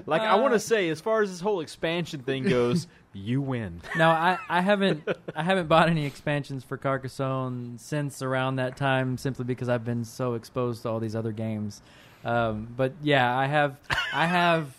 Like 0.06 0.22
I 0.22 0.36
want 0.36 0.54
Uh, 0.54 0.58
to 0.58 0.60
say, 0.62 0.90
as 0.90 1.02
far 1.02 1.22
as 1.22 1.30
this 1.30 1.42
whole 1.42 1.60
expansion 1.60 2.22
thing 2.22 2.46
goes, 2.46 2.88
you 3.16 3.42
win. 3.42 3.82
Now 3.98 4.12
I, 4.12 4.38
I 4.50 4.62
haven't 4.62 5.08
I 5.36 5.42
haven't 5.44 5.68
bought 5.68 5.90
any 5.90 6.06
expansions 6.06 6.64
for 6.64 6.78
Carcassonne 6.78 7.78
since 7.80 8.22
around 8.22 8.58
that 8.58 8.76
time, 8.78 9.18
simply 9.18 9.46
because 9.46 9.70
I've 9.70 9.86
been 9.86 10.04
so 10.04 10.34
exposed 10.34 10.84
to 10.84 10.90
all 10.90 11.00
these 11.00 11.16
other 11.16 11.32
games. 11.32 11.82
Um, 12.24 12.68
but 12.76 12.94
yeah, 13.02 13.36
I 13.38 13.48
have 13.48 13.78
I 14.14 14.26
have 14.26 14.76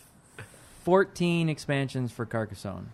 fourteen 0.84 1.48
expansions 1.48 2.12
for 2.12 2.26
Carcassonne. 2.26 2.90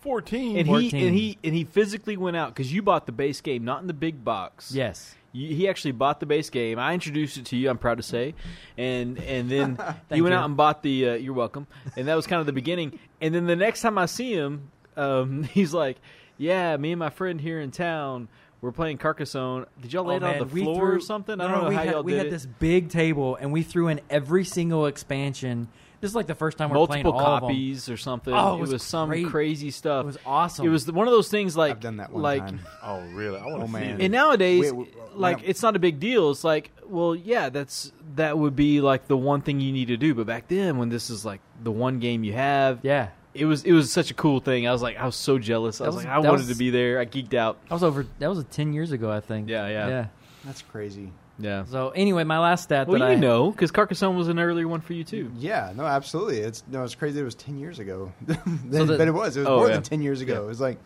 Fourteen. 0.00 0.56
And 0.56 0.66
he 0.68 0.72
14. 0.90 1.06
and 1.06 1.16
he 1.16 1.38
and 1.44 1.54
he 1.54 1.64
physically 1.64 2.16
went 2.16 2.36
out 2.36 2.54
because 2.54 2.72
you 2.72 2.82
bought 2.82 3.06
the 3.06 3.12
base 3.12 3.40
game, 3.40 3.64
not 3.64 3.80
in 3.80 3.86
the 3.88 3.94
big 3.94 4.24
box. 4.24 4.72
Yes, 4.72 5.14
You, 5.32 5.54
he 5.54 5.68
actually 5.68 5.92
bought 5.92 6.20
the 6.20 6.26
base 6.26 6.48
game. 6.48 6.78
I 6.78 6.94
introduced 6.94 7.36
it 7.38 7.46
to 7.46 7.56
you. 7.56 7.68
I'm 7.68 7.78
proud 7.78 7.96
to 7.96 8.02
say, 8.04 8.34
and 8.78 9.18
and 9.18 9.50
then 9.50 9.76
he 10.12 10.22
went 10.22 10.32
you. 10.32 10.38
out 10.38 10.44
and 10.44 10.56
bought 10.56 10.82
the. 10.82 11.10
Uh, 11.10 11.14
you're 11.14 11.34
welcome. 11.34 11.66
And 11.96 12.06
that 12.06 12.14
was 12.14 12.26
kind 12.26 12.38
of 12.40 12.46
the 12.46 12.52
beginning. 12.52 12.98
And 13.20 13.34
then 13.34 13.46
the 13.46 13.56
next 13.56 13.80
time 13.80 13.98
I 13.98 14.06
see 14.06 14.32
him, 14.32 14.70
um, 14.96 15.42
he's 15.52 15.72
like, 15.74 15.96
"Yeah, 16.38 16.76
me 16.76 16.92
and 16.92 16.98
my 16.98 17.10
friend 17.10 17.40
here 17.40 17.60
in 17.60 17.70
town." 17.70 18.28
We're 18.62 18.72
playing 18.72 18.96
Carcassonne. 18.98 19.66
Did 19.80 19.92
y'all 19.92 20.04
lay 20.04 20.14
Oh, 20.14 20.16
it 20.16 20.22
on 20.22 20.30
man, 20.30 20.38
the 20.38 20.44
we 20.46 20.62
floor 20.62 20.76
threw- 20.76 20.96
or 20.96 21.00
something? 21.00 21.40
I 21.40 21.46
don't 21.46 21.62
know 21.62 21.68
we 21.68 21.74
how 21.74 21.82
had, 21.84 21.92
y'all 21.92 22.02
we 22.02 22.12
did 22.12 22.18
had 22.18 22.26
it. 22.28 22.30
this 22.30 22.46
big 22.46 22.88
table, 22.88 23.36
and 23.36 23.52
we 23.52 23.62
threw 23.62 23.88
in 23.88 24.00
every 24.08 24.44
single 24.44 24.86
expansion. 24.86 25.68
This 26.00 26.10
is 26.10 26.14
like 26.16 26.26
the 26.26 26.34
first 26.34 26.56
time 26.58 26.70
we're 26.70 26.74
Multiple 26.76 27.12
playing 27.12 27.14
all 27.26 27.34
of 27.36 27.40
them. 27.42 27.48
copies 27.50 27.88
or 27.88 27.96
something. 27.96 28.32
Oh, 28.32 28.54
it 28.54 28.56
it 28.56 28.60
was 28.62 28.70
was, 28.72 28.82
some 28.82 29.10
great. 29.10 29.26
crazy 29.26 29.70
stuff. 29.70 30.04
It 30.04 30.06
was 30.06 30.18
awesome. 30.26 30.66
It 30.66 30.70
was 30.70 30.90
one 30.90 31.06
of 31.06 31.12
those 31.12 31.28
things 31.28 31.56
like 31.56 31.72
I've 31.72 31.80
done 31.80 31.98
that 31.98 32.10
one 32.12 32.22
like 32.22 32.40
time. 32.46 32.60
Oh 32.82 33.00
really? 33.12 33.38
I 33.38 33.46
want 33.46 33.62
Oh, 33.62 33.66
man. 33.68 34.00
And 34.00 34.10
nowadays, 34.12 34.72
Wait, 34.72 34.88
w- 34.90 34.90
like 35.14 35.36
when 35.38 35.46
it's 35.46 35.62
not 35.62 35.76
a 35.76 35.78
big 35.78 36.00
deal. 36.00 36.30
It's 36.30 36.42
like, 36.44 36.70
well, 36.86 37.14
yeah, 37.14 37.50
that's 37.50 37.92
that 38.16 38.36
would 38.38 38.56
be 38.56 38.80
like 38.80 39.06
the 39.06 39.16
one 39.16 39.42
thing 39.42 39.60
you 39.60 39.72
need 39.72 39.88
to 39.88 39.96
do. 39.98 40.14
But 40.14 40.26
back 40.26 40.48
then, 40.48 40.76
when 40.78 40.88
this 40.88 41.08
is 41.10 41.24
like 41.24 41.40
the 41.62 41.70
one 41.72 41.98
game 41.98 42.24
you 42.24 42.32
have, 42.32 42.80
yeah. 42.82 43.08
It 43.36 43.44
was 43.44 43.64
it 43.64 43.72
was 43.72 43.92
such 43.92 44.10
a 44.10 44.14
cool 44.14 44.40
thing. 44.40 44.66
I 44.66 44.72
was 44.72 44.82
like, 44.82 44.96
I 44.96 45.06
was 45.06 45.16
so 45.16 45.38
jealous. 45.38 45.80
I 45.80 45.86
was, 45.86 45.96
was- 45.96 46.04
like, 46.04 46.12
I 46.14 46.18
wanted 46.18 46.32
was- 46.32 46.48
to 46.48 46.54
be 46.56 46.70
there. 46.70 46.98
I 47.00 47.06
geeked 47.06 47.34
out. 47.34 47.58
That 47.64 47.72
was 47.74 47.82
over. 47.84 48.06
That 48.18 48.28
was 48.28 48.44
ten 48.50 48.72
years 48.72 48.92
ago, 48.92 49.10
I 49.10 49.20
think. 49.20 49.48
Yeah, 49.48 49.68
yeah. 49.68 49.88
yeah. 49.88 50.06
That's 50.44 50.62
crazy. 50.62 51.12
Yeah. 51.38 51.64
So 51.66 51.90
anyway, 51.90 52.24
my 52.24 52.38
last 52.38 52.64
stat 52.64 52.88
Well, 52.88 52.98
that 53.00 53.06
you 53.10 53.12
I 53.12 53.16
know, 53.16 53.50
because 53.50 53.70
Carcassonne 53.70 54.16
was 54.16 54.28
an 54.28 54.38
earlier 54.38 54.66
one 54.66 54.80
for 54.80 54.94
you 54.94 55.04
too. 55.04 55.30
Yeah, 55.36 55.72
no, 55.76 55.84
absolutely. 55.84 56.38
It's 56.38 56.64
no, 56.70 56.82
it's 56.82 56.94
crazy. 56.94 57.20
It 57.20 57.24
was 57.24 57.34
ten 57.34 57.58
years 57.58 57.78
ago. 57.78 58.12
Then- 58.22 58.38
So 58.72 58.84
the- 58.86 58.96
but 58.96 59.06
it 59.08 59.10
was. 59.12 59.36
It 59.36 59.40
was 59.40 59.48
Oh, 59.48 59.58
more 59.58 59.68
yeah. 59.68 59.74
than 59.74 59.82
ten 59.82 60.00
years 60.02 60.20
ago. 60.22 60.34
Yeah. 60.34 60.40
It 60.40 60.46
was 60.46 60.60
like, 60.60 60.78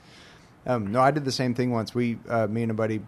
um, 0.67 0.89
no, 0.93 1.01
I 1.01 1.11
did 1.13 1.25
the 1.25 1.33
same 1.33 1.55
thing 1.55 1.71
once. 1.71 1.95
We, 1.95 2.19
uh, 2.29 2.47
me 2.49 2.63
and 2.63 2.71
a 2.71 2.75
buddy, 2.75 3.01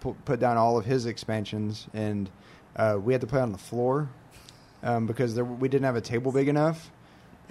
pu- 0.00 0.16
put 0.26 0.40
down 0.40 0.56
all 0.58 0.76
of 0.78 0.84
his 0.84 1.06
expansions, 1.06 1.86
and 1.94 2.28
uh, 2.76 2.98
we 3.02 3.12
had 3.14 3.20
to 3.22 3.26
play 3.26 3.40
on 3.40 3.52
the 3.52 3.58
floor 3.58 4.08
um, 4.82 5.06
because 5.06 5.34
there, 5.34 5.44
we 5.44 5.68
didn't 5.68 5.86
have 5.86 5.96
a 5.96 6.00
table 6.02 6.32
big 6.32 6.48
enough. 6.48 6.90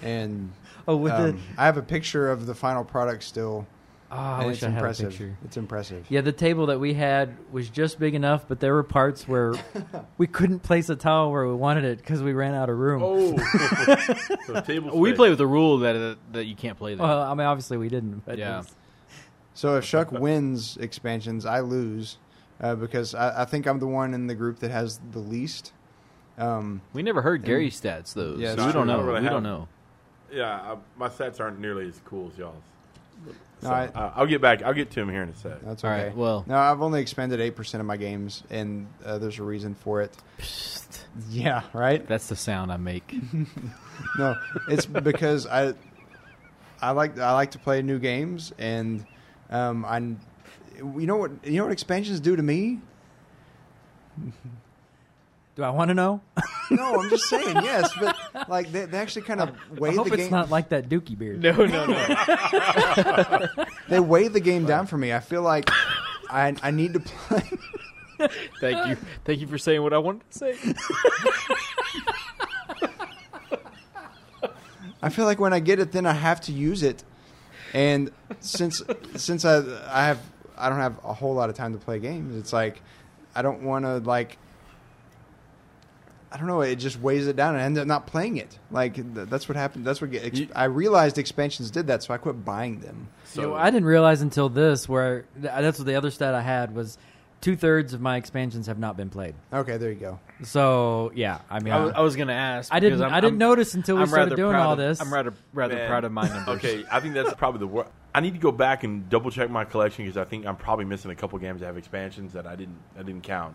And 0.02 0.52
oh 0.88 0.96
with 0.96 1.12
the 1.12 1.30
um, 1.30 1.42
I 1.56 1.66
have 1.66 1.76
a 1.76 1.82
picture 1.82 2.30
of 2.30 2.46
the 2.46 2.54
final 2.54 2.84
product 2.84 3.22
still. 3.24 3.66
oh, 4.10 4.16
I 4.16 4.46
wish 4.46 4.56
it's 4.56 4.64
I 4.64 4.70
had 4.70 4.78
impressive. 4.78 5.06
a 5.06 5.10
picture. 5.10 5.38
It's 5.44 5.56
impressive. 5.56 6.06
Yeah, 6.08 6.20
the 6.20 6.32
table 6.32 6.66
that 6.66 6.80
we 6.80 6.94
had 6.94 7.36
was 7.52 7.68
just 7.68 7.98
big 7.98 8.14
enough, 8.14 8.44
but 8.48 8.60
there 8.60 8.74
were 8.74 8.82
parts 8.82 9.28
where 9.28 9.54
we 10.18 10.26
couldn't 10.26 10.60
place 10.60 10.88
a 10.88 10.96
towel 10.96 11.30
where 11.30 11.46
we 11.46 11.54
wanted 11.54 11.84
it 11.84 11.98
because 11.98 12.22
we 12.22 12.32
ran 12.32 12.54
out 12.54 12.68
of 12.70 12.78
room. 12.78 13.02
Oh, 13.04 13.36
so 14.46 14.60
table 14.62 14.98
We 14.98 15.12
play 15.12 15.28
with 15.28 15.38
the 15.38 15.46
rule 15.46 15.78
that 15.78 16.18
that 16.32 16.44
you 16.46 16.56
can't 16.56 16.76
play 16.78 16.94
that. 16.94 17.02
Well, 17.02 17.22
I 17.22 17.34
mean, 17.34 17.46
obviously 17.46 17.76
we 17.76 17.88
didn't. 17.88 18.24
But 18.24 18.38
Yeah. 18.38 18.62
So 19.54 19.76
if 19.76 19.84
Chuck 19.84 20.10
wins 20.26 20.76
expansions, 20.78 21.44
I 21.44 21.60
lose 21.60 22.18
uh, 22.60 22.74
because 22.74 23.14
I, 23.14 23.42
I 23.42 23.44
think 23.44 23.66
I'm 23.66 23.78
the 23.78 23.86
one 23.86 24.14
in 24.14 24.26
the 24.26 24.34
group 24.34 24.60
that 24.60 24.70
has 24.70 25.00
the 25.12 25.18
least. 25.18 25.72
Um, 26.38 26.80
we 26.94 27.02
never 27.02 27.20
heard 27.20 27.44
Gary's 27.44 27.78
stats 27.78 28.14
though, 28.14 28.36
Yeah, 28.38 28.54
so 28.56 28.66
we 28.66 28.72
don't 28.72 28.86
know. 28.86 28.94
I 28.94 28.96
don't 28.96 29.06
really 29.06 29.20
we 29.20 29.28
don't 29.28 29.42
know. 29.42 29.68
Yeah, 30.32 30.50
I, 30.54 30.76
my 30.96 31.08
sets 31.08 31.40
aren't 31.40 31.58
nearly 31.60 31.88
as 31.88 32.00
cool 32.04 32.30
as 32.32 32.38
y'all's. 32.38 32.54
So, 33.60 33.68
No, 33.68 33.74
I- 33.74 33.86
uh, 33.88 34.12
I'll 34.16 34.26
get 34.26 34.40
back. 34.40 34.62
I'll 34.62 34.72
get 34.72 34.90
to 34.92 35.00
him 35.00 35.10
here 35.10 35.22
in 35.22 35.28
a 35.28 35.34
sec. 35.36 35.60
that's 35.62 35.84
All 35.84 35.90
okay. 35.90 36.06
right. 36.06 36.16
Well, 36.16 36.44
No, 36.46 36.56
I've 36.56 36.80
only 36.80 37.00
expended 37.02 37.40
eight 37.40 37.56
percent 37.56 37.80
of 37.80 37.86
my 37.86 37.96
games, 37.98 38.42
and 38.48 38.86
uh, 39.04 39.18
there's 39.18 39.38
a 39.38 39.42
reason 39.42 39.74
for 39.74 40.00
it. 40.02 40.16
Yeah, 41.28 41.62
right. 41.74 42.06
that's 42.06 42.28
the 42.28 42.36
sound 42.36 42.72
I 42.72 42.76
make. 42.78 43.14
No, 44.18 44.34
it's 44.68 44.86
because 44.86 45.46
I, 45.46 45.74
I 46.80 46.92
like 46.92 47.18
I 47.18 47.32
like 47.34 47.50
to 47.50 47.58
play 47.58 47.82
new 47.82 47.98
games, 47.98 48.50
and 48.58 49.04
um, 49.50 49.84
I, 49.84 49.98
you 49.98 51.06
know 51.06 51.16
what 51.16 51.32
you 51.44 51.58
know 51.58 51.64
what 51.64 51.72
expansions 51.72 52.18
do 52.18 52.34
to 52.34 52.42
me. 52.42 52.80
do 55.60 55.66
I 55.66 55.70
want 55.70 55.88
to 55.88 55.94
know? 55.94 56.20
No, 56.72 57.00
I'm 57.00 57.10
just 57.10 57.24
saying 57.24 57.56
yes, 57.64 57.92
but 57.98 58.16
like 58.48 58.70
they, 58.70 58.84
they 58.84 58.96
actually 58.96 59.22
kind 59.22 59.40
of 59.40 59.50
weigh 59.76 59.88
I 59.88 59.90
weigh 59.90 59.96
hope 59.96 60.08
the 60.08 60.14
it's 60.14 60.30
not 60.30 60.50
like 60.50 60.68
that 60.68 60.88
Dookie 60.88 61.18
beard. 61.18 61.42
no, 61.42 61.50
no, 61.50 61.84
no. 61.84 63.48
they 63.88 63.98
weigh 63.98 64.28
the 64.28 64.38
game 64.38 64.66
down 64.66 64.86
for 64.86 64.96
me. 64.96 65.12
I 65.12 65.18
feel 65.18 65.42
like 65.42 65.68
I 66.30 66.54
I 66.62 66.70
need 66.70 66.92
to 66.94 67.00
play. 67.00 67.42
Thank 68.60 68.86
you, 68.86 68.96
thank 69.24 69.40
you 69.40 69.48
for 69.48 69.58
saying 69.58 69.82
what 69.82 69.92
I 69.92 69.98
wanted 69.98 70.30
to 70.30 70.38
say. 70.38 70.54
I 75.02 75.08
feel 75.08 75.24
like 75.24 75.40
when 75.40 75.52
I 75.52 75.58
get 75.58 75.80
it, 75.80 75.90
then 75.90 76.06
I 76.06 76.12
have 76.12 76.40
to 76.42 76.52
use 76.52 76.84
it, 76.84 77.02
and 77.74 78.12
since 78.38 78.80
since 79.16 79.44
I 79.44 79.56
I 79.90 80.04
have 80.06 80.20
I 80.56 80.68
don't 80.68 80.78
have 80.78 80.98
a 81.02 81.14
whole 81.14 81.34
lot 81.34 81.50
of 81.50 81.56
time 81.56 81.72
to 81.72 81.80
play 81.80 81.98
games, 81.98 82.36
it's 82.36 82.52
like 82.52 82.80
I 83.34 83.42
don't 83.42 83.62
want 83.64 83.86
to 83.86 83.98
like. 83.98 84.38
I 86.32 86.36
don't 86.36 86.46
know. 86.46 86.60
It 86.60 86.76
just 86.76 87.00
weighs 87.00 87.26
it 87.26 87.34
down, 87.36 87.54
and 87.54 87.62
I 87.62 87.66
end 87.66 87.76
up 87.78 87.86
not 87.86 88.06
playing 88.06 88.36
it. 88.36 88.56
Like 88.70 88.94
th- 88.94 89.28
that's 89.28 89.48
what 89.48 89.56
happened. 89.56 89.84
That's 89.84 90.00
what 90.00 90.10
get, 90.12 90.24
ex- 90.24 90.38
You- 90.38 90.48
I 90.54 90.64
realized. 90.64 91.18
Expansions 91.18 91.70
did 91.70 91.88
that, 91.88 92.02
so 92.04 92.14
I 92.14 92.18
quit 92.18 92.44
buying 92.44 92.80
them. 92.80 93.08
So 93.24 93.40
You 93.42 93.46
know, 93.48 93.54
I 93.54 93.70
didn't 93.70 93.86
realize 93.86 94.22
until 94.22 94.48
this 94.48 94.88
where 94.88 95.24
that's 95.36 95.78
what 95.78 95.86
the 95.86 95.96
other 95.96 96.10
stat 96.10 96.34
I 96.34 96.40
had 96.42 96.74
was 96.74 96.98
two 97.40 97.56
thirds 97.56 97.94
of 97.94 98.00
my 98.00 98.16
expansions 98.16 98.66
have 98.68 98.78
not 98.78 98.96
been 98.96 99.08
played. 99.10 99.34
Okay, 99.52 99.76
there 99.78 99.88
you 99.90 99.98
go. 99.98 100.20
So 100.42 101.10
yeah, 101.14 101.40
I 101.50 101.58
mean, 101.60 101.72
I 101.72 101.80
was, 101.84 101.92
I 101.96 102.00
was 102.00 102.14
going 102.16 102.28
to 102.28 102.34
ask. 102.34 102.72
I 102.72 102.78
didn't 102.80 103.02
I'm- 103.02 103.12
I 103.12 103.20
didn't 103.20 103.34
I'm- 103.42 103.48
notice 103.50 103.74
until 103.74 103.96
we 103.96 104.02
I'm 104.02 104.08
started 104.08 104.36
doing 104.36 104.54
all 104.54 104.72
of- 104.72 104.78
this. 104.78 105.00
I'm 105.00 105.12
rather 105.12 105.32
rather 105.52 105.74
Man. 105.74 105.88
proud 105.88 106.04
of 106.04 106.12
my 106.12 106.28
numbers. 106.28 106.56
Okay, 106.58 106.84
I 106.92 107.00
think 107.00 107.14
that's 107.14 107.34
probably 107.34 107.58
the 107.60 107.66
worst. 107.66 107.90
I 108.14 108.20
need 108.20 108.34
to 108.34 108.40
go 108.40 108.52
back 108.52 108.82
and 108.84 109.08
double 109.08 109.30
check 109.30 109.50
my 109.50 109.64
collection 109.64 110.04
because 110.04 110.16
I 110.16 110.24
think 110.24 110.44
I'm 110.46 110.56
probably 110.56 110.84
missing 110.84 111.10
a 111.10 111.14
couple 111.14 111.38
games 111.38 111.60
that 111.60 111.66
have 111.66 111.76
expansions 111.76 112.32
that 112.34 112.46
I 112.46 112.56
didn't 112.56 112.78
I 112.98 113.02
didn't 113.02 113.22
count. 113.22 113.54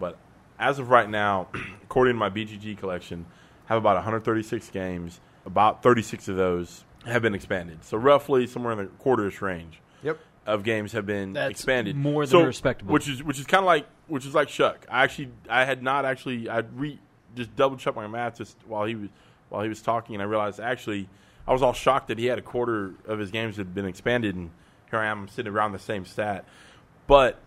But 0.00 0.16
as 0.58 0.78
of 0.78 0.90
right 0.90 1.08
now, 1.08 1.48
according 1.82 2.14
to 2.14 2.18
my 2.18 2.30
BGG 2.30 2.78
collection, 2.78 3.26
I 3.68 3.74
have 3.74 3.78
about 3.78 3.96
136 3.96 4.70
games. 4.70 5.20
About 5.44 5.82
36 5.82 6.28
of 6.28 6.36
those 6.36 6.84
have 7.06 7.22
been 7.22 7.34
expanded. 7.34 7.84
So 7.84 7.96
roughly 7.96 8.46
somewhere 8.46 8.72
in 8.72 8.78
the 8.78 8.84
quarterish 9.02 9.40
range 9.40 9.80
Yep. 10.04 10.18
of 10.46 10.62
games 10.62 10.92
have 10.92 11.04
been 11.06 11.32
That's 11.32 11.50
expanded. 11.50 11.96
more 11.96 12.24
than 12.24 12.30
so, 12.30 12.44
respectable. 12.44 12.92
Which 12.92 13.08
is 13.08 13.22
which 13.24 13.40
is 13.40 13.46
kind 13.46 13.60
of 13.60 13.66
like 13.66 13.86
which 14.06 14.24
is 14.24 14.34
like 14.34 14.48
Chuck. 14.48 14.86
I 14.88 15.02
actually 15.02 15.30
I 15.48 15.64
had 15.64 15.82
not 15.82 16.04
actually 16.04 16.48
I 16.48 16.58
re 16.58 16.98
just 17.34 17.56
double 17.56 17.76
checked 17.76 17.96
my 17.96 18.06
math 18.06 18.38
just 18.38 18.56
while 18.66 18.84
he 18.84 18.94
was 18.94 19.08
while 19.48 19.62
he 19.62 19.68
was 19.68 19.82
talking, 19.82 20.14
and 20.14 20.22
I 20.22 20.26
realized 20.26 20.60
actually 20.60 21.08
I 21.46 21.52
was 21.52 21.60
all 21.62 21.72
shocked 21.72 22.06
that 22.08 22.18
he 22.18 22.26
had 22.26 22.38
a 22.38 22.42
quarter 22.42 22.92
of 23.06 23.18
his 23.18 23.32
games 23.32 23.56
had 23.56 23.74
been 23.74 23.84
expanded, 23.86 24.36
and 24.36 24.50
here 24.90 25.00
I 25.00 25.06
am 25.06 25.26
sitting 25.26 25.52
around 25.52 25.72
the 25.72 25.78
same 25.80 26.04
stat. 26.04 26.44
But 27.08 27.40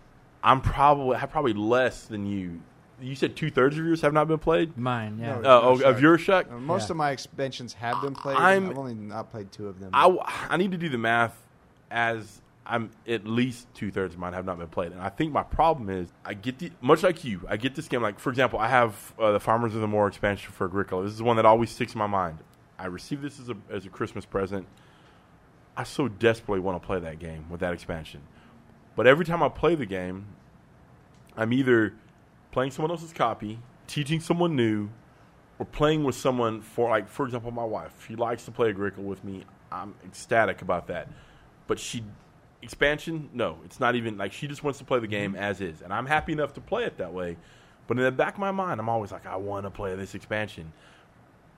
I'm 0.44 0.60
probably 0.60 1.16
I 1.16 1.20
have 1.20 1.30
probably 1.30 1.54
less 1.54 2.04
than 2.04 2.26
you. 2.26 2.60
You 3.00 3.14
said 3.14 3.36
two 3.36 3.50
thirds 3.50 3.78
of 3.78 3.84
yours 3.84 4.00
have 4.00 4.12
not 4.14 4.26
been 4.28 4.38
played. 4.38 4.76
mine. 4.78 5.18
Yeah, 5.20 5.38
No, 5.40 5.50
Uh, 5.50 5.60
oh, 5.64 5.80
of 5.82 6.00
your 6.00 6.16
Chuck. 6.16 6.46
Uh, 6.50 6.56
most 6.56 6.88
Yeah. 6.88 6.92
of 6.92 6.96
my 6.96 7.10
expansions 7.10 7.74
have 7.74 8.00
been 8.00 8.14
played. 8.14 8.36
I'm- 8.36 8.70
I've 8.70 8.78
only 8.78 8.94
not 8.94 9.30
played 9.30 9.52
two 9.52 9.68
of 9.68 9.80
them. 9.80 9.90
I, 9.92 10.02
w- 10.04 10.20
I 10.24 10.56
need 10.56 10.72
to 10.72 10.78
do 10.78 10.88
the 10.88 10.96
math 10.98 11.40
as 11.90 12.40
I'm 12.68 12.90
at 13.06 13.26
least 13.26 13.72
two 13.74 13.90
thirds 13.92 14.14
of 14.14 14.20
mine 14.20 14.32
have 14.32 14.44
not 14.44 14.58
been 14.58 14.66
played, 14.68 14.90
and 14.92 15.00
I 15.00 15.08
think 15.08 15.32
my 15.32 15.44
problem 15.44 15.88
is 15.88 16.08
I 16.24 16.34
get 16.34 16.58
the 16.58 16.72
much 16.80 17.02
like 17.04 17.22
you. 17.22 17.42
I 17.48 17.56
get 17.58 17.76
this 17.76 17.86
game 17.86 18.02
like 18.02 18.18
for 18.18 18.30
example, 18.30 18.58
I 18.58 18.66
have 18.68 19.14
uh, 19.20 19.30
the 19.30 19.38
Farmers 19.40 19.74
of 19.76 19.80
the 19.82 19.86
Moor 19.86 20.08
expansion 20.08 20.50
for 20.52 20.64
Agricola. 20.66 21.04
This 21.04 21.12
is 21.12 21.22
one 21.22 21.36
that 21.36 21.46
always 21.46 21.70
sticks 21.70 21.92
in 21.94 21.98
my 22.00 22.08
mind. 22.08 22.38
I 22.78 22.86
received 22.86 23.22
this 23.22 23.38
as 23.38 23.50
a 23.50 23.56
as 23.70 23.86
a 23.86 23.88
Christmas 23.88 24.24
present. 24.24 24.66
I 25.76 25.84
so 25.84 26.08
desperately 26.08 26.58
want 26.60 26.82
to 26.82 26.84
play 26.84 26.98
that 26.98 27.18
game 27.20 27.44
with 27.50 27.60
that 27.60 27.72
expansion, 27.72 28.22
but 28.96 29.06
every 29.06 29.24
time 29.24 29.42
I 29.44 29.48
play 29.48 29.74
the 29.76 29.86
game, 29.86 30.24
I'm 31.36 31.52
either 31.52 31.92
playing 32.56 32.70
someone 32.70 32.90
else's 32.90 33.12
copy, 33.12 33.58
teaching 33.86 34.18
someone 34.18 34.56
new, 34.56 34.88
or 35.58 35.66
playing 35.66 36.04
with 36.04 36.14
someone 36.14 36.62
for 36.62 36.88
like 36.88 37.06
for 37.06 37.26
example 37.26 37.50
my 37.50 37.62
wife. 37.62 37.92
She 38.08 38.16
likes 38.16 38.46
to 38.46 38.50
play 38.50 38.70
agricola 38.70 39.06
with 39.06 39.22
me. 39.22 39.44
I'm 39.70 39.94
ecstatic 40.06 40.62
about 40.62 40.86
that. 40.86 41.06
But 41.66 41.78
she 41.78 42.02
expansion? 42.62 43.28
No. 43.34 43.58
It's 43.66 43.78
not 43.78 43.94
even 43.94 44.16
like 44.16 44.32
she 44.32 44.48
just 44.48 44.64
wants 44.64 44.78
to 44.78 44.86
play 44.86 45.00
the 45.00 45.06
game 45.06 45.34
mm-hmm. 45.34 45.42
as 45.42 45.60
is. 45.60 45.82
And 45.82 45.92
i'm 45.92 46.06
happy 46.06 46.32
enough 46.32 46.54
to 46.54 46.62
play 46.62 46.84
it 46.84 46.96
that 46.96 47.12
way. 47.12 47.36
But 47.88 47.98
in 47.98 48.04
the 48.04 48.10
back 48.10 48.32
of 48.32 48.40
my 48.40 48.52
mind 48.52 48.80
i'm 48.80 48.88
always 48.88 49.12
like 49.12 49.26
i 49.26 49.36
want 49.36 49.66
to 49.66 49.70
play 49.70 49.94
this 49.94 50.14
expansion. 50.14 50.72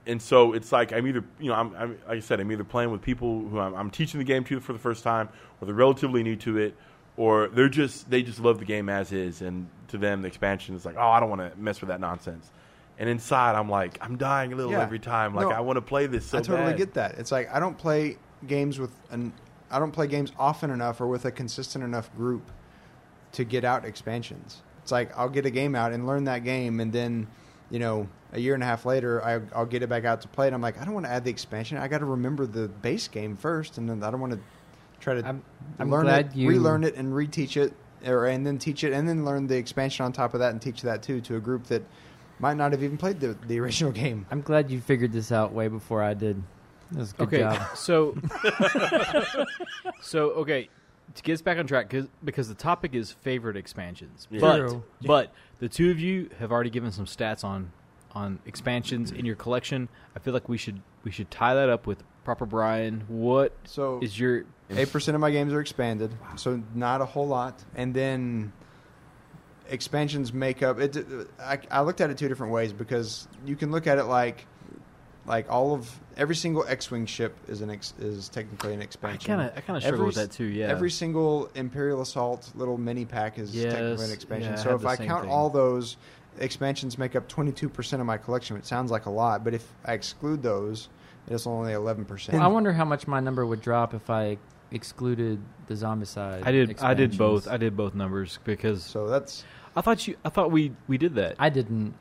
And 0.05 0.21
so 0.21 0.53
it's 0.53 0.73
like 0.73 0.93
i'm 0.93 1.07
either 1.07 1.23
you 1.39 1.51
know 1.51 1.55
I'm, 1.55 1.77
I'm 1.77 1.91
like 2.09 2.17
i 2.17 2.21
said 2.21 2.41
i'm 2.41 2.51
either 2.51 2.65
playing 2.65 2.91
with 2.91 3.03
people 3.03 3.49
who 3.49 3.61
I'm, 3.61 3.73
I'm 3.75 3.91
teaching 3.93 4.19
the 4.19 4.25
game 4.25 4.43
to 4.47 4.59
for 4.59 4.73
the 4.73 4.81
first 4.81 5.05
time 5.05 5.29
or 5.61 5.67
they're 5.67 5.77
relatively 5.77 6.25
new 6.25 6.35
to 6.35 6.59
it 6.59 6.75
or 7.17 7.47
they're 7.47 7.69
just 7.69 8.11
they 8.11 8.25
just 8.25 8.41
love 8.41 8.59
the 8.59 8.65
game 8.65 8.89
as 8.89 9.13
is. 9.13 9.43
And 9.43 9.69
to 9.89 9.99
them 9.99 10.23
the 10.23 10.29
expansion 10.29 10.75
is 10.75 10.85
like 10.85 10.97
oh 10.97 11.09
i 11.09 11.19
don't 11.21 11.29
want 11.31 11.41
to 11.41 11.59
mess 11.59 11.81
with 11.81 11.89
that 11.89 12.01
nonsense 12.01 12.51
and 12.99 13.09
inside 13.09 13.55
i'm 13.55 13.69
like 13.69 13.99
i'm 14.01 14.17
dying 14.17 14.53
a 14.53 14.57
little 14.57 14.73
Yeah. 14.73 14.81
every 14.83 14.99
time 14.99 15.35
like 15.35 15.49
No, 15.49 15.55
i 15.55 15.61
want 15.61 15.77
to 15.77 15.83
play 15.83 16.07
this 16.07 16.27
so 16.27 16.39
I 16.39 16.41
totally 16.43 16.71
bad. 16.73 16.77
get 16.79 16.95
that. 16.95 17.19
It's 17.19 17.33
like 17.33 17.49
I 17.53 17.59
don't 17.61 17.77
play 17.77 18.17
games 18.47 18.79
with 18.79 18.91
an 19.11 19.33
I 19.71 19.79
don't 19.79 19.93
play 19.93 20.07
games 20.07 20.33
often 20.39 20.71
enough 20.71 21.01
or 21.01 21.07
with 21.07 21.25
a 21.27 21.31
consistent 21.31 21.85
enough 21.85 22.15
group 22.17 22.51
to 23.33 23.45
get 23.45 23.65
out 23.65 23.85
expansions. 23.85 24.63
It's 24.83 24.91
like 24.93 25.17
I'll 25.17 25.29
get 25.29 25.45
a 25.47 25.51
game 25.51 25.75
out 25.75 25.93
and 25.93 26.07
learn 26.07 26.25
that 26.25 26.43
game, 26.45 26.81
and 26.81 26.91
then 26.93 27.27
you 27.71 27.79
know 27.79 28.09
a 28.33 28.41
year 28.41 28.55
and 28.55 28.63
a 28.63 28.67
half 28.67 28.87
later 28.87 29.23
I, 29.25 29.41
I'll 29.55 29.67
get 29.67 29.83
it 29.83 29.89
back 29.89 30.05
out 30.07 30.23
to 30.23 30.29
play, 30.29 30.47
and 30.47 30.55
I'm 30.55 30.63
like 30.63 30.81
I 30.81 30.85
don't 30.85 30.95
want 30.95 31.05
to 31.07 31.13
add 31.13 31.25
the 31.25 31.31
expansion. 31.31 31.77
I 31.79 31.89
got 31.89 31.99
to 31.99 32.07
remember 32.07 32.47
the 32.47 32.69
base 32.69 33.07
game 33.09 33.37
first, 33.37 33.77
and 33.79 33.89
then 33.89 34.03
I 34.03 34.11
don't 34.11 34.21
want 34.21 34.33
to 34.33 34.41
try 35.01 35.15
to 35.15 35.25
I'm- 35.27 35.43
I'm 35.79 35.91
learn 35.91 36.05
glad 36.07 36.27
it, 36.29 36.37
you- 36.37 36.49
relearn 36.49 36.83
it, 36.85 36.95
and 36.97 37.13
reteach 37.13 37.57
it, 37.57 37.75
or 38.07 38.27
and 38.27 38.47
then 38.47 38.59
teach 38.59 38.85
it, 38.85 38.93
and 38.93 39.09
then 39.09 39.25
learn 39.25 39.47
the 39.47 39.57
expansion 39.57 40.05
on 40.05 40.13
top 40.13 40.35
of 40.35 40.41
that, 40.41 40.53
and 40.53 40.61
teach 40.63 40.83
that 40.83 41.03
too 41.03 41.21
to 41.23 41.37
a 41.37 41.41
group 41.41 41.65
that 41.65 41.83
might 42.41 42.57
not 42.57 42.73
have 42.73 42.83
even 42.83 42.97
played 42.97 43.19
the, 43.21 43.37
the 43.47 43.59
original 43.59 43.93
game. 43.93 44.27
I'm 44.31 44.43
glad 44.43 44.71
you 44.71 44.81
figured 44.81 45.13
this 45.13 45.33
out 45.33 45.53
way 45.53 45.69
before 45.69 46.03
I 46.03 46.15
did. 46.15 46.43
That 46.93 46.99
was 47.01 47.13
a 47.13 47.27
good 47.27 47.29
okay, 47.29 47.39
job. 47.41 47.77
so 47.77 48.17
so 50.01 50.31
okay, 50.31 50.69
to 51.15 51.23
get 51.23 51.35
us 51.35 51.43
back 51.43 51.59
on 51.59 51.67
track, 51.67 51.91
cause, 51.91 52.09
because 52.25 52.49
the 52.49 52.55
topic 52.55 52.95
is 52.95 53.13
favorite 53.13 53.57
expansions, 53.57 54.27
Yeah. 54.31 54.41
but 54.41 54.57
True. 54.59 54.85
but 55.07 55.33
the 55.59 55.69
two 55.69 55.91
of 55.91 55.99
you 55.99 56.31
have 56.39 56.53
already 56.53 56.71
given 56.71 56.91
some 56.93 57.07
stats 57.07 57.45
on 57.45 57.73
on 58.13 58.39
expansions 58.47 59.11
in 59.13 59.25
your 59.27 59.37
collection. 59.37 59.89
I 60.17 60.19
feel 60.19 60.33
like 60.33 60.49
we 60.49 60.57
should 60.59 60.81
we 61.05 61.11
should 61.11 61.31
tie 61.31 61.55
that 61.55 61.69
up 61.69 61.87
with 61.87 62.03
proper 62.29 62.45
Brian. 62.45 63.05
What 63.09 63.55
So 63.65 64.01
is 64.03 64.21
your 64.21 64.45
Eight 64.71 64.93
percent 64.93 65.15
of 65.15 65.21
my 65.23 65.31
games 65.31 65.51
are 65.55 65.63
expanded, 65.63 66.13
so 66.37 66.63
not 66.75 67.01
a 67.01 67.07
whole 67.07 67.27
lot. 67.27 67.65
And 67.75 67.95
then 67.95 68.53
expansions 69.71 70.31
make 70.31 70.63
up. 70.63 70.79
It. 70.79 70.95
I, 71.41 71.59
I 71.71 71.81
looked 71.81 72.03
at 72.03 72.11
it 72.11 72.19
two 72.19 72.29
different 72.29 72.53
ways 72.53 72.75
because 72.75 73.29
you 73.47 73.57
can 73.57 73.71
look 73.71 73.87
at 73.87 73.97
it 73.97 74.05
like, 74.05 74.45
like 75.25 75.51
all 75.51 75.73
of 75.73 75.91
every 76.19 76.37
single 76.37 76.67
X-wing 76.69 77.07
ship 77.07 77.35
is 77.49 77.63
an 77.63 77.71
ex, 77.71 77.95
is 77.99 78.29
technically 78.29 78.75
an 78.75 78.83
expansion. 78.83 79.33
I 79.33 79.37
kind 79.37 79.51
of 79.51 79.57
I 79.57 79.61
kind 79.63 79.77
of 79.79 79.83
struggle 79.83 80.01
Every 80.01 80.07
with 80.09 80.17
that 80.17 80.31
too. 80.31 80.45
Yeah, 80.45 80.67
Every 80.67 80.91
single 80.91 81.49
Imperial 81.55 82.03
Assault 82.03 82.53
little 82.55 82.77
mini 82.77 83.07
pack 83.07 83.39
is 83.39 83.55
technically 83.55 84.05
an 84.05 84.13
expansion. 84.13 84.53
yeah, 84.53 84.59
so 84.59 84.73
had 84.73 84.81
if 84.81 84.87
I 84.87 84.97
count 84.97 85.23
thing. 85.23 85.31
all 85.33 85.49
those, 85.49 85.97
expansions 86.41 86.99
make 86.99 87.17
up 87.17 87.27
twenty 87.27 87.53
two 87.53 87.71
percent 87.71 88.01
of 88.01 88.07
my 88.07 88.19
collection. 88.19 88.55
It 88.59 88.67
sounds 88.67 88.91
like 88.91 89.07
a 89.07 89.11
lot, 89.11 89.45
but 89.45 89.55
if 89.55 89.67
I 89.87 89.95
exclude 89.95 90.43
those, 90.43 90.91
it's 91.29 91.47
only 91.47 91.73
eleven 91.73 92.05
percent. 92.05 92.43
I 92.43 92.47
wonder 92.49 92.73
how 92.73 92.85
much 92.85 93.07
my 93.07 93.21
number 93.21 93.45
would 93.47 93.61
drop 93.61 93.95
if 93.95 94.11
I 94.11 94.39
excluded 94.71 95.41
the 95.67 95.75
zombicide. 95.75 96.47
I 96.47 96.53
did 96.53 96.79
I 96.81 96.95
did 96.95 97.17
both. 97.17 97.49
I 97.49 97.57
did 97.57 97.77
both 97.77 97.95
numbers 97.95 98.39
because 98.45 98.85
So 98.85 99.09
that's 99.09 99.45
I 99.77 99.81
thought 99.81 100.07
you 100.07 100.17
I 100.25 100.29
thought 100.29 100.51
we 100.51 100.73
we 100.87 100.99
did 100.99 101.15
that. 101.15 101.37
I 101.39 101.49
didn't. 101.49 101.95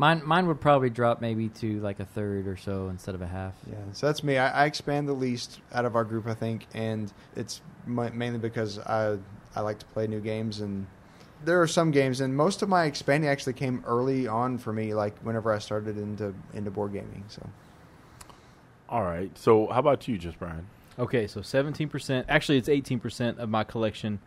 Mine 0.00 0.22
mine 0.24 0.46
would 0.46 0.60
probably 0.60 0.90
drop 0.90 1.20
maybe 1.20 1.48
to 1.48 1.80
like 1.80 1.98
a 1.98 2.04
third 2.04 2.46
or 2.46 2.56
so 2.56 2.88
instead 2.88 3.14
of 3.14 3.22
a 3.22 3.26
half. 3.26 3.54
Yeah, 3.68 3.76
so 3.92 4.06
that's 4.06 4.22
me. 4.22 4.38
I, 4.38 4.62
I 4.62 4.66
expand 4.66 5.08
the 5.08 5.12
least 5.12 5.60
out 5.72 5.84
of 5.84 5.96
our 5.96 6.04
group, 6.04 6.26
I 6.28 6.34
think, 6.34 6.66
and 6.72 7.12
it's 7.34 7.60
mi- 7.84 8.10
mainly 8.10 8.38
because 8.38 8.78
I 8.78 9.18
I 9.56 9.60
like 9.62 9.80
to 9.80 9.86
play 9.86 10.06
new 10.06 10.20
games, 10.20 10.60
and 10.60 10.86
there 11.44 11.60
are 11.60 11.66
some 11.66 11.90
games, 11.90 12.20
and 12.20 12.36
most 12.36 12.62
of 12.62 12.68
my 12.68 12.84
expanding 12.84 13.28
actually 13.28 13.54
came 13.54 13.82
early 13.86 14.28
on 14.28 14.56
for 14.58 14.72
me, 14.72 14.94
like 14.94 15.18
whenever 15.22 15.52
I 15.52 15.58
started 15.58 15.98
into 15.98 16.32
into 16.54 16.70
board 16.70 16.92
gaming. 16.92 17.24
So 17.26 17.44
all 18.88 19.02
right 19.02 19.36
so 19.36 19.66
how 19.68 19.80
about 19.80 20.06
you 20.08 20.18
just 20.18 20.38
brian 20.38 20.66
Okay, 20.98 21.28
so 21.28 21.42
seventeen 21.42 21.88
percent. 21.88 22.26
Actually, 22.28 22.58
it's 22.58 22.68
eighteen 22.68 22.98
percent 22.98 23.38
of 23.38 23.48
my 23.48 23.62
collection 23.62 24.18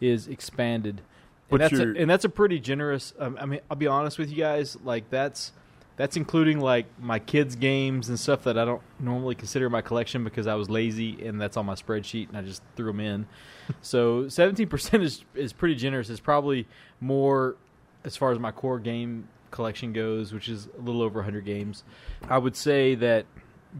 is 0.00 0.26
expanded, 0.26 1.02
and 1.50 1.60
that's 1.60 1.78
a, 1.78 1.82
and 1.82 2.10
that's 2.10 2.24
a 2.24 2.28
pretty 2.28 2.58
generous. 2.58 3.14
Um, 3.18 3.38
I 3.40 3.46
mean, 3.46 3.60
I'll 3.70 3.76
be 3.76 3.86
honest 3.86 4.18
with 4.18 4.30
you 4.30 4.36
guys. 4.36 4.76
Like 4.82 5.08
that's 5.10 5.52
that's 5.96 6.16
including 6.16 6.58
like 6.58 6.86
my 6.98 7.20
kids' 7.20 7.54
games 7.54 8.08
and 8.08 8.18
stuff 8.18 8.42
that 8.44 8.58
I 8.58 8.64
don't 8.64 8.82
normally 8.98 9.36
consider 9.36 9.70
my 9.70 9.82
collection 9.82 10.24
because 10.24 10.46
I 10.46 10.54
was 10.54 10.68
lazy 10.68 11.24
and 11.24 11.40
that's 11.40 11.56
on 11.56 11.66
my 11.66 11.74
spreadsheet 11.74 12.28
and 12.28 12.36
I 12.36 12.42
just 12.42 12.62
threw 12.74 12.86
them 12.86 13.00
in. 13.00 13.26
so 13.82 14.28
seventeen 14.28 14.68
percent 14.68 15.04
is 15.04 15.24
is 15.36 15.52
pretty 15.52 15.76
generous. 15.76 16.10
It's 16.10 16.18
probably 16.18 16.66
more 17.00 17.54
as 18.02 18.16
far 18.16 18.32
as 18.32 18.40
my 18.40 18.50
core 18.50 18.80
game 18.80 19.28
collection 19.52 19.92
goes, 19.92 20.32
which 20.32 20.48
is 20.48 20.68
a 20.76 20.80
little 20.80 21.02
over 21.02 21.22
hundred 21.22 21.44
games. 21.44 21.84
I 22.28 22.38
would 22.38 22.56
say 22.56 22.96
that 22.96 23.26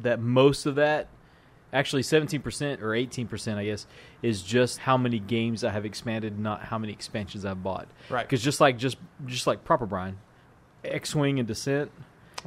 that 0.02 0.20
most 0.20 0.66
of 0.66 0.74
that 0.76 1.08
actually 1.72 2.02
17% 2.02 2.82
or 2.82 2.88
18% 2.88 3.54
i 3.56 3.64
guess 3.64 3.86
is 4.22 4.42
just 4.42 4.78
how 4.78 4.96
many 4.96 5.18
games 5.20 5.62
i 5.62 5.70
have 5.70 5.84
expanded 5.84 6.38
not 6.38 6.62
how 6.62 6.78
many 6.78 6.92
expansions 6.92 7.44
i've 7.44 7.62
bought. 7.62 7.86
Right. 8.08 8.26
because 8.26 8.42
just 8.42 8.60
like 8.60 8.76
just 8.76 8.96
just 9.26 9.46
like 9.46 9.64
proper 9.64 9.86
brian 9.86 10.18
x-wing 10.84 11.38
and 11.38 11.46
descent 11.46 11.90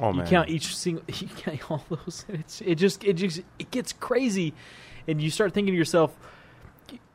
oh 0.00 0.10
you 0.10 0.16
man. 0.18 0.26
count 0.26 0.48
each 0.50 0.76
single 0.76 1.02
you 1.08 1.28
count 1.28 1.70
all 1.70 1.84
those 1.88 2.24
and 2.28 2.38
it's 2.40 2.60
it 2.60 2.74
just 2.74 3.02
it 3.04 3.14
just 3.14 3.40
it 3.58 3.70
gets 3.70 3.92
crazy. 3.92 4.52
And 5.06 5.20
you 5.20 5.30
start 5.30 5.52
thinking 5.52 5.74
to 5.74 5.78
yourself 5.78 6.16
y- 6.18 6.28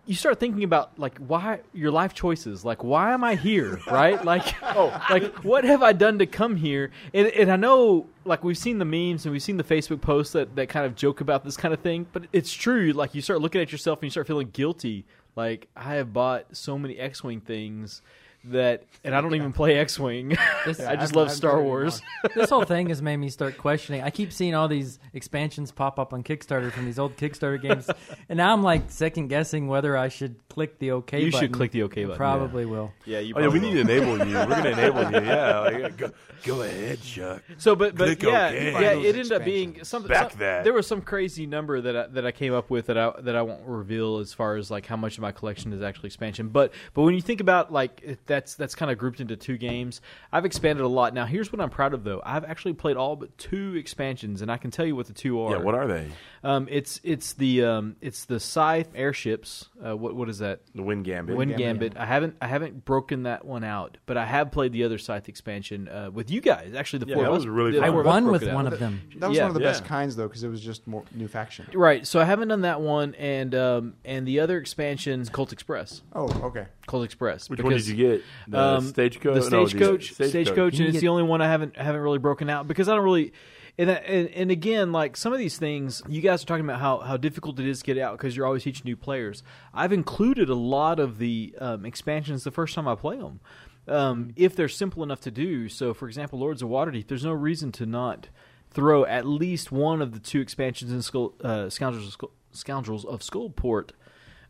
you 0.09 0.15
start 0.15 0.39
thinking 0.39 0.63
about 0.63 0.97
like 0.97 1.19
why 1.19 1.59
your 1.71 1.91
life 1.91 2.15
choices. 2.15 2.65
Like 2.65 2.83
why 2.83 3.13
am 3.13 3.23
i 3.23 3.35
here 3.35 3.79
right? 3.85 4.25
Like 4.29 4.55
oh. 4.75 4.87
like 5.07 5.43
what 5.43 5.63
have 5.63 5.83
i 5.83 5.93
done 5.93 6.17
to 6.17 6.25
come 6.25 6.55
here? 6.55 6.89
And, 7.13 7.27
and 7.27 7.51
i 7.51 7.55
know 7.55 8.07
like 8.25 8.43
we've 8.43 8.57
seen 8.57 8.79
the 8.79 8.85
memes 8.85 9.25
and 9.25 9.31
we've 9.31 9.43
seen 9.43 9.57
the 9.57 9.63
facebook 9.63 10.01
posts 10.01 10.33
that, 10.33 10.55
that 10.55 10.67
kind 10.67 10.87
of 10.87 10.95
joke 10.95 11.21
about 11.21 11.43
this 11.43 11.55
kind 11.55 11.75
of 11.75 11.81
thing 11.81 12.07
but 12.11 12.23
it's 12.33 12.51
true. 12.51 12.91
Like 12.91 13.13
you 13.13 13.21
start 13.21 13.39
looking 13.39 13.61
at 13.61 13.71
yourself 13.71 13.99
and 13.99 14.05
you 14.05 14.09
start 14.09 14.25
feeling 14.25 14.49
guilty. 14.49 15.05
Like 15.35 15.67
i 15.75 15.93
have 15.93 16.11
bought 16.11 16.57
so 16.57 16.79
many 16.79 16.97
x-wing 16.97 17.41
things 17.41 18.01
that 18.45 18.83
and 19.03 19.13
i 19.13 19.19
don't 19.21 19.35
even 19.35 19.51
play 19.51 19.77
x-wing 19.77 20.29
This- 20.65 20.79
i 20.79 20.95
just 20.95 21.11
I've- 21.11 21.19
love 21.19 21.27
I've 21.27 21.33
star 21.35 21.61
wars 21.61 22.01
this 22.35 22.49
whole 22.49 22.63
thing 22.63 22.87
has 22.89 23.01
made 23.01 23.17
me 23.17 23.29
start 23.29 23.57
questioning. 23.57 24.01
I 24.01 24.09
keep 24.09 24.31
seeing 24.33 24.53
all 24.55 24.67
these 24.67 24.99
expansions 25.13 25.71
pop 25.71 25.99
up 25.99 26.13
on 26.13 26.21
Kickstarter 26.23 26.69
from 26.71 26.85
these 26.85 26.99
old 26.99 27.15
Kickstarter 27.15 27.61
games, 27.61 27.89
and 28.29 28.37
now 28.37 28.51
I'm 28.53 28.61
like 28.61 28.91
second 28.91 29.27
guessing 29.29 29.67
whether 29.67 29.95
I 29.95 30.09
should 30.09 30.35
click 30.49 30.79
the 30.79 30.91
OK 30.91 31.17
button. 31.17 31.25
you 31.25 31.31
button. 31.31 31.45
should 31.47 31.53
click 31.53 31.71
the 31.71 31.83
okay 31.83 32.03
button 32.03 32.17
Probably 32.17 32.65
will. 32.65 32.91
yeah 33.05 33.19
you 33.19 33.33
Oh, 33.35 33.39
yeah, 33.39 33.47
we 33.47 33.59
probably 33.59 33.59
need 33.73 33.73
to 33.75 33.79
enable 33.93 34.27
you. 34.27 34.35
We're 34.35 34.45
going 34.47 34.63
to 34.63 34.71
enable 34.71 35.11
you. 35.21 35.25
Yeah, 35.27 35.59
like, 35.81 35.97
go, 35.97 36.11
go 36.43 36.61
ahead, 36.63 37.01
Chuck. 37.01 37.41
So, 37.57 37.75
but 37.75 37.95
but 37.95 38.05
Click 38.19 38.23
yeah, 38.23 38.47
OK. 38.47 38.65
yeah, 38.65 38.73
Find 38.73 39.05
it 39.05 39.15
ended 39.15 39.31
up 39.31 39.45
being 39.45 39.69
expansions. 39.69 39.87
some, 39.87 40.03
Back 40.07 40.31
some- 40.31 40.39
that. 40.39 40.63
There 40.65 40.73
was 40.73 40.87
some 40.87 41.01
crazy 41.01 41.45
number 41.45 41.79
that 41.81 41.95
I, 41.95 42.07
that 42.07 42.25
I 42.25 42.31
came 42.31 42.53
up 42.53 42.69
with 42.69 42.87
that 42.87 42.97
I 42.97 43.13
that 43.21 43.35
I 43.35 43.41
won't 43.43 43.65
reveal 43.65 44.17
as 44.17 44.33
far 44.33 44.55
as 44.57 44.69
like 44.69 44.85
how 44.85 44.97
much 44.97 45.17
of 45.17 45.21
my 45.21 45.31
collection 45.31 45.71
is 45.73 45.81
actually 45.81 46.07
expansion. 46.07 46.49
But 46.49 46.73
but 46.93 47.03
when 47.03 47.15
you 47.15 47.21
think 47.21 47.39
about 47.39 47.71
like 47.71 48.01
it- 48.03 48.19
that's 48.29 48.55
that's 48.55 48.75
kind 48.75 48.89
of 48.89 48.97
grouped 48.97 49.19
into 49.19 49.35
two 49.35 49.57
games. 49.57 49.99
I've 50.31 50.45
expanded 50.45 50.85
a 50.85 50.87
lot. 50.87 51.13
Now 51.13 51.25
here's 51.25 51.51
what 51.51 51.59
I'm 51.59 51.69
proud 51.69 51.93
of 51.93 52.05
though. 52.05 52.21
I've 52.23 52.45
actually 52.45 52.73
played 52.75 52.95
all 52.95 53.17
but 53.17 53.37
two 53.37 53.75
expansions, 53.75 54.41
and 54.41 54.49
I 54.49 54.55
can 54.55 54.71
tell 54.71 54.85
you 54.85 54.95
what 54.95 55.07
the 55.07 55.13
two 55.13 55.41
are. 55.41 55.57
Yeah, 55.57 55.61
what 55.63 55.75
are 55.75 55.87
they? 55.87 56.07
Um, 56.43 56.69
it's 56.71 57.01
it's 57.03 57.33
the 57.33 57.65
um, 57.65 57.95
it's 57.99 58.23
the 58.23 58.39
Scythe 58.39 58.87
airships. 58.95 59.67
Uh, 59.85 59.97
what 59.97 60.15
what 60.15 60.29
is 60.29 60.39
that? 60.39 60.61
The 60.73 60.83
Wind 60.83 61.03
Gambit. 61.03 61.35
Wind 61.35 61.57
Gambit. 61.57 61.93
Gambit. 61.93 61.97
I 61.97 62.05
haven't 62.05 62.35
I 62.41 62.47
haven't 62.47 62.85
broken 62.85 63.23
that 63.23 63.43
one 63.43 63.65
out, 63.65 63.97
but 64.05 64.15
I 64.15 64.25
have 64.25 64.51
played 64.51 64.71
the 64.71 64.85
other 64.85 64.97
Scythe 64.97 65.27
expansion 65.27 65.89
uh, 65.89 66.09
with 66.13 66.31
you 66.31 66.39
guys. 66.39 66.73
Actually, 66.73 66.99
the 66.99 67.07
Yeah, 67.07 67.15
four 67.15 67.23
that 67.23 67.29
of 67.31 67.35
was 67.35 67.43
us- 67.43 67.49
really 67.49 67.71
the 67.71 67.79
fun. 67.79 67.89
I 67.89 67.91
four 67.91 68.01
of 68.01 68.07
us 68.07 68.11
won 68.13 68.27
with 68.31 68.43
it 68.43 68.49
out. 68.49 68.55
one 68.55 68.67
of 68.67 68.79
them. 68.79 69.01
That 69.17 69.27
was 69.29 69.37
Yeah. 69.37 69.43
one 69.43 69.49
of 69.49 69.55
the 69.55 69.61
Yeah. 69.61 69.69
best 69.71 69.83
kinds 69.85 70.15
though, 70.15 70.27
because 70.27 70.43
it 70.43 70.49
was 70.49 70.61
just 70.61 70.87
more 70.87 71.03
new 71.13 71.27
faction. 71.27 71.65
Right. 71.73 72.05
So 72.07 72.19
I 72.19 72.25
haven't 72.25 72.49
done 72.49 72.61
that 72.61 72.79
one, 72.79 73.15
and 73.15 73.55
um, 73.55 73.93
and 74.05 74.27
the 74.27 74.39
other 74.39 74.57
expansions, 74.57 75.29
Colt 75.29 75.51
Express. 75.51 76.01
Oh, 76.13 76.29
okay. 76.43 76.67
Colt 76.87 77.03
Express. 77.05 77.49
Which 77.49 77.61
one 77.61 77.73
did 77.73 77.87
you 77.87 77.95
get? 77.95 78.18
The 78.47 78.59
um, 78.59 78.85
stagecoach. 78.87 79.43
The 79.45 79.49
No, 79.49 79.65
stagecoach. 79.67 80.13
stagecoach, 80.13 80.73
You 80.75 80.85
and 80.85 80.89
it's 80.89 80.93
get- 80.93 81.01
the 81.01 81.07
only 81.07 81.23
one 81.23 81.41
I 81.41 81.47
haven't 81.47 81.75
haven't 81.77 82.01
really 82.01 82.17
broken 82.19 82.49
out 82.49 82.67
because 82.67 82.87
I 82.89 82.95
don't 82.95 83.03
really. 83.03 83.33
And, 83.77 83.89
and 83.89 84.27
and 84.29 84.51
again, 84.51 84.91
like 84.91 85.15
some 85.15 85.31
of 85.31 85.39
these 85.39 85.57
things, 85.57 86.01
you 86.09 86.19
guys 86.19 86.43
are 86.43 86.45
talking 86.45 86.65
about 86.65 86.81
how, 86.81 86.97
how 86.99 87.15
difficult 87.15 87.59
it 87.61 87.65
is 87.65 87.79
to 87.79 87.85
get 87.85 87.97
out 87.97 88.17
because 88.17 88.35
you're 88.35 88.45
always 88.45 88.63
teaching 88.63 88.81
new 88.83 88.97
players. 88.97 89.41
I've 89.73 89.93
included 89.93 90.49
a 90.49 90.55
lot 90.55 90.99
of 90.99 91.17
the 91.17 91.55
um, 91.61 91.85
expansions 91.85 92.43
the 92.43 92.51
first 92.51 92.75
time 92.75 92.89
I 92.89 92.95
play 92.95 93.15
them, 93.17 93.39
um, 93.87 94.31
if 94.35 94.53
they're 94.53 94.67
simple 94.67 95.01
enough 95.01 95.21
to 95.21 95.31
do. 95.31 95.69
So, 95.69 95.93
for 95.93 96.07
example, 96.09 96.39
Lords 96.39 96.61
of 96.61 96.67
Waterdeep, 96.67 97.07
there's 97.07 97.23
no 97.23 97.31
reason 97.31 97.71
to 97.73 97.85
not 97.85 98.27
throw 98.69 99.05
at 99.05 99.25
least 99.25 99.71
one 99.71 100.01
of 100.01 100.11
the 100.11 100.19
two 100.19 100.41
expansions 100.41 100.91
in 100.91 101.01
Skull, 101.01 101.35
uh, 101.41 101.69
Scoundrels 101.69 102.05
of 102.07 102.11
Skull, 102.11 102.31
Scoundrels 102.51 103.05
of 103.05 103.21
Skullport 103.21 103.91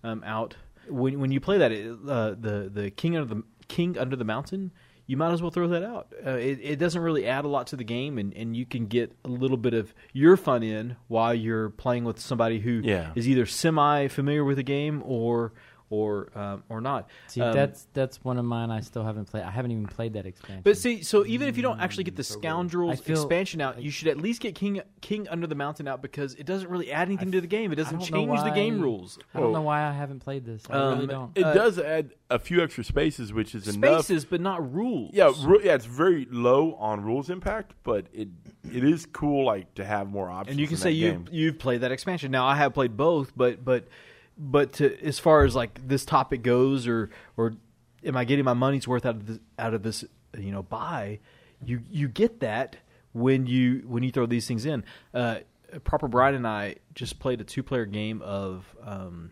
um, 0.03 0.23
out. 0.25 0.55
When 0.87 1.19
when 1.19 1.31
you 1.31 1.39
play 1.39 1.59
that, 1.59 1.71
uh, 1.71 2.29
the 2.31 2.67
the 2.73 2.89
King 2.89 3.15
of 3.15 3.29
the 3.29 3.43
King 3.69 3.97
under 3.97 4.17
the 4.17 4.25
Mountain, 4.25 4.71
you 5.05 5.15
might 5.17 5.31
as 5.31 5.41
well 5.41 5.49
throw 5.49 5.67
that 5.69 5.83
out. 5.83 6.13
Uh, 6.25 6.31
it, 6.31 6.59
it 6.61 6.75
doesn't 6.77 7.01
really 7.01 7.25
add 7.25 7.45
a 7.45 7.47
lot 7.47 7.67
to 7.67 7.75
the 7.75 7.83
game, 7.83 8.17
and, 8.17 8.33
and 8.35 8.55
you 8.55 8.65
can 8.65 8.85
get 8.87 9.15
a 9.23 9.29
little 9.29 9.57
bit 9.57 9.73
of 9.73 9.93
your 10.13 10.35
fun 10.37 10.61
in 10.61 10.97
while 11.07 11.33
you're 11.33 11.69
playing 11.69 12.03
with 12.03 12.19
somebody 12.19 12.59
who 12.59 12.79
is 12.79 12.85
Yeah. 12.85 13.11
either 13.15 13.45
semi 13.45 14.07
familiar 14.09 14.43
with 14.43 14.57
the 14.57 14.63
game 14.63 15.01
or 15.05 15.53
or 15.91 16.29
um, 16.35 16.63
or 16.69 16.81
not. 16.81 17.09
See, 17.27 17.41
Um, 17.41 17.53
that's 17.53 17.87
that's 17.93 18.23
one 18.23 18.37
of 18.37 18.45
mine. 18.45 18.69
I 18.69 18.79
still 18.81 19.03
haven't 19.03 19.25
played. 19.25 19.43
I 19.43 19.51
haven't 19.51 19.71
even 19.71 19.87
played 19.87 20.13
that 20.13 20.25
expansion. 20.25 20.61
But 20.63 20.77
see, 20.77 21.01
so 21.01 21.25
even 21.25 21.47
if 21.47 21.57
you 21.57 21.63
don't 21.63 21.79
actually 21.79 22.03
get 22.03 22.15
the 22.15 22.23
so. 22.23 22.39
Scoundrels 22.39 22.99
expansion 23.07 23.59
out, 23.61 23.81
you 23.81 23.89
should 23.91 24.07
at 24.07 24.17
least 24.17 24.41
get 24.41 24.55
King 24.55 24.81
King 25.01 25.27
Under 25.29 25.47
the 25.47 25.55
Mountain 25.55 25.87
out 25.87 26.01
because 26.01 26.35
it 26.35 26.45
doesn't 26.45 26.69
really 26.69 26.91
add 26.91 27.07
anything 27.07 27.31
to 27.31 27.41
the 27.41 27.47
game. 27.47 27.71
It 27.71 27.75
doesn't 27.75 27.99
don't 27.99 28.07
change 28.07 28.43
the 28.43 28.51
game 28.51 28.77
why- 28.77 28.83
rules. 28.83 29.19
I 29.33 29.39
don't 29.39 29.53
know 29.53 29.61
why 29.61 29.81
I 29.87 29.91
haven't 29.91 30.19
played 30.19 30.45
this. 30.45 30.63
I 30.69 30.73
Um, 30.73 30.93
really 30.95 31.07
don't. 31.07 31.31
It 31.37 31.43
Uh, 31.43 31.53
does 31.53 31.79
add 31.79 32.11
a 32.29 32.37
few 32.37 32.61
extra 32.63 32.83
spaces, 32.83 33.33
which 33.33 33.55
is 33.55 33.67
enough. 33.67 34.05
Spaces, 34.05 34.25
but 34.25 34.39
not 34.41 34.73
rules. 34.73 35.11
Yeah, 35.13 35.31
ru- 35.43 35.61
yeah, 35.63 35.73
it's 35.73 35.85
very 35.85 36.27
low 36.29 36.75
on 36.75 37.01
rules 37.03 37.29
impact, 37.29 37.73
but 37.83 38.05
it 38.13 38.29
it 38.71 38.83
is 38.83 39.07
cool 39.07 39.45
like 39.45 39.73
to 39.73 39.83
have 39.85 40.09
more 40.11 40.29
options. 40.29 40.51
and 40.51 40.59
you 40.59 40.67
can 40.67 40.75
in 40.75 40.81
say 40.81 40.91
you 40.91 41.25
you've 41.31 41.57
played 41.57 41.81
that 41.81 41.91
expansion. 41.91 42.29
Now 42.31 42.45
I 42.45 42.55
have 42.55 42.73
played 42.73 42.95
both, 42.95 43.31
but 43.35 43.65
but 43.65 43.87
but 44.39 44.73
to, 44.73 44.97
as 45.05 45.19
far 45.19 45.43
as 45.43 45.53
like 45.53 45.85
this 45.87 46.05
topic 46.05 46.41
goes, 46.41 46.87
or 46.87 47.09
or 47.35 47.53
am 48.05 48.15
I 48.15 48.23
getting 48.23 48.45
my 48.45 48.53
money's 48.53 48.87
worth 48.87 49.05
out 49.05 49.15
of 49.15 49.27
this, 49.27 49.39
out 49.59 49.73
of 49.73 49.83
this 49.83 50.05
you 50.37 50.51
know 50.51 50.63
buy? 50.63 51.19
You 51.63 51.81
you 51.89 52.07
get 52.07 52.39
that 52.39 52.77
when 53.11 53.45
you 53.45 53.83
when 53.85 54.01
you 54.01 54.11
throw 54.11 54.25
these 54.25 54.47
things 54.47 54.65
in. 54.65 54.85
Uh, 55.13 55.39
Proper 55.83 56.07
Bride 56.07 56.33
and 56.33 56.47
I 56.47 56.77
just 56.95 57.19
played 57.19 57.41
a 57.41 57.43
two 57.43 57.61
player 57.61 57.85
game 57.85 58.21
of. 58.21 58.65
Um, 58.81 59.31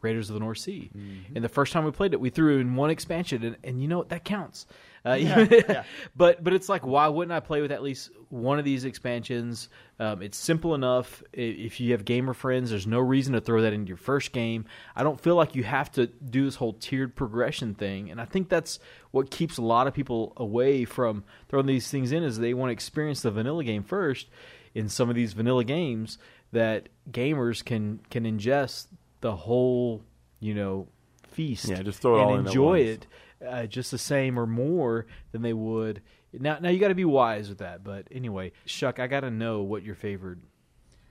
Raiders 0.00 0.28
of 0.28 0.34
the 0.34 0.40
North 0.40 0.58
Sea, 0.58 0.90
and 1.36 1.44
the 1.44 1.48
first 1.48 1.72
time 1.72 1.84
we 1.84 1.92
played 1.92 2.12
it, 2.12 2.18
we 2.18 2.28
threw 2.28 2.58
in 2.58 2.74
one 2.74 2.90
expansion, 2.90 3.44
and, 3.44 3.56
and 3.62 3.80
you 3.80 3.86
know 3.86 3.98
what 3.98 4.08
that 4.08 4.24
counts. 4.24 4.66
Uh, 5.04 5.82
but 6.16 6.42
but 6.44 6.52
it's 6.52 6.68
like, 6.68 6.86
why 6.86 7.08
wouldn't 7.08 7.32
I 7.32 7.40
play 7.40 7.60
with 7.60 7.72
at 7.72 7.82
least 7.82 8.10
one 8.28 8.58
of 8.58 8.64
these 8.64 8.84
expansions? 8.84 9.68
Um, 9.98 10.22
it's 10.22 10.38
simple 10.38 10.74
enough. 10.74 11.22
If 11.32 11.80
you 11.80 11.92
have 11.92 12.04
gamer 12.04 12.34
friends, 12.34 12.70
there's 12.70 12.86
no 12.86 13.00
reason 13.00 13.32
to 13.34 13.40
throw 13.40 13.62
that 13.62 13.72
into 13.72 13.88
your 13.88 13.96
first 13.96 14.32
game. 14.32 14.64
I 14.94 15.02
don't 15.02 15.20
feel 15.20 15.34
like 15.34 15.56
you 15.56 15.64
have 15.64 15.90
to 15.92 16.06
do 16.06 16.44
this 16.44 16.56
whole 16.56 16.74
tiered 16.74 17.16
progression 17.16 17.74
thing, 17.74 18.10
and 18.10 18.20
I 18.20 18.24
think 18.24 18.48
that's 18.48 18.78
what 19.10 19.30
keeps 19.30 19.58
a 19.58 19.62
lot 19.62 19.86
of 19.86 19.94
people 19.94 20.32
away 20.36 20.84
from 20.84 21.24
throwing 21.48 21.66
these 21.66 21.90
things 21.90 22.12
in. 22.12 22.22
Is 22.22 22.38
they 22.38 22.54
want 22.54 22.68
to 22.68 22.72
experience 22.72 23.22
the 23.22 23.30
vanilla 23.30 23.64
game 23.64 23.82
first. 23.82 24.28
In 24.74 24.88
some 24.88 25.10
of 25.10 25.14
these 25.14 25.34
vanilla 25.34 25.64
games, 25.64 26.16
that 26.52 26.88
gamers 27.10 27.62
can 27.64 28.00
can 28.08 28.24
ingest 28.24 28.86
the 29.20 29.34
whole, 29.34 30.02
you 30.40 30.54
know, 30.54 30.86
feast. 31.28 31.68
Yeah, 31.68 31.82
just 31.82 32.00
throw 32.00 32.16
it 32.16 32.20
all 32.20 32.32
in 32.32 32.38
and 32.38 32.46
at 32.46 32.50
enjoy 32.50 32.78
once. 32.78 32.88
it 32.88 33.06
uh, 33.46 33.66
just 33.66 33.90
the 33.90 33.98
same 33.98 34.38
or 34.38 34.46
more 34.46 35.06
than 35.32 35.42
they 35.42 35.52
would. 35.52 36.02
Now, 36.32 36.58
now 36.60 36.70
you 36.70 36.78
got 36.78 36.88
to 36.88 36.94
be 36.94 37.04
wise 37.04 37.48
with 37.48 37.58
that. 37.58 37.84
But 37.84 38.06
anyway, 38.10 38.52
Chuck, 38.66 38.98
I 38.98 39.06
got 39.06 39.20
to 39.20 39.30
know 39.30 39.62
what 39.62 39.82
your 39.82 39.94
favorite. 39.94 40.38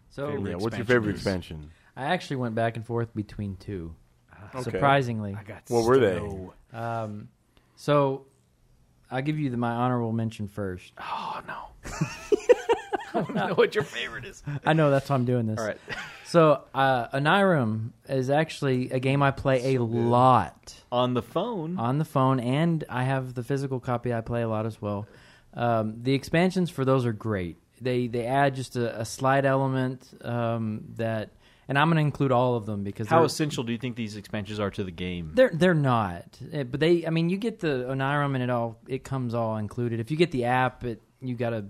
so 0.09 0.27
favorite 0.27 0.49
yeah, 0.51 0.55
what's 0.57 0.77
your 0.77 0.85
favorite 0.85 1.15
is- 1.15 1.21
expansion? 1.21 1.71
I 1.95 2.05
actually 2.05 2.37
went 2.37 2.55
back 2.55 2.77
and 2.77 2.85
forth 2.85 3.13
between 3.13 3.57
two. 3.57 3.93
Okay. 4.55 4.63
Surprisingly, 4.63 5.35
I 5.37 5.43
got. 5.43 5.63
What 5.67 5.85
were 5.85 5.99
they? 5.99 6.17
so- 6.17 6.53
um, 6.73 7.27
so 7.75 8.25
I'll 9.11 9.21
give 9.21 9.37
you 9.37 9.49
the, 9.49 9.57
my 9.57 9.71
honorable 9.71 10.11
mention 10.13 10.47
first. 10.47 10.93
Oh 10.99 11.41
no. 11.47 11.91
To 13.27 13.33
know 13.33 13.53
what 13.55 13.75
your 13.75 13.83
favorite 13.83 14.25
is. 14.25 14.41
I 14.65 14.73
know 14.73 14.89
that's 14.91 15.09
why 15.09 15.15
I'm 15.15 15.25
doing 15.25 15.45
this. 15.47 15.59
All 15.59 15.65
right. 15.65 15.77
So 16.25 16.63
uh, 16.73 17.07
Onirim 17.09 17.91
is 18.07 18.29
actually 18.29 18.91
a 18.91 18.99
game 18.99 19.21
I 19.21 19.31
play 19.31 19.75
a 19.75 19.81
lot 19.83 20.73
On 20.91 21.13
the 21.13 21.21
phone. 21.21 21.77
on 21.77 21.97
the 21.97 22.05
phone, 22.05 22.39
and 22.39 22.83
I 22.89 23.03
have 23.03 23.33
the 23.33 23.43
physical 23.43 23.79
copy. 23.79 24.13
I 24.13 24.21
play 24.21 24.41
a 24.41 24.47
lot 24.47 24.65
as 24.65 24.81
well. 24.81 25.07
Um, 25.53 25.95
the 26.01 26.13
expansions 26.13 26.69
for 26.69 26.85
those 26.85 27.05
are 27.05 27.11
great. 27.13 27.57
They 27.81 28.07
they 28.07 28.25
add 28.25 28.55
just 28.55 28.75
a, 28.77 29.01
a 29.01 29.05
slight 29.05 29.43
element 29.43 30.07
um, 30.23 30.83
that, 30.97 31.31
and 31.67 31.77
I'm 31.77 31.87
going 31.89 31.97
to 31.97 32.01
include 32.03 32.31
all 32.31 32.55
of 32.55 32.65
them 32.65 32.83
because 32.85 33.07
How 33.09 33.17
they're- 33.17 33.25
essential 33.25 33.63
do 33.65 33.71
you 33.73 33.77
think 33.77 33.95
these 33.97 34.15
expansions 34.15 34.59
are 34.59 34.69
to 34.71 34.83
the 34.85 34.91
game? 34.91 35.31
They're 35.33 35.51
they're 35.53 35.73
not, 35.73 36.37
Eh, 36.53 36.63
but 36.63 36.79
they. 36.79 37.05
I 37.05 37.09
mean, 37.09 37.29
you 37.29 37.37
get 37.37 37.59
the 37.59 37.87
Onirim 37.89 38.35
and 38.35 38.43
it 38.43 38.49
all. 38.49 38.77
It 38.87 39.03
comes 39.03 39.33
all 39.33 39.57
included. 39.57 39.99
If 39.99 40.11
you 40.11 40.15
get 40.17 40.31
the 40.31 40.45
app, 40.45 40.85
it 40.85 41.01
you 41.19 41.35
gotta. 41.35 41.65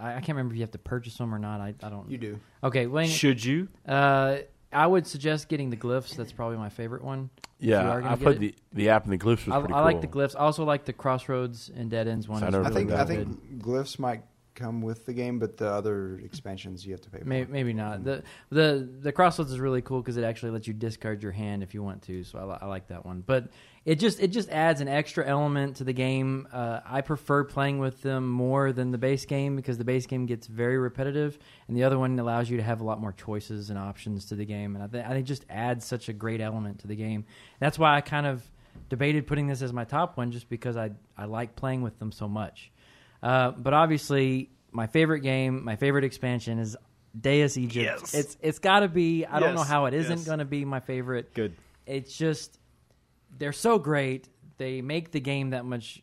I, 0.00 0.10
I 0.10 0.14
can't 0.14 0.30
remember 0.30 0.54
if 0.54 0.58
you 0.58 0.62
have 0.62 0.70
to 0.72 0.78
purchase 0.78 1.16
them 1.16 1.34
or 1.34 1.38
not. 1.38 1.60
I, 1.60 1.74
I 1.82 1.88
don't. 1.90 2.10
You 2.10 2.18
do. 2.18 2.40
Okay, 2.64 2.86
well, 2.86 3.06
Should 3.06 3.44
you? 3.44 3.68
uh, 3.86 4.38
I 4.72 4.86
would 4.86 5.06
suggest 5.06 5.48
getting 5.48 5.70
the 5.70 5.76
glyphs. 5.76 6.16
That's 6.16 6.32
probably 6.32 6.56
my 6.56 6.68
favorite 6.68 7.02
one. 7.02 7.30
Yeah, 7.58 7.92
I 7.92 8.00
get 8.00 8.20
played 8.20 8.38
the 8.40 8.54
the 8.72 8.88
app 8.88 9.04
and 9.04 9.12
the 9.12 9.18
glyphs 9.18 9.46
was 9.46 9.48
I, 9.48 9.58
pretty 9.58 9.74
I 9.74 9.78
cool. 9.78 9.84
like 9.84 10.00
the 10.00 10.06
glyphs. 10.06 10.34
I 10.34 10.40
also 10.40 10.64
like 10.64 10.84
the 10.84 10.92
Crossroads 10.92 11.70
and 11.74 11.90
Dead 11.90 12.08
Ends 12.08 12.28
one. 12.28 12.42
I 12.42 12.46
is 12.46 12.52
never 12.52 12.64
I 12.64 12.70
think 12.70 12.90
really 12.90 13.00
I 13.00 13.04
really 13.04 13.24
think 13.24 13.62
glyphs 13.62 13.98
might 13.98 14.22
come 14.54 14.82
with 14.82 15.06
the 15.06 15.12
game, 15.12 15.38
but 15.38 15.56
the 15.56 15.70
other 15.70 16.20
expansions 16.24 16.84
you 16.86 16.92
have 16.92 17.00
to 17.02 17.10
pay 17.10 17.18
for. 17.18 17.24
Maybe, 17.24 17.50
maybe 17.50 17.72
not. 17.72 18.04
the 18.04 18.22
the 18.50 18.88
The 19.00 19.12
Crossroads 19.12 19.52
is 19.52 19.60
really 19.60 19.82
cool 19.82 20.00
because 20.00 20.16
it 20.16 20.24
actually 20.24 20.52
lets 20.52 20.66
you 20.66 20.72
discard 20.74 21.22
your 21.22 21.32
hand 21.32 21.62
if 21.62 21.74
you 21.74 21.82
want 21.82 22.02
to. 22.02 22.24
So 22.24 22.38
I, 22.38 22.44
li- 22.44 22.58
I 22.62 22.66
like 22.66 22.88
that 22.88 23.04
one. 23.04 23.22
But 23.26 23.48
it 23.84 23.94
just 23.96 24.20
it 24.20 24.28
just 24.28 24.50
adds 24.50 24.80
an 24.82 24.88
extra 24.88 25.26
element 25.26 25.76
to 25.76 25.84
the 25.84 25.92
game. 25.92 26.46
Uh, 26.52 26.80
I 26.84 27.00
prefer 27.00 27.44
playing 27.44 27.78
with 27.78 28.02
them 28.02 28.28
more 28.28 28.72
than 28.72 28.90
the 28.90 28.98
base 28.98 29.24
game 29.24 29.56
because 29.56 29.78
the 29.78 29.84
base 29.84 30.06
game 30.06 30.26
gets 30.26 30.46
very 30.46 30.76
repetitive, 30.78 31.38
and 31.66 31.76
the 31.76 31.84
other 31.84 31.98
one 31.98 32.18
allows 32.18 32.50
you 32.50 32.58
to 32.58 32.62
have 32.62 32.80
a 32.80 32.84
lot 32.84 33.00
more 33.00 33.12
choices 33.12 33.70
and 33.70 33.78
options 33.78 34.26
to 34.26 34.34
the 34.34 34.44
game. 34.44 34.74
And 34.76 34.84
I 34.84 34.86
think 34.86 35.06
I 35.06 35.08
think 35.10 35.24
it 35.24 35.28
just 35.28 35.46
adds 35.48 35.84
such 35.86 36.08
a 36.08 36.12
great 36.12 36.40
element 36.40 36.80
to 36.80 36.86
the 36.86 36.96
game. 36.96 37.24
That's 37.58 37.78
why 37.78 37.96
I 37.96 38.00
kind 38.02 38.26
of 38.26 38.42
debated 38.88 39.26
putting 39.26 39.46
this 39.46 39.62
as 39.62 39.72
my 39.72 39.84
top 39.84 40.16
one, 40.18 40.30
just 40.30 40.48
because 40.50 40.76
I 40.76 40.90
I 41.16 41.24
like 41.24 41.56
playing 41.56 41.80
with 41.82 41.98
them 41.98 42.12
so 42.12 42.28
much. 42.28 42.70
Uh, 43.22 43.50
but 43.52 43.72
obviously, 43.72 44.50
my 44.72 44.86
favorite 44.88 45.20
game, 45.20 45.64
my 45.64 45.76
favorite 45.76 46.04
expansion 46.04 46.58
is 46.58 46.76
Deus 47.18 47.56
Egypt. 47.56 48.00
Yes. 48.02 48.14
It's 48.14 48.36
it's 48.42 48.58
got 48.58 48.80
to 48.80 48.88
be. 48.88 49.24
I 49.24 49.40
don't 49.40 49.54
know 49.54 49.62
how 49.62 49.86
it 49.86 49.94
isn't 49.94 50.18
Yes. 50.18 50.26
going 50.26 50.38
to 50.40 50.44
be 50.44 50.66
my 50.66 50.80
favorite. 50.80 51.32
Good. 51.34 51.56
it's 51.86 52.14
just 52.16 52.58
they're 53.40 53.52
so 53.52 53.78
great. 53.78 54.28
They 54.58 54.82
make 54.82 55.10
the 55.10 55.20
game 55.20 55.50
that 55.50 55.64
much 55.64 56.02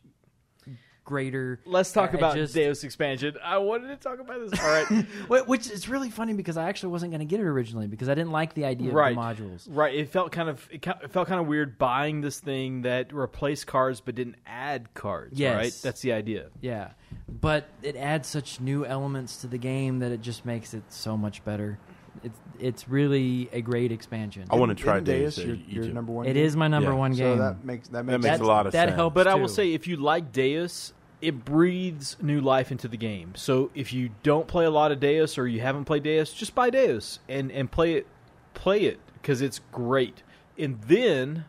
greater. 1.06 1.62
Let's 1.66 1.92
talk 1.92 2.14
I 2.14 2.18
about 2.18 2.36
just- 2.36 2.54
Deus 2.54 2.84
expansion. 2.84 3.38
I 3.42 3.60
wanted 3.60 3.88
to 3.88 3.96
talk 3.96 4.20
about 4.20 4.50
this. 4.50 4.60
All 4.60 4.68
right, 4.68 5.48
Which 5.48 5.72
is 5.72 5.88
really 5.88 6.10
funny 6.10 6.34
because 6.34 6.58
I 6.58 6.68
actually 6.68 6.92
wasn't 6.92 7.12
going 7.12 7.20
to 7.20 7.26
get 7.26 7.40
it 7.40 7.46
originally 7.46 7.88
because 7.88 8.10
I 8.10 8.16
didn't 8.16 8.32
like 8.32 8.54
the 8.54 8.66
idea 8.66 8.92
right, 8.92 9.18
of 9.18 9.38
the 9.38 9.44
modules. 9.44 9.68
Right. 9.70 9.96
It 9.96 10.10
felt 10.10 10.32
kind 10.32 10.50
of 10.50 10.68
it 10.70 10.84
felt 11.12 11.28
kind 11.28 11.40
of 11.40 11.48
weird 11.48 11.78
buying 11.78 12.22
this 12.22 12.40
thing 12.40 12.82
that 12.82 13.14
replaced 13.14 13.68
cards 13.68 14.02
but 14.02 14.16
didn't 14.16 14.36
add 14.46 14.94
cards. 14.94 15.40
Yes. 15.40 15.56
Right. 15.56 15.80
That's 15.82 16.02
the 16.02 16.12
idea. 16.12 16.48
Yeah, 16.60 16.90
but 17.30 17.70
it 17.82 17.96
adds 17.96 18.28
such 18.28 18.60
new 18.60 18.86
elements 18.86 19.38
to 19.38 19.48
the 19.48 19.58
game 19.58 20.00
that 20.00 20.12
it 20.12 20.22
just 20.22 20.46
makes 20.46 20.74
it 20.74 20.84
so 20.90 21.16
much 21.16 21.46
better. 21.46 21.80
It's 22.24 22.39
it's 22.59 22.89
really 22.89 23.49
a 23.53 23.61
great 23.61 23.91
expansion. 23.91 24.45
I 24.49 24.55
want 24.55 24.76
to 24.76 24.84
try 24.84 24.95
Isn't 24.95 25.05
Deus. 25.05 25.36
Deus 25.36 25.45
your, 25.68 25.84
your 25.84 25.93
number 25.93 26.11
one. 26.11 26.26
It 26.26 26.34
game? 26.34 26.45
is 26.45 26.55
my 26.55 26.68
number 26.68 26.91
Yeah. 26.91 26.95
one 26.97 27.13
So 27.13 27.20
game. 27.24 27.38
that 27.39 27.63
makes 27.63 27.88
that 27.89 28.05
That 28.05 28.20
makes, 28.20 28.24
makes 28.24 28.39
a 28.39 28.43
lot 28.45 28.65
of 28.68 28.74
that 28.74 28.88
sense. 28.89 28.95
helps. 28.95 29.13
But 29.13 29.28
I 29.28 29.36
will 29.36 29.47
say, 29.47 29.74
if 29.74 29.88
you 29.88 29.97
like 29.97 30.32
Deus, 30.32 30.93
it 31.22 31.45
breathes 31.45 32.15
new 32.22 32.41
life 32.41 32.72
into 32.72 32.88
the 32.88 32.97
game. 32.97 33.34
So 33.36 33.70
if 33.76 33.91
you 33.93 34.09
don't 34.24 34.47
play 34.47 34.65
a 34.65 34.72
lot 34.72 34.91
of 34.91 34.99
Deus 34.99 35.38
or 35.38 35.47
you 35.47 35.61
haven't 35.61 35.86
played 35.86 36.03
Deus, 36.03 36.34
just 36.34 36.53
buy 36.55 36.70
Deus 36.70 37.20
and 37.30 37.51
and 37.51 37.70
play 37.72 37.93
it, 37.93 38.07
play 38.53 38.82
it 38.82 38.99
because 39.13 39.41
it's 39.41 39.59
great. 39.72 40.24
And 40.57 40.82
then 40.82 41.45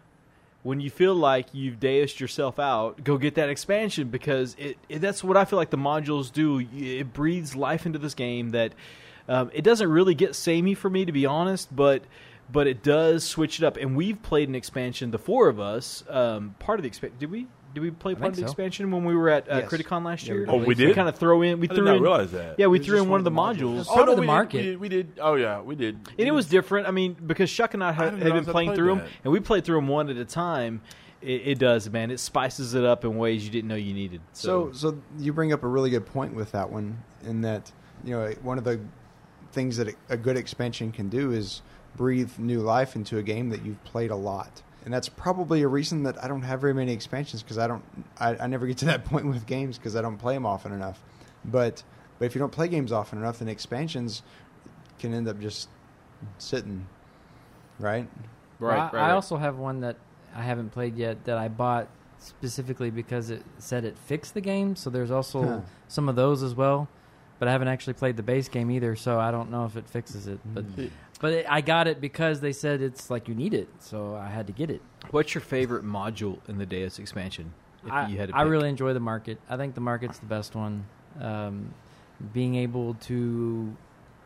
when 0.64 0.80
you 0.80 0.90
feel 0.90 1.14
like 1.14 1.46
you've 1.52 1.78
Deused 1.80 2.18
yourself 2.20 2.58
out, 2.58 3.02
go 3.04 3.16
get 3.16 3.34
that 3.36 3.48
expansion 3.48 4.08
because 4.08 4.54
it, 4.58 4.76
it 4.88 4.98
that's 5.00 5.22
what 5.24 5.36
I 5.36 5.44
feel 5.46 5.58
like 5.58 5.70
the 5.70 5.78
modules 5.78 6.30
do. 6.32 6.58
It 6.76 7.12
breathes 7.14 7.54
life 7.56 7.86
into 7.86 7.98
this 7.98 8.12
game 8.14 8.50
that 8.50 8.72
um, 9.28 9.50
it 9.52 9.62
doesn't 9.62 9.88
really 9.90 10.14
get 10.14 10.34
samey 10.34 10.74
for 10.74 10.88
me 10.90 11.04
to 11.04 11.12
be 11.12 11.26
honest, 11.26 11.74
but 11.74 12.02
but 12.50 12.66
it 12.66 12.82
does 12.82 13.24
switch 13.24 13.58
it 13.60 13.64
up. 13.64 13.76
And 13.76 13.94
we've 13.96 14.20
played 14.22 14.48
an 14.48 14.54
expansion, 14.54 15.10
the 15.10 15.18
four 15.18 15.48
of 15.48 15.60
us. 15.60 16.02
Um, 16.08 16.54
part 16.58 16.78
of 16.78 16.82
the 16.82 16.88
expansion, 16.88 17.18
did 17.18 17.30
we? 17.30 17.46
Did 17.74 17.80
we 17.80 17.90
play 17.90 18.12
I 18.12 18.14
part 18.14 18.30
of 18.30 18.36
the 18.36 18.40
so. 18.40 18.46
expansion 18.46 18.90
when 18.90 19.04
we 19.04 19.14
were 19.14 19.28
at 19.28 19.46
uh, 19.52 19.58
Yes. 19.58 19.68
Criticon 19.70 20.02
last 20.02 20.26
Yeah, 20.26 20.32
year? 20.32 20.46
we 20.46 20.48
Oh, 20.48 20.56
we 20.64 20.74
did? 20.74 20.94
kind 20.96 21.06
of 21.10 21.16
throw 21.18 21.42
in. 21.42 21.60
We 21.60 21.68
I 21.68 21.74
threw 21.74 21.84
did 21.84 21.90
not 21.90 21.96
in. 21.96 22.02
realize 22.02 22.32
that. 22.32 22.58
Yeah, 22.58 22.68
we 22.68 22.78
threw 22.78 22.96
in 22.96 23.02
one 23.02 23.10
one 23.10 23.20
of 23.20 23.24
the 23.24 23.30
of 23.30 23.56
the 23.58 23.62
modules. 23.64 23.80
modules. 23.82 23.84
Some 23.94 24.08
of 24.08 24.16
the 24.16 24.22
we 24.22 24.26
market. 24.26 24.62
Did, 24.62 24.80
we, 24.80 24.88
did. 24.88 25.12
Oh 25.20 25.34
yeah, 25.34 25.60
we 25.60 25.76
did. 25.76 25.96
And 26.18 26.26
it 26.26 26.32
was 26.32 26.46
different. 26.46 26.88
I 26.88 26.90
mean, 26.90 27.14
because 27.26 27.52
Chuck 27.52 27.74
and 27.74 27.84
I 27.84 27.90
I 27.90 27.92
have, 27.92 28.18
been 28.18 28.44
playing 28.46 28.70
played 28.70 28.76
through 28.76 28.94
them, 28.96 29.04
and 29.22 29.32
we 29.32 29.40
played 29.40 29.64
through 29.66 29.76
them 29.76 29.88
one 29.88 30.08
at 30.08 30.16
a 30.16 30.24
time. 30.24 30.80
It, 31.20 31.42
it 31.44 31.58
does, 31.58 31.90
man. 31.90 32.10
It 32.10 32.20
spices 32.20 32.72
it 32.74 32.84
up 32.84 33.04
in 33.04 33.18
ways 33.18 33.44
you 33.44 33.50
didn't 33.50 33.68
know 33.68 33.74
you 33.74 33.92
needed. 33.92 34.22
So, 34.32 34.70
so 34.72 34.96
you 35.18 35.32
bring 35.34 35.52
up 35.52 35.62
a 35.64 35.68
really 35.68 35.90
good 35.90 36.06
point 36.06 36.32
with 36.32 36.52
that 36.52 36.70
one, 36.70 37.02
in 37.24 37.42
that 37.42 37.70
you 38.02 38.12
know 38.12 38.30
one 38.42 38.56
of 38.56 38.64
the 38.64 38.80
things 39.52 39.76
that 39.78 39.94
a 40.08 40.16
good 40.16 40.36
expansion 40.36 40.92
can 40.92 41.08
do 41.08 41.32
is 41.32 41.62
breathe 41.96 42.38
new 42.38 42.60
life 42.60 42.94
into 42.94 43.18
a 43.18 43.22
game 43.22 43.50
that 43.50 43.64
you've 43.64 43.82
played 43.84 44.10
a 44.10 44.16
lot, 44.16 44.62
and 44.84 44.92
that's 44.94 45.08
probably 45.08 45.62
a 45.62 45.68
reason 45.68 46.02
that 46.04 46.22
I 46.22 46.28
don't 46.28 46.42
have 46.42 46.60
very 46.60 46.74
many 46.74 46.92
expansions 46.92 47.42
because 47.42 47.58
I 47.58 47.66
don't, 47.66 47.82
I, 48.18 48.36
I 48.36 48.46
never 48.46 48.66
get 48.66 48.78
to 48.78 48.84
that 48.86 49.04
point 49.06 49.26
with 49.26 49.46
games 49.46 49.78
because 49.78 49.96
I 49.96 50.02
don't 50.02 50.18
play 50.18 50.34
them 50.34 50.46
often 50.46 50.72
enough. 50.72 51.00
But, 51.44 51.82
but 52.18 52.26
if 52.26 52.34
you 52.34 52.38
don't 52.38 52.52
play 52.52 52.68
games 52.68 52.92
often 52.92 53.18
enough, 53.18 53.38
then 53.38 53.48
expansions 53.48 54.22
can 54.98 55.14
end 55.14 55.28
up 55.28 55.40
just 55.40 55.68
sitting, 56.38 56.86
right? 57.78 58.06
right, 58.58 58.90
I, 58.92 58.96
right, 58.96 59.08
I 59.08 59.10
also 59.12 59.36
have 59.36 59.56
one 59.56 59.80
that 59.80 59.96
I 60.34 60.42
haven't 60.42 60.70
played 60.70 60.96
yet 60.96 61.24
that 61.24 61.38
I 61.38 61.48
bought 61.48 61.88
specifically 62.18 62.90
because 62.90 63.30
it 63.30 63.42
said 63.58 63.84
it 63.84 63.96
fixed 63.96 64.34
the 64.34 64.40
game. 64.40 64.76
So 64.76 64.90
there's 64.90 65.10
also 65.10 65.42
Huh. 65.42 65.60
some 65.88 66.08
of 66.08 66.16
those 66.16 66.42
as 66.42 66.54
well. 66.54 66.88
But 67.38 67.48
I 67.48 67.52
haven't 67.52 67.68
actually 67.68 67.92
played 67.94 68.16
the 68.16 68.22
base 68.22 68.48
game 68.48 68.70
either, 68.70 68.96
so 68.96 69.20
I 69.20 69.30
don't 69.30 69.50
know 69.50 69.64
if 69.64 69.76
it 69.76 69.88
fixes 69.88 70.26
it. 70.26 70.40
But 70.44 70.64
Mm. 70.76 70.90
but 71.20 71.32
it, 71.32 71.46
I 71.48 71.60
got 71.60 71.86
it 71.86 72.00
because 72.00 72.40
they 72.40 72.52
said 72.52 72.80
it's 72.82 73.10
like 73.10 73.28
you 73.28 73.34
need 73.34 73.54
it, 73.54 73.68
so 73.78 74.16
I 74.16 74.28
had 74.28 74.46
to 74.48 74.52
get 74.52 74.70
it. 74.70 74.82
What's 75.10 75.34
your 75.34 75.42
favorite 75.42 75.84
module 75.84 76.38
in 76.48 76.58
the 76.58 76.66
Deus 76.66 76.98
expansion? 76.98 77.52
If 77.86 77.92
I, 77.92 78.08
you 78.08 78.18
had 78.18 78.30
to 78.30 78.36
I 78.36 78.42
pick? 78.42 78.50
really 78.50 78.68
enjoy 78.68 78.92
the 78.92 79.00
market. 79.00 79.38
I 79.48 79.56
think 79.56 79.74
the 79.76 79.80
market's 79.80 80.18
the 80.18 80.26
best 80.26 80.54
one. 80.56 80.84
Um, 81.20 81.72
being 82.32 82.56
able 82.56 82.94
to 82.94 83.76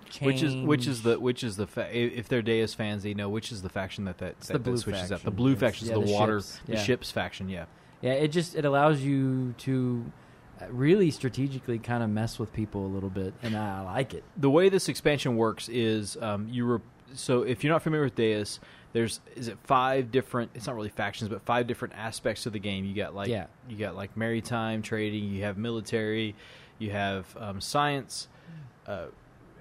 change 0.08 0.26
which 0.26 0.42
is 0.42 0.54
which 0.66 0.86
is 0.86 1.02
the 1.02 1.20
which 1.20 1.44
is 1.44 1.56
the 1.56 1.66
fa- 1.66 1.94
if 1.94 2.28
they're 2.28 2.40
Deus 2.42 2.72
fans, 2.72 3.02
they 3.02 3.12
know 3.12 3.28
which 3.28 3.52
is 3.52 3.60
the 3.62 3.68
faction 3.68 4.04
that 4.06 4.16
that, 4.18 4.40
that, 4.40 4.46
the 4.46 4.52
that 4.54 4.58
blue 4.62 4.76
switches 4.78 5.02
up. 5.12 5.18
The 5.20 5.24
faction. 5.24 5.34
blue 5.34 5.56
faction 5.56 5.84
is 5.86 5.90
yeah, 5.90 5.98
the, 5.98 6.06
the 6.06 6.12
water, 6.12 6.40
ships. 6.40 6.60
the 6.66 6.72
Yeah. 6.72 6.82
ships 6.82 7.10
faction. 7.10 7.48
Yeah, 7.50 7.64
Yeah, 8.00 8.12
it 8.12 8.28
just 8.28 8.54
it 8.54 8.64
allows 8.64 9.02
you 9.02 9.54
to 9.58 10.04
really 10.70 11.10
strategically 11.10 11.78
kind 11.78 12.02
of 12.02 12.10
mess 12.10 12.38
with 12.38 12.52
people 12.52 12.84
a 12.86 12.88
little 12.88 13.10
bit, 13.10 13.34
and 13.42 13.56
I 13.56 13.82
like 13.82 14.14
it. 14.14 14.24
the 14.36 14.50
way 14.50 14.68
this 14.68 14.88
expansion 14.88 15.36
works 15.36 15.68
is 15.68 16.16
um, 16.22 16.48
you 16.48 16.66
were 16.66 16.80
so 17.14 17.42
if 17.42 17.62
you're 17.62 17.72
not 17.72 17.82
familiar 17.82 18.04
with 18.04 18.14
Deus, 18.14 18.58
there's 18.92 19.20
is 19.36 19.48
it 19.48 19.58
five 19.64 20.10
different 20.10 20.50
it's 20.54 20.66
not 20.66 20.74
really 20.76 20.88
factions 20.88 21.28
but 21.28 21.42
five 21.42 21.66
different 21.66 21.94
aspects 21.94 22.46
of 22.46 22.52
the 22.52 22.58
game. 22.58 22.84
You 22.84 22.94
got 22.94 23.14
like 23.14 23.28
Yeah. 23.28 23.46
you 23.68 23.76
got 23.76 23.94
like 23.96 24.16
maritime 24.16 24.82
trading, 24.82 25.24
you 25.24 25.42
have 25.44 25.58
military, 25.58 26.34
you 26.78 26.90
have 26.90 27.26
um, 27.38 27.60
science, 27.60 28.28
uh, 28.86 29.06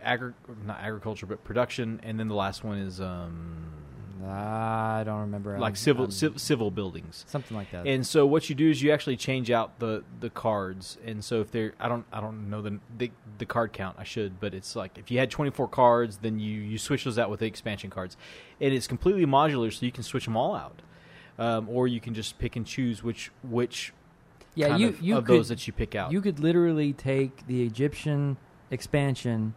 agri- 0.01 0.33
not 0.65 0.79
agriculture 0.79 1.25
but 1.25 1.43
production, 1.43 1.99
and 2.03 2.19
then 2.19 2.27
the 2.27 2.35
last 2.35 2.63
one 2.63 2.77
is 2.77 3.01
um, 3.01 3.71
I 4.25 5.03
don't 5.05 5.21
remember. 5.21 5.53
like 5.59 5.71
I'm- 5.71 5.75
civil 5.75 6.03
I'm- 6.05 6.11
civ- 6.11 6.39
civil 6.41 6.71
buildings. 6.71 7.23
something 7.27 7.55
like 7.55 7.71
that. 7.71 7.87
And 7.87 8.05
so 8.05 8.25
what 8.25 8.49
you 8.49 8.55
do 8.55 8.69
is 8.69 8.81
you 8.81 8.91
actually 8.91 9.17
change 9.17 9.49
out 9.51 9.79
the 9.79 10.03
the 10.19 10.29
cards. 10.29 10.97
And 11.05 11.23
so 11.23 11.41
if 11.41 11.51
they're 11.51 11.73
I 11.79 11.87
don't 11.89 12.05
I 12.11 12.21
don't 12.21 12.49
know 12.49 12.61
the 12.61 12.79
the, 12.97 13.11
the 13.37 13.45
card 13.45 13.73
count. 13.73 13.95
I 13.99 14.03
should, 14.03 14.39
but 14.39 14.53
it's 14.53 14.75
like 14.75 14.97
if 14.97 15.09
you 15.11 15.19
had 15.19 15.31
24 15.31 15.67
cards, 15.69 16.17
then 16.17 16.39
you 16.39 16.59
you 16.59 16.77
switch 16.77 17.03
those 17.03 17.17
out 17.19 17.29
with 17.29 17.39
the 17.39 17.45
expansion 17.47 17.89
cards. 17.89 18.17
And 18.59 18.73
it's 18.73 18.87
completely 18.87 19.25
modular, 19.25 19.71
so 19.73 19.85
you 19.85 19.91
can 19.91 20.03
switch 20.03 20.25
them 20.25 20.37
all 20.37 20.55
out. 20.55 20.81
Um, 21.39 21.67
or 21.69 21.87
you 21.87 21.99
can 21.99 22.13
just 22.13 22.37
pick 22.39 22.55
and 22.55 22.65
choose 22.65 23.01
which 23.03 23.31
which 23.41 23.93
yeah, 24.53 24.67
kind 24.67 24.81
you 24.81 24.87
of, 24.89 25.01
you 25.01 25.17
of 25.17 25.25
could 25.25 25.37
those 25.39 25.49
that 25.49 25.65
you 25.65 25.73
pick 25.73 25.95
out. 25.95 26.11
you 26.11 26.21
could 26.21 26.39
literally 26.39 26.91
take 26.93 27.47
the 27.47 27.63
Egyptian 27.65 28.37
expansion 28.69 29.53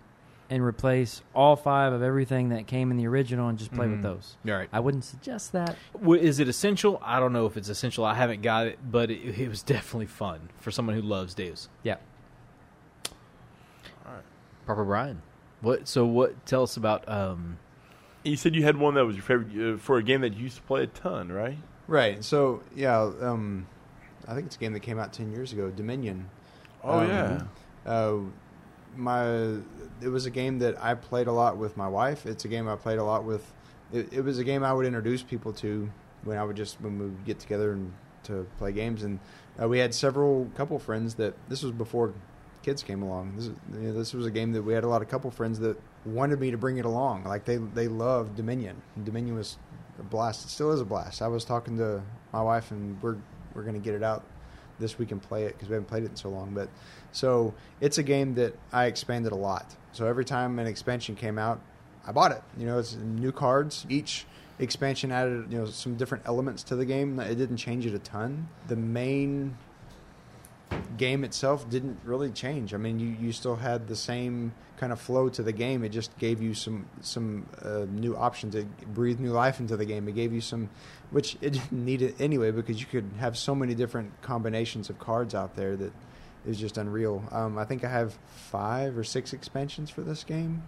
and 0.54 0.62
replace 0.62 1.20
all 1.34 1.56
five 1.56 1.92
of 1.92 2.02
everything 2.02 2.50
that 2.50 2.66
came 2.66 2.90
in 2.92 2.96
the 2.96 3.06
original 3.08 3.48
and 3.48 3.58
just 3.58 3.72
play 3.72 3.88
with 3.88 4.02
those. 4.02 4.36
all 4.46 4.52
right. 4.52 4.68
I 4.72 4.78
wouldn't 4.80 5.04
suggest 5.04 5.50
that. 5.52 5.74
W- 5.94 6.22
Is 6.22 6.38
it 6.38 6.46
essential? 6.48 7.00
I 7.02 7.18
don't 7.18 7.32
know 7.32 7.46
if 7.46 7.56
it's 7.56 7.68
essential. 7.68 8.04
I 8.04 8.14
haven't 8.14 8.42
got 8.42 8.66
it, 8.68 8.78
but 8.90 9.10
it, 9.10 9.38
it 9.40 9.48
was 9.48 9.62
definitely 9.62 10.06
fun 10.06 10.50
for 10.60 10.70
someone 10.70 10.94
who 10.94 11.02
loves 11.02 11.34
Deus. 11.34 11.68
Yeah. 11.82 11.96
Proper 14.66 14.84
Brian. 14.84 15.20
What? 15.60 15.88
So 15.88 16.06
what? 16.06 16.46
Tell 16.46 16.62
us 16.62 16.76
about. 16.76 17.06
Um, 17.08 17.58
You 18.22 18.36
said 18.36 18.54
you 18.54 18.62
had 18.62 18.76
one 18.76 18.94
that 18.94 19.04
was 19.04 19.16
your 19.16 19.24
favorite 19.24 19.74
uh, 19.74 19.76
for 19.78 19.98
a 19.98 20.02
game 20.02 20.22
that 20.22 20.34
you 20.34 20.44
used 20.44 20.56
to 20.56 20.62
play 20.62 20.84
a 20.84 20.86
ton, 20.86 21.30
right? 21.30 21.58
Right. 21.86 22.24
So 22.24 22.62
yeah, 22.74 22.98
um, 23.20 23.66
I 24.26 24.34
think 24.34 24.46
it's 24.46 24.56
a 24.56 24.58
game 24.58 24.72
that 24.72 24.80
came 24.80 24.98
out 24.98 25.12
ten 25.12 25.30
years 25.32 25.52
ago, 25.52 25.70
Dominion. 25.70 26.30
Oh 26.82 27.00
Um, 27.00 27.08
yeah. 27.08 27.42
Uh, 27.84 28.18
my 28.96 29.58
it 30.00 30.08
was 30.08 30.26
a 30.26 30.30
game 30.30 30.58
that 30.58 30.82
I 30.82 30.94
played 30.94 31.26
a 31.26 31.32
lot 31.32 31.56
with 31.56 31.76
my 31.76 31.88
wife. 31.88 32.26
It's 32.26 32.44
a 32.44 32.48
game 32.48 32.68
I 32.68 32.76
played 32.76 32.98
a 32.98 33.04
lot 33.04 33.24
with. 33.24 33.52
It, 33.92 34.12
it 34.12 34.20
was 34.22 34.38
a 34.38 34.44
game 34.44 34.64
I 34.64 34.72
would 34.72 34.86
introduce 34.86 35.22
people 35.22 35.52
to 35.54 35.90
when 36.24 36.38
I 36.38 36.44
would 36.44 36.56
just 36.56 36.80
when 36.80 36.98
we 36.98 37.04
would 37.06 37.24
get 37.24 37.38
together 37.38 37.72
and 37.72 37.92
to 38.24 38.46
play 38.58 38.72
games. 38.72 39.02
And 39.02 39.20
uh, 39.60 39.68
we 39.68 39.78
had 39.78 39.94
several 39.94 40.50
couple 40.56 40.78
friends 40.78 41.14
that 41.16 41.34
this 41.48 41.62
was 41.62 41.72
before 41.72 42.14
kids 42.62 42.82
came 42.82 43.02
along. 43.02 43.36
This 43.36 43.46
you 43.46 43.78
know, 43.78 43.92
this 43.92 44.14
was 44.14 44.26
a 44.26 44.30
game 44.30 44.52
that 44.52 44.62
we 44.62 44.72
had 44.72 44.84
a 44.84 44.88
lot 44.88 45.02
of 45.02 45.08
couple 45.08 45.30
friends 45.30 45.58
that 45.60 45.80
wanted 46.04 46.40
me 46.40 46.50
to 46.50 46.58
bring 46.58 46.78
it 46.78 46.84
along. 46.84 47.24
Like 47.24 47.44
they 47.44 47.56
they 47.56 47.88
loved 47.88 48.36
Dominion. 48.36 48.82
Dominion 49.04 49.36
was 49.36 49.58
a 49.98 50.02
blast. 50.02 50.44
It 50.44 50.48
still 50.48 50.72
is 50.72 50.80
a 50.80 50.84
blast. 50.84 51.22
I 51.22 51.28
was 51.28 51.44
talking 51.44 51.76
to 51.78 52.02
my 52.32 52.42
wife 52.42 52.70
and 52.70 53.00
we're 53.02 53.16
we're 53.54 53.64
to 53.64 53.78
get 53.78 53.94
it 53.94 54.02
out 54.02 54.24
this 54.78 54.98
week 54.98 55.12
and 55.12 55.22
play 55.22 55.44
it 55.44 55.54
because 55.54 55.68
we 55.68 55.74
haven't 55.74 55.88
played 55.88 56.04
it 56.04 56.10
in 56.10 56.16
so 56.16 56.28
long. 56.28 56.52
But 56.54 56.68
so 57.12 57.54
it's 57.80 57.98
a 57.98 58.02
game 58.02 58.34
that 58.34 58.54
I 58.72 58.86
expanded 58.86 59.32
a 59.32 59.36
lot. 59.36 59.74
So 59.92 60.06
every 60.06 60.24
time 60.24 60.58
an 60.58 60.66
expansion 60.66 61.14
came 61.16 61.38
out, 61.38 61.60
I 62.06 62.12
bought 62.12 62.32
it. 62.32 62.42
You 62.58 62.66
know, 62.66 62.78
it's 62.78 62.94
new 62.94 63.32
cards. 63.32 63.86
Each 63.88 64.26
expansion 64.58 65.10
added 65.10 65.46
you 65.50 65.58
know 65.58 65.66
some 65.66 65.96
different 65.96 66.24
elements 66.26 66.62
to 66.64 66.76
the 66.76 66.84
game. 66.84 67.18
It 67.18 67.36
didn't 67.36 67.56
change 67.56 67.86
it 67.86 67.94
a 67.94 67.98
ton. 67.98 68.48
The 68.68 68.76
main 68.76 69.56
game 70.96 71.24
itself 71.24 71.68
didn't 71.68 71.98
really 72.04 72.30
change. 72.30 72.74
I 72.74 72.76
mean, 72.76 72.98
you, 72.98 73.16
you 73.20 73.32
still 73.32 73.56
had 73.56 73.88
the 73.88 73.96
same 73.96 74.52
kind 74.76 74.92
of 74.92 75.00
flow 75.00 75.28
to 75.28 75.42
the 75.42 75.52
game. 75.52 75.84
It 75.84 75.90
just 75.90 76.16
gave 76.18 76.42
you 76.42 76.54
some 76.54 76.86
some 77.00 77.46
uh, 77.62 77.86
new 77.88 78.16
options. 78.16 78.54
It 78.54 78.66
breathed 78.92 79.20
new 79.20 79.32
life 79.32 79.60
into 79.60 79.76
the 79.76 79.84
game. 79.84 80.08
It 80.08 80.14
gave 80.14 80.32
you 80.32 80.40
some, 80.40 80.70
which 81.10 81.36
it 81.40 81.50
didn't 81.50 81.72
need 81.72 82.02
it 82.02 82.20
anyway 82.20 82.50
because 82.50 82.80
you 82.80 82.86
could 82.86 83.10
have 83.18 83.36
so 83.36 83.54
many 83.54 83.74
different 83.74 84.20
combinations 84.22 84.90
of 84.90 84.98
cards 84.98 85.34
out 85.34 85.56
there 85.56 85.76
that 85.76 85.92
is 86.46 86.58
just 86.58 86.76
unreal. 86.76 87.24
Um, 87.30 87.58
I 87.58 87.64
think 87.64 87.84
I 87.84 87.88
have 87.88 88.18
five 88.34 88.98
or 88.98 89.04
six 89.04 89.32
expansions 89.32 89.90
for 89.90 90.02
this 90.02 90.24
game 90.24 90.62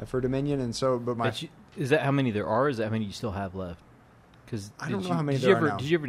uh, 0.00 0.04
for 0.04 0.20
Dominion, 0.20 0.60
and 0.60 0.74
so 0.74 0.98
but 0.98 1.16
my 1.16 1.26
But 1.26 1.42
you, 1.42 1.48
is 1.76 1.90
that 1.90 2.02
how 2.02 2.12
many 2.12 2.30
there 2.30 2.46
are? 2.46 2.68
Is 2.68 2.78
that 2.78 2.84
how 2.84 2.90
many 2.90 3.04
you 3.06 3.12
still 3.12 3.32
have 3.32 3.54
left? 3.54 3.80
Because 4.44 4.70
I 4.78 4.90
don't 4.90 5.02
know 5.02 5.14
how 5.14 5.22
many 5.22 5.38
did 5.38 5.46
there 5.46 5.58
you 5.58 5.64
are 5.64 5.68
now. 5.70 5.76
Did 5.76 5.88
you 5.88 5.98
ever 5.98 6.06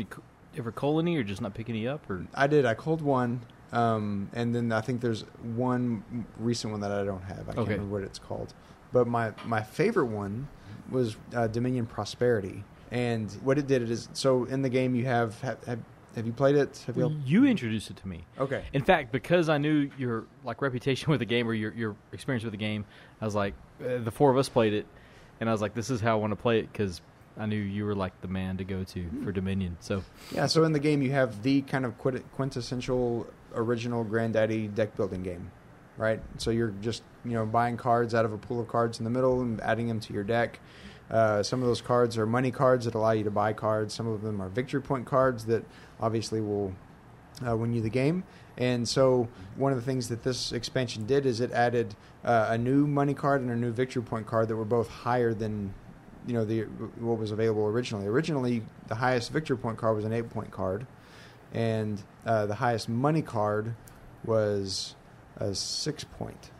ever 0.58 0.72
cull 0.72 1.00
any, 1.00 1.16
or 1.18 1.24
just 1.24 1.42
not 1.42 1.54
pick 1.54 1.70
any 1.70 1.88
up, 1.88 2.10
or 2.10 2.26
I 2.34 2.48
did. 2.48 2.66
I 2.66 2.74
called 2.74 3.02
one, 3.02 3.42
um, 3.72 4.30
and 4.34 4.54
then 4.54 4.72
I 4.72 4.82
think 4.82 5.02
there's 5.02 5.22
one 5.56 6.26
recent 6.40 6.72
one 6.72 6.82
that 6.82 6.92
I 6.92 7.04
don't 7.04 7.24
have. 7.24 7.42
I 7.42 7.54
can't 7.54 7.58
Okay. 7.60 7.72
remember 7.74 7.94
what 7.94 8.04
it's 8.04 8.20
called. 8.20 8.54
But 8.94 9.08
my 9.08 9.34
my 9.46 9.62
favorite 9.62 10.06
one 10.08 10.48
was 10.90 11.18
uh, 11.36 11.48
Dominion 11.48 11.86
Prosperity, 11.86 12.64
And 12.92 13.30
what 13.44 13.58
it 13.58 13.68
did 13.68 13.90
is 13.90 14.08
so 14.14 14.46
in 14.46 14.62
the 14.62 14.70
game 14.70 14.96
you 14.96 15.06
have 15.06 15.40
have, 15.42 15.62
have, 15.66 15.80
have 16.16 16.26
you 16.26 16.32
played 16.32 16.56
it? 16.56 16.82
Have 16.88 16.96
you? 16.98 17.14
You 17.26 17.46
introduced 17.46 17.90
it 17.92 17.98
to 17.98 18.08
me. 18.08 18.24
Okay. 18.40 18.64
In 18.72 18.82
fact, 18.84 19.12
because 19.12 19.50
I 19.50 19.58
knew 19.58 19.92
your 19.98 20.24
like 20.46 20.62
reputation 20.62 21.12
with 21.12 21.20
the 21.20 21.26
game 21.26 21.48
or 21.48 21.54
your 21.54 21.74
your 21.74 21.96
experience 22.14 22.44
with 22.44 22.52
the 22.54 22.58
game, 22.58 22.86
I 23.22 23.26
was 23.26 23.36
like, 23.36 23.54
uh, 23.84 23.98
the 23.98 24.12
four 24.12 24.32
of 24.32 24.38
us 24.38 24.48
played 24.50 24.74
it, 24.74 24.86
and 25.42 25.50
I 25.50 25.52
was 25.52 25.62
like, 25.62 25.74
this 25.74 25.90
is 25.90 26.00
how 26.00 26.14
I 26.14 26.16
want 26.22 26.32
to 26.32 26.38
play 26.38 26.60
it 26.60 26.72
because 26.72 27.02
I 27.40 27.46
knew 27.46 27.58
you 27.58 27.86
were 27.86 27.96
like 27.96 28.20
the 28.22 28.28
man 28.28 28.58
to 28.58 28.64
go 28.64 28.84
to 28.84 29.10
for 29.24 29.32
Dominion. 29.32 29.78
So 29.80 30.04
Yeah, 30.32 30.48
so 30.48 30.64
in 30.64 30.72
the 30.72 30.80
game 30.80 31.02
you 31.02 31.12
have 31.12 31.44
the 31.44 31.62
kind 31.64 31.86
of 31.86 31.98
quintessential 31.98 33.28
original 33.54 34.04
Granddaddy 34.04 34.68
deck 34.68 34.96
building 34.96 35.24
game, 35.24 35.52
right? 35.98 36.20
So 36.38 36.52
you're 36.52 36.74
just 36.82 37.04
you 37.24 37.34
know 37.34 37.46
buying 37.46 37.78
cards 37.78 38.16
out 38.16 38.26
of 38.26 38.34
a 38.34 38.38
pool 38.38 38.60
of 38.60 38.68
cards 38.68 39.00
in 39.00 39.04
the 39.04 39.12
middle 39.12 39.42
and 39.42 39.62
adding 39.62 39.88
them 39.88 40.00
to 40.02 40.14
your 40.14 40.24
deck. 40.24 40.60
Uh, 41.10 41.42
some 41.42 41.62
of 41.62 41.68
those 41.68 41.82
cards 41.82 42.18
are 42.18 42.26
money 42.26 42.52
cards 42.52 42.86
that 42.86 42.96
allow 42.96 43.12
you 43.12 43.24
to 43.24 43.32
buy 43.32 43.54
cards. 43.54 43.94
Some 43.94 44.08
of 44.08 44.22
them 44.22 44.42
are 44.42 44.50
victory 44.50 44.82
point 44.82 45.06
cards 45.06 45.46
that 45.46 45.64
obviously 46.02 46.42
will 46.42 46.74
uh, 47.48 47.56
win 47.56 47.74
you 47.74 47.82
the 47.82 47.90
game. 47.90 48.24
And 48.58 48.88
so 48.88 49.28
one 49.56 49.72
of 49.72 49.78
the 49.78 49.86
things 49.86 50.10
that 50.10 50.24
this 50.24 50.52
expansion 50.52 51.06
did 51.06 51.26
is 51.26 51.40
it 51.40 51.52
added 51.52 51.96
uh, 52.26 52.48
a 52.50 52.58
new 52.58 52.88
money 52.88 53.14
card 53.14 53.42
and 53.42 53.52
a 53.52 53.56
new 53.56 53.72
victory 53.72 54.02
point 54.02 54.26
card 54.26 54.48
that 54.48 54.56
were 54.56 54.66
both 54.66 54.90
higher 54.90 55.34
than 55.34 55.74
you 56.26 56.34
know 56.34 56.46
the 56.46 56.62
what 57.00 57.18
was 57.18 57.32
available 57.32 57.66
originally. 57.66 58.08
Originally, 58.08 58.64
the 58.88 58.96
highest 58.96 59.32
victory 59.32 59.58
point 59.58 59.78
card 59.78 59.96
was 59.96 60.06
an 60.06 60.14
eight 60.14 60.30
point 60.30 60.52
card, 60.52 60.88
and 61.54 62.02
uh, 62.26 62.46
the 62.46 62.56
highest 62.56 62.90
money 62.90 63.22
card 63.22 63.76
was 64.24 64.96
a 65.38 65.54
six 65.54 66.04
point. 66.04 66.52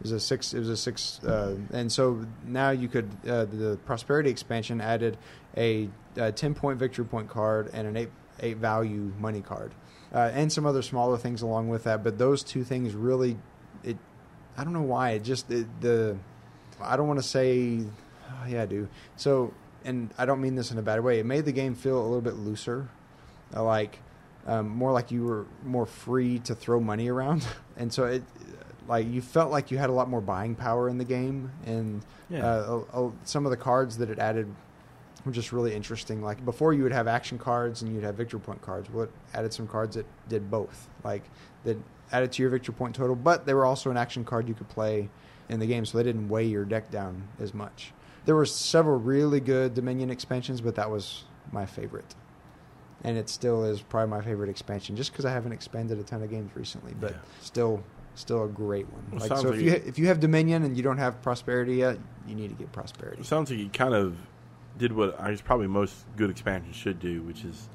It 0.00 0.04
was 0.04 0.12
a 0.12 0.20
six. 0.20 0.54
It 0.54 0.58
was 0.58 0.70
a 0.70 0.76
six, 0.76 1.22
uh, 1.24 1.56
and 1.72 1.92
so 1.92 2.24
now 2.46 2.70
you 2.70 2.88
could. 2.88 3.10
Uh, 3.26 3.44
the 3.44 3.78
prosperity 3.84 4.30
expansion 4.30 4.80
added 4.80 5.18
a, 5.56 5.90
a 6.16 6.32
ten 6.32 6.54
point 6.54 6.78
victory 6.78 7.04
point 7.04 7.28
card 7.28 7.70
and 7.74 7.86
an 7.86 7.96
eight 7.96 8.10
eight 8.40 8.56
value 8.56 9.12
money 9.18 9.42
card, 9.42 9.72
uh, 10.14 10.30
and 10.32 10.50
some 10.50 10.64
other 10.64 10.80
smaller 10.80 11.18
things 11.18 11.42
along 11.42 11.68
with 11.68 11.84
that. 11.84 12.02
But 12.02 12.16
those 12.16 12.42
two 12.42 12.64
things 12.64 12.94
really, 12.94 13.36
it. 13.84 13.98
I 14.56 14.64
don't 14.64 14.72
know 14.72 14.80
why 14.82 15.10
it 15.10 15.22
just 15.22 15.50
it, 15.50 15.66
the. 15.80 16.16
I 16.80 16.96
don't 16.96 17.06
want 17.06 17.18
to 17.18 17.26
say, 17.26 17.80
oh, 18.30 18.46
yeah, 18.48 18.62
I 18.62 18.66
do. 18.66 18.88
So, 19.16 19.52
and 19.84 20.10
I 20.18 20.26
don't 20.26 20.40
mean 20.40 20.54
this 20.54 20.70
in 20.70 20.78
a 20.78 20.82
bad 20.82 21.00
way. 21.00 21.18
It 21.20 21.26
made 21.26 21.44
the 21.44 21.52
game 21.52 21.74
feel 21.74 21.98
a 21.98 22.04
little 22.04 22.20
bit 22.20 22.34
looser, 22.34 22.88
uh, 23.54 23.62
like 23.64 23.98
um, 24.46 24.68
more 24.68 24.92
like 24.92 25.10
you 25.10 25.24
were 25.24 25.46
more 25.64 25.86
free 25.86 26.38
to 26.40 26.54
throw 26.54 26.80
money 26.80 27.08
around, 27.08 27.46
and 27.76 27.92
so 27.92 28.04
it 28.04 28.22
like 28.88 29.06
you 29.06 29.20
felt 29.22 29.50
like 29.52 29.70
you 29.70 29.78
had 29.78 29.88
a 29.90 29.92
lot 29.92 30.08
more 30.08 30.20
buying 30.20 30.54
power 30.54 30.88
in 30.88 30.98
the 30.98 31.04
game, 31.04 31.50
and 31.66 32.02
Yeah. 32.28 32.44
uh, 32.46 32.82
a- 32.92 33.06
a- 33.08 33.12
some 33.24 33.44
of 33.46 33.50
the 33.50 33.56
cards 33.56 33.98
that 33.98 34.10
it 34.10 34.18
added 34.18 34.48
were 35.24 35.32
just 35.32 35.52
really 35.52 35.74
interesting. 35.74 36.22
Like 36.22 36.44
before, 36.44 36.72
you 36.72 36.82
would 36.82 36.92
have 36.92 37.06
action 37.06 37.38
cards 37.38 37.82
and 37.82 37.94
you'd 37.94 38.02
have 38.04 38.14
victory 38.16 38.40
point 38.40 38.62
cards. 38.62 38.90
Well, 38.90 39.04
it 39.04 39.10
added 39.34 39.52
some 39.52 39.66
cards 39.68 39.96
that 39.96 40.06
did 40.28 40.50
both, 40.50 40.88
like 41.04 41.22
that 41.64 41.76
added 42.10 42.32
to 42.32 42.42
your 42.42 42.50
victory 42.50 42.74
point 42.74 42.94
total, 42.96 43.14
but 43.14 43.46
they 43.46 43.54
were 43.54 43.66
also 43.66 43.90
an 43.90 43.96
action 43.96 44.24
card 44.24 44.48
you 44.48 44.54
could 44.54 44.68
play 44.70 45.08
in 45.50 45.60
the 45.60 45.66
game, 45.66 45.84
so 45.84 45.98
they 45.98 46.04
didn't 46.04 46.28
weigh 46.28 46.46
your 46.46 46.64
deck 46.64 46.90
down 46.90 47.22
as 47.38 47.52
much. 47.54 47.92
There 48.24 48.34
were 48.36 48.46
several 48.46 48.98
really 48.98 49.40
good 49.40 49.74
Dominion 49.74 50.10
expansions, 50.10 50.60
but 50.60 50.74
that 50.76 50.90
was 50.90 51.24
my 51.52 51.66
favorite. 51.66 52.14
And 53.02 53.16
it 53.16 53.28
still 53.30 53.64
is 53.64 53.80
probably 53.80 54.10
my 54.10 54.20
favorite 54.22 54.50
expansion, 54.50 54.94
just 54.94 55.10
because 55.12 55.24
I 55.24 55.32
haven't 55.32 55.52
expanded 55.52 55.98
a 55.98 56.02
ton 56.02 56.22
of 56.22 56.30
games 56.30 56.50
recently. 56.54 56.94
But 57.00 57.12
Yeah. 57.12 57.18
still, 57.40 57.82
still 58.14 58.44
a 58.44 58.48
great 58.48 58.92
one. 58.92 59.02
Well, 59.10 59.20
like, 59.20 59.38
so 59.40 59.48
if 59.52 59.60
you 59.62 59.70
you- 59.70 59.82
if 59.86 59.98
you 59.98 60.06
have 60.08 60.20
Dominion 60.20 60.64
and 60.64 60.76
you 60.76 60.82
don't 60.82 60.98
have 60.98 61.22
Prosperity 61.22 61.76
yet, 61.76 61.98
you 62.26 62.34
need 62.34 62.48
to 62.48 62.54
get 62.54 62.70
Prosperity. 62.72 63.22
Sounds 63.22 63.50
like 63.50 63.58
you 63.58 63.70
kind 63.70 63.94
of 63.94 64.16
did 64.76 64.92
what 64.92 65.18
I 65.18 65.30
guess 65.30 65.40
probably 65.40 65.66
most 65.66 66.04
good 66.16 66.30
expansions 66.30 66.76
should 66.76 67.00
do, 67.00 67.22
which 67.22 67.44
is 67.44 67.68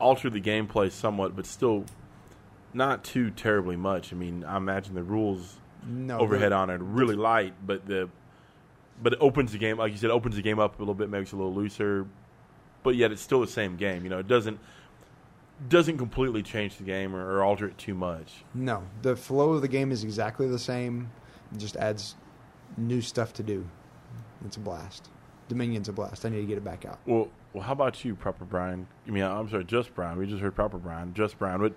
alter 0.00 0.30
the 0.30 0.40
gameplay 0.40 0.90
somewhat, 0.90 1.34
but 1.34 1.44
still 1.46 1.84
not 2.72 3.02
too 3.04 3.30
terribly 3.30 3.76
much. 3.76 4.12
I 4.12 4.16
mean, 4.16 4.44
I 4.44 4.56
imagine 4.56 4.94
the 4.94 5.02
rules 5.02 5.58
No 5.86 6.18
overhead 6.18 6.52
on 6.52 6.70
it 6.70 6.74
are 6.80 6.84
really 6.84 7.14
light, 7.16 7.54
but 7.66 7.86
the 7.86 8.08
but 9.02 9.12
it 9.14 9.18
opens 9.20 9.52
the 9.52 9.58
game, 9.58 9.78
like 9.78 9.92
you 9.92 9.98
said, 9.98 10.10
opens 10.10 10.36
the 10.36 10.42
game 10.42 10.58
up 10.58 10.76
a 10.76 10.78
little 10.78 10.94
bit, 10.94 11.08
makes 11.08 11.32
it 11.32 11.36
a 11.36 11.38
little 11.38 11.54
looser, 11.54 12.06
but 12.82 12.96
yet 12.96 13.12
it's 13.12 13.22
still 13.22 13.40
the 13.40 13.46
same 13.46 13.76
game. 13.76 14.04
You 14.04 14.10
know, 14.10 14.18
it 14.18 14.28
doesn't 14.28 14.58
doesn't 15.68 15.98
completely 15.98 16.42
change 16.42 16.76
the 16.78 16.84
game 16.84 17.14
or, 17.14 17.36
or 17.36 17.44
alter 17.44 17.66
it 17.66 17.78
too 17.78 17.94
much. 17.94 18.44
No, 18.54 18.82
the 19.02 19.14
flow 19.14 19.52
of 19.52 19.62
the 19.62 19.68
game 19.68 19.92
is 19.92 20.02
exactly 20.02 20.48
the 20.48 20.58
same. 20.58 21.10
It 21.52 21.58
just 21.58 21.76
adds 21.76 22.16
new 22.76 23.00
stuff 23.00 23.32
to 23.34 23.42
do. 23.42 23.64
It's 24.44 24.56
a 24.56 24.60
blast. 24.60 25.10
Dominion's 25.48 25.88
a 25.88 25.92
blast. 25.92 26.26
I 26.26 26.30
need 26.30 26.40
to 26.40 26.46
get 26.46 26.58
it 26.58 26.64
back 26.64 26.84
out. 26.84 26.98
Well, 27.06 27.28
well, 27.52 27.62
how 27.62 27.72
about 27.72 28.04
you, 28.04 28.14
Proper 28.14 28.44
Brian? 28.44 28.86
I 29.06 29.10
mean, 29.10 29.22
I'm 29.22 29.48
sorry, 29.48 29.64
Just 29.64 29.94
Brian. 29.94 30.18
We 30.18 30.26
just 30.26 30.40
heard 30.40 30.54
Proper 30.54 30.78
Brian, 30.78 31.14
Just 31.14 31.38
Brian. 31.38 31.60
What, 31.60 31.74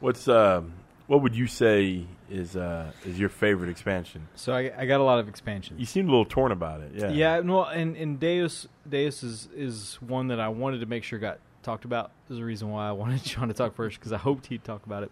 what's 0.00 0.26
um, 0.26 0.72
what 1.10 1.22
would 1.22 1.34
you 1.34 1.48
say 1.48 2.06
is 2.30 2.54
uh, 2.54 2.92
is 3.04 3.18
your 3.18 3.30
favorite 3.30 3.68
expansion? 3.68 4.28
so 4.36 4.52
I, 4.54 4.70
I 4.78 4.86
got 4.86 5.00
a 5.00 5.02
lot 5.02 5.18
of 5.18 5.28
expansions. 5.28 5.80
You 5.80 5.84
seemed 5.84 6.08
a 6.08 6.12
little 6.12 6.24
torn 6.24 6.52
about 6.52 6.82
it. 6.82 6.92
Yeah, 6.94 7.10
Yeah, 7.10 7.40
Well, 7.40 7.64
and 7.64 7.96
and 7.96 8.20
Deus 8.20 8.68
Deus 8.88 9.24
is 9.24 9.48
is 9.52 9.98
one 10.00 10.28
that 10.28 10.38
I 10.38 10.50
wanted 10.50 10.78
to 10.78 10.86
make 10.86 11.02
sure 11.02 11.18
got 11.18 11.40
talked 11.64 11.84
about. 11.84 12.12
There's 12.28 12.38
a 12.38 12.44
reason 12.44 12.70
why 12.70 12.88
I 12.88 12.92
wanted 13.02 13.26
Sean 13.26 13.48
to 13.48 13.54
talk 13.54 13.74
first 13.74 13.98
because 13.98 14.12
I 14.12 14.18
hoped 14.18 14.46
he'd 14.46 14.62
talk 14.62 14.86
about 14.86 15.02
it. 15.02 15.10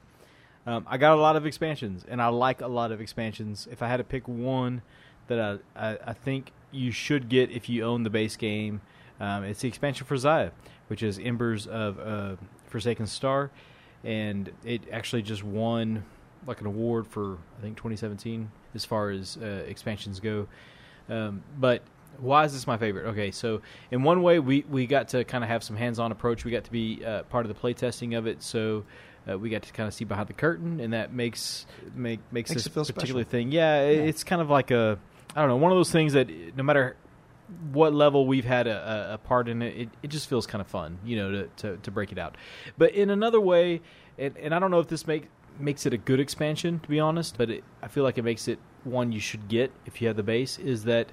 Um, 0.68 0.86
I 0.88 0.98
got 0.98 1.18
a 1.18 1.20
lot 1.20 1.34
of 1.34 1.46
expansions, 1.46 2.04
and 2.08 2.22
I 2.22 2.28
like 2.28 2.60
a 2.60 2.68
lot 2.68 2.92
of 2.92 3.00
expansions. 3.00 3.66
If 3.68 3.82
I 3.82 3.88
had 3.88 3.96
to 3.96 4.04
pick 4.04 4.28
one 4.28 4.82
that 5.26 5.60
I 5.74 5.90
I, 5.90 5.98
I 6.06 6.12
think 6.12 6.52
you 6.70 6.92
should 6.92 7.28
get 7.28 7.50
if 7.50 7.68
you 7.68 7.82
own 7.82 8.04
the 8.04 8.10
base 8.10 8.36
game, 8.36 8.82
um, 9.18 9.42
it's 9.42 9.62
the 9.62 9.68
expansion 9.68 10.06
for 10.06 10.14
Xia, 10.14 10.52
which 10.86 11.02
is 11.02 11.18
Embers 11.18 11.66
of 11.66 11.98
uh, 11.98 12.36
Forsaken 12.68 13.08
Star, 13.08 13.50
and 14.08 14.50
it 14.64 14.82
actually 14.90 15.22
just 15.22 15.44
won 15.44 16.04
like 16.46 16.60
an 16.60 16.66
award 16.66 17.06
for 17.06 17.34
I 17.58 17.62
think 17.62 17.76
2017 17.76 18.50
as 18.74 18.84
far 18.84 19.10
as 19.10 19.36
uh, 19.40 19.44
expansions 19.66 20.18
go. 20.20 20.46
Um, 21.10 21.42
but 21.58 21.82
why 22.18 22.44
is 22.44 22.52
this 22.52 22.66
my 22.66 22.76
favorite? 22.78 23.06
Okay, 23.10 23.30
so 23.30 23.60
in 23.90 24.02
one 24.02 24.22
way, 24.22 24.38
we, 24.38 24.64
we 24.68 24.86
got 24.86 25.08
to 25.08 25.24
kind 25.24 25.44
of 25.44 25.48
have 25.50 25.62
some 25.62 25.76
hands 25.76 25.98
on 25.98 26.10
approach. 26.12 26.44
We 26.44 26.50
got 26.50 26.64
to 26.64 26.72
be 26.72 27.04
uh, 27.04 27.22
part 27.24 27.46
of 27.46 27.54
the 27.54 27.60
playtesting 27.60 28.16
of 28.16 28.26
it, 28.26 28.42
so 28.42 28.84
uh, 29.30 29.38
we 29.38 29.50
got 29.50 29.62
to 29.62 29.72
kind 29.72 29.86
of 29.86 29.94
see 29.94 30.04
behind 30.04 30.28
the 30.28 30.32
curtain, 30.32 30.80
and 30.80 30.92
that 30.94 31.12
makes 31.12 31.66
make 31.94 32.20
makes, 32.32 32.50
Makes 32.50 32.64
this 32.64 32.68
particular 32.72 33.22
special. 33.22 33.24
thing. 33.24 33.52
Yeah, 33.52 33.82
Yeah. 33.88 34.02
it's 34.02 34.24
kind 34.24 34.40
of 34.42 34.48
like 34.50 34.70
a 34.70 34.98
I 35.36 35.40
don't 35.40 35.48
know 35.50 35.56
one 35.56 35.70
of 35.70 35.76
those 35.78 35.92
things 35.92 36.14
that 36.14 36.28
no 36.56 36.62
matter 36.62 36.96
what 37.72 37.94
level 37.94 38.26
we've 38.26 38.44
had 38.44 38.66
a, 38.66 39.14
a, 39.14 39.18
part 39.18 39.48
in 39.48 39.62
it, 39.62 39.76
it, 39.76 39.88
it 40.02 40.08
just 40.08 40.28
feels 40.28 40.46
kind 40.46 40.60
of 40.60 40.66
fun, 40.66 40.98
you 41.04 41.16
know, 41.16 41.30
to, 41.30 41.48
to, 41.56 41.76
to 41.78 41.90
break 41.90 42.12
it 42.12 42.18
out. 42.18 42.36
But 42.76 42.94
in 42.94 43.10
another 43.10 43.40
way, 43.40 43.80
and, 44.18 44.36
and 44.36 44.54
I 44.54 44.58
don't 44.58 44.70
know 44.70 44.80
if 44.80 44.88
this 44.88 45.06
make, 45.06 45.28
makes 45.58 45.86
it 45.86 45.94
a 45.94 45.98
good 45.98 46.20
expansion, 46.20 46.78
to 46.80 46.88
be 46.88 47.00
honest, 47.00 47.38
but 47.38 47.50
it, 47.50 47.64
I 47.82 47.88
feel 47.88 48.04
like 48.04 48.18
it 48.18 48.22
makes 48.22 48.48
it 48.48 48.58
one 48.84 49.12
you 49.12 49.20
should 49.20 49.48
get 49.48 49.72
if 49.86 50.00
you 50.00 50.08
have 50.08 50.16
the 50.16 50.22
base, 50.22 50.58
is 50.58 50.84
that 50.84 51.08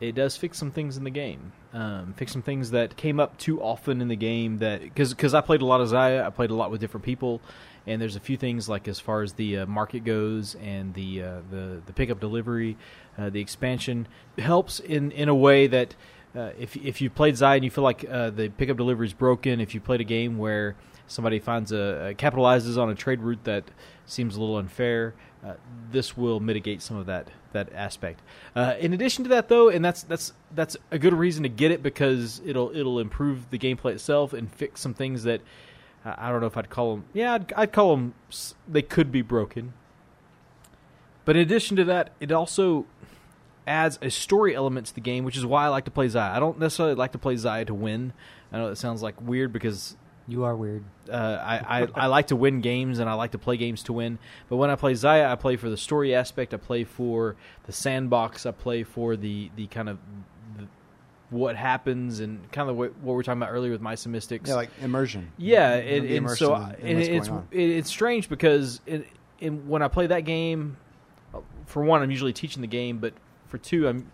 it 0.00 0.14
does 0.14 0.36
fix 0.36 0.58
some 0.58 0.70
things 0.70 0.96
in 0.96 1.04
the 1.04 1.10
game. 1.10 1.52
Um, 1.72 2.14
fix 2.16 2.32
some 2.32 2.42
things 2.42 2.70
that 2.70 2.96
came 2.96 3.20
up 3.20 3.36
too 3.36 3.60
often 3.60 4.00
in 4.00 4.08
the 4.08 4.16
game 4.16 4.58
that 4.58 4.82
because 4.82 5.34
I 5.34 5.40
played 5.40 5.60
a 5.60 5.66
lot 5.66 5.80
of 5.80 5.88
Xia, 5.88 6.24
I 6.24 6.30
played 6.30 6.50
a 6.50 6.54
lot 6.54 6.70
with 6.70 6.80
different 6.80 7.04
people, 7.04 7.40
and 7.88 8.00
there's 8.00 8.16
a 8.16 8.20
few 8.20 8.36
things 8.36 8.68
like 8.68 8.86
as 8.86 9.00
far 9.00 9.22
as 9.22 9.32
the 9.32 9.58
uh, 9.58 9.66
market 9.66 10.04
goes 10.04 10.54
and 10.56 10.94
the 10.94 11.22
uh, 11.22 11.40
the 11.50 11.80
the 11.86 11.92
pickup 11.92 12.20
delivery, 12.20 12.76
uh, 13.16 13.30
the 13.30 13.40
expansion 13.40 14.06
helps 14.38 14.78
in 14.78 15.10
in 15.12 15.28
a 15.28 15.34
way 15.34 15.66
that 15.66 15.96
uh, 16.36 16.50
if 16.58 16.76
if 16.76 17.00
you 17.00 17.10
played 17.10 17.34
Xia 17.34 17.56
and 17.56 17.64
you 17.64 17.70
feel 17.70 17.84
like 17.84 18.04
uh, 18.08 18.30
the 18.30 18.50
pickup 18.50 18.76
delivery 18.76 19.06
is 19.06 19.14
broken, 19.14 19.60
if 19.60 19.74
you 19.74 19.80
played 19.80 20.00
a 20.00 20.04
game 20.04 20.38
where 20.38 20.76
somebody 21.06 21.38
finds 21.38 21.72
a, 21.72 22.10
a 22.10 22.14
capitalizes 22.14 22.76
on 22.80 22.90
a 22.90 22.94
trade 22.94 23.20
route 23.20 23.42
that 23.44 23.64
seems 24.04 24.36
a 24.36 24.40
little 24.40 24.58
unfair, 24.58 25.14
uh, 25.44 25.54
this 25.90 26.16
will 26.16 26.40
mitigate 26.40 26.82
some 26.82 26.96
of 26.96 27.06
that 27.06 27.28
that 27.52 27.72
aspect. 27.72 28.20
Uh, 28.54 28.74
in 28.78 28.92
addition 28.92 29.24
to 29.24 29.30
that, 29.30 29.48
though, 29.48 29.70
and 29.70 29.84
that's 29.84 30.02
that's 30.02 30.32
that's 30.54 30.76
a 30.90 30.98
good 30.98 31.14
reason 31.14 31.42
to 31.44 31.48
get 31.48 31.70
it 31.70 31.82
because 31.82 32.42
it'll 32.44 32.74
it'll 32.76 32.98
improve 32.98 33.48
the 33.50 33.58
gameplay 33.58 33.92
itself 33.92 34.32
and 34.32 34.52
fix 34.52 34.80
some 34.80 34.94
things 34.94 35.22
that 35.22 35.40
uh, 35.40 35.44
I 36.16 36.30
don't 36.30 36.40
know 36.40 36.46
if 36.46 36.56
I'd 36.56 36.70
call 36.70 36.94
them. 36.94 37.04
Yeah, 37.12 37.34
I'd, 37.34 37.52
I'd 37.54 37.72
call 37.72 37.96
them. 37.96 38.14
They 38.66 38.82
could 38.82 39.10
be 39.12 39.22
broken. 39.22 39.72
But 41.24 41.36
in 41.36 41.42
addition 41.42 41.76
to 41.76 41.84
that, 41.84 42.12
it 42.20 42.32
also 42.32 42.86
adds 43.66 43.98
a 44.00 44.10
story 44.10 44.54
element 44.54 44.86
to 44.86 44.94
the 44.94 45.00
game, 45.00 45.24
which 45.24 45.36
is 45.36 45.44
why 45.44 45.64
I 45.66 45.68
like 45.68 45.84
to 45.84 45.90
play 45.90 46.06
Xia. 46.06 46.30
I 46.30 46.38
don't 46.40 46.58
necessarily 46.58 46.94
like 46.94 47.12
to 47.12 47.18
play 47.18 47.34
Xia 47.34 47.66
to 47.66 47.74
win. 47.74 48.14
I 48.50 48.56
know 48.56 48.70
that 48.70 48.76
sounds 48.76 49.02
like 49.02 49.20
weird 49.20 49.52
because 49.52 49.94
You 50.26 50.44
are 50.44 50.56
weird. 50.56 50.84
uh, 51.10 51.12
I, 51.12 51.82
I, 51.82 51.88
I 51.94 52.06
like 52.06 52.28
to 52.28 52.36
win 52.36 52.62
games 52.62 52.98
and 52.98 53.10
I 53.10 53.12
like 53.12 53.32
to 53.32 53.38
play 53.38 53.58
games 53.58 53.82
to 53.84 53.92
win. 53.92 54.18
But 54.48 54.56
when 54.56 54.70
I 54.70 54.76
play 54.76 54.92
Xia, 54.94 55.30
I 55.30 55.34
play 55.34 55.56
for 55.56 55.68
the 55.68 55.76
story 55.76 56.14
aspect. 56.14 56.54
I 56.54 56.56
play 56.56 56.84
for 56.84 57.36
the 57.66 57.72
sandbox. 57.72 58.46
I 58.46 58.52
play 58.52 58.82
for 58.84 59.14
the, 59.14 59.50
the 59.54 59.66
kind 59.66 59.90
of 59.90 59.98
what 61.30 61.56
happens 61.56 62.20
and 62.20 62.50
kind 62.52 62.70
of 62.70 62.76
what, 62.76 62.96
what 62.98 63.12
we 63.12 63.16
were 63.16 63.22
talking 63.22 63.42
about 63.42 63.52
earlier 63.52 63.72
with 63.72 63.80
Mice 63.82 64.06
and 64.06 64.14
Yeah, 64.46 64.54
like 64.54 64.70
immersion. 64.80 65.30
Yeah, 65.36 65.76
You 65.76 65.96
and, 65.96 66.06
and 66.06 66.30
so 66.30 66.54
in- 66.54 66.62
in 66.62 66.96
and 66.96 66.98
it's 67.00 67.28
it, 67.50 67.60
it's 67.70 67.90
strange 67.90 68.28
because 68.28 68.80
it, 68.86 69.06
in, 69.38 69.68
when 69.68 69.82
I 69.82 69.88
play 69.88 70.06
that 70.06 70.20
game, 70.20 70.76
for 71.66 71.84
one, 71.84 72.02
I'm 72.02 72.10
usually 72.10 72.32
teaching 72.32 72.62
the 72.62 72.66
game, 72.68 72.98
but 72.98 73.12
for 73.46 73.58
two, 73.58 73.86
I'm 73.88 74.10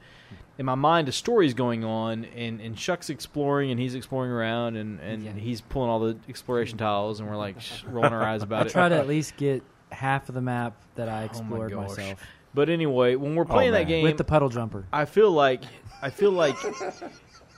in 0.58 0.66
my 0.66 0.74
mind 0.74 1.08
a 1.08 1.12
story's 1.12 1.54
going 1.54 1.84
on 1.84 2.24
and, 2.26 2.60
and 2.60 2.76
Chuck's 2.76 3.10
exploring 3.10 3.70
and 3.72 3.80
he's 3.80 3.94
exploring 3.94 4.30
around 4.30 4.76
and, 4.76 5.00
and 5.00 5.24
Yeah. 5.24 5.32
he's 5.32 5.60
pulling 5.60 5.90
all 5.90 5.98
the 6.00 6.16
exploration 6.28 6.78
tiles 6.78 7.18
and 7.20 7.28
we're 7.28 7.36
like 7.36 7.60
sh- 7.60 7.82
rolling 7.88 8.12
our 8.12 8.22
eyes 8.22 8.42
I 8.42 8.44
about 8.44 8.66
it. 8.66 8.70
I 8.70 8.72
try 8.72 8.88
to 8.88 8.96
at 8.96 9.08
least 9.08 9.36
get 9.36 9.62
half 9.90 10.28
of 10.28 10.34
the 10.36 10.40
map 10.40 10.74
that 10.96 11.08
I 11.08 11.12
Oh 11.12 11.18
my 11.18 11.24
explored 11.24 11.70
gosh. 11.72 11.88
myself 11.88 12.20
But 12.54 12.68
anyway, 12.68 13.16
when 13.16 13.34
we're 13.34 13.44
playing 13.44 13.72
that 13.72 13.80
man. 13.80 13.88
game 13.88 14.04
with 14.04 14.16
the 14.16 14.24
puddle 14.24 14.48
jumper. 14.48 14.86
I 14.92 15.04
feel 15.06 15.30
like 15.30 15.62
I 16.00 16.10
feel 16.10 16.30
like 16.30 16.56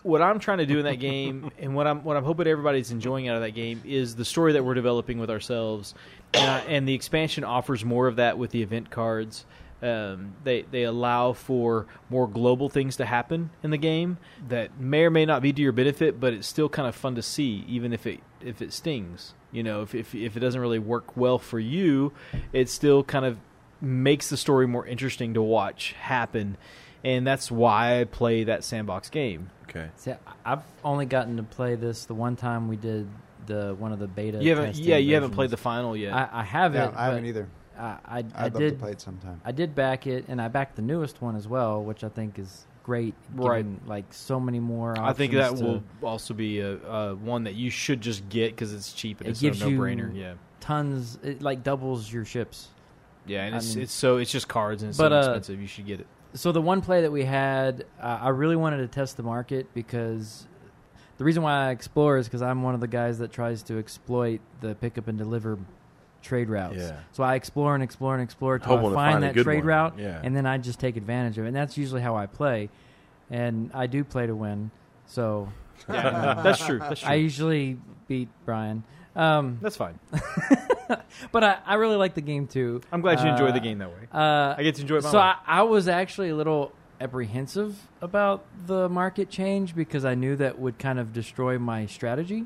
what 0.03 0.23
I'm 0.23 0.39
trying 0.39 0.59
to 0.59 0.67
do 0.67 0.79
in 0.79 0.85
that 0.85 1.01
game, 1.01 1.51
and 1.59 1.75
what 1.75 1.87
I'm 1.87 2.03
what 2.05 2.17
I'm 2.17 2.25
hoping 2.25 2.47
everybody's 2.47 2.91
enjoying 2.91 3.29
out 3.29 3.37
of 3.37 3.43
that 3.43 3.51
game 3.51 3.83
is 3.85 4.15
the 4.15 4.25
story 4.25 4.55
that 4.55 4.65
we're 4.65 4.75
developing 4.75 5.19
with 5.19 5.31
ourselves, 5.31 5.95
and, 6.33 6.69
and 6.69 6.89
the 6.89 6.95
expansion 6.95 7.45
offers 7.45 7.85
more 7.85 8.07
of 8.07 8.17
that 8.17 8.39
with 8.39 8.53
the 8.53 8.63
event 8.63 8.91
cards. 8.91 9.45
Um, 9.83 10.35
they 10.45 10.63
they 10.63 10.85
allow 10.85 11.35
for 11.35 11.87
more 12.09 12.27
global 12.27 12.71
things 12.71 12.97
to 12.97 13.05
happen 13.05 13.51
in 13.63 13.71
the 13.71 13.77
game 13.77 14.17
that 14.49 14.81
may 14.81 15.03
or 15.03 15.11
may 15.11 15.27
not 15.27 15.43
be 15.43 15.53
to 15.53 15.61
your 15.61 15.73
benefit, 15.73 16.19
but 16.19 16.33
it's 16.33 16.47
still 16.47 16.69
kind 16.69 16.89
of 16.89 16.95
fun 16.95 17.17
to 17.17 17.23
see, 17.23 17.65
even 17.69 17.93
if 17.93 18.07
it 18.07 18.21
if 18.41 18.63
it 18.63 18.73
stings. 18.73 19.35
You 19.53 19.63
know, 19.63 19.83
if 19.83 19.95
if 19.95 20.15
if 20.15 20.37
it 20.37 20.41
doesn't 20.41 20.61
really 20.61 20.79
work 20.79 21.17
well 21.17 21.39
for 21.39 21.59
you, 21.59 22.13
it's 22.53 22.73
still 22.73 23.05
kind 23.05 23.25
of 23.27 23.39
makes 23.81 24.31
the 24.31 24.37
story 24.37 24.67
more 24.67 24.87
interesting 24.87 25.35
to 25.35 25.43
watch 25.43 25.93
happen 26.01 26.57
and 27.05 27.27
that's 27.27 27.51
why 27.51 28.01
I 28.01 28.05
play 28.05 28.45
that 28.45 28.65
sandbox 28.65 29.11
game. 29.11 29.51
Okay. 29.69 29.89
See, 29.97 30.11
I- 30.13 30.17
I've 30.45 30.63
only 30.83 31.07
gotten 31.07 31.37
to 31.37 31.43
play 31.43 31.75
this 31.77 32.05
the 32.07 32.15
one 32.15 32.35
time 32.37 32.67
we 32.69 32.77
did 32.77 33.07
the 33.47 33.77
one 33.79 33.93
of 33.93 33.99
the 34.01 34.09
beta. 34.09 34.43
You 34.43 34.51
haven't, 34.51 34.67
testing 34.71 34.87
yeah, 34.87 34.97
you 34.97 35.15
haven't 35.15 35.31
played 35.33 35.51
the 35.51 35.57
final 35.57 35.97
yet. 35.97 36.13
I, 36.15 36.29
I 36.33 36.43
have 36.43 36.75
Yeah. 36.75 36.93
I 36.97 37.05
haven't 37.07 37.27
either. 37.27 37.49
I, 37.79 37.83
I, 37.83 37.99
I 38.07 38.19
I'd 38.19 38.33
love 38.35 38.53
to 38.55 38.59
did. 38.59 38.79
play 38.81 38.91
it 38.93 39.01
sometime. 39.01 39.41
I 39.45 39.53
did 39.53 39.75
back 39.75 40.07
it, 40.07 40.25
and 40.29 40.41
I 40.41 40.49
backed 40.49 40.77
the 40.77 40.83
newest 40.83 41.21
one 41.23 41.37
as 41.37 41.47
well, 41.47 41.85
which 41.85 42.03
I 42.03 42.09
think 42.09 42.39
is 42.41 42.67
great. 42.83 43.15
Right. 43.35 43.59
giving, 43.59 43.81
like 43.87 44.13
so 44.13 44.41
many 44.41 44.59
more. 44.59 44.99
I 44.99 45.13
think 45.13 45.33
that 45.35 45.57
to- 45.59 45.63
will 45.63 45.85
also 46.03 46.33
be 46.35 46.59
a, 46.61 46.77
a 46.79 47.15
one 47.15 47.45
that 47.45 47.55
you 47.55 47.71
should 47.71 48.01
just 48.01 48.29
get 48.29 48.53
because 48.53 48.73
it's 48.73 48.93
cheap 48.93 49.21
and 49.21 49.29
It 49.29 49.33
it's 49.33 49.41
gives 49.41 49.63
a 49.63 49.71
no-brainer. 49.71 50.17
Yeah, 50.17 50.35
tons. 50.59 51.19
It 51.23 51.41
like 51.43 51.63
doubles 51.63 52.11
your 52.13 52.25
ships. 52.25 52.69
Yeah, 53.27 53.45
and 53.45 53.55
I 53.55 53.59
it's 53.59 53.75
mean- 53.75 53.83
it's 53.85 53.93
so 53.93 54.17
it's 54.19 54.31
just 54.31 54.49
cards 54.49 54.83
and 54.83 54.91
it's 54.91 54.99
But, 54.99 55.11
so 55.11 55.17
uh, 55.17 55.21
expensive. 55.21 55.61
You 55.61 55.67
should 55.67 55.87
get 55.87 56.01
it. 56.01 56.07
So 56.35 56.53
the 56.53 56.61
one 56.61 56.81
play 56.83 57.03
that 57.03 57.11
we 57.13 57.25
had, 57.25 57.85
uh, 58.01 58.19
I 58.23 58.29
really 58.29 58.57
wanted 58.57 58.79
to 58.79 58.89
test 58.89 59.17
the 59.17 59.23
market 59.23 59.73
because 59.73 60.47
the 61.17 61.25
reason 61.25 61.43
why 61.43 61.69
I 61.69 61.71
explore 61.71 62.19
is 62.19 62.27
because 62.27 62.43
I'm 62.43 62.63
one 62.63 62.75
of 62.75 62.81
the 62.81 62.89
guys 62.89 63.19
that 63.21 63.33
tries 63.33 63.63
to 63.65 63.79
exploit 63.79 64.41
the 64.61 64.75
pickup 64.75 65.09
and 65.09 65.17
deliver 65.17 65.59
trade 66.23 66.51
routes. 66.51 66.77
Yeah. 66.77 66.99
So 67.13 67.23
I 67.23 67.37
explore 67.37 67.75
and 67.75 67.83
explore 67.83 68.13
and 68.15 68.23
explore 68.23 68.59
till 68.59 68.69
Hoping 68.69 68.87
I 68.87 68.89
to 68.91 68.95
find 68.95 69.13
find 69.23 69.37
that 69.37 69.43
trade 69.43 69.59
one. 69.59 69.67
route, 69.67 69.99
Yeah. 69.99 70.21
and 70.23 70.37
then 70.37 70.45
I 70.45 70.59
just 70.59 70.79
take 70.79 70.97
advantage 70.99 71.39
of 71.39 71.45
it. 71.45 71.49
And 71.49 71.57
that's 71.57 71.79
usually 71.79 72.03
how 72.03 72.17
I 72.17 72.27
play, 72.27 72.69
and 73.31 73.71
I 73.73 73.87
do 73.87 74.05
play 74.05 74.27
to 74.27 74.35
win. 74.35 74.71
So 75.07 75.49
Yeah, 75.89 76.41
that's 76.43 76.67
true. 76.67 76.81
That's 76.81 77.01
true. 77.01 77.09
I 77.11 77.15
usually 77.15 77.79
beat 78.09 78.29
Brian. 78.45 78.83
Um, 79.15 79.59
that's 79.63 79.77
fine. 79.77 79.99
but 81.33 81.45
I, 81.45 81.59
I 81.67 81.75
really 81.75 81.97
like 81.97 82.15
the 82.15 82.21
game 82.21 82.47
too. 82.47 82.81
I'm 82.93 83.01
glad 83.01 83.21
you 83.21 83.29
enjoy 83.29 83.49
Uh, 83.49 83.53
the 83.53 83.61
game 83.61 83.79
that 83.79 83.89
way. 83.91 84.09
Uh, 84.13 84.55
I 84.57 84.63
get 84.63 84.75
to 84.77 84.83
enjoy 84.83 84.97
it. 84.97 85.05
My 85.05 85.11
so 85.11 85.19
way. 85.19 85.25
I, 85.25 85.37
I 85.47 85.63
was 85.63 85.89
actually 85.89 86.29
a 86.31 86.37
little 86.37 86.73
apprehensive 87.01 87.77
about 88.01 88.45
the 88.67 88.89
market 88.89 89.31
change 89.31 89.75
because 89.75 90.05
I 90.05 90.15
knew 90.15 90.37
that 90.37 90.59
would 90.59 90.79
kind 90.79 90.99
of 90.99 91.13
destroy 91.13 91.59
my 91.59 91.87
strategy. 91.87 92.45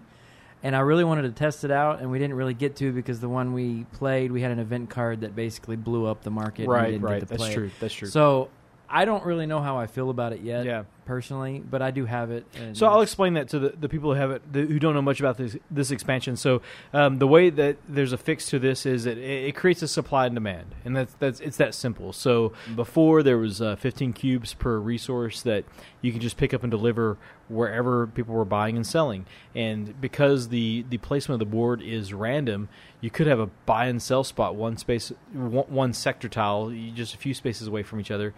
And 0.63 0.77
I 0.77 0.81
really 0.81 1.05
wanted 1.05 1.23
to 1.23 1.31
test 1.31 1.65
it 1.65 1.71
out, 1.71 2.01
and 2.01 2.11
we 2.11 2.19
didn't 2.19 2.35
really 2.37 2.53
get 2.53 2.77
to 2.77 2.93
because 2.93 3.19
the 3.21 3.31
one 3.31 3.55
we 3.55 3.85
played, 3.95 4.31
we 4.31 4.43
had 4.43 4.51
an 4.51 4.59
event 4.59 4.91
card 4.91 5.23
that 5.23 5.35
basically 5.35 5.77
blew 5.77 6.05
up 6.07 6.23
the 6.23 6.31
market. 6.31 6.65
and 6.65 6.69
we 6.69 6.75
right, 6.75 6.91
didn't 6.91 7.03
right. 7.03 7.13
Get 7.15 7.21
to 7.21 7.27
That's 7.27 7.39
play 7.43 7.51
it. 7.51 7.55
true. 7.55 7.71
That's 7.81 7.95
true. 7.95 8.09
So 8.09 8.51
I 8.91 9.05
don't 9.05 9.25
really 9.25 9.47
know 9.47 9.61
how 9.61 9.79
I 9.79 9.87
feel 9.87 10.11
about 10.11 10.33
it 10.33 10.41
yet, 10.41 10.65
yeah. 10.67 10.83
personally, 11.05 11.61
but 11.61 11.81
I 11.81 11.93
do 11.93 12.07
have 12.07 12.31
it. 12.33 12.45
And 12.57 12.77
So 12.77 12.87
I'll 12.87 13.03
explain 13.03 13.35
that 13.35 13.49
to 13.51 13.59
the, 13.61 13.69
the 13.71 13.89
people 13.89 14.13
who 14.13 14.21
haven't 14.21 14.53
the, 14.53 14.63
who 14.63 14.79
don't 14.81 14.95
know 14.95 15.03
much 15.03 15.21
about 15.21 15.37
this 15.37 15.57
this 15.71 15.91
expansion. 15.93 16.37
So 16.37 16.61
um, 16.93 17.19
the 17.19 17.27
way 17.29 17.51
that 17.51 17.77
there's 17.89 18.13
a 18.13 18.19
fix 18.19 18.47
to 18.51 18.59
this 18.59 18.87
is 18.87 19.05
that 19.05 19.17
it, 19.17 19.49
it 19.49 19.55
creates 19.55 19.83
a 19.83 19.89
supply 19.89 20.27
and 20.27 20.35
demand, 20.35 20.75
and 20.85 20.97
that's 20.97 21.15
that's 21.15 21.39
it's 21.41 21.57
that 21.59 21.75
simple. 21.75 22.13
So 22.13 22.53
before 22.75 23.23
there 23.23 23.39
was 23.39 23.63
uh, 23.63 23.77
15 23.77 24.13
cubes 24.13 24.55
per 24.55 24.79
resource 24.79 25.43
that 25.43 25.65
you 26.03 26.11
can 26.11 26.21
just 26.21 26.37
pick 26.37 26.53
up 26.53 26.63
and 26.65 26.71
deliver 26.71 27.17
wherever 27.49 28.07
people 28.07 28.35
were 28.35 28.45
buying 28.45 28.77
and 28.77 28.87
selling, 28.87 29.25
and 29.55 30.01
because 30.01 30.49
the 30.49 30.85
the 30.89 30.99
placement 30.99 31.41
of 31.41 31.49
the 31.49 31.51
board 31.53 31.81
is 31.83 32.13
random, 32.13 32.69
you 33.01 33.11
could 33.11 33.27
have 33.29 33.39
a 33.41 33.47
buy 33.67 33.87
and 33.87 34.03
sell 34.03 34.25
spot 34.25 34.55
one 34.57 34.77
space 34.77 35.13
one, 35.33 35.67
one 35.69 35.93
sector 35.93 36.29
tile, 36.29 36.73
you- 36.73 36.91
just 36.91 37.15
a 37.15 37.19
few 37.19 37.35
spaces 37.35 37.67
away 37.69 37.83
from 37.83 38.01
each 38.01 38.11
other, 38.11 38.35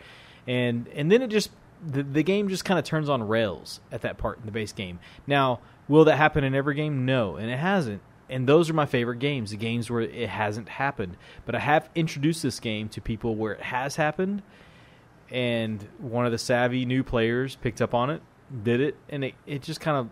and 0.47 0.89
and 0.89 1.11
then 1.11 1.23
it 1.23 1.29
just 1.29 1.51
the, 1.85 2.03
the 2.03 2.23
game 2.23 2.49
just 2.49 2.65
kind 2.65 2.79
of 2.79 2.85
turns 2.85 3.09
on 3.09 3.27
rails 3.27 3.81
at 3.91 4.03
that 4.03 4.19
part 4.19 4.39
in 4.39 4.47
the 4.47 4.53
base 4.53 4.73
game. 4.73 5.01
Now, 5.27 5.61
will 5.89 6.05
that 6.05 6.17
happen 6.17 6.45
in 6.45 6.55
every 6.55 6.75
game? 6.75 7.05
No, 7.05 7.37
and 7.37 7.51
it 7.51 7.59
hasn't. 7.59 8.03
And 8.29 8.49
those 8.49 8.71
are 8.71 8.73
my 8.73 8.87
favorite 8.87 9.19
games, 9.19 9.51
the 9.51 9.57
games 9.57 9.91
where 9.91 10.01
it 10.01 10.29
hasn't 10.29 10.69
happened. 10.69 11.17
But 11.45 11.55
I 11.55 11.59
have 11.59 11.91
introduced 11.95 12.43
this 12.43 12.61
game 12.61 12.89
to 12.91 13.01
people 13.01 13.35
where 13.35 13.53
it 13.53 13.61
has 13.61 13.97
happened, 13.97 14.43
and 15.31 15.87
one 15.99 16.25
of 16.25 16.33
the 16.33 16.39
savvy 16.39 16.87
new 16.87 17.03
players 17.03 17.57
picked 17.57 17.83
up 17.83 17.95
on 17.95 18.11
it, 18.11 18.23
did 18.63 18.81
it, 18.81 18.97
and 19.11 19.25
it, 19.25 19.35
it 19.47 19.63
just 19.63 19.81
kind 19.81 19.99
of 19.99 20.09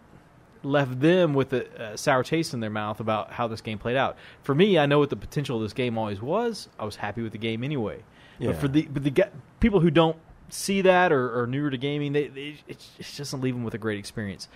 left 0.63 1.01
them 1.01 1.33
with 1.33 1.53
a, 1.55 1.93
a 1.93 1.97
sour 1.97 2.23
taste 2.23 2.53
in 2.53 2.61
their 2.61 2.69
mouth 2.69 3.01
about 3.01 3.33
how 3.33 3.49
this 3.49 3.63
game 3.63 3.79
played 3.79 3.97
out. 3.97 4.17
For 4.43 4.55
me, 4.55 4.79
I 4.79 4.85
know 4.85 4.99
what 4.99 5.09
the 5.09 5.17
potential 5.17 5.57
of 5.57 5.63
this 5.63 5.73
game 5.73 5.97
always 5.97 6.21
was. 6.21 6.69
I 6.79 6.85
was 6.85 6.97
happy 6.97 7.23
with 7.23 7.33
the 7.33 7.39
game 7.39 7.65
anyway. 7.65 8.03
Yeah. 8.39 8.49
But 8.49 8.57
for 8.57 8.69
the 8.69 8.83
but 8.83 9.05
the 9.05 9.25
people 9.61 9.81
who 9.81 9.91
don't 9.91 10.17
see 10.49 10.83
that 10.83 11.13
or 11.13 11.41
are 11.41 11.47
newer 11.47 11.71
to 11.71 11.79
gaming, 11.79 12.13
they, 12.13 12.29
they 12.29 12.57
it, 12.67 12.85
just 12.99 13.19
doesn't 13.19 13.41
leave 13.41 13.55
them 13.55 13.65
with 13.65 13.75
a 13.75 13.79
great 13.79 13.99
experience. 13.99 14.49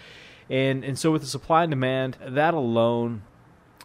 And 0.51 0.85
and 0.85 0.98
so 0.98 1.12
with 1.12 1.22
the 1.22 1.28
supply 1.28 1.62
and 1.62 1.70
demand, 1.70 2.18
that 2.26 2.55
alone 2.55 3.22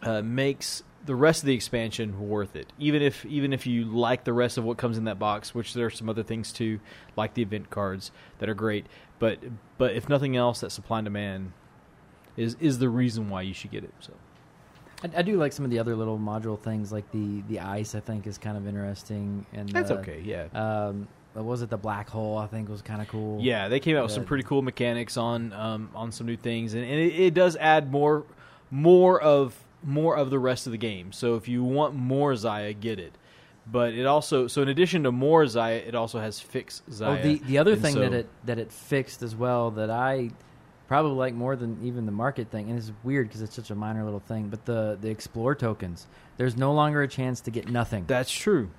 uh, 0.02 0.22
makes 0.22 0.82
the 1.04 1.14
rest 1.14 1.42
of 1.42 1.46
the 1.46 1.54
expansion 1.54 2.28
worth 2.28 2.54
it. 2.54 2.72
Even 2.78 3.00
if 3.00 3.24
even 3.24 3.52
if 3.52 3.66
you 3.66 3.84
like 3.84 4.24
the 4.24 4.32
rest 4.32 4.58
of 4.58 4.64
what 4.64 4.76
comes 4.76 4.98
in 4.98 5.04
that 5.04 5.18
box, 5.18 5.54
which 5.54 5.72
there 5.74 5.86
are 5.86 5.90
some 5.90 6.08
other 6.08 6.22
things 6.22 6.52
too, 6.52 6.80
like 7.16 7.34
the 7.34 7.42
event 7.42 7.70
cards 7.70 8.10
that 8.38 8.48
are 8.48 8.54
great. 8.54 8.86
But 9.18 9.38
but 9.78 9.94
if 9.94 10.08
nothing 10.08 10.36
else, 10.36 10.60
that 10.60 10.70
supply 10.70 10.98
and 10.98 11.06
demand 11.06 11.52
is 12.36 12.56
is 12.60 12.78
the 12.78 12.88
reason 12.88 13.30
why 13.30 13.42
you 13.42 13.54
should 13.54 13.70
get 13.70 13.84
it. 13.84 13.94
So 14.00 14.12
I, 15.02 15.18
I 15.18 15.22
do 15.22 15.36
like 15.36 15.52
some 15.52 15.64
of 15.64 15.70
the 15.70 15.78
other 15.78 15.94
little 15.96 16.18
module 16.18 16.58
things, 16.58 16.92
like 16.92 17.10
the 17.12 17.42
the 17.48 17.60
ice. 17.60 17.94
I 17.94 18.00
think 18.00 18.26
is 18.26 18.38
kind 18.38 18.56
of 18.56 18.66
interesting, 18.66 19.46
and 19.52 19.68
that's 19.68 19.90
okay. 19.90 20.20
Yeah. 20.24 20.46
Um, 20.52 21.08
was 21.34 21.62
it 21.62 21.70
the 21.70 21.76
black 21.76 22.08
hole? 22.08 22.36
I 22.38 22.46
think 22.46 22.68
was 22.68 22.82
kind 22.82 23.00
of 23.00 23.08
cool. 23.08 23.40
Yeah, 23.40 23.68
they 23.68 23.78
came 23.80 23.96
out 23.96 24.02
with 24.02 24.12
some 24.12 24.24
pretty 24.24 24.42
cool 24.44 24.62
mechanics 24.62 25.16
on 25.16 25.52
um, 25.52 25.90
on 25.94 26.10
some 26.12 26.26
new 26.26 26.36
things, 26.36 26.74
and, 26.74 26.82
and 26.84 26.94
it, 27.00 27.14
it 27.14 27.34
does 27.34 27.56
add 27.56 27.90
more 27.92 28.24
more 28.70 29.20
of 29.20 29.54
more 29.82 30.16
of 30.16 30.30
the 30.30 30.38
rest 30.38 30.66
of 30.66 30.72
the 30.72 30.78
game. 30.78 31.12
So 31.12 31.36
if 31.36 31.48
you 31.48 31.62
want 31.64 31.94
more 31.94 32.32
Xia, 32.32 32.78
get 32.78 32.98
it. 32.98 33.12
But 33.70 33.94
it 33.94 34.04
also 34.06 34.48
so 34.48 34.62
in 34.62 34.68
addition 34.68 35.04
to 35.04 35.12
more 35.12 35.44
Xia, 35.44 35.86
it 35.86 35.94
also 35.94 36.18
has 36.18 36.40
fix 36.40 36.82
Oh, 37.00 37.16
the 37.16 37.36
the 37.46 37.58
other 37.58 37.72
And 37.74 37.82
thing 37.82 37.94
so- 37.94 38.00
that 38.00 38.12
it 38.12 38.28
that 38.44 38.58
it 38.58 38.72
fixed 38.72 39.22
as 39.22 39.36
well 39.36 39.70
that 39.72 39.90
I 39.90 40.30
probably 40.90 41.12
like 41.12 41.32
more 41.34 41.54
than 41.54 41.78
even 41.84 42.04
the 42.04 42.10
market 42.12 42.50
thing, 42.50 42.68
and 42.68 42.76
it's 42.76 42.90
weird 43.04 43.28
because 43.28 43.42
it's 43.42 43.54
such 43.54 43.70
a 43.70 43.74
minor 43.76 44.02
little 44.04 44.18
thing. 44.18 44.48
But 44.48 44.64
the 44.64 44.98
the 45.00 45.08
explore 45.08 45.54
tokens, 45.54 46.08
there's 46.36 46.56
no 46.56 46.72
longer 46.74 47.00
a 47.02 47.08
chance 47.08 47.40
to 47.42 47.52
get 47.52 47.68
nothing, 47.70 48.04
That's 48.08 48.30
true. 48.32 48.70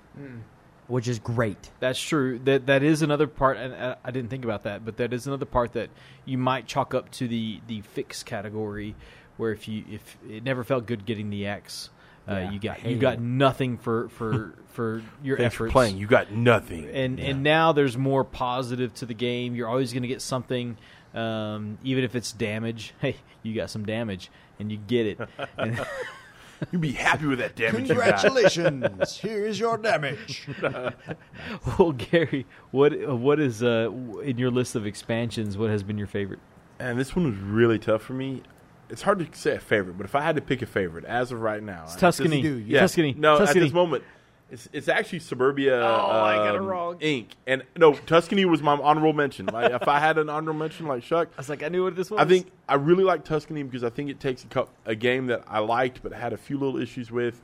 which 0.88 1.08
is 1.08 1.18
great. 1.18 1.70
That's 1.80 1.98
true. 2.00 2.38
That 2.40 2.66
that 2.66 2.82
is 2.82 3.00
another 3.02 3.26
part, 3.26 3.56
and 3.56 3.74
I, 3.74 3.96
I 4.04 4.10
didn't 4.10 4.28
think 4.30 4.44
about 4.44 4.64
that, 4.64 4.84
but 4.84 4.98
that 4.98 5.12
is 5.12 5.26
another 5.26 5.46
part 5.46 5.72
that 5.72 5.88
you 6.26 6.36
might 6.38 6.66
chalk 6.66 6.92
up 6.94 7.10
to 7.12 7.26
the 7.26 7.60
the 7.66 7.80
fix 7.80 8.22
category, 8.22 8.94
where 9.38 9.52
if 9.52 9.66
you 9.66 9.84
if 9.90 10.18
it 10.28 10.44
never 10.44 10.64
felt 10.64 10.86
good 10.86 11.06
getting 11.06 11.30
the 11.30 11.46
X, 11.46 11.88
uh, 12.28 12.32
Yeah, 12.34 12.50
you 12.50 12.60
got 12.60 12.84
you 12.84 12.96
got 12.98 13.14
it. 13.14 13.20
nothing 13.20 13.78
for 13.78 14.10
for 14.10 14.54
for 14.72 15.02
your 15.22 15.36
Thanks 15.38 15.54
for 15.54 15.64
efforts. 15.64 15.72
playing. 15.72 15.96
You 15.96 16.06
got 16.06 16.30
nothing. 16.30 16.90
and 16.90 17.18
Yeah. 17.18 17.26
and 17.30 17.42
now 17.42 17.72
there's 17.72 17.96
more 17.96 18.22
positive 18.24 18.92
to 18.96 19.06
the 19.06 19.14
game. 19.14 19.54
You're 19.54 19.68
always 19.68 19.92
going 19.92 20.02
to 20.02 20.08
get 20.08 20.20
something, 20.22 20.76
um, 21.14 21.78
even 21.84 22.04
if 22.04 22.14
it's 22.14 22.32
damage. 22.32 22.94
Hey, 23.00 23.16
you 23.42 23.54
got 23.54 23.70
some 23.70 23.84
damage, 23.84 24.30
and 24.58 24.70
you 24.70 24.78
get 24.78 25.06
it. 25.06 25.18
And- 25.58 25.84
you'd 26.70 26.80
be 26.80 26.92
happy 26.92 27.26
with 27.26 27.38
that 27.40 27.56
damage. 27.56 27.88
Congratulations! 27.88 29.18
Here's 29.18 29.58
your 29.58 29.76
damage. 29.78 30.46
well, 31.78 31.92
Gary, 31.92 32.46
what 32.70 32.92
what 33.18 33.40
is 33.40 33.62
uh, 33.62 33.90
in 34.22 34.38
your 34.38 34.50
list 34.50 34.74
of 34.76 34.86
expansions? 34.86 35.56
What 35.58 35.70
has 35.70 35.82
been 35.82 35.98
your 35.98 36.06
favorite? 36.06 36.40
And 36.78 36.98
this 36.98 37.14
one 37.14 37.26
was 37.26 37.36
really 37.36 37.78
tough 37.78 38.02
for 38.02 38.12
me. 38.14 38.42
It's 38.90 39.02
hard 39.02 39.18
to 39.20 39.38
say 39.38 39.56
a 39.56 39.60
favorite, 39.60 39.96
but 39.96 40.04
if 40.04 40.14
I 40.14 40.20
had 40.20 40.36
to 40.36 40.42
pick 40.42 40.60
a 40.62 40.66
favorite 40.66 41.04
as 41.04 41.32
of 41.32 41.40
right 41.40 41.62
now, 41.62 41.84
It's 41.84 41.96
I- 41.96 42.00
Tuscany. 42.00 42.36
you 42.38 42.42
do, 42.42 42.54
Yeah, 42.58 42.80
Tuscany. 42.80 43.14
No, 43.16 43.38
Tuscany. 43.38 43.60
at 43.60 43.64
this 43.64 43.72
moment, 43.72 44.04
it's 44.52 44.68
it's 44.70 44.88
actually 44.88 45.20
Suburbia. 45.20 45.80
Oh, 45.80 46.10
I 46.10 46.36
got 46.36 46.54
it 46.54 46.58
um, 46.58 46.66
wrong. 46.66 46.98
Inc. 46.98 47.28
And 47.46 47.62
no, 47.74 47.94
Tuscany 47.94 48.44
was 48.44 48.60
my 48.60 48.74
honorable 48.74 49.14
mention. 49.14 49.46
Like 49.46 49.72
if 49.72 49.88
I 49.88 49.98
had 49.98 50.18
an 50.18 50.28
honorable 50.28 50.60
mention, 50.60 50.86
like 50.86 51.02
Chuck, 51.02 51.28
I 51.36 51.40
was 51.40 51.48
like, 51.48 51.62
I 51.62 51.68
knew 51.68 51.84
what 51.84 51.96
this 51.96 52.10
was. 52.10 52.20
I 52.20 52.26
think 52.26 52.48
I 52.68 52.74
really 52.74 53.02
like 53.02 53.24
Tuscany 53.24 53.62
because 53.62 53.82
I 53.82 53.88
think 53.88 54.10
it 54.10 54.20
takes 54.20 54.44
a, 54.44 54.48
cou- 54.48 54.68
a 54.84 54.94
game 54.94 55.28
that 55.28 55.42
I 55.48 55.60
liked 55.60 56.02
but 56.02 56.12
had 56.12 56.34
a 56.34 56.36
few 56.36 56.58
little 56.58 56.78
issues 56.78 57.10
with, 57.10 57.40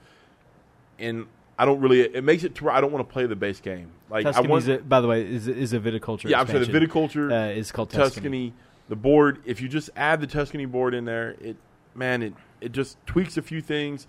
and 0.99 1.27
I 1.59 1.65
don't 1.65 1.81
really. 1.81 2.03
It 2.03 2.25
makes 2.25 2.45
it 2.45 2.55
to 2.57 2.65
where 2.65 2.75
I 2.75 2.83
don't 2.83 2.93
want 2.93 3.09
to 3.09 3.11
play 3.11 3.25
the 3.25 3.37
base 3.37 3.61
game. 3.61 3.91
Like 4.11 4.27
I 4.27 4.41
want. 4.43 4.69
A, 4.69 4.77
by 4.77 5.01
the 5.01 5.09
way, 5.09 5.23
is 5.23 5.49
is 5.49 5.73
a 5.73 5.81
viticulture. 5.81 6.29
yeah, 6.29 6.41
I'm 6.41 6.47
saying 6.47 6.71
the 6.71 6.79
viticulture. 6.79 7.33
uh, 7.33 7.53
is 7.53 7.73
called 7.73 7.89
Tuscany. 7.89 8.51
Tuscany, 8.51 8.53
the 8.91 8.97
board. 8.97 9.41
If 9.47 9.63
you 9.63 9.69
just 9.69 9.89
add 9.97 10.21
the 10.21 10.27
Tuscany 10.27 10.67
board 10.67 10.93
in 10.93 11.07
there, 11.07 11.37
it 11.41 11.57
man, 11.95 12.23
it 12.23 12.35
it 12.61 12.73
just 12.73 12.99
tweaks 13.07 13.39
a 13.39 13.43
few 13.43 13.63
things. 13.63 14.07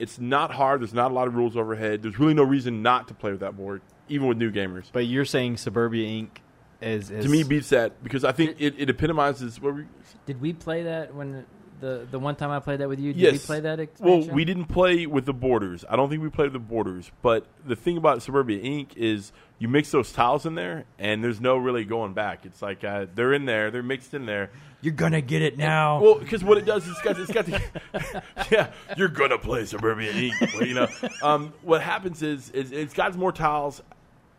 It's 0.00 0.18
not 0.18 0.50
hard. 0.50 0.80
There's 0.80 0.94
not 0.94 1.10
a 1.10 1.14
lot 1.14 1.28
of 1.28 1.34
rules 1.34 1.56
overhead. 1.56 2.02
There's 2.02 2.18
really 2.18 2.32
no 2.32 2.42
reason 2.42 2.82
not 2.82 3.06
to 3.08 3.14
play 3.14 3.30
with 3.32 3.40
that 3.40 3.54
board, 3.54 3.82
even 4.08 4.26
with 4.28 4.38
new 4.38 4.50
gamers. 4.50 4.86
But 4.90 5.06
you're 5.06 5.26
saying 5.26 5.58
Suburbia 5.58 6.08
Inc. 6.08 6.38
is, 6.80 7.10
is 7.10 7.26
to 7.26 7.30
me, 7.30 7.42
beats 7.42 7.68
that 7.68 8.02
because 8.02 8.24
I 8.24 8.32
think 8.32 8.56
it, 8.58 8.74
it 8.78 8.88
epitomizes 8.88 9.60
what 9.60 9.74
we. 9.74 9.84
Did 10.24 10.40
we 10.40 10.54
play 10.54 10.84
that 10.84 11.14
when 11.14 11.44
the 11.80 12.06
the 12.10 12.18
one 12.18 12.36
time 12.36 12.50
I 12.50 12.60
played 12.60 12.80
that 12.80 12.88
with 12.88 13.00
you? 13.00 13.12
Did 13.12 13.20
Yes. 13.20 13.32
we 13.32 13.38
play 13.40 13.60
that 13.60 13.88
Well, 14.00 14.22
we 14.28 14.44
didn't 14.44 14.66
play 14.66 15.06
with 15.06 15.26
the 15.26 15.32
borders. 15.32 15.84
I 15.88 15.96
don't 15.96 16.08
think 16.08 16.22
we 16.22 16.28
played 16.28 16.52
with 16.52 16.62
the 16.62 16.68
borders. 16.68 17.10
But 17.22 17.46
the 17.64 17.76
thing 17.76 17.96
about 17.96 18.22
Suburbia 18.22 18.62
Inc. 18.62 18.96
is 18.96 19.32
you 19.58 19.68
mix 19.68 19.90
those 19.90 20.12
tiles 20.12 20.46
in 20.46 20.54
there, 20.54 20.84
and 20.98 21.22
there's 21.22 21.40
no 21.40 21.56
really 21.56 21.84
going 21.84 22.14
back. 22.14 22.46
It's 22.46 22.62
like 22.62 22.84
uh, 22.84 23.06
they're 23.14 23.32
in 23.32 23.44
there, 23.44 23.70
they're 23.70 23.82
mixed 23.82 24.14
in 24.14 24.26
there. 24.26 24.50
You're 24.82 24.94
gonna 24.94 25.20
get 25.20 25.42
it 25.42 25.58
now. 25.58 26.00
Well, 26.00 26.18
because 26.18 26.42
what 26.42 26.56
it 26.56 26.64
does 26.64 26.84
is 26.84 26.90
it's 26.92 27.02
got 27.02 27.18
it's 27.18 27.32
got 27.32 27.46
the 27.46 28.22
yeah 28.50 28.70
you're 28.96 29.08
gonna 29.08 29.38
play 29.38 29.64
Suburbia 29.66 30.12
Inc. 30.12 30.54
Well, 30.54 30.66
you 30.66 30.74
know, 30.74 30.88
um, 31.22 31.52
what 31.62 31.82
happens 31.82 32.22
is, 32.22 32.50
is 32.50 32.72
it's 32.72 32.94
got 32.94 33.14
more 33.16 33.32
tiles, 33.32 33.82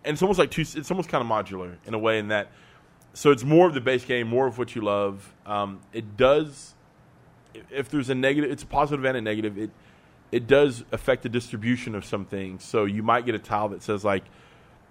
and 0.03 0.13
it's 0.13 0.22
almost 0.23 0.39
like 0.39 0.49
two. 0.51 0.61
It's 0.61 0.89
almost 0.89 1.09
kind 1.09 1.22
of 1.23 1.30
modular 1.30 1.76
in 1.85 1.93
a 1.93 1.99
way 1.99 2.18
in 2.18 2.30
that. 2.30 2.51
So 3.13 3.31
it's 3.31 3.43
more 3.43 3.68
of 3.68 3.73
the 3.73 3.81
base 3.81 4.05
game, 4.05 4.27
more 4.30 4.47
of 4.47 4.57
what 4.57 4.73
you 4.73 4.81
love. 4.81 5.31
Um, 5.45 5.81
it 5.93 6.15
does. 6.18 6.73
If 7.69 7.89
there's 7.89 8.09
a 8.09 8.15
negative, 8.15 8.51
it's 8.51 8.63
a 8.63 8.67
positive 8.67 9.03
and 9.05 9.17
a 9.17 9.21
negative. 9.21 9.57
It 9.57 9.71
it 10.31 10.47
does 10.47 10.83
affect 10.91 11.23
the 11.23 11.29
distribution 11.29 11.93
of 11.93 12.05
some 12.05 12.25
things. 12.25 12.63
So 12.63 12.85
you 12.85 13.03
might 13.03 13.25
get 13.25 13.35
a 13.35 13.39
tile 13.39 13.69
that 13.69 13.83
says 13.83 14.05
like 14.05 14.23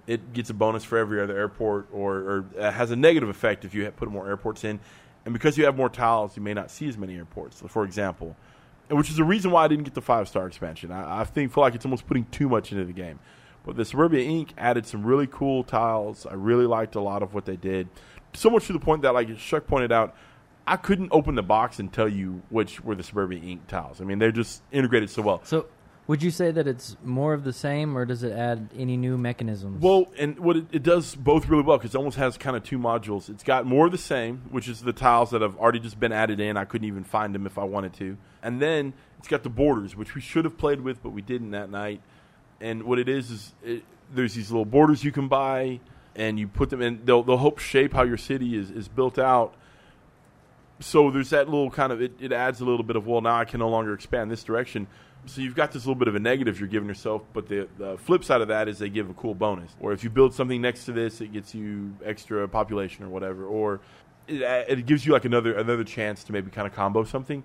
it 0.07 0.33
gets 0.33 0.51
a 0.51 0.55
bonus 0.55 0.85
for 0.85 0.99
every 0.99 1.23
other 1.23 1.37
airport, 1.37 1.89
or, 1.93 2.17
or 2.17 2.45
has 2.73 2.91
a 2.91 2.97
negative 2.97 3.29
effect 3.29 3.65
if 3.65 3.75
you 3.75 3.89
put 3.93 4.11
more 4.11 4.29
airports 4.29 4.65
in. 4.65 4.81
And 5.25 5.33
because 5.33 5.57
you 5.57 5.65
have 5.65 5.77
more 5.77 5.89
tiles, 5.89 6.37
you 6.37 6.43
may 6.43 6.55
not 6.55 6.71
see 6.71 6.89
as 6.89 6.99
many 6.99 7.17
airports. 7.17 7.63
For 7.69 7.85
example, 7.85 8.37
which 8.91 9.09
is 9.09 9.17
the 9.17 9.25
reason 9.25 9.51
why 9.51 9.65
I 9.65 9.69
didn't 9.69 9.85
get 9.85 9.95
the 9.95 10.01
five 10.01 10.29
star 10.29 10.47
expansion. 10.47 10.91
I, 10.91 11.21
I 11.21 11.25
think 11.25 11.53
feel 11.53 11.63
like 11.63 11.75
it's 11.75 11.85
almost 11.85 12.07
putting 12.07 12.25
too 12.27 12.49
much 12.49 12.73
into 12.73 12.85
the 12.85 12.93
game. 12.93 13.19
But 13.65 13.77
the 13.77 13.85
Suburbia 13.85 14.25
Inc. 14.25 14.51
added 14.57 14.87
some 14.87 15.05
really 15.05 15.27
cool 15.27 15.65
tiles. 15.65 16.27
I 16.27 16.35
really 16.35 16.67
liked 16.67 16.95
a 16.95 17.01
lot 17.01 17.23
of 17.23 17.35
what 17.35 17.45
they 17.45 17.57
did. 17.57 17.89
So 18.33 18.49
much 18.49 18.67
to 18.69 18.73
the 18.73 18.79
point 18.79 19.03
that, 19.03 19.13
like 19.13 19.37
Chuck 19.39 19.67
pointed 19.67 19.93
out, 19.93 20.17
I 20.71 20.77
couldn't 20.77 21.09
open 21.11 21.35
the 21.35 21.43
box 21.43 21.81
and 21.81 21.93
tell 21.93 22.09
you 22.09 22.43
which 22.49 22.81
were 22.85 22.95
the 22.95 23.03
Suburbia 23.03 23.41
Inc 23.41 23.67
tiles. 23.67 24.01
I 24.01 24.05
mean, 24.05 24.21
they're 24.21 24.31
just 24.31 24.63
integrated 24.71 25.11
so 25.11 25.21
well. 25.21 25.41
So, 25.43 25.67
would 26.07 26.23
you 26.23 26.31
say 26.31 26.53
that 26.53 26.69
it's 26.69 26.97
more 27.05 27.35
of 27.35 27.43
the 27.43 27.53
same, 27.53 27.99
or 27.99 28.05
does 28.05 28.23
it 28.23 28.31
add 28.31 28.69
any 28.79 28.97
new 28.97 29.19
mechanisms? 29.19 29.83
Well, 29.83 30.07
and 30.17 30.39
what 30.39 30.57
it, 30.57 30.67
it 30.71 30.83
does 30.85 31.17
both 31.17 31.49
really 31.49 31.65
well 31.65 31.77
because 31.77 31.97
it 31.97 31.99
almost 31.99 32.19
has 32.19 32.39
kind 32.39 32.57
of 32.57 32.63
two 32.63 32.79
modules. 32.79 33.29
It's 33.29 33.43
got 33.43 33.67
more 33.67 33.87
of 33.87 33.93
the 33.93 33.99
same, 33.99 34.43
which 34.51 34.69
is 34.69 34.81
the 34.81 34.93
tiles 34.93 35.31
that 35.31 35.43
have 35.43 35.57
already 35.57 35.81
just 35.81 35.99
been 35.99 36.13
added 36.13 36.39
in. 36.39 36.57
I 36.57 36.65
couldn't 36.65 36.87
even 36.87 37.03
find 37.03 37.35
them 37.35 37.47
if 37.47 37.59
I 37.59 37.65
wanted 37.65 37.93
to. 37.95 38.17
And 38.41 38.63
then 38.63 38.93
it's 39.19 39.27
got 39.27 39.43
the 39.43 39.51
borders, 39.51 39.97
which 39.97 40.15
we 40.15 40.21
should 40.21 40.45
have 40.45 40.57
played 40.57 40.83
with, 40.83 41.03
but 41.03 41.11
we 41.11 41.21
didn't 41.21 41.51
that 41.51 41.69
night. 41.69 42.01
And 42.61 42.85
what 42.85 43.01
it 43.01 43.09
is 43.09 43.33
is 43.33 43.55
it, 43.65 43.83
there's 44.15 44.35
these 44.35 44.53
little 44.53 44.65
borders 44.65 45.03
you 45.03 45.11
can 45.11 45.27
buy, 45.27 45.81
and 46.15 46.39
you 46.39 46.47
put 46.47 46.71
them 46.71 46.81
in. 46.81 47.05
They'll 47.05 47.25
they'll 47.25 47.39
help 47.39 47.59
shape 47.59 47.93
how 47.93 48.03
your 48.05 48.19
city 48.19 48.57
is 48.57 48.71
is 48.71 48.87
built 48.87 49.19
out. 49.19 49.55
So 50.81 51.11
there's 51.11 51.31
that 51.31 51.49
little 51.49 51.71
kind 51.71 51.93
of 51.93 52.01
it, 52.01 52.13
it 52.21 52.33
adds 52.33 52.61
a 52.61 52.65
little 52.65 52.83
bit 52.83 52.97
of 52.97 53.07
well 53.07 53.21
now 53.21 53.37
I 53.37 53.45
can 53.45 53.61
no 53.61 53.69
longer 53.69 53.93
expand 53.93 54.31
this 54.31 54.43
direction. 54.43 54.87
So 55.27 55.43
you've 55.43 55.55
got 55.55 55.73
this 55.73 55.85
little 55.85 55.99
bit 55.99 56.09
of 56.09 56.15
a 56.15 56.19
negative 56.19 56.59
you're 56.59 56.69
giving 56.69 56.89
yourself, 56.89 57.23
but 57.35 57.47
the, 57.47 57.69
the 57.77 57.99
flip 57.99 58.25
side 58.25 58.41
of 58.41 58.49
that 58.49 58.69
is 58.69 58.79
they 58.79 58.89
give 58.89 59.11
a 59.11 59.15
cool 59.15 59.35
bonus. 59.35 59.71
Or 59.79 59.93
if 59.93 60.03
you 60.03 60.09
build 60.09 60.33
something 60.33 60.63
next 60.63 60.87
to 60.87 60.93
this, 60.93 61.21
it 61.21 61.33
gets 61.35 61.55
you 61.55 61.95
extra 62.03 62.49
population 62.49 63.05
or 63.05 63.11
whatever. 63.11 63.45
Or 63.45 63.81
it, 64.27 64.41
it 64.79 64.87
gives 64.87 65.05
you 65.05 65.13
like 65.13 65.27
another 65.27 65.55
another 65.55 65.85
chance 65.85 66.25
to 66.25 66.33
maybe 66.33 66.51
kind 66.51 66.67
of 66.67 66.75
combo 66.75 67.05
something. 67.05 67.45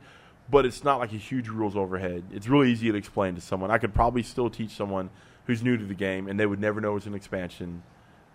But 0.49 0.65
it's 0.65 0.83
not 0.83 0.99
like 0.99 1.11
a 1.11 1.17
huge 1.17 1.49
rules 1.49 1.75
overhead. 1.75 2.23
It's 2.31 2.47
really 2.47 2.71
easy 2.71 2.91
to 2.91 2.97
explain 2.97 3.35
to 3.35 3.41
someone. 3.41 3.71
I 3.71 3.79
could 3.79 3.93
probably 3.93 4.23
still 4.23 4.49
teach 4.49 4.71
someone 4.71 5.09
who's 5.45 5.63
new 5.63 5.75
to 5.75 5.85
the 5.85 5.95
game, 5.95 6.27
and 6.27 6.39
they 6.39 6.45
would 6.45 6.59
never 6.59 6.79
know 6.79 6.95
it's 6.95 7.07
an 7.07 7.15
expansion. 7.15 7.83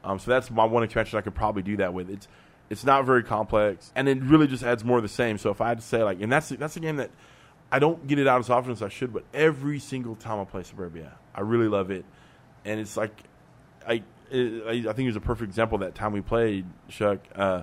Um, 0.02 0.18
so 0.18 0.30
that's 0.30 0.50
my 0.50 0.64
one 0.64 0.82
expansion 0.82 1.18
I 1.18 1.22
could 1.22 1.34
probably 1.34 1.62
do 1.62 1.76
that 1.76 1.94
with. 1.94 2.10
It's 2.10 2.26
it's 2.70 2.84
not 2.84 3.04
very 3.04 3.24
complex, 3.24 3.92
and 3.96 4.08
it 4.08 4.22
really 4.22 4.46
just 4.46 4.62
adds 4.62 4.84
more 4.84 4.96
of 4.96 5.02
the 5.02 5.08
same. 5.08 5.36
So 5.36 5.50
if 5.50 5.60
I 5.60 5.68
had 5.68 5.78
to 5.78 5.84
say 5.84 6.02
like, 6.04 6.22
and 6.22 6.32
that's 6.32 6.48
that's 6.50 6.76
a 6.76 6.80
game 6.80 6.96
that 6.96 7.10
I 7.70 7.80
don't 7.80 8.06
get 8.06 8.18
it 8.18 8.26
out 8.26 8.38
as 8.38 8.48
often 8.48 8.70
as 8.70 8.80
I 8.80 8.88
should, 8.88 9.12
but 9.12 9.24
every 9.34 9.80
single 9.80 10.14
time 10.14 10.38
I 10.38 10.44
play 10.44 10.62
Suburbia, 10.62 11.12
I 11.34 11.40
really 11.40 11.68
love 11.68 11.90
it, 11.90 12.04
and 12.64 12.80
it's 12.80 12.96
like 12.96 13.12
I 13.86 14.02
it, 14.30 14.62
I 14.66 14.90
I 14.90 14.92
think 14.92 15.00
it 15.00 15.06
was 15.06 15.16
a 15.16 15.20
perfect 15.20 15.48
example 15.48 15.78
that 15.78 15.96
time 15.96 16.12
we 16.12 16.20
played 16.20 16.64
Chuck. 16.88 17.18
Uh, 17.34 17.62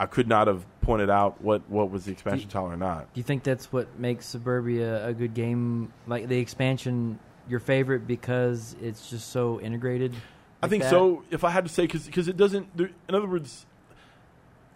I 0.00 0.06
could 0.06 0.28
not 0.28 0.46
have 0.46 0.64
pointed 0.80 1.10
out 1.10 1.42
what 1.42 1.68
what 1.68 1.90
was 1.90 2.06
the 2.06 2.12
expansion 2.12 2.48
tile 2.48 2.64
or 2.64 2.76
not. 2.76 3.12
do 3.12 3.20
you 3.20 3.24
think 3.24 3.42
that's 3.42 3.70
what 3.70 3.98
makes 3.98 4.24
Suburbia 4.26 5.06
a 5.06 5.12
good 5.12 5.34
game? 5.34 5.92
Like 6.06 6.28
the 6.28 6.38
expansion, 6.38 7.18
your 7.48 7.60
favorite 7.60 8.06
because 8.06 8.76
it's 8.80 9.10
just 9.10 9.28
so 9.30 9.60
integrated. 9.60 10.14
I 10.62 10.68
think 10.68 10.84
that? 10.84 10.90
so. 10.90 11.22
If 11.30 11.44
I 11.44 11.50
had 11.50 11.64
to 11.66 11.70
say, 11.70 11.86
because 11.86 12.28
it 12.28 12.36
doesn't. 12.36 12.76
There, 12.76 12.90
in 13.08 13.14
other 13.14 13.28
words, 13.28 13.66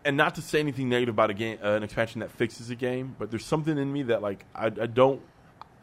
and 0.04 0.16
not 0.16 0.34
to 0.36 0.42
say 0.42 0.60
anything 0.60 0.88
negative 0.88 1.14
about 1.14 1.30
a 1.30 1.34
game, 1.34 1.58
uh, 1.62 1.70
an 1.72 1.82
expansion 1.82 2.20
that 2.20 2.30
fixes 2.30 2.70
a 2.70 2.74
game, 2.74 3.14
but 3.18 3.30
there's 3.30 3.44
something 3.44 3.76
in 3.78 3.92
me 3.92 4.02
that 4.04 4.22
like 4.22 4.44
I, 4.54 4.66
I 4.66 4.70
don't. 4.86 5.20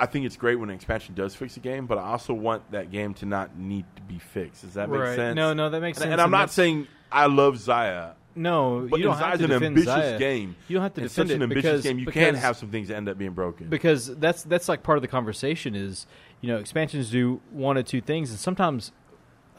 I 0.02 0.06
think 0.06 0.26
it's 0.26 0.38
great 0.38 0.56
when 0.56 0.70
an 0.70 0.76
expansion 0.76 1.14
does 1.14 1.36
fix 1.36 1.58
a 1.58 1.60
game, 1.60 1.86
but 1.86 1.98
I 1.98 2.04
also 2.04 2.34
want 2.34 2.72
that 2.72 2.90
game 2.90 3.14
to 3.16 3.26
not 3.26 3.58
need 3.58 3.84
to 3.98 4.02
be 4.04 4.18
fixed. 4.18 4.62
Does 4.62 4.76
that 4.76 4.90
make 4.90 5.02
Right. 5.02 5.16
sense? 5.18 5.36
No, 5.36 5.54
no, 5.54 5.70
that 5.70 5.82
makes 5.82 5.98
And, 5.98 6.04
sense. 6.04 6.12
and 6.14 6.22
I'm 6.22 6.26
and 6.28 6.32
not 6.32 6.52
saying 6.52 6.88
I 7.12 7.26
love 7.26 7.56
Xia, 7.56 8.14
No, 8.34 8.88
but 8.90 8.98
you 9.00 9.04
don't 9.04 9.16
Xia's 9.18 9.20
have 9.20 9.38
to 9.40 9.44
an 9.44 9.50
defend 9.50 9.66
ambitious 9.78 9.94
Xia. 9.94 10.18
game. 10.20 10.56
You 10.70 10.76
don't 10.76 10.84
have 10.84 10.94
to 10.94 11.02
defend 11.02 11.28
such 11.30 11.36
an 11.36 11.42
it 11.42 11.44
ambitious 11.44 11.64
because, 11.64 11.84
game. 11.84 12.00
You 12.00 12.06
because, 12.06 12.24
can 12.26 12.36
have 12.36 12.56
some 12.56 12.70
things 12.72 12.88
that 12.88 12.96
end 12.96 13.10
up 13.10 13.18
being 13.18 13.34
broken. 13.34 13.68
because 13.68 14.16
that's 14.18 14.44
that's 14.44 14.70
like 14.70 14.84
part 14.84 14.98
of 14.98 15.02
the 15.02 15.10
conversation 15.10 15.76
is 15.76 16.08
you 16.40 16.48
know 16.48 16.60
expansions 16.60 17.10
do 17.12 17.42
one 17.52 17.76
of 17.76 17.84
two 17.84 18.00
things 18.00 18.30
and 18.30 18.40
sometimes 18.40 18.94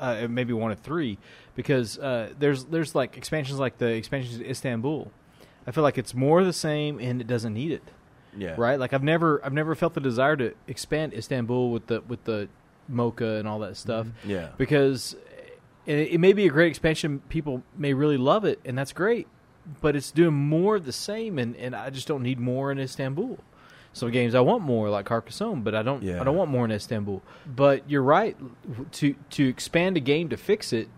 uh, 0.01 0.27
maybe 0.29 0.53
one 0.53 0.73
of 0.73 0.81
three 0.81 1.19
because 1.55 1.99
uh, 1.99 2.31
there's 2.39 2.65
there's 2.65 2.95
like 2.95 3.17
expansions 3.17 3.59
like 3.61 3.79
the 3.79 3.87
expansions 3.87 4.39
to 4.39 4.49
Istanbul. 4.49 5.13
I 5.67 5.71
feel 5.73 5.83
like 5.85 5.99
it's 5.99 6.15
more 6.15 6.43
the 6.43 6.53
same 6.53 6.99
and 6.99 7.21
it 7.21 7.27
doesn't 7.27 7.55
need 7.55 7.71
it. 7.71 7.83
yeah, 8.37 8.55
right? 8.57 8.79
Like 8.81 8.93
I've 8.93 9.03
never 9.03 9.41
I've 9.45 9.53
never 9.53 9.75
felt 9.75 9.95
the 9.95 10.01
desire 10.01 10.37
to 10.37 10.55
expand 10.67 11.15
Istanbul 11.15 11.71
with 11.71 11.87
the 11.87 12.01
with 12.01 12.25
the 12.25 12.49
mocha 12.89 13.37
and 13.37 13.47
all 13.47 13.61
that 13.61 13.77
stuff 13.77 14.09
Yeah, 14.25 14.49
because 14.57 15.15
it, 15.87 16.15
it 16.15 16.19
may 16.19 16.33
be 16.33 16.47
a 16.47 16.51
great 16.51 16.69
expansion. 16.69 17.21
People 17.29 17.63
may 17.77 17.95
really 17.95 18.17
love 18.17 18.45
it, 18.45 18.59
and 18.65 18.77
that's 18.77 18.93
great. 18.93 19.29
But 19.81 19.95
it's 19.95 20.11
doing 20.11 20.35
more 20.35 20.77
of 20.77 20.87
the 20.87 20.93
same, 20.93 21.39
and, 21.39 21.55
and 21.57 21.77
I 21.77 21.91
just 21.91 22.09
don't 22.09 22.23
need 22.23 22.41
more 22.41 22.73
in 22.73 22.79
Istanbul. 22.81 23.39
Some 23.93 24.11
games 24.13 24.35
I 24.37 24.41
want 24.41 24.63
more, 24.63 24.89
like 24.89 25.05
Carcassonne, 25.07 25.63
but 25.63 25.75
I 25.75 25.83
don't. 25.83 26.03
Yeah. 26.03 26.21
I 26.21 26.25
don't 26.25 26.37
want 26.37 26.51
more 26.51 26.65
in 26.65 26.71
Istanbul. 26.71 27.23
But 27.47 27.91
you're 27.91 28.03
right. 28.05 28.37
To 28.93 29.15
to 29.31 29.49
expand 29.49 29.97
a 29.97 30.01
game 30.01 30.29
to 30.29 30.37
fix 30.37 30.73
it, 30.73 30.89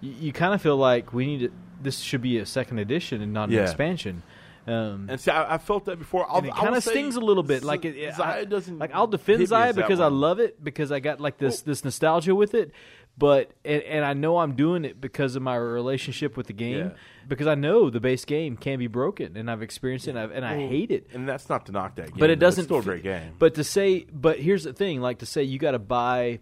you, 0.00 0.12
you 0.12 0.32
kind 0.32 0.54
of 0.54 0.62
feel 0.62 0.76
like 0.76 1.12
we 1.12 1.26
need 1.26 1.38
to, 1.40 1.52
this 1.82 1.98
should 1.98 2.22
be 2.22 2.38
a 2.38 2.46
second 2.46 2.78
edition 2.78 3.20
and 3.20 3.32
not 3.32 3.50
Yeah. 3.50 3.60
an 3.60 3.64
expansion. 3.64 4.22
Um, 4.68 5.06
and 5.08 5.20
see, 5.20 5.30
I, 5.30 5.54
I 5.54 5.58
felt 5.58 5.84
that 5.84 5.96
before. 5.98 6.26
I'll, 6.28 6.38
and 6.38 6.46
it 6.46 6.54
kind 6.54 6.74
of 6.74 6.82
stings 6.82 7.14
a 7.16 7.20
little 7.20 7.42
bit. 7.44 7.60
Z- 7.62 7.66
Like 7.66 7.84
it, 7.84 7.96
it- 7.96 8.14
Xia 8.14 8.20
I, 8.24 8.44
doesn't 8.44 8.78
like 8.78 8.92
I'll 8.94 9.06
defend 9.06 9.40
me 9.40 9.46
Xia 9.46 9.68
as 9.68 9.74
that 9.76 9.82
because 9.82 10.00
I 10.00 10.08
love 10.08 10.38
it 10.40 10.62
because 10.62 10.90
I 10.92 11.00
got 11.00 11.20
like 11.20 11.38
this 11.38 11.62
this 11.62 11.84
nostalgia 11.84 12.34
with 12.34 12.54
it. 12.54 12.70
But 13.18 13.50
and, 13.64 13.82
and 13.82 14.04
I 14.04 14.12
know 14.12 14.38
I'm 14.38 14.54
doing 14.56 14.84
it 14.84 15.00
because 15.00 15.36
of 15.36 15.42
my 15.42 15.56
relationship 15.56 16.36
with 16.36 16.46
the 16.48 16.52
game. 16.52 16.78
Yeah. 16.78 16.90
Because 17.28 17.46
I 17.46 17.54
know 17.56 17.90
the 17.90 18.00
base 18.00 18.24
game 18.24 18.56
can 18.56 18.78
be 18.78 18.86
broken, 18.86 19.36
and 19.36 19.50
I've 19.50 19.62
experienced 19.62 20.06
it, 20.06 20.10
and, 20.10 20.18
I've, 20.18 20.30
and 20.30 20.44
I 20.44 20.56
hate 20.68 20.90
it. 20.90 21.08
And 21.12 21.28
that's 21.28 21.48
not 21.48 21.66
to 21.66 21.72
knock 21.72 21.96
that 21.96 22.08
game, 22.10 22.16
But 22.18 22.30
it. 22.30 22.34
It's 22.34 22.40
doesn't. 22.40 22.64
still 22.64 22.78
a 22.78 22.82
great 22.82 23.02
game. 23.02 23.32
But 23.38 23.54
to 23.56 23.64
say, 23.64 24.06
but 24.12 24.38
here's 24.38 24.64
the 24.64 24.72
thing: 24.72 25.00
like 25.00 25.18
to 25.18 25.26
say, 25.26 25.42
you 25.42 25.58
got 25.58 25.72
to 25.72 25.78
buy. 25.78 26.38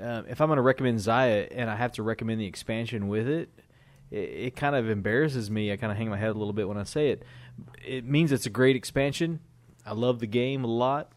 Um, 0.00 0.24
if 0.28 0.40
I'm 0.40 0.48
going 0.48 0.56
to 0.56 0.62
recommend 0.62 0.98
Xia, 0.98 1.48
and 1.52 1.70
I 1.70 1.76
have 1.76 1.92
to 1.92 2.02
recommend 2.02 2.40
the 2.40 2.46
expansion 2.46 3.06
with 3.06 3.28
it, 3.28 3.48
it, 4.10 4.16
it 4.16 4.56
kind 4.56 4.74
of 4.74 4.90
embarrasses 4.90 5.50
me. 5.50 5.72
I 5.72 5.76
kind 5.76 5.92
of 5.92 5.96
hang 5.98 6.10
my 6.10 6.16
head 6.16 6.30
a 6.30 6.38
little 6.38 6.52
bit 6.52 6.66
when 6.66 6.78
I 6.78 6.82
say 6.82 7.10
it. 7.10 7.22
It 7.86 8.04
means 8.04 8.32
it's 8.32 8.46
a 8.46 8.50
great 8.50 8.74
expansion. 8.74 9.38
I 9.86 9.92
love 9.92 10.18
the 10.18 10.26
game 10.26 10.64
a 10.64 10.66
lot, 10.68 11.12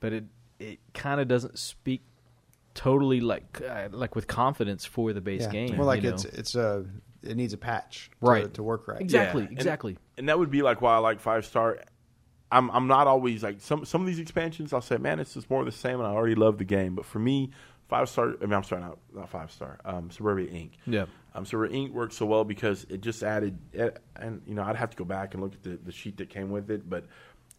but 0.00 0.12
it 0.14 0.24
it 0.58 0.78
kind 0.94 1.20
of 1.20 1.28
doesn't 1.28 1.58
speak 1.58 2.00
totally 2.74 3.20
like 3.20 3.60
uh, 3.60 3.88
like 3.92 4.14
with 4.16 4.26
confidence 4.26 4.84
for 4.84 5.12
the 5.12 5.20
base 5.20 5.42
Yeah. 5.42 5.50
game. 5.50 5.76
More 5.76 5.84
like 5.84 6.02
you 6.02 6.08
know? 6.10 6.14
it's 6.14 6.24
it's 6.24 6.54
a 6.54 6.86
it 7.26 7.36
needs 7.36 7.52
a 7.52 7.56
patch 7.58 8.10
to, 8.20 8.26
Right. 8.30 8.54
to 8.54 8.62
work 8.62 8.86
right. 8.88 9.00
Exactly. 9.00 9.42
Yeah, 9.44 9.48
exactly. 9.50 9.96
and 10.18 10.28
that 10.28 10.38
would 10.38 10.50
be 10.50 10.62
like 10.62 10.80
why 10.80 10.94
I 10.94 10.98
like 10.98 11.20
five 11.20 11.44
star. 11.44 11.78
I'm 12.52 12.70
I'm 12.70 12.86
not 12.86 13.06
always 13.06 13.42
like 13.42 13.60
some 13.60 13.84
some 13.84 14.00
of 14.00 14.06
these 14.06 14.18
expansions. 14.18 14.72
I'll 14.72 14.80
say, 14.82 14.96
man, 14.98 15.18
it's 15.18 15.34
just 15.34 15.50
more 15.50 15.60
of 15.60 15.66
the 15.66 15.72
same, 15.72 15.98
and 15.98 16.06
I 16.06 16.10
already 16.12 16.34
love 16.36 16.58
the 16.58 16.64
game. 16.64 16.94
But 16.94 17.04
for 17.04 17.18
me, 17.18 17.50
five 17.88 18.08
star. 18.08 18.34
I 18.40 18.44
mean, 18.44 18.52
I'm 18.52 18.62
sorry, 18.62 18.82
not 18.82 18.98
not 19.14 19.28
five 19.28 19.50
star. 19.50 19.78
Um, 19.84 20.10
Suburbia 20.10 20.48
Inc. 20.50 20.70
Yeah. 20.86 21.06
Um, 21.34 21.44
Suburbia 21.44 21.76
Inc. 21.76 21.92
worked 21.92 22.12
so 22.12 22.26
well 22.26 22.44
because 22.44 22.86
it 22.88 23.00
just 23.00 23.22
added, 23.24 23.58
eh, 23.74 23.90
and 24.16 24.40
you 24.46 24.54
know, 24.54 24.62
I'd 24.62 24.76
have 24.76 24.90
to 24.90 24.96
go 24.96 25.04
back 25.04 25.34
and 25.34 25.42
look 25.42 25.54
at 25.54 25.62
the 25.64 25.78
the 25.84 25.90
sheet 25.92 26.16
that 26.18 26.28
came 26.30 26.50
with 26.50 26.70
it, 26.70 26.88
but 26.88 27.06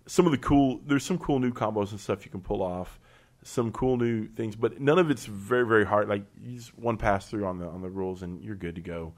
some 0.07 0.25
of 0.25 0.31
the 0.31 0.37
cool 0.37 0.79
there's 0.85 1.03
some 1.03 1.17
cool 1.17 1.39
new 1.39 1.51
combos 1.51 1.91
and 1.91 1.99
stuff 1.99 2.23
you 2.25 2.31
can 2.31 2.41
pull 2.41 2.61
off. 2.61 2.99
some 3.43 3.71
cool 3.71 3.97
new 3.97 4.27
things, 4.29 4.55
but 4.55 4.79
none 4.79 4.97
of 4.97 5.09
it's 5.11 5.25
very 5.25 5.65
very 5.67 5.85
hard. 5.85 6.07
Like 6.07 6.23
you 6.41 6.55
just 6.57 6.77
one 6.77 6.95
pass 6.97 7.27
through 7.29 7.45
on 7.45 7.57
the 7.59 7.67
on 7.67 7.81
the 7.81 7.89
rules 7.89 8.21
and 8.23 8.41
you're 8.41 8.55
good 8.55 8.75
to 8.75 8.81
go. 8.81 9.13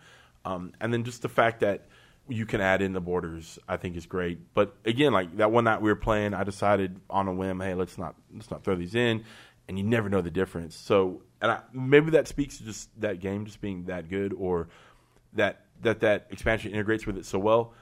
Um, 0.48 0.72
and 0.80 0.94
then 0.94 1.03
just 1.03 1.22
the 1.22 1.30
fact 1.30 1.60
that 1.60 1.86
you 2.30 2.45
can 2.45 2.61
add 2.61 2.82
in 2.82 2.94
the 2.94 3.02
borders, 3.02 3.60
I 3.68 3.78
think 3.78 3.98
is 3.98 4.06
great. 4.06 4.53
But 4.53 4.76
again, 4.86 5.11
like 5.11 5.36
that 5.38 5.52
one 5.52 5.65
night 5.65 5.82
we 5.82 5.90
were 5.90 5.95
playing, 5.95 6.34
I 6.34 6.44
decided 6.44 6.99
on 7.10 7.28
a 7.28 7.34
whim, 7.34 7.60
hey, 7.60 7.74
let's 7.74 7.98
not 7.98 8.15
let's 8.34 8.49
not 8.49 8.64
throw 8.64 8.76
these 8.76 8.95
in, 8.95 9.26
and 9.68 9.78
you 9.78 9.84
never 9.84 10.10
know 10.10 10.22
the 10.22 10.32
difference. 10.32 10.76
So, 10.76 11.24
and 11.41 11.52
I, 11.52 11.60
maybe 11.74 12.11
that 12.11 12.28
speaks 12.28 12.57
to 12.57 12.64
just 12.64 12.90
that 13.02 13.19
game 13.19 13.45
just 13.45 13.60
being 13.60 13.86
that 13.86 14.10
good, 14.10 14.34
or 14.34 14.69
that 15.34 15.65
that 15.82 15.99
that 15.99 16.28
expansion 16.30 16.72
integrates 16.72 17.06
with 17.06 17.18
it 17.18 17.26
so 17.26 17.40
well. 17.40 17.74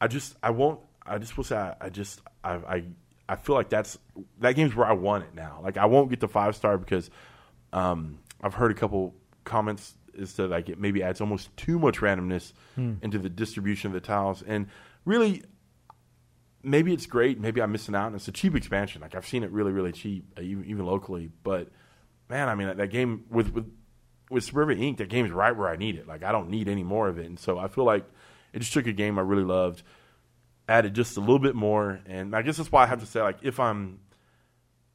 I 0.00 0.06
just 0.06 0.34
I 0.42 0.50
won't. 0.50 0.80
I 1.06 1.18
just 1.18 1.36
will 1.36 1.44
say 1.44 1.56
I, 1.56 1.74
I 1.78 1.88
just 1.90 2.22
I, 2.42 2.54
I 2.54 2.84
I 3.28 3.36
feel 3.36 3.54
like 3.54 3.68
that's 3.68 3.98
that 4.40 4.52
game's 4.52 4.74
where 4.74 4.86
I 4.86 4.92
want 4.92 5.24
it 5.24 5.34
now. 5.34 5.60
Like 5.62 5.76
I 5.76 5.84
won't 5.84 6.08
get 6.08 6.20
the 6.20 6.28
five 6.28 6.56
star 6.56 6.78
because 6.78 7.10
um, 7.74 8.18
I've 8.42 8.54
heard 8.54 8.70
a 8.70 8.74
couple 8.74 9.14
comments 9.44 9.94
is 10.16 10.34
that 10.34 10.48
like 10.50 10.68
it 10.68 10.78
maybe 10.78 11.02
adds 11.02 11.20
almost 11.20 11.54
too 11.56 11.78
much 11.78 11.98
randomness 11.98 12.52
Hmm. 12.74 12.94
into 13.02 13.18
the 13.18 13.28
distribution 13.28 13.88
of 13.88 13.94
the 13.94 14.00
tiles, 14.00 14.42
and 14.42 14.66
really 15.04 15.42
maybe 16.62 16.92
it's 16.92 17.06
great. 17.06 17.38
Maybe 17.40 17.60
I'm 17.60 17.72
missing 17.72 17.94
out, 17.94 18.06
and 18.08 18.16
it's 18.16 18.28
a 18.28 18.32
cheap 18.32 18.54
expansion. 18.54 19.02
Like 19.02 19.14
I've 19.14 19.26
seen 19.26 19.42
it 19.42 19.50
really 19.50 19.72
really 19.72 19.92
cheap, 19.92 20.32
uh, 20.38 20.42
even, 20.42 20.64
even 20.64 20.86
locally. 20.86 21.30
But 21.42 21.68
man, 22.28 22.48
I 22.48 22.54
mean 22.54 22.68
that, 22.68 22.76
that 22.78 22.88
game 22.90 23.24
with 23.30 23.52
with 23.52 23.70
with 24.30 24.44
Suburbia 24.44 24.76
Inc. 24.76 24.98
That 24.98 25.08
game's 25.08 25.30
right 25.30 25.54
where 25.56 25.68
I 25.68 25.76
need 25.76 25.96
it. 25.96 26.06
Like 26.06 26.22
I 26.22 26.32
don't 26.32 26.50
need 26.50 26.68
any 26.68 26.82
more 26.84 27.08
of 27.08 27.18
it, 27.18 27.26
and 27.26 27.38
so 27.38 27.58
I 27.58 27.68
feel 27.68 27.84
like 27.84 28.04
it 28.52 28.60
just 28.60 28.72
took 28.72 28.86
a 28.86 28.92
game 28.92 29.18
I 29.18 29.22
really 29.22 29.44
loved 29.44 29.82
added 30.68 30.94
just 30.94 31.16
a 31.18 31.20
little 31.20 31.38
bit 31.38 31.54
more, 31.54 32.00
and 32.06 32.34
I 32.34 32.40
guess 32.42 32.56
that's 32.56 32.72
why 32.72 32.84
I 32.84 32.86
have 32.86 33.00
to 33.00 33.06
say 33.06 33.20
like 33.20 33.38
if 33.42 33.60
I'm 33.60 33.98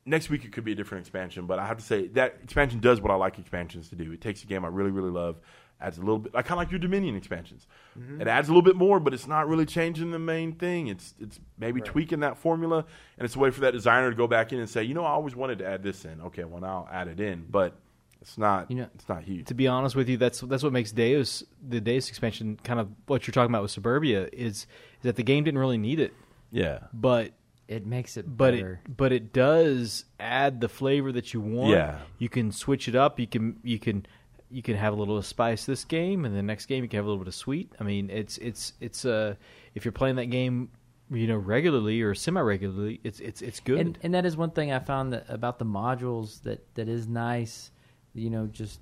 next 0.10 0.30
week 0.30 0.44
it 0.46 0.52
could 0.52 0.64
be 0.64 0.72
a 0.74 0.76
different 0.76 1.02
expansion, 1.04 1.46
but 1.46 1.60
I 1.60 1.68
have 1.68 1.78
to 1.78 1.84
say 1.84 2.08
that 2.10 2.38
expansion 2.44 2.80
does 2.80 3.00
what 3.02 3.12
I 3.12 3.16
like 3.16 3.38
expansions 3.40 3.90
to 3.90 3.96
do. 3.96 4.12
It 4.12 4.22
takes 4.22 4.44
a 4.44 4.46
game 4.48 4.66
I 4.66 4.68
really 4.70 4.92
really 4.92 5.12
love, 5.12 5.38
adds 5.82 5.98
a 5.98 6.02
little 6.02 6.20
bit. 6.20 6.34
I 6.36 6.42
kind 6.42 6.54
of 6.54 6.58
like 6.58 6.72
your 6.72 6.80
Dominion 6.80 7.16
expansions. 7.16 7.68
Mm-hmm. 7.98 8.22
It 8.22 8.28
adds 8.28 8.48
a 8.50 8.52
little 8.52 8.62
bit 8.64 8.76
more, 8.76 9.00
but 9.00 9.14
it's 9.14 9.28
not 9.28 9.48
really 9.48 9.66
changing 9.66 10.12
the 10.12 10.20
main 10.20 10.54
thing. 10.54 10.88
It's 10.88 11.14
it's 11.20 11.40
maybe 11.58 11.80
tweaking 11.82 12.20
that 12.22 12.38
formula, 12.38 12.86
and 13.18 13.26
it's 13.26 13.36
a 13.36 13.40
way 13.40 13.52
for 13.52 13.62
that 13.62 13.72
designer 13.74 14.10
to 14.10 14.16
go 14.16 14.28
back 14.28 14.52
in 14.52 14.60
and 14.60 14.70
say, 14.70 14.84
you 14.84 14.94
know, 14.94 15.06
I 15.06 15.12
always 15.12 15.36
wanted 15.36 15.60
to 15.60 15.66
add 15.68 15.84
this 15.84 16.04
in. 16.06 16.20
Okay, 16.22 16.44
well 16.44 16.62
now 16.62 16.88
I'll 16.90 16.96
add 17.02 17.08
it 17.08 17.20
in, 17.20 17.46
but 17.50 17.74
it's 18.22 18.38
not. 18.38 18.70
You 18.70 18.78
know- 18.78 18.90
it's 18.96 19.08
not 19.08 19.24
huge. 19.24 19.48
to 19.48 19.54
be 19.54 19.68
honest 19.68 19.96
with 19.96 20.10
you, 20.10 20.18
that's 20.18 20.42
that's 20.42 20.64
what 20.64 20.74
makes 20.74 20.92
Deus 20.92 21.44
the 21.68 21.80
Deus 21.80 22.10
expansion 22.10 22.60
kind 22.64 22.80
of 22.80 22.90
what 23.06 23.26
you're 23.28 23.34
talking 23.34 23.52
about 23.52 23.62
with 23.62 23.72
Suburbia 23.72 24.28
is, 24.34 24.58
is 24.58 24.68
that 25.04 25.16
the 25.16 25.24
game 25.24 25.44
didn't 25.46 25.60
really 25.60 25.78
need 25.78 26.00
it, 26.02 26.14
Yeah. 26.52 26.80
but 26.94 27.32
It 27.70 27.86
makes 27.86 28.18
it 28.18 28.26
but 28.28 28.56
better. 28.56 28.82
it 28.84 28.98
but 28.98 29.12
it 29.12 29.32
does 29.32 30.06
add 30.20 30.60
the 30.60 30.68
flavor 30.68 31.12
that 31.12 31.36
you 31.36 31.40
want. 31.40 31.70
Yeah. 31.70 32.00
you 32.18 32.28
can 32.28 32.52
switch 32.52 32.88
it 32.88 32.96
up. 32.96 33.20
You 33.20 33.28
can 33.28 33.60
you 33.64 33.78
can 33.78 34.08
you 34.50 34.64
can 34.64 34.76
have 34.76 34.92
a 34.92 34.96
little 34.96 35.20
of 35.20 35.26
spice 35.26 35.66
this 35.68 35.86
game, 35.86 36.26
and 36.26 36.36
the 36.36 36.42
next 36.42 36.66
game 36.66 36.84
you 36.84 36.90
can 36.90 36.98
have 36.98 37.06
a 37.06 37.08
little 37.08 37.24
bit 37.24 37.28
of 37.28 37.36
sweet. 37.36 37.72
I 37.80 37.84
mean, 37.84 38.10
it's 38.10 38.40
it's 38.40 38.74
it's 38.82 39.06
uh 39.06 39.36
if 39.76 39.86
you're 39.86 39.92
playing 39.92 40.16
that 40.16 40.32
game, 40.32 40.70
you 41.12 41.28
know, 41.28 41.38
regularly 41.38 42.02
or 42.02 42.16
semi 42.16 42.42
regularly, 42.42 43.00
it's 43.04 43.20
it's 43.20 43.44
it's 43.44 43.60
good. 43.60 43.80
And, 43.80 44.00
and 44.02 44.14
that 44.16 44.26
is 44.26 44.36
one 44.36 44.50
thing 44.50 44.72
I 44.72 44.80
found 44.80 45.14
that 45.14 45.26
about 45.30 45.60
the 45.60 45.66
modules 45.66 46.42
that, 46.44 46.66
that 46.74 46.90
is 46.90 47.08
nice. 47.08 47.70
You 48.16 48.32
know, 48.32 48.48
just 48.48 48.80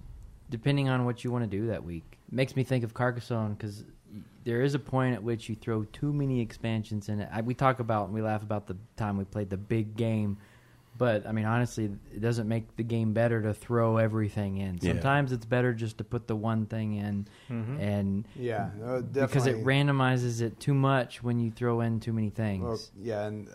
depending 0.50 0.88
on 0.88 1.04
what 1.04 1.26
you 1.26 1.32
want 1.32 1.44
to 1.44 1.50
do 1.50 1.68
that 1.68 1.84
week, 1.84 2.18
makes 2.32 2.56
me 2.56 2.64
think 2.64 2.86
of 2.86 2.94
Carcassonne 2.94 3.58
because 3.58 3.84
there 4.48 4.62
is 4.62 4.74
a 4.74 4.80
point 4.80 5.14
at 5.14 5.22
which 5.22 5.50
you 5.50 5.56
throw 5.56 5.84
too 5.92 6.14
many 6.14 6.40
expansions 6.40 7.10
in 7.10 7.20
it. 7.20 7.28
I, 7.34 7.42
we 7.42 7.54
talk 7.54 7.80
about 7.82 8.06
and 8.06 8.14
we 8.14 8.22
laugh 8.22 8.42
about 8.44 8.66
the 8.66 8.78
time 8.96 9.18
we 9.18 9.26
played 9.26 9.50
the 9.50 9.58
big 9.58 9.98
game, 9.98 10.38
but 10.98 11.28
I 11.28 11.34
mean 11.34 11.44
honestly, 11.44 11.92
it 12.16 12.22
doesn't 12.22 12.48
make 12.48 12.74
the 12.78 12.84
game 12.84 13.12
better 13.12 13.42
to 13.42 13.54
throw 13.54 13.98
everything 13.98 14.56
in. 14.56 14.80
Yeah. 14.82 14.94
Sometimes 14.94 15.34
it's 15.34 15.46
better 15.46 15.74
just 15.74 15.98
to 15.98 16.06
put 16.06 16.28
the 16.28 16.36
one 16.38 16.66
thing 16.66 16.94
in, 16.94 17.28
Mhm. 17.50 17.80
and 17.82 18.26
Yeah, 18.38 18.70
uh, 18.86 19.02
because 19.02 19.48
it 19.48 19.66
randomizes 19.66 20.42
it 20.42 20.62
too 20.62 20.74
much 20.74 21.22
when 21.22 21.42
you 21.42 21.52
throw 21.52 21.82
in 21.82 22.00
too 22.00 22.14
many 22.14 22.30
things. 22.30 22.64
Well, 22.64 22.80
yeah, 22.98 23.26
and 23.28 23.50
uh, 23.50 23.52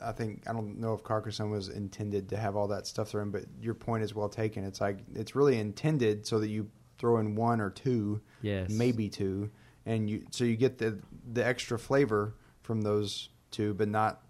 I 0.00 0.12
think 0.12 0.48
I 0.48 0.54
don't 0.54 0.78
know 0.80 0.94
if 0.94 1.02
Carcassonne 1.02 1.50
was 1.50 1.68
intended 1.68 2.30
to 2.30 2.38
have 2.38 2.56
all 2.56 2.68
that 2.68 2.86
stuff 2.86 3.10
thrown, 3.10 3.30
but 3.30 3.44
your 3.60 3.74
point 3.74 4.02
is 4.02 4.14
well 4.14 4.30
taken. 4.30 4.64
It's 4.64 4.80
like 4.80 4.96
it's 5.14 5.36
really 5.36 5.58
intended 5.58 6.26
so 6.26 6.38
that 6.40 6.48
you 6.48 6.70
throw 6.96 7.18
in 7.18 7.34
one 7.34 7.60
or 7.60 7.68
two, 7.68 8.22
yes, 8.40 8.70
maybe 8.70 9.10
two, 9.10 9.50
and 9.86 10.10
you 10.10 10.24
so 10.30 10.44
you 10.44 10.56
get 10.56 10.76
the 10.78 10.98
the 11.32 11.44
extra 11.46 11.78
flavor 11.78 12.34
from 12.62 12.82
those 12.82 13.30
two, 13.50 13.72
but 13.74 13.88
not 13.88 14.20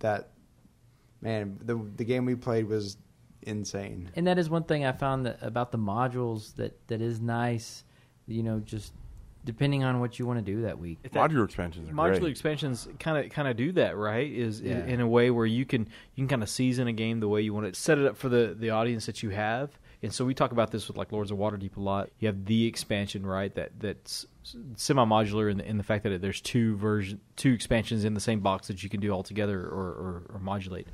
that. 0.00 0.30
Man, 1.20 1.58
the 1.62 1.76
the 1.96 2.04
game 2.04 2.24
we 2.26 2.34
played 2.34 2.66
was 2.66 2.96
insane. 3.42 4.10
And 4.16 4.26
that 4.26 4.38
is 4.38 4.50
one 4.50 4.64
thing 4.64 4.84
I 4.84 4.92
found 4.92 5.24
that 5.26 5.38
about 5.42 5.72
the 5.72 5.78
modules 5.78 6.54
that 6.56 6.86
that 6.88 7.00
is 7.00 7.20
nice. 7.20 7.84
You 8.26 8.42
know, 8.42 8.60
just 8.60 8.92
depending 9.44 9.84
on 9.84 10.00
what 10.00 10.18
you 10.18 10.26
want 10.26 10.38
to 10.38 10.44
do 10.44 10.62
that 10.62 10.78
week. 10.78 10.98
If 11.04 11.12
that- 11.12 11.30
Modular 11.30 11.44
expansions 11.44 11.88
are 11.88 11.92
modular 11.92 12.20
great. 12.20 12.30
expansions 12.30 12.88
kind 12.98 13.22
of 13.24 13.30
kind 13.30 13.46
of 13.48 13.56
do 13.56 13.72
that 13.72 13.96
right 13.96 14.30
is 14.30 14.60
i- 14.62 14.64
Yeah. 14.64 14.84
in 14.86 15.00
a 15.00 15.08
way 15.08 15.30
where 15.30 15.44
you 15.46 15.64
can 15.66 15.82
you 16.14 16.22
can 16.22 16.28
kind 16.28 16.42
of 16.42 16.48
season 16.48 16.88
a 16.88 16.92
game 16.94 17.20
the 17.20 17.28
way 17.28 17.42
you 17.42 17.52
want 17.54 17.66
it 17.66 17.76
set 17.76 17.98
it 17.98 18.06
up 18.06 18.16
for 18.16 18.28
the 18.30 18.54
the 18.58 18.70
audience 18.70 19.04
that 19.06 19.22
you 19.22 19.30
have 19.30 19.78
and 20.04 20.12
so 20.14 20.24
we 20.24 20.34
talk 20.34 20.52
about 20.52 20.70
this 20.70 20.86
with 20.86 20.96
like 20.96 21.10
lords 21.10 21.30
of 21.32 21.38
waterdeep 21.38 21.76
a 21.76 21.80
lot. 21.80 22.10
You 22.20 22.28
have 22.28 22.44
the 22.44 22.66
expansion 22.66 23.26
right 23.26 23.52
that 23.54 23.72
that's 23.80 24.26
semi 24.76 25.04
modular 25.04 25.50
in 25.50 25.58
the, 25.58 25.66
in 25.66 25.76
the 25.78 25.82
fact 25.82 26.04
that 26.04 26.20
there's 26.20 26.40
two 26.40 26.76
version 26.76 27.20
two 27.36 27.52
expansions 27.52 28.04
in 28.04 28.14
the 28.14 28.20
same 28.20 28.40
box 28.40 28.68
that 28.68 28.82
you 28.82 28.88
can 28.90 29.00
do 29.00 29.10
all 29.10 29.22
together 29.22 29.58
or, 29.60 29.88
or, 30.04 30.22
or 30.34 30.38
modulate. 30.38 30.88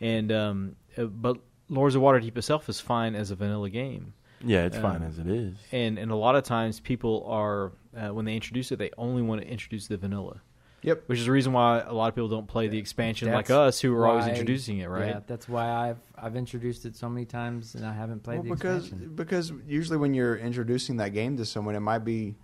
And 0.00 0.30
um 0.30 0.76
uh, 0.96 1.04
but 1.04 1.38
lords 1.68 1.94
of 1.94 2.02
waterdeep 2.02 2.36
itself 2.36 2.68
is 2.68 2.78
fine 2.80 3.14
as 3.14 3.30
a 3.30 3.34
vanilla 3.34 3.70
game. 3.70 4.12
Yeah, 4.44 4.64
it's 4.66 4.76
Um, 4.76 4.82
fine 4.82 5.02
as 5.02 5.18
it 5.18 5.26
is. 5.28 5.56
and 5.72 5.98
and 5.98 6.10
a 6.10 6.16
lot 6.16 6.36
of 6.36 6.44
times 6.44 6.80
people 6.80 7.24
are 7.28 7.72
uh, 7.96 8.08
when 8.14 8.24
they 8.24 8.34
introduce 8.34 8.70
it 8.72 8.78
they 8.78 8.90
only 8.98 9.22
want 9.22 9.40
to 9.40 9.46
introduce 9.48 9.86
the 9.88 9.96
vanilla 9.96 10.40
Yep. 10.82 11.04
which 11.06 11.18
is 11.20 11.26
the 11.26 11.30
reason 11.32 11.52
why 11.52 11.80
a 11.80 11.92
lot 11.92 12.08
of 12.08 12.14
people 12.14 12.28
don't 12.28 12.46
play 12.48 12.66
the 12.68 12.78
expansion 12.78 13.30
like 13.32 13.50
us, 13.50 13.80
who 13.80 13.94
are 13.94 14.06
always 14.06 14.24
why- 14.24 14.30
introducing 14.30 14.78
it, 14.78 14.88
right? 14.88 15.08
Yeah, 15.08 15.20
that's 15.26 15.48
why 15.48 15.70
I've 15.70 15.98
I've 16.16 16.36
introduced 16.36 16.84
it 16.86 16.96
so 16.96 17.08
many 17.08 17.24
times 17.24 17.74
and 17.74 17.86
I 17.86 17.92
haven't 17.92 18.22
played 18.22 18.40
Well, 18.40 18.44
the 18.44 18.54
because 18.54 18.82
expansion. 18.86 19.14
because 19.14 19.52
usually 19.66 19.98
when 19.98 20.12
you're 20.14 20.36
introducing 20.36 20.96
that 20.98 21.10
game 21.10 21.36
to 21.36 21.44
someone, 21.44 21.74
it 21.76 21.80
might 21.80 22.04
be 22.04 22.34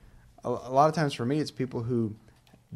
a, 0.44 0.48
a 0.50 0.70
lot 0.72 0.88
of 0.88 0.94
times 0.94 1.14
for 1.14 1.24
me, 1.26 1.40
it's 1.40 1.50
people 1.50 1.82
who 1.82 2.14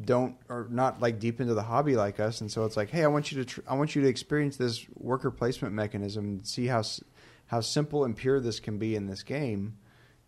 don't 0.05 0.35
or 0.49 0.67
not 0.71 1.01
like 1.01 1.19
deep 1.19 1.41
into 1.41 1.55
the 1.55 1.63
hobby 1.63 1.95
like 1.97 2.19
us, 2.19 2.41
and 2.41 2.51
so 2.51 2.65
it's 2.65 2.77
like, 2.77 2.91
hey, 2.91 3.05
I 3.05 3.09
want 3.09 3.31
you 3.31 3.39
to 3.39 3.45
tr- 3.45 3.61
I 3.69 3.75
want 3.75 3.95
you 3.95 4.03
to 4.03 4.09
experience 4.09 4.57
this 4.57 4.87
worker 4.97 5.31
placement 5.31 5.75
mechanism 5.75 6.25
and 6.25 6.47
see 6.47 6.67
how 6.67 6.79
s- 6.81 7.03
how 7.47 7.61
simple 7.61 8.05
and 8.05 8.17
pure 8.17 8.41
this 8.41 8.59
can 8.59 8.79
be 8.79 8.97
in 8.97 9.07
this 9.07 9.23
game, 9.23 9.77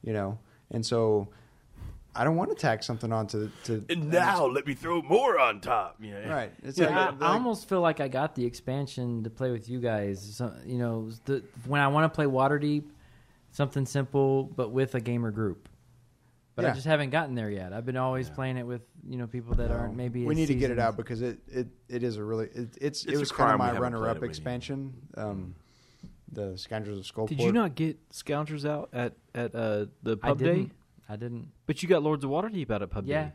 you 0.02 0.12
know, 0.12 0.38
and 0.70 0.84
so. 0.86 1.28
I 2.16 2.24
don't 2.24 2.36
want 2.36 2.50
to 2.50 2.56
tack 2.56 2.82
something 2.82 3.12
on 3.12 3.26
to 3.28 3.50
And 3.88 4.10
now 4.10 4.46
let 4.46 4.66
me 4.66 4.74
throw 4.74 5.02
more 5.02 5.38
on 5.38 5.60
top. 5.60 5.96
Yeah. 6.00 6.28
right. 6.32 6.52
It's 6.62 6.78
Yeah, 6.78 6.86
like, 6.86 6.94
I, 6.96 7.04
like- 7.10 7.22
I 7.22 7.26
almost 7.32 7.68
feel 7.68 7.80
like 7.80 8.00
I 8.00 8.08
got 8.08 8.34
the 8.34 8.44
expansion 8.44 9.24
to 9.24 9.30
play 9.30 9.50
with 9.50 9.68
you 9.68 9.80
guys. 9.80 10.36
So, 10.36 10.52
you 10.64 10.78
know, 10.78 11.10
the, 11.24 11.42
when 11.66 11.80
I 11.80 11.88
want 11.88 12.04
to 12.12 12.14
play 12.14 12.26
Waterdeep, 12.26 12.84
something 13.52 13.86
simple 13.86 14.44
but 14.44 14.70
with 14.70 14.94
a 14.94 15.00
gamer 15.00 15.30
group. 15.30 15.68
But 16.56 16.66
I 16.66 16.70
just 16.70 16.86
haven't 16.86 17.10
gotten 17.10 17.34
there 17.34 17.50
yet. 17.50 17.72
I've 17.72 17.84
been 17.84 17.96
always 17.96 18.30
playing 18.30 18.58
it 18.58 18.62
with 18.62 18.82
you 19.04 19.18
know 19.18 19.26
people 19.26 19.56
that 19.56 19.72
aren't 19.72 19.96
maybe. 19.96 20.24
we 20.24 20.34
as 20.34 20.38
need 20.38 20.46
to 20.46 20.54
get 20.54 20.70
it 20.70 20.78
out 20.78 20.96
because 20.96 21.20
it, 21.20 21.38
it, 21.48 21.66
it 21.88 22.04
is 22.04 22.16
a 22.16 22.22
really 22.22 22.46
it, 22.46 22.68
it's, 22.80 23.04
It's 23.04 23.06
it 23.06 23.18
was 23.18 23.32
kind 23.32 23.52
of 23.52 23.58
my 23.58 23.76
runner 23.76 23.98
played 23.98 24.10
up 24.10 24.16
it 24.18 24.20
with 24.20 24.28
you. 24.28 24.30
expansion. 24.30 24.94
Um, 25.16 25.56
the 26.30 26.56
Scoundrels 26.56 27.00
of 27.00 27.12
Skullport. 27.12 27.28
Did 27.30 27.40
you 27.40 27.50
not 27.50 27.74
get 27.74 27.98
Scoundrels 28.10 28.64
out 28.64 28.88
at 28.92 29.14
at 29.34 29.52
uh, 29.52 29.86
the 30.04 30.16
I 30.22 30.28
pub 30.28 30.38
didn't. 30.38 30.64
day? 30.66 30.70
I 31.08 31.16
didn't. 31.16 31.48
But 31.66 31.82
you 31.82 31.88
got 31.88 32.02
Lords 32.02 32.24
of 32.24 32.30
Waterdeep 32.30 32.70
out 32.70 32.82
at 32.82 32.90
pub 32.90 33.06
Yeah, 33.06 33.30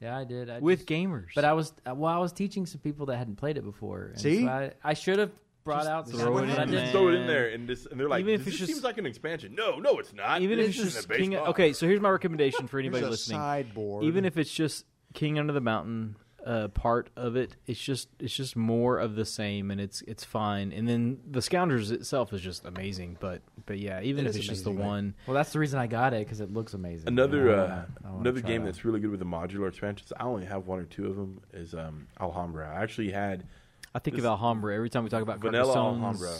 yeah, 0.00 0.16
I 0.18 0.24
did. 0.24 0.50
I 0.50 0.58
with 0.60 0.80
just- 0.80 0.88
gamers. 0.88 1.28
But 1.34 1.44
I 1.44 1.52
was 1.52 1.72
uh, 1.88 1.94
well. 1.94 2.12
I 2.12 2.18
was 2.18 2.32
teaching 2.32 2.66
some 2.66 2.80
people 2.80 3.06
that 3.06 3.16
hadn't 3.16 3.36
played 3.36 3.56
it 3.56 3.64
before. 3.64 4.06
and 4.12 4.20
See? 4.20 4.42
so 4.42 4.48
I, 4.48 4.72
I 4.82 4.94
should 4.94 5.18
have 5.18 5.30
brought 5.64 5.84
Just 5.84 5.88
out. 5.88 6.08
throw 6.10 6.38
it 6.38 6.42
in 6.50 6.70
there. 6.70 6.80
Just 6.80 6.92
throw 6.92 7.08
it 7.08 7.14
in 7.14 7.26
there, 7.26 7.48
and, 7.48 7.66
this, 7.68 7.86
and 7.86 7.98
they're 7.98 8.08
like, 8.08 8.20
Even 8.20 8.34
if 8.34 8.44
"This 8.44 8.54
just 8.54 8.58
just- 8.58 8.72
seems 8.72 8.84
like 8.84 8.98
an 8.98 9.06
expansion." 9.06 9.54
No, 9.54 9.76
no, 9.78 9.98
it's 9.98 10.12
not. 10.12 10.42
even 10.42 10.58
if 10.58 10.68
it's 10.68 10.76
just 10.76 11.08
King. 11.08 11.36
Okay, 11.36 11.72
so 11.72 11.86
here's 11.86 12.00
my 12.00 12.10
recommendation 12.10 12.66
for 12.66 12.78
Here's 12.78 12.88
anybody 12.88 13.06
a 13.06 13.10
listening. 13.10 13.38
sideboard. 13.38 14.04
Even 14.04 14.24
if 14.24 14.36
it's 14.36 14.52
just 14.52 14.84
King 15.14 15.38
Under 15.38 15.52
the 15.52 15.60
Mountain 15.60 16.16
uh, 16.44 16.68
part 16.68 17.08
of 17.16 17.36
it, 17.36 17.56
it's 17.66 17.80
just 17.80 18.08
it's 18.18 18.34
just 18.34 18.54
more 18.56 18.98
of 18.98 19.14
the 19.16 19.24
same, 19.24 19.70
and 19.70 19.80
it's 19.80 20.02
it's 20.02 20.24
fine. 20.24 20.72
And 20.72 20.88
then 20.88 21.20
the 21.30 21.40
Scoundrels 21.40 21.90
itself 21.90 22.32
is 22.32 22.40
just 22.42 22.64
amazing. 22.66 23.16
But 23.20 23.42
but 23.66 23.78
yeah, 23.78 24.00
even 24.02 24.26
It 24.26 24.28
if 24.28 24.30
is 24.30 24.36
it's 24.36 24.46
just 24.48 24.64
the 24.64 24.70
amazing, 24.70 24.82
right? 24.84 24.88
one. 24.88 25.14
Well, 25.26 25.34
that's 25.34 25.52
the 25.52 25.58
reason 25.58 25.78
I 25.80 25.86
got 25.86 26.12
it 26.12 26.26
because 26.26 26.40
it 26.40 26.52
looks 26.52 26.74
amazing. 26.74 27.08
Another 27.08 27.50
I 27.50 27.52
uh, 27.52 27.56
wanna- 27.56 27.86
I 28.04 28.06
wanna 28.08 28.20
another 28.20 28.40
try 28.40 28.50
game 28.50 28.60
it 28.60 28.64
out. 28.64 28.66
that's 28.66 28.84
really 28.84 29.00
good 29.00 29.10
with 29.10 29.20
the 29.20 29.26
modular 29.26 29.68
expansions. 29.68 30.12
I 30.18 30.24
only 30.24 30.44
have 30.44 30.66
one 30.66 30.78
or 30.80 30.84
two 30.84 31.06
of 31.06 31.16
them. 31.16 31.40
Is 31.52 31.74
um, 31.74 32.08
Alhambra. 32.20 32.68
I 32.76 32.82
actually 32.82 33.10
had 33.12 33.46
I 33.94 33.98
think 34.00 34.16
This- 34.16 34.24
of 34.24 34.30
Alhambra 34.30 34.74
every 34.74 34.90
time 34.90 35.04
we 35.04 35.10
talk 35.10 35.22
about 35.22 35.38
vanilla 35.40 35.72
Carcassonne's 35.72 36.22
Alhambra. 36.22 36.38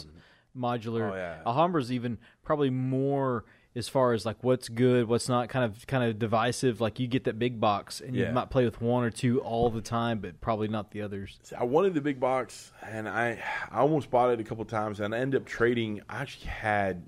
modular. 0.56 1.12
Oh, 1.12 1.14
yeah. 1.16 1.38
Alhambra's 1.46 1.90
even 1.92 2.18
probably 2.44 2.70
more 2.70 3.44
as 3.76 3.88
far 3.88 4.12
as 4.12 4.24
like 4.24 4.36
what's 4.42 4.68
good, 4.68 5.08
what's 5.08 5.28
not, 5.28 5.48
kind 5.48 5.64
of 5.64 5.86
kind 5.86 6.04
of 6.04 6.18
divisive. 6.18 6.80
Like 6.80 7.00
you 7.00 7.06
get 7.08 7.24
that 7.24 7.38
big 7.38 7.60
box, 7.60 8.00
and 8.00 8.14
Yeah. 8.14 8.28
you 8.28 8.32
might 8.34 8.50
play 8.50 8.64
with 8.64 8.80
one 8.80 9.04
or 9.04 9.10
two 9.10 9.40
all 9.40 9.70
the 9.70 9.80
time, 9.80 10.18
but 10.20 10.40
probably 10.40 10.68
not 10.68 10.90
the 10.92 11.02
others. 11.02 11.38
See, 11.42 11.56
I 11.56 11.64
wanted 11.64 11.94
the 11.94 12.00
big 12.00 12.20
box, 12.20 12.72
and 12.82 13.08
I 13.08 13.42
I 13.70 13.78
almost 13.80 14.10
bought 14.10 14.30
it 14.30 14.40
a 14.40 14.44
couple 14.44 14.64
times, 14.64 15.00
and 15.00 15.14
I 15.14 15.18
ended 15.18 15.40
up 15.42 15.46
trading. 15.46 16.00
I 16.08 16.22
actually 16.22 16.46
had 16.46 17.02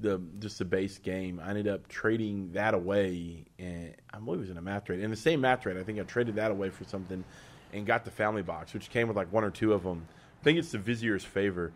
the 0.00 0.20
just 0.38 0.58
the 0.58 0.64
base 0.64 0.98
game. 0.98 1.40
I 1.44 1.48
ended 1.50 1.66
up 1.68 1.88
trading 1.88 2.52
that 2.52 2.74
away, 2.74 3.46
and 3.58 3.94
I 4.12 4.18
believe 4.18 4.38
it 4.38 4.42
was 4.42 4.50
in 4.50 4.58
a 4.58 4.62
math 4.62 4.84
trade. 4.84 5.00
In 5.00 5.10
the 5.10 5.16
same 5.16 5.40
math 5.40 5.62
trade, 5.62 5.76
I 5.78 5.82
think 5.82 5.98
I 5.98 6.02
traded 6.02 6.36
that 6.36 6.50
away 6.52 6.70
for 6.70 6.84
something, 6.84 7.24
and 7.72 7.84
got 7.86 8.04
the 8.04 8.10
family 8.12 8.42
box, 8.42 8.72
which 8.72 8.88
came 8.90 9.08
with 9.08 9.16
like 9.16 9.32
one 9.32 9.42
or 9.42 9.50
two 9.50 9.72
of 9.72 9.82
them. 9.82 10.06
I 10.40 10.44
think 10.44 10.58
it's 10.58 10.70
the 10.70 10.78
Vizier's 10.78 11.24
favor. 11.24 11.72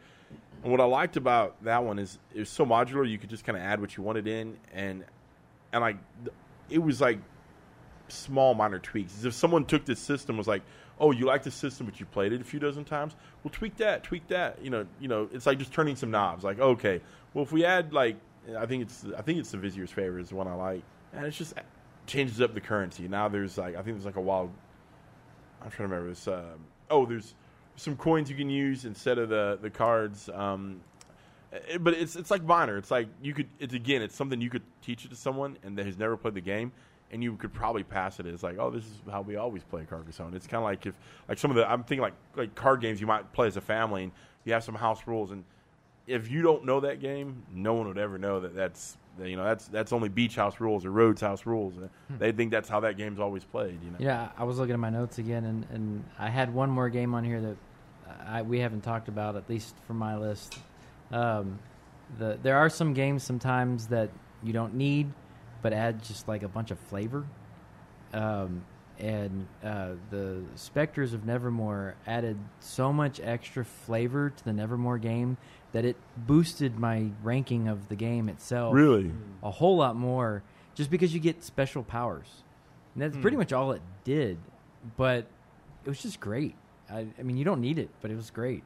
And 0.62 0.72
what 0.72 0.80
I 0.80 0.84
liked 0.84 1.16
about 1.16 1.62
that 1.64 1.84
one 1.84 1.98
is 1.98 2.18
it 2.34 2.40
was 2.40 2.48
so 2.48 2.66
modular. 2.66 3.08
You 3.08 3.18
could 3.18 3.30
just 3.30 3.44
kind 3.44 3.56
of 3.56 3.62
add 3.62 3.80
what 3.80 3.96
you 3.96 4.02
wanted 4.02 4.26
in, 4.26 4.56
and 4.72 5.04
and 5.72 5.80
like 5.82 5.96
it 6.68 6.78
was 6.78 7.00
like 7.00 7.18
small 8.08 8.54
minor 8.54 8.78
tweaks. 8.78 9.16
As 9.18 9.24
if 9.24 9.34
someone 9.34 9.64
took 9.64 9.84
this 9.84 10.00
system 10.00 10.36
was 10.36 10.48
like, 10.48 10.62
"Oh, 10.98 11.12
you 11.12 11.26
like 11.26 11.42
the 11.42 11.50
system, 11.50 11.86
but 11.86 12.00
you 12.00 12.06
played 12.06 12.32
it 12.32 12.40
a 12.40 12.44
few 12.44 12.58
dozen 12.58 12.84
times. 12.84 13.14
Well, 13.42 13.52
tweak 13.52 13.76
that, 13.76 14.02
tweak 14.02 14.26
that. 14.28 14.62
You 14.62 14.70
know, 14.70 14.86
you 15.00 15.08
know, 15.08 15.28
it's 15.32 15.46
like 15.46 15.58
just 15.58 15.72
turning 15.72 15.96
some 15.96 16.10
knobs. 16.10 16.44
Like, 16.44 16.58
okay, 16.58 17.00
well, 17.34 17.44
if 17.44 17.52
we 17.52 17.64
add 17.64 17.92
like, 17.92 18.16
I 18.56 18.66
think 18.66 18.82
it's 18.82 19.06
I 19.16 19.22
think 19.22 19.38
it's 19.38 19.50
the 19.52 19.58
Vizier's 19.58 19.90
favor 19.90 20.18
is 20.18 20.30
the 20.30 20.36
one 20.36 20.48
I 20.48 20.54
like, 20.54 20.82
and 21.12 21.24
it's 21.24 21.36
just 21.36 21.54
changes 22.06 22.40
up 22.40 22.54
the 22.54 22.60
currency. 22.60 23.06
Now 23.06 23.28
there's 23.28 23.58
like 23.58 23.74
I 23.76 23.82
think 23.82 23.96
there's 23.96 24.06
like 24.06 24.16
a 24.16 24.20
wild. 24.20 24.50
I'm 25.62 25.70
trying 25.70 25.88
to 25.88 25.94
remember 25.94 26.10
this. 26.10 26.26
Um, 26.26 26.64
oh, 26.90 27.06
there's 27.06 27.34
some 27.78 27.96
coins 27.96 28.28
you 28.28 28.36
can 28.36 28.50
use 28.50 28.84
instead 28.84 29.18
of 29.18 29.28
the 29.28 29.58
the 29.62 29.70
cards. 29.70 30.28
Um, 30.34 30.80
it- 31.52 31.82
but 31.82 31.94
it's 31.94 32.16
it's 32.16 32.30
like 32.30 32.42
minor. 32.44 32.76
It's 32.76 32.90
like 32.90 33.08
you 33.22 33.32
could. 33.32 33.48
It's 33.58 33.72
again. 33.74 34.02
It's 34.02 34.14
something 34.14 34.40
you 34.40 34.50
could 34.50 34.62
teach 34.82 35.04
it 35.04 35.08
to 35.08 35.16
someone 35.16 35.56
and 35.62 35.78
that 35.78 35.86
has 35.86 35.96
never 35.96 36.16
played 36.16 36.34
the 36.34 36.40
game, 36.42 36.72
and 37.10 37.22
you 37.22 37.36
could 37.36 37.52
probably 37.54 37.82
pass 37.84 38.20
it. 38.20 38.26
It's 38.26 38.42
like, 38.42 38.58
oh, 38.58 38.70
this 38.70 38.84
is 38.84 38.92
how 39.10 39.22
we 39.22 39.36
always 39.36 39.62
play 39.64 39.84
Carcassonne. 39.88 40.34
It's 40.34 40.46
kind 40.46 40.58
of 40.58 40.64
like 40.64 40.84
if 40.84 40.94
like 41.28 41.38
some 41.38 41.50
of 41.50 41.56
the. 41.56 41.70
I'm 41.70 41.84
thinking 41.84 42.02
like 42.02 42.14
like 42.36 42.54
card 42.54 42.80
games 42.80 43.00
you 43.00 43.06
might 43.06 43.32
play 43.32 43.46
as 43.46 43.56
a 43.56 43.62
family, 43.62 44.02
and 44.04 44.12
you 44.44 44.52
have 44.52 44.64
some 44.64 44.74
house 44.74 45.06
rules, 45.06 45.30
and 45.30 45.44
if 46.06 46.30
you 46.30 46.42
don't 46.42 46.64
know 46.64 46.80
that 46.80 47.00
game, 47.00 47.42
no 47.52 47.74
one 47.74 47.86
would 47.86 47.98
ever 47.98 48.18
know 48.18 48.40
that 48.40 48.54
that's 48.54 48.96
you 49.22 49.36
know 49.36 49.44
that's 49.44 49.68
that's 49.68 49.92
only 49.92 50.08
beach 50.08 50.36
house 50.36 50.60
rules 50.60 50.84
or 50.84 50.90
roads 50.90 51.20
house 51.20 51.44
rules. 51.46 51.74
Uh, 51.76 51.88
hmm. 52.08 52.18
They 52.18 52.32
think 52.32 52.50
that's 52.50 52.68
how 52.68 52.80
that 52.80 52.96
game's 52.96 53.18
always 53.20 53.44
played. 53.44 53.78
You 53.82 53.90
know. 53.90 53.96
Yeah, 53.98 54.28
I 54.36 54.44
was 54.44 54.58
looking 54.58 54.74
at 54.74 54.78
my 54.80 54.90
notes 54.90 55.18
again, 55.18 55.44
and, 55.44 55.66
and 55.72 56.04
I 56.18 56.28
had 56.30 56.52
one 56.52 56.70
more 56.70 56.88
game 56.88 57.14
on 57.14 57.24
here 57.24 57.40
that 57.40 57.56
I, 58.26 58.42
we 58.42 58.60
haven't 58.60 58.82
talked 58.82 59.08
about, 59.08 59.36
at 59.36 59.48
least 59.48 59.74
for 59.86 59.94
my 59.94 60.16
list. 60.16 60.58
Um, 61.10 61.58
the 62.18 62.38
there 62.42 62.56
are 62.56 62.68
some 62.68 62.94
games 62.94 63.22
sometimes 63.22 63.88
that 63.88 64.10
you 64.42 64.52
don't 64.52 64.74
need, 64.74 65.12
but 65.62 65.72
add 65.72 66.02
just 66.02 66.28
like 66.28 66.42
a 66.42 66.48
bunch 66.48 66.70
of 66.70 66.78
flavor. 66.78 67.26
Um, 68.12 68.64
and 68.98 69.46
uh, 69.62 69.90
the 70.10 70.42
Spectres 70.56 71.12
of 71.12 71.24
Nevermore 71.24 71.94
added 72.06 72.36
so 72.60 72.92
much 72.92 73.20
extra 73.22 73.64
flavor 73.64 74.30
to 74.30 74.44
the 74.44 74.52
Nevermore 74.52 74.98
game 74.98 75.36
that 75.72 75.84
it 75.84 75.96
boosted 76.16 76.78
my 76.78 77.10
ranking 77.22 77.68
of 77.68 77.88
the 77.88 77.94
game 77.94 78.28
itself 78.28 78.74
Really. 78.74 79.12
a 79.42 79.50
whole 79.50 79.76
lot 79.76 79.94
more 79.94 80.42
just 80.74 80.90
because 80.90 81.14
you 81.14 81.20
get 81.20 81.44
special 81.44 81.82
powers. 81.84 82.26
And 82.94 83.02
that's 83.02 83.16
pretty 83.16 83.36
much 83.36 83.52
all 83.52 83.70
it 83.72 83.82
did. 84.02 84.38
But 84.96 85.26
it 85.84 85.88
was 85.88 86.02
just 86.02 86.18
great. 86.18 86.54
I, 86.90 87.06
I 87.18 87.22
mean, 87.22 87.36
you 87.36 87.44
don't 87.44 87.60
need 87.60 87.78
it, 87.78 87.90
but 88.00 88.10
it 88.10 88.16
was 88.16 88.30
great. 88.30 88.62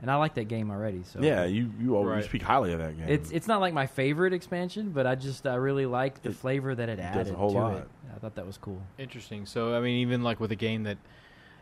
And 0.00 0.10
I 0.10 0.16
like 0.16 0.34
that 0.36 0.48
game 0.48 0.70
already. 0.70 1.02
So 1.04 1.20
Yeah, 1.22 1.44
you 1.44 1.70
you 1.78 1.94
always 1.96 2.10
Right. 2.10 2.24
speak 2.24 2.42
highly 2.42 2.72
of 2.72 2.78
that 2.78 2.96
game. 2.96 3.08
it's 3.08 3.30
it's 3.30 3.46
not 3.46 3.60
like 3.60 3.74
my 3.74 3.86
favorite 3.86 4.32
expansion, 4.32 4.90
but 4.90 5.06
I 5.06 5.14
just 5.14 5.46
I 5.46 5.56
really 5.56 5.86
like 5.86 6.22
the 6.22 6.30
It 6.30 6.36
flavor 6.36 6.74
that 6.74 6.88
it 6.88 6.96
does 6.96 7.04
added 7.16 7.34
a 7.34 7.36
whole 7.36 7.50
to 7.52 7.56
lot. 7.58 7.76
it. 7.78 7.88
I 8.14 8.18
thought 8.18 8.34
that 8.36 8.46
was 8.46 8.56
cool. 8.56 8.80
Interesting. 8.98 9.44
So 9.46 9.74
I 9.74 9.80
mean, 9.80 9.98
even 9.98 10.22
like 10.22 10.40
with 10.40 10.52
a 10.52 10.56
game 10.56 10.84
that 10.84 10.96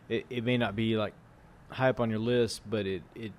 it, 0.09 0.24
it 0.31 0.44
may 0.44 0.56
not 0.56 0.77
be 0.77 0.97
like 0.97 1.15
high 1.70 1.89
up 1.89 2.01
on 2.01 2.10
your 2.10 2.20
list, 2.20 2.62
but 2.70 2.86
it 2.86 3.02
it 3.16 3.32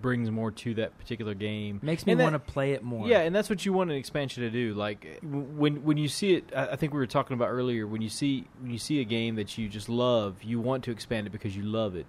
brings 0.00 0.30
more 0.30 0.50
to 0.50 0.74
that 0.74 0.96
particular 0.98 1.34
game. 1.34 1.80
Makes 1.82 2.06
me 2.06 2.14
want 2.14 2.34
to 2.34 2.38
play 2.38 2.72
it 2.72 2.82
more. 2.82 3.08
Yeah, 3.08 3.20
and 3.20 3.34
that's 3.34 3.50
what 3.50 3.64
you 3.64 3.72
want 3.72 3.90
an 3.90 3.96
expansion 3.96 4.42
to 4.42 4.50
do. 4.50 4.74
Like 4.74 5.20
when 5.22 5.84
when 5.84 5.96
you 5.96 6.08
see 6.08 6.34
it, 6.34 6.52
I 6.54 6.76
think 6.76 6.92
we 6.92 6.98
were 6.98 7.06
talking 7.06 7.34
about 7.34 7.48
earlier. 7.48 7.86
When 7.86 8.02
you 8.02 8.08
see 8.08 8.46
when 8.60 8.70
you 8.70 8.78
see 8.78 9.00
a 9.00 9.04
game 9.04 9.36
that 9.36 9.56
you 9.58 9.68
just 9.68 9.88
love, 9.88 10.42
you 10.42 10.60
want 10.60 10.84
to 10.84 10.90
expand 10.90 11.26
it 11.26 11.30
because 11.30 11.56
you 11.56 11.62
love 11.62 11.96
it. 11.96 12.06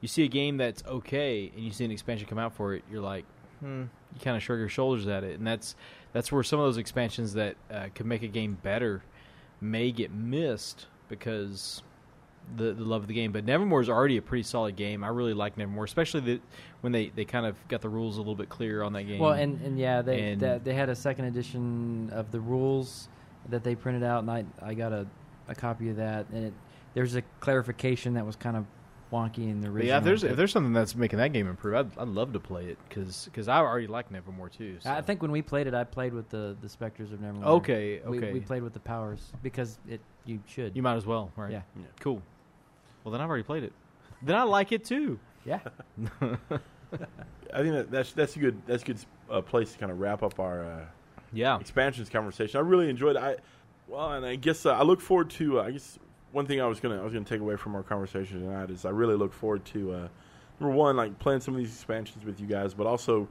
You 0.00 0.08
see 0.08 0.24
a 0.24 0.28
game 0.28 0.56
that's 0.56 0.82
okay, 0.84 1.52
and 1.54 1.64
you 1.64 1.70
see 1.70 1.84
an 1.84 1.92
expansion 1.92 2.26
come 2.26 2.38
out 2.38 2.54
for 2.54 2.74
it, 2.74 2.82
you're 2.90 3.00
like, 3.00 3.24
hmm. 3.60 3.84
You 4.14 4.20
kind 4.20 4.36
of 4.36 4.42
shrug 4.42 4.58
your 4.58 4.68
shoulders 4.68 5.06
at 5.06 5.24
it, 5.24 5.38
and 5.38 5.46
that's 5.46 5.74
that's 6.12 6.30
where 6.30 6.42
some 6.42 6.58
of 6.58 6.66
those 6.66 6.76
expansions 6.76 7.34
that 7.34 7.56
uh, 7.70 7.86
could 7.94 8.06
make 8.06 8.22
a 8.22 8.28
game 8.28 8.58
better 8.62 9.02
may 9.60 9.90
get 9.90 10.10
missed 10.12 10.86
because 11.08 11.82
the 12.56 12.72
the 12.72 12.84
love 12.84 13.02
of 13.02 13.08
the 13.08 13.14
game. 13.14 13.32
But 13.32 13.44
Nevermore 13.44 13.80
is 13.80 13.88
already 13.88 14.16
a 14.16 14.22
pretty 14.22 14.42
solid 14.42 14.76
game. 14.76 15.02
I 15.04 15.08
really 15.08 15.34
like 15.34 15.56
Nevermore, 15.56 15.84
especially 15.84 16.20
the, 16.20 16.40
when 16.80 16.92
they, 16.92 17.08
they 17.14 17.24
kind 17.24 17.46
of 17.46 17.56
got 17.68 17.80
the 17.80 17.88
rules 17.88 18.16
a 18.16 18.20
little 18.20 18.34
bit 18.34 18.48
clearer 18.48 18.82
on 18.84 18.92
that 18.94 19.04
game. 19.04 19.18
Well, 19.20 19.32
and, 19.32 19.60
and 19.62 19.78
yeah, 19.78 20.02
they 20.02 20.32
And- 20.32 20.40
that, 20.42 20.64
they 20.64 20.74
had 20.74 20.88
a 20.88 20.96
second 20.96 21.26
edition 21.26 22.10
of 22.12 22.30
the 22.30 22.40
rules 22.40 23.08
that 23.48 23.64
they 23.64 23.74
printed 23.74 24.02
out, 24.02 24.20
and 24.22 24.30
I 24.30 24.44
I 24.62 24.74
got 24.74 24.92
a, 24.92 25.06
a 25.48 25.54
copy 25.54 25.88
of 25.90 25.96
that, 25.96 26.26
and 26.32 26.46
it 26.46 26.54
there's 26.94 27.14
a 27.16 27.22
clarification 27.40 28.14
that 28.14 28.26
was 28.26 28.36
kind 28.36 28.56
of 28.56 28.66
wonky 29.10 29.38
in 29.50 29.60
the 29.60 29.68
But 29.68 29.74
original. 29.74 29.86
yeah, 29.88 29.98
if 29.98 30.04
there's 30.04 30.24
if 30.24 30.36
there's 30.36 30.52
something 30.52 30.72
that's 30.72 30.94
making 30.94 31.18
that 31.18 31.32
game 31.32 31.46
improve, 31.48 31.74
I'd, 31.74 31.98
I'd 31.98 32.08
love 32.08 32.32
to 32.34 32.40
play 32.40 32.66
it 32.66 32.78
because 32.88 33.48
I 33.48 33.58
already 33.58 33.86
like 33.86 34.10
Nevermore 34.10 34.48
too. 34.48 34.76
So. 34.80 34.90
I 34.90 35.00
think 35.02 35.20
when 35.22 35.30
we 35.30 35.42
played 35.42 35.66
it, 35.66 35.74
I 35.74 35.84
played 35.84 36.12
with 36.14 36.28
the 36.28 36.56
the 36.60 36.68
specters 36.68 37.12
of 37.12 37.20
Nevermore. 37.20 37.44
Okay, 37.56 38.00
We- 38.06 38.18
okay. 38.18 38.32
We, 38.32 38.40
played 38.40 38.62
with 38.62 38.72
the 38.74 38.80
powers 38.80 39.32
because 39.42 39.78
it 39.88 40.00
you 40.24 40.40
should. 40.46 40.76
you 40.76 40.82
might 40.82 40.94
as 40.96 41.04
well, 41.06 41.32
right? 41.36 41.50
Yeah. 41.50 41.62
Yeah. 41.76 41.82
Cool. 42.00 42.22
Well, 43.04 43.12
then 43.12 43.20
I've 43.20 43.28
already 43.28 43.42
played 43.44 43.64
it. 43.64 43.72
Then 44.22 44.36
I 44.36 44.42
like 44.44 44.72
it 44.72 44.84
too. 44.84 45.18
yeah. 45.44 45.60
I 47.54 47.58
think 47.62 47.74
that 47.74 47.90
that's 47.90 48.12
that's 48.12 48.36
a 48.36 48.38
good 48.38 48.60
that's 48.66 48.82
a 48.82 48.86
good 48.86 48.98
uh, 49.30 49.40
place 49.40 49.72
to 49.72 49.78
kind 49.78 49.90
of 49.92 50.00
wrap 50.00 50.22
up 50.22 50.38
our 50.38 50.64
uh, 50.64 50.84
Yeah. 51.32 51.58
expansions 51.58 52.08
conversation. 52.08 52.58
I 52.58 52.60
really 52.60 52.88
enjoyed 52.90 53.16
it. 53.16 53.22
I 53.22 53.36
well, 53.88 54.12
and 54.12 54.24
I 54.24 54.36
guess 54.36 54.64
uh, 54.66 54.72
I 54.72 54.82
look 54.82 55.00
forward 55.00 55.30
to. 55.30 55.60
Uh, 55.60 55.64
I 55.64 55.70
guess 55.72 55.98
one 56.32 56.46
thing 56.46 56.60
I 56.60 56.66
was 56.66 56.80
gonna 56.80 57.00
I 57.00 57.04
was 57.04 57.12
gonna 57.12 57.24
take 57.24 57.40
away 57.40 57.56
from 57.56 57.74
our 57.74 57.82
conversation 57.82 58.40
tonight 58.40 58.70
is 58.70 58.84
I 58.84 58.90
really 58.90 59.16
look 59.16 59.32
forward 59.32 59.64
to 59.66 59.92
uh, 59.92 60.08
number 60.60 60.74
one 60.74 60.96
like 60.96 61.18
playing 61.18 61.40
some 61.40 61.54
of 61.54 61.58
these 61.58 61.72
expansions 61.74 62.24
with 62.24 62.40
you 62.40 62.46
guys, 62.46 62.74
but 62.74 62.86
also 62.86 63.28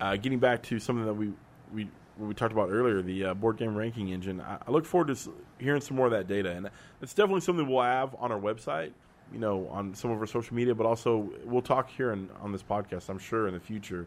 uh, 0.00 0.16
getting 0.16 0.38
back 0.38 0.62
to 0.64 0.78
something 0.78 1.06
that 1.06 1.14
we 1.14 1.32
we 1.72 1.88
what 2.18 2.28
we 2.28 2.34
talked 2.34 2.52
about 2.52 2.70
earlier, 2.70 3.02
the 3.02 3.24
uh, 3.26 3.34
board 3.34 3.56
game 3.56 3.74
ranking 3.76 4.08
engine. 4.10 4.40
I, 4.40 4.58
I 4.66 4.70
look 4.70 4.84
forward 4.84 5.14
to 5.14 5.34
hearing 5.58 5.80
some 5.80 5.96
more 5.96 6.06
of 6.06 6.12
that 6.12 6.26
data, 6.26 6.50
and 6.52 6.70
it's 7.02 7.14
definitely 7.14 7.40
something 7.42 7.66
we'll 7.68 7.82
have 7.82 8.14
on 8.18 8.30
our 8.32 8.38
website. 8.40 8.92
You 9.32 9.40
know, 9.40 9.68
on 9.68 9.94
some 9.94 10.10
of 10.12 10.20
our 10.20 10.26
social 10.26 10.54
media, 10.54 10.74
but 10.74 10.86
also 10.86 11.30
we'll 11.44 11.62
talk 11.62 11.90
here 11.90 12.12
in, 12.12 12.30
on 12.40 12.52
this 12.52 12.62
podcast. 12.62 13.08
I'm 13.08 13.18
sure 13.18 13.48
in 13.48 13.54
the 13.54 13.60
future 13.60 14.06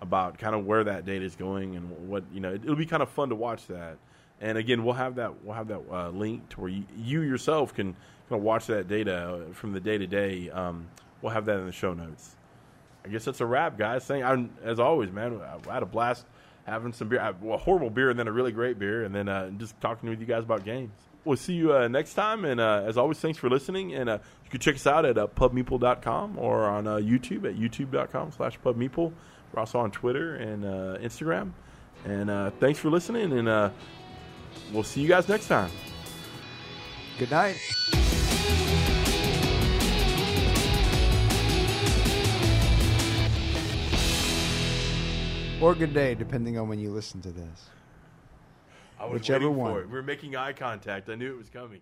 about 0.00 0.38
kind 0.38 0.54
of 0.54 0.64
where 0.64 0.84
that 0.84 1.04
data 1.04 1.24
is 1.24 1.34
going 1.36 1.76
and 1.76 2.08
what 2.08 2.24
you 2.32 2.40
know. 2.40 2.54
It, 2.54 2.64
will 2.64 2.76
be 2.76 2.86
kind 2.86 3.02
of 3.02 3.08
fun 3.10 3.28
to 3.30 3.34
watch 3.34 3.66
that. 3.66 3.98
And 4.40 4.56
again, 4.56 4.84
we'll 4.84 4.94
have 4.94 5.16
that 5.16 5.44
we'll 5.44 5.56
have 5.56 5.68
that 5.68 5.82
uh, 5.90 6.10
link 6.10 6.48
to 6.50 6.60
where 6.60 6.70
you, 6.70 6.84
you 6.96 7.20
yourself 7.22 7.74
can 7.74 7.92
kind 8.28 8.38
of 8.38 8.42
watch 8.42 8.66
that 8.66 8.86
data 8.88 9.44
uh, 9.48 9.52
from 9.52 9.72
the 9.72 9.80
day 9.80 9.98
to 9.98 10.06
day. 10.06 10.50
We'll 11.22 11.32
have 11.32 11.44
that 11.46 11.58
in 11.58 11.66
the 11.66 11.72
show 11.72 11.92
notes. 11.92 12.36
I 13.04 13.08
guess 13.08 13.24
that's 13.24 13.40
a 13.40 13.46
wrap, 13.46 13.76
guys. 13.76 14.04
Saying 14.04 14.24
I'm, 14.24 14.50
as 14.62 14.78
always, 14.78 15.10
man, 15.10 15.40
I 15.68 15.74
had 15.74 15.82
a 15.82 15.86
blast 15.86 16.24
having 16.64 16.92
some 16.92 17.08
beer. 17.08 17.20
I- 17.20 17.32
Well, 17.32 17.56
a 17.56 17.58
horrible 17.58 17.90
beer 17.90 18.10
and 18.10 18.18
then 18.18 18.28
a 18.28 18.32
really 18.32 18.52
great 18.52 18.78
beer, 18.78 19.04
and 19.04 19.14
then 19.14 19.28
uh, 19.28 19.50
just 19.50 19.78
talking 19.80 20.08
with 20.08 20.20
you 20.20 20.26
guys 20.26 20.44
about 20.44 20.64
games. 20.64 20.92
We'll 21.24 21.36
see 21.36 21.52
you 21.52 21.74
uh, 21.74 21.86
next 21.88 22.14
time, 22.14 22.46
and 22.46 22.60
uh, 22.60 22.82
as 22.86 22.96
always, 22.96 23.18
thanks 23.18 23.38
for 23.38 23.50
listening. 23.50 23.94
And 23.94 24.08
uh, 24.08 24.18
you 24.44 24.50
can 24.50 24.60
check 24.60 24.76
us 24.76 24.86
out 24.86 25.04
at 25.04 25.18
uh, 25.18 25.26
pubmeeple.com 25.26 26.38
or 26.38 26.64
on 26.64 26.86
uh, 26.86 26.96
YouTube 26.96 27.44
at 27.44 27.58
youtube.com 27.58 28.32
slash 28.32 28.58
pubmeeple. 28.60 29.12
We're 29.52 29.60
also 29.60 29.80
on 29.80 29.90
Twitter 29.90 30.36
and 30.36 30.64
uh, 30.64 30.98
Instagram. 30.98 31.52
And 32.06 32.30
uh, 32.30 32.50
thanks 32.58 32.78
for 32.78 32.88
listening, 32.88 33.32
and 33.38 33.72
we'll 34.72 34.82
see 34.82 35.02
you 35.02 35.08
guys 35.08 35.28
next 35.28 35.48
time. 35.48 35.70
Good 37.18 37.30
night. 37.30 37.56
Or 45.60 45.74
good 45.74 45.92
day, 45.92 46.14
depending 46.14 46.56
on 46.56 46.70
when 46.70 46.78
you 46.78 46.90
listen 46.90 47.20
to 47.20 47.30
this. 47.30 47.68
I 49.00 49.04
was 49.06 49.14
Whichever 49.14 49.48
waiting 49.48 49.62
one. 49.62 49.72
for 49.72 49.80
it. 49.80 49.86
We 49.86 49.92
were 49.94 50.02
making 50.02 50.36
eye 50.36 50.52
contact. 50.52 51.08
I 51.08 51.14
knew 51.14 51.32
it 51.32 51.38
was 51.38 51.48
coming. 51.48 51.80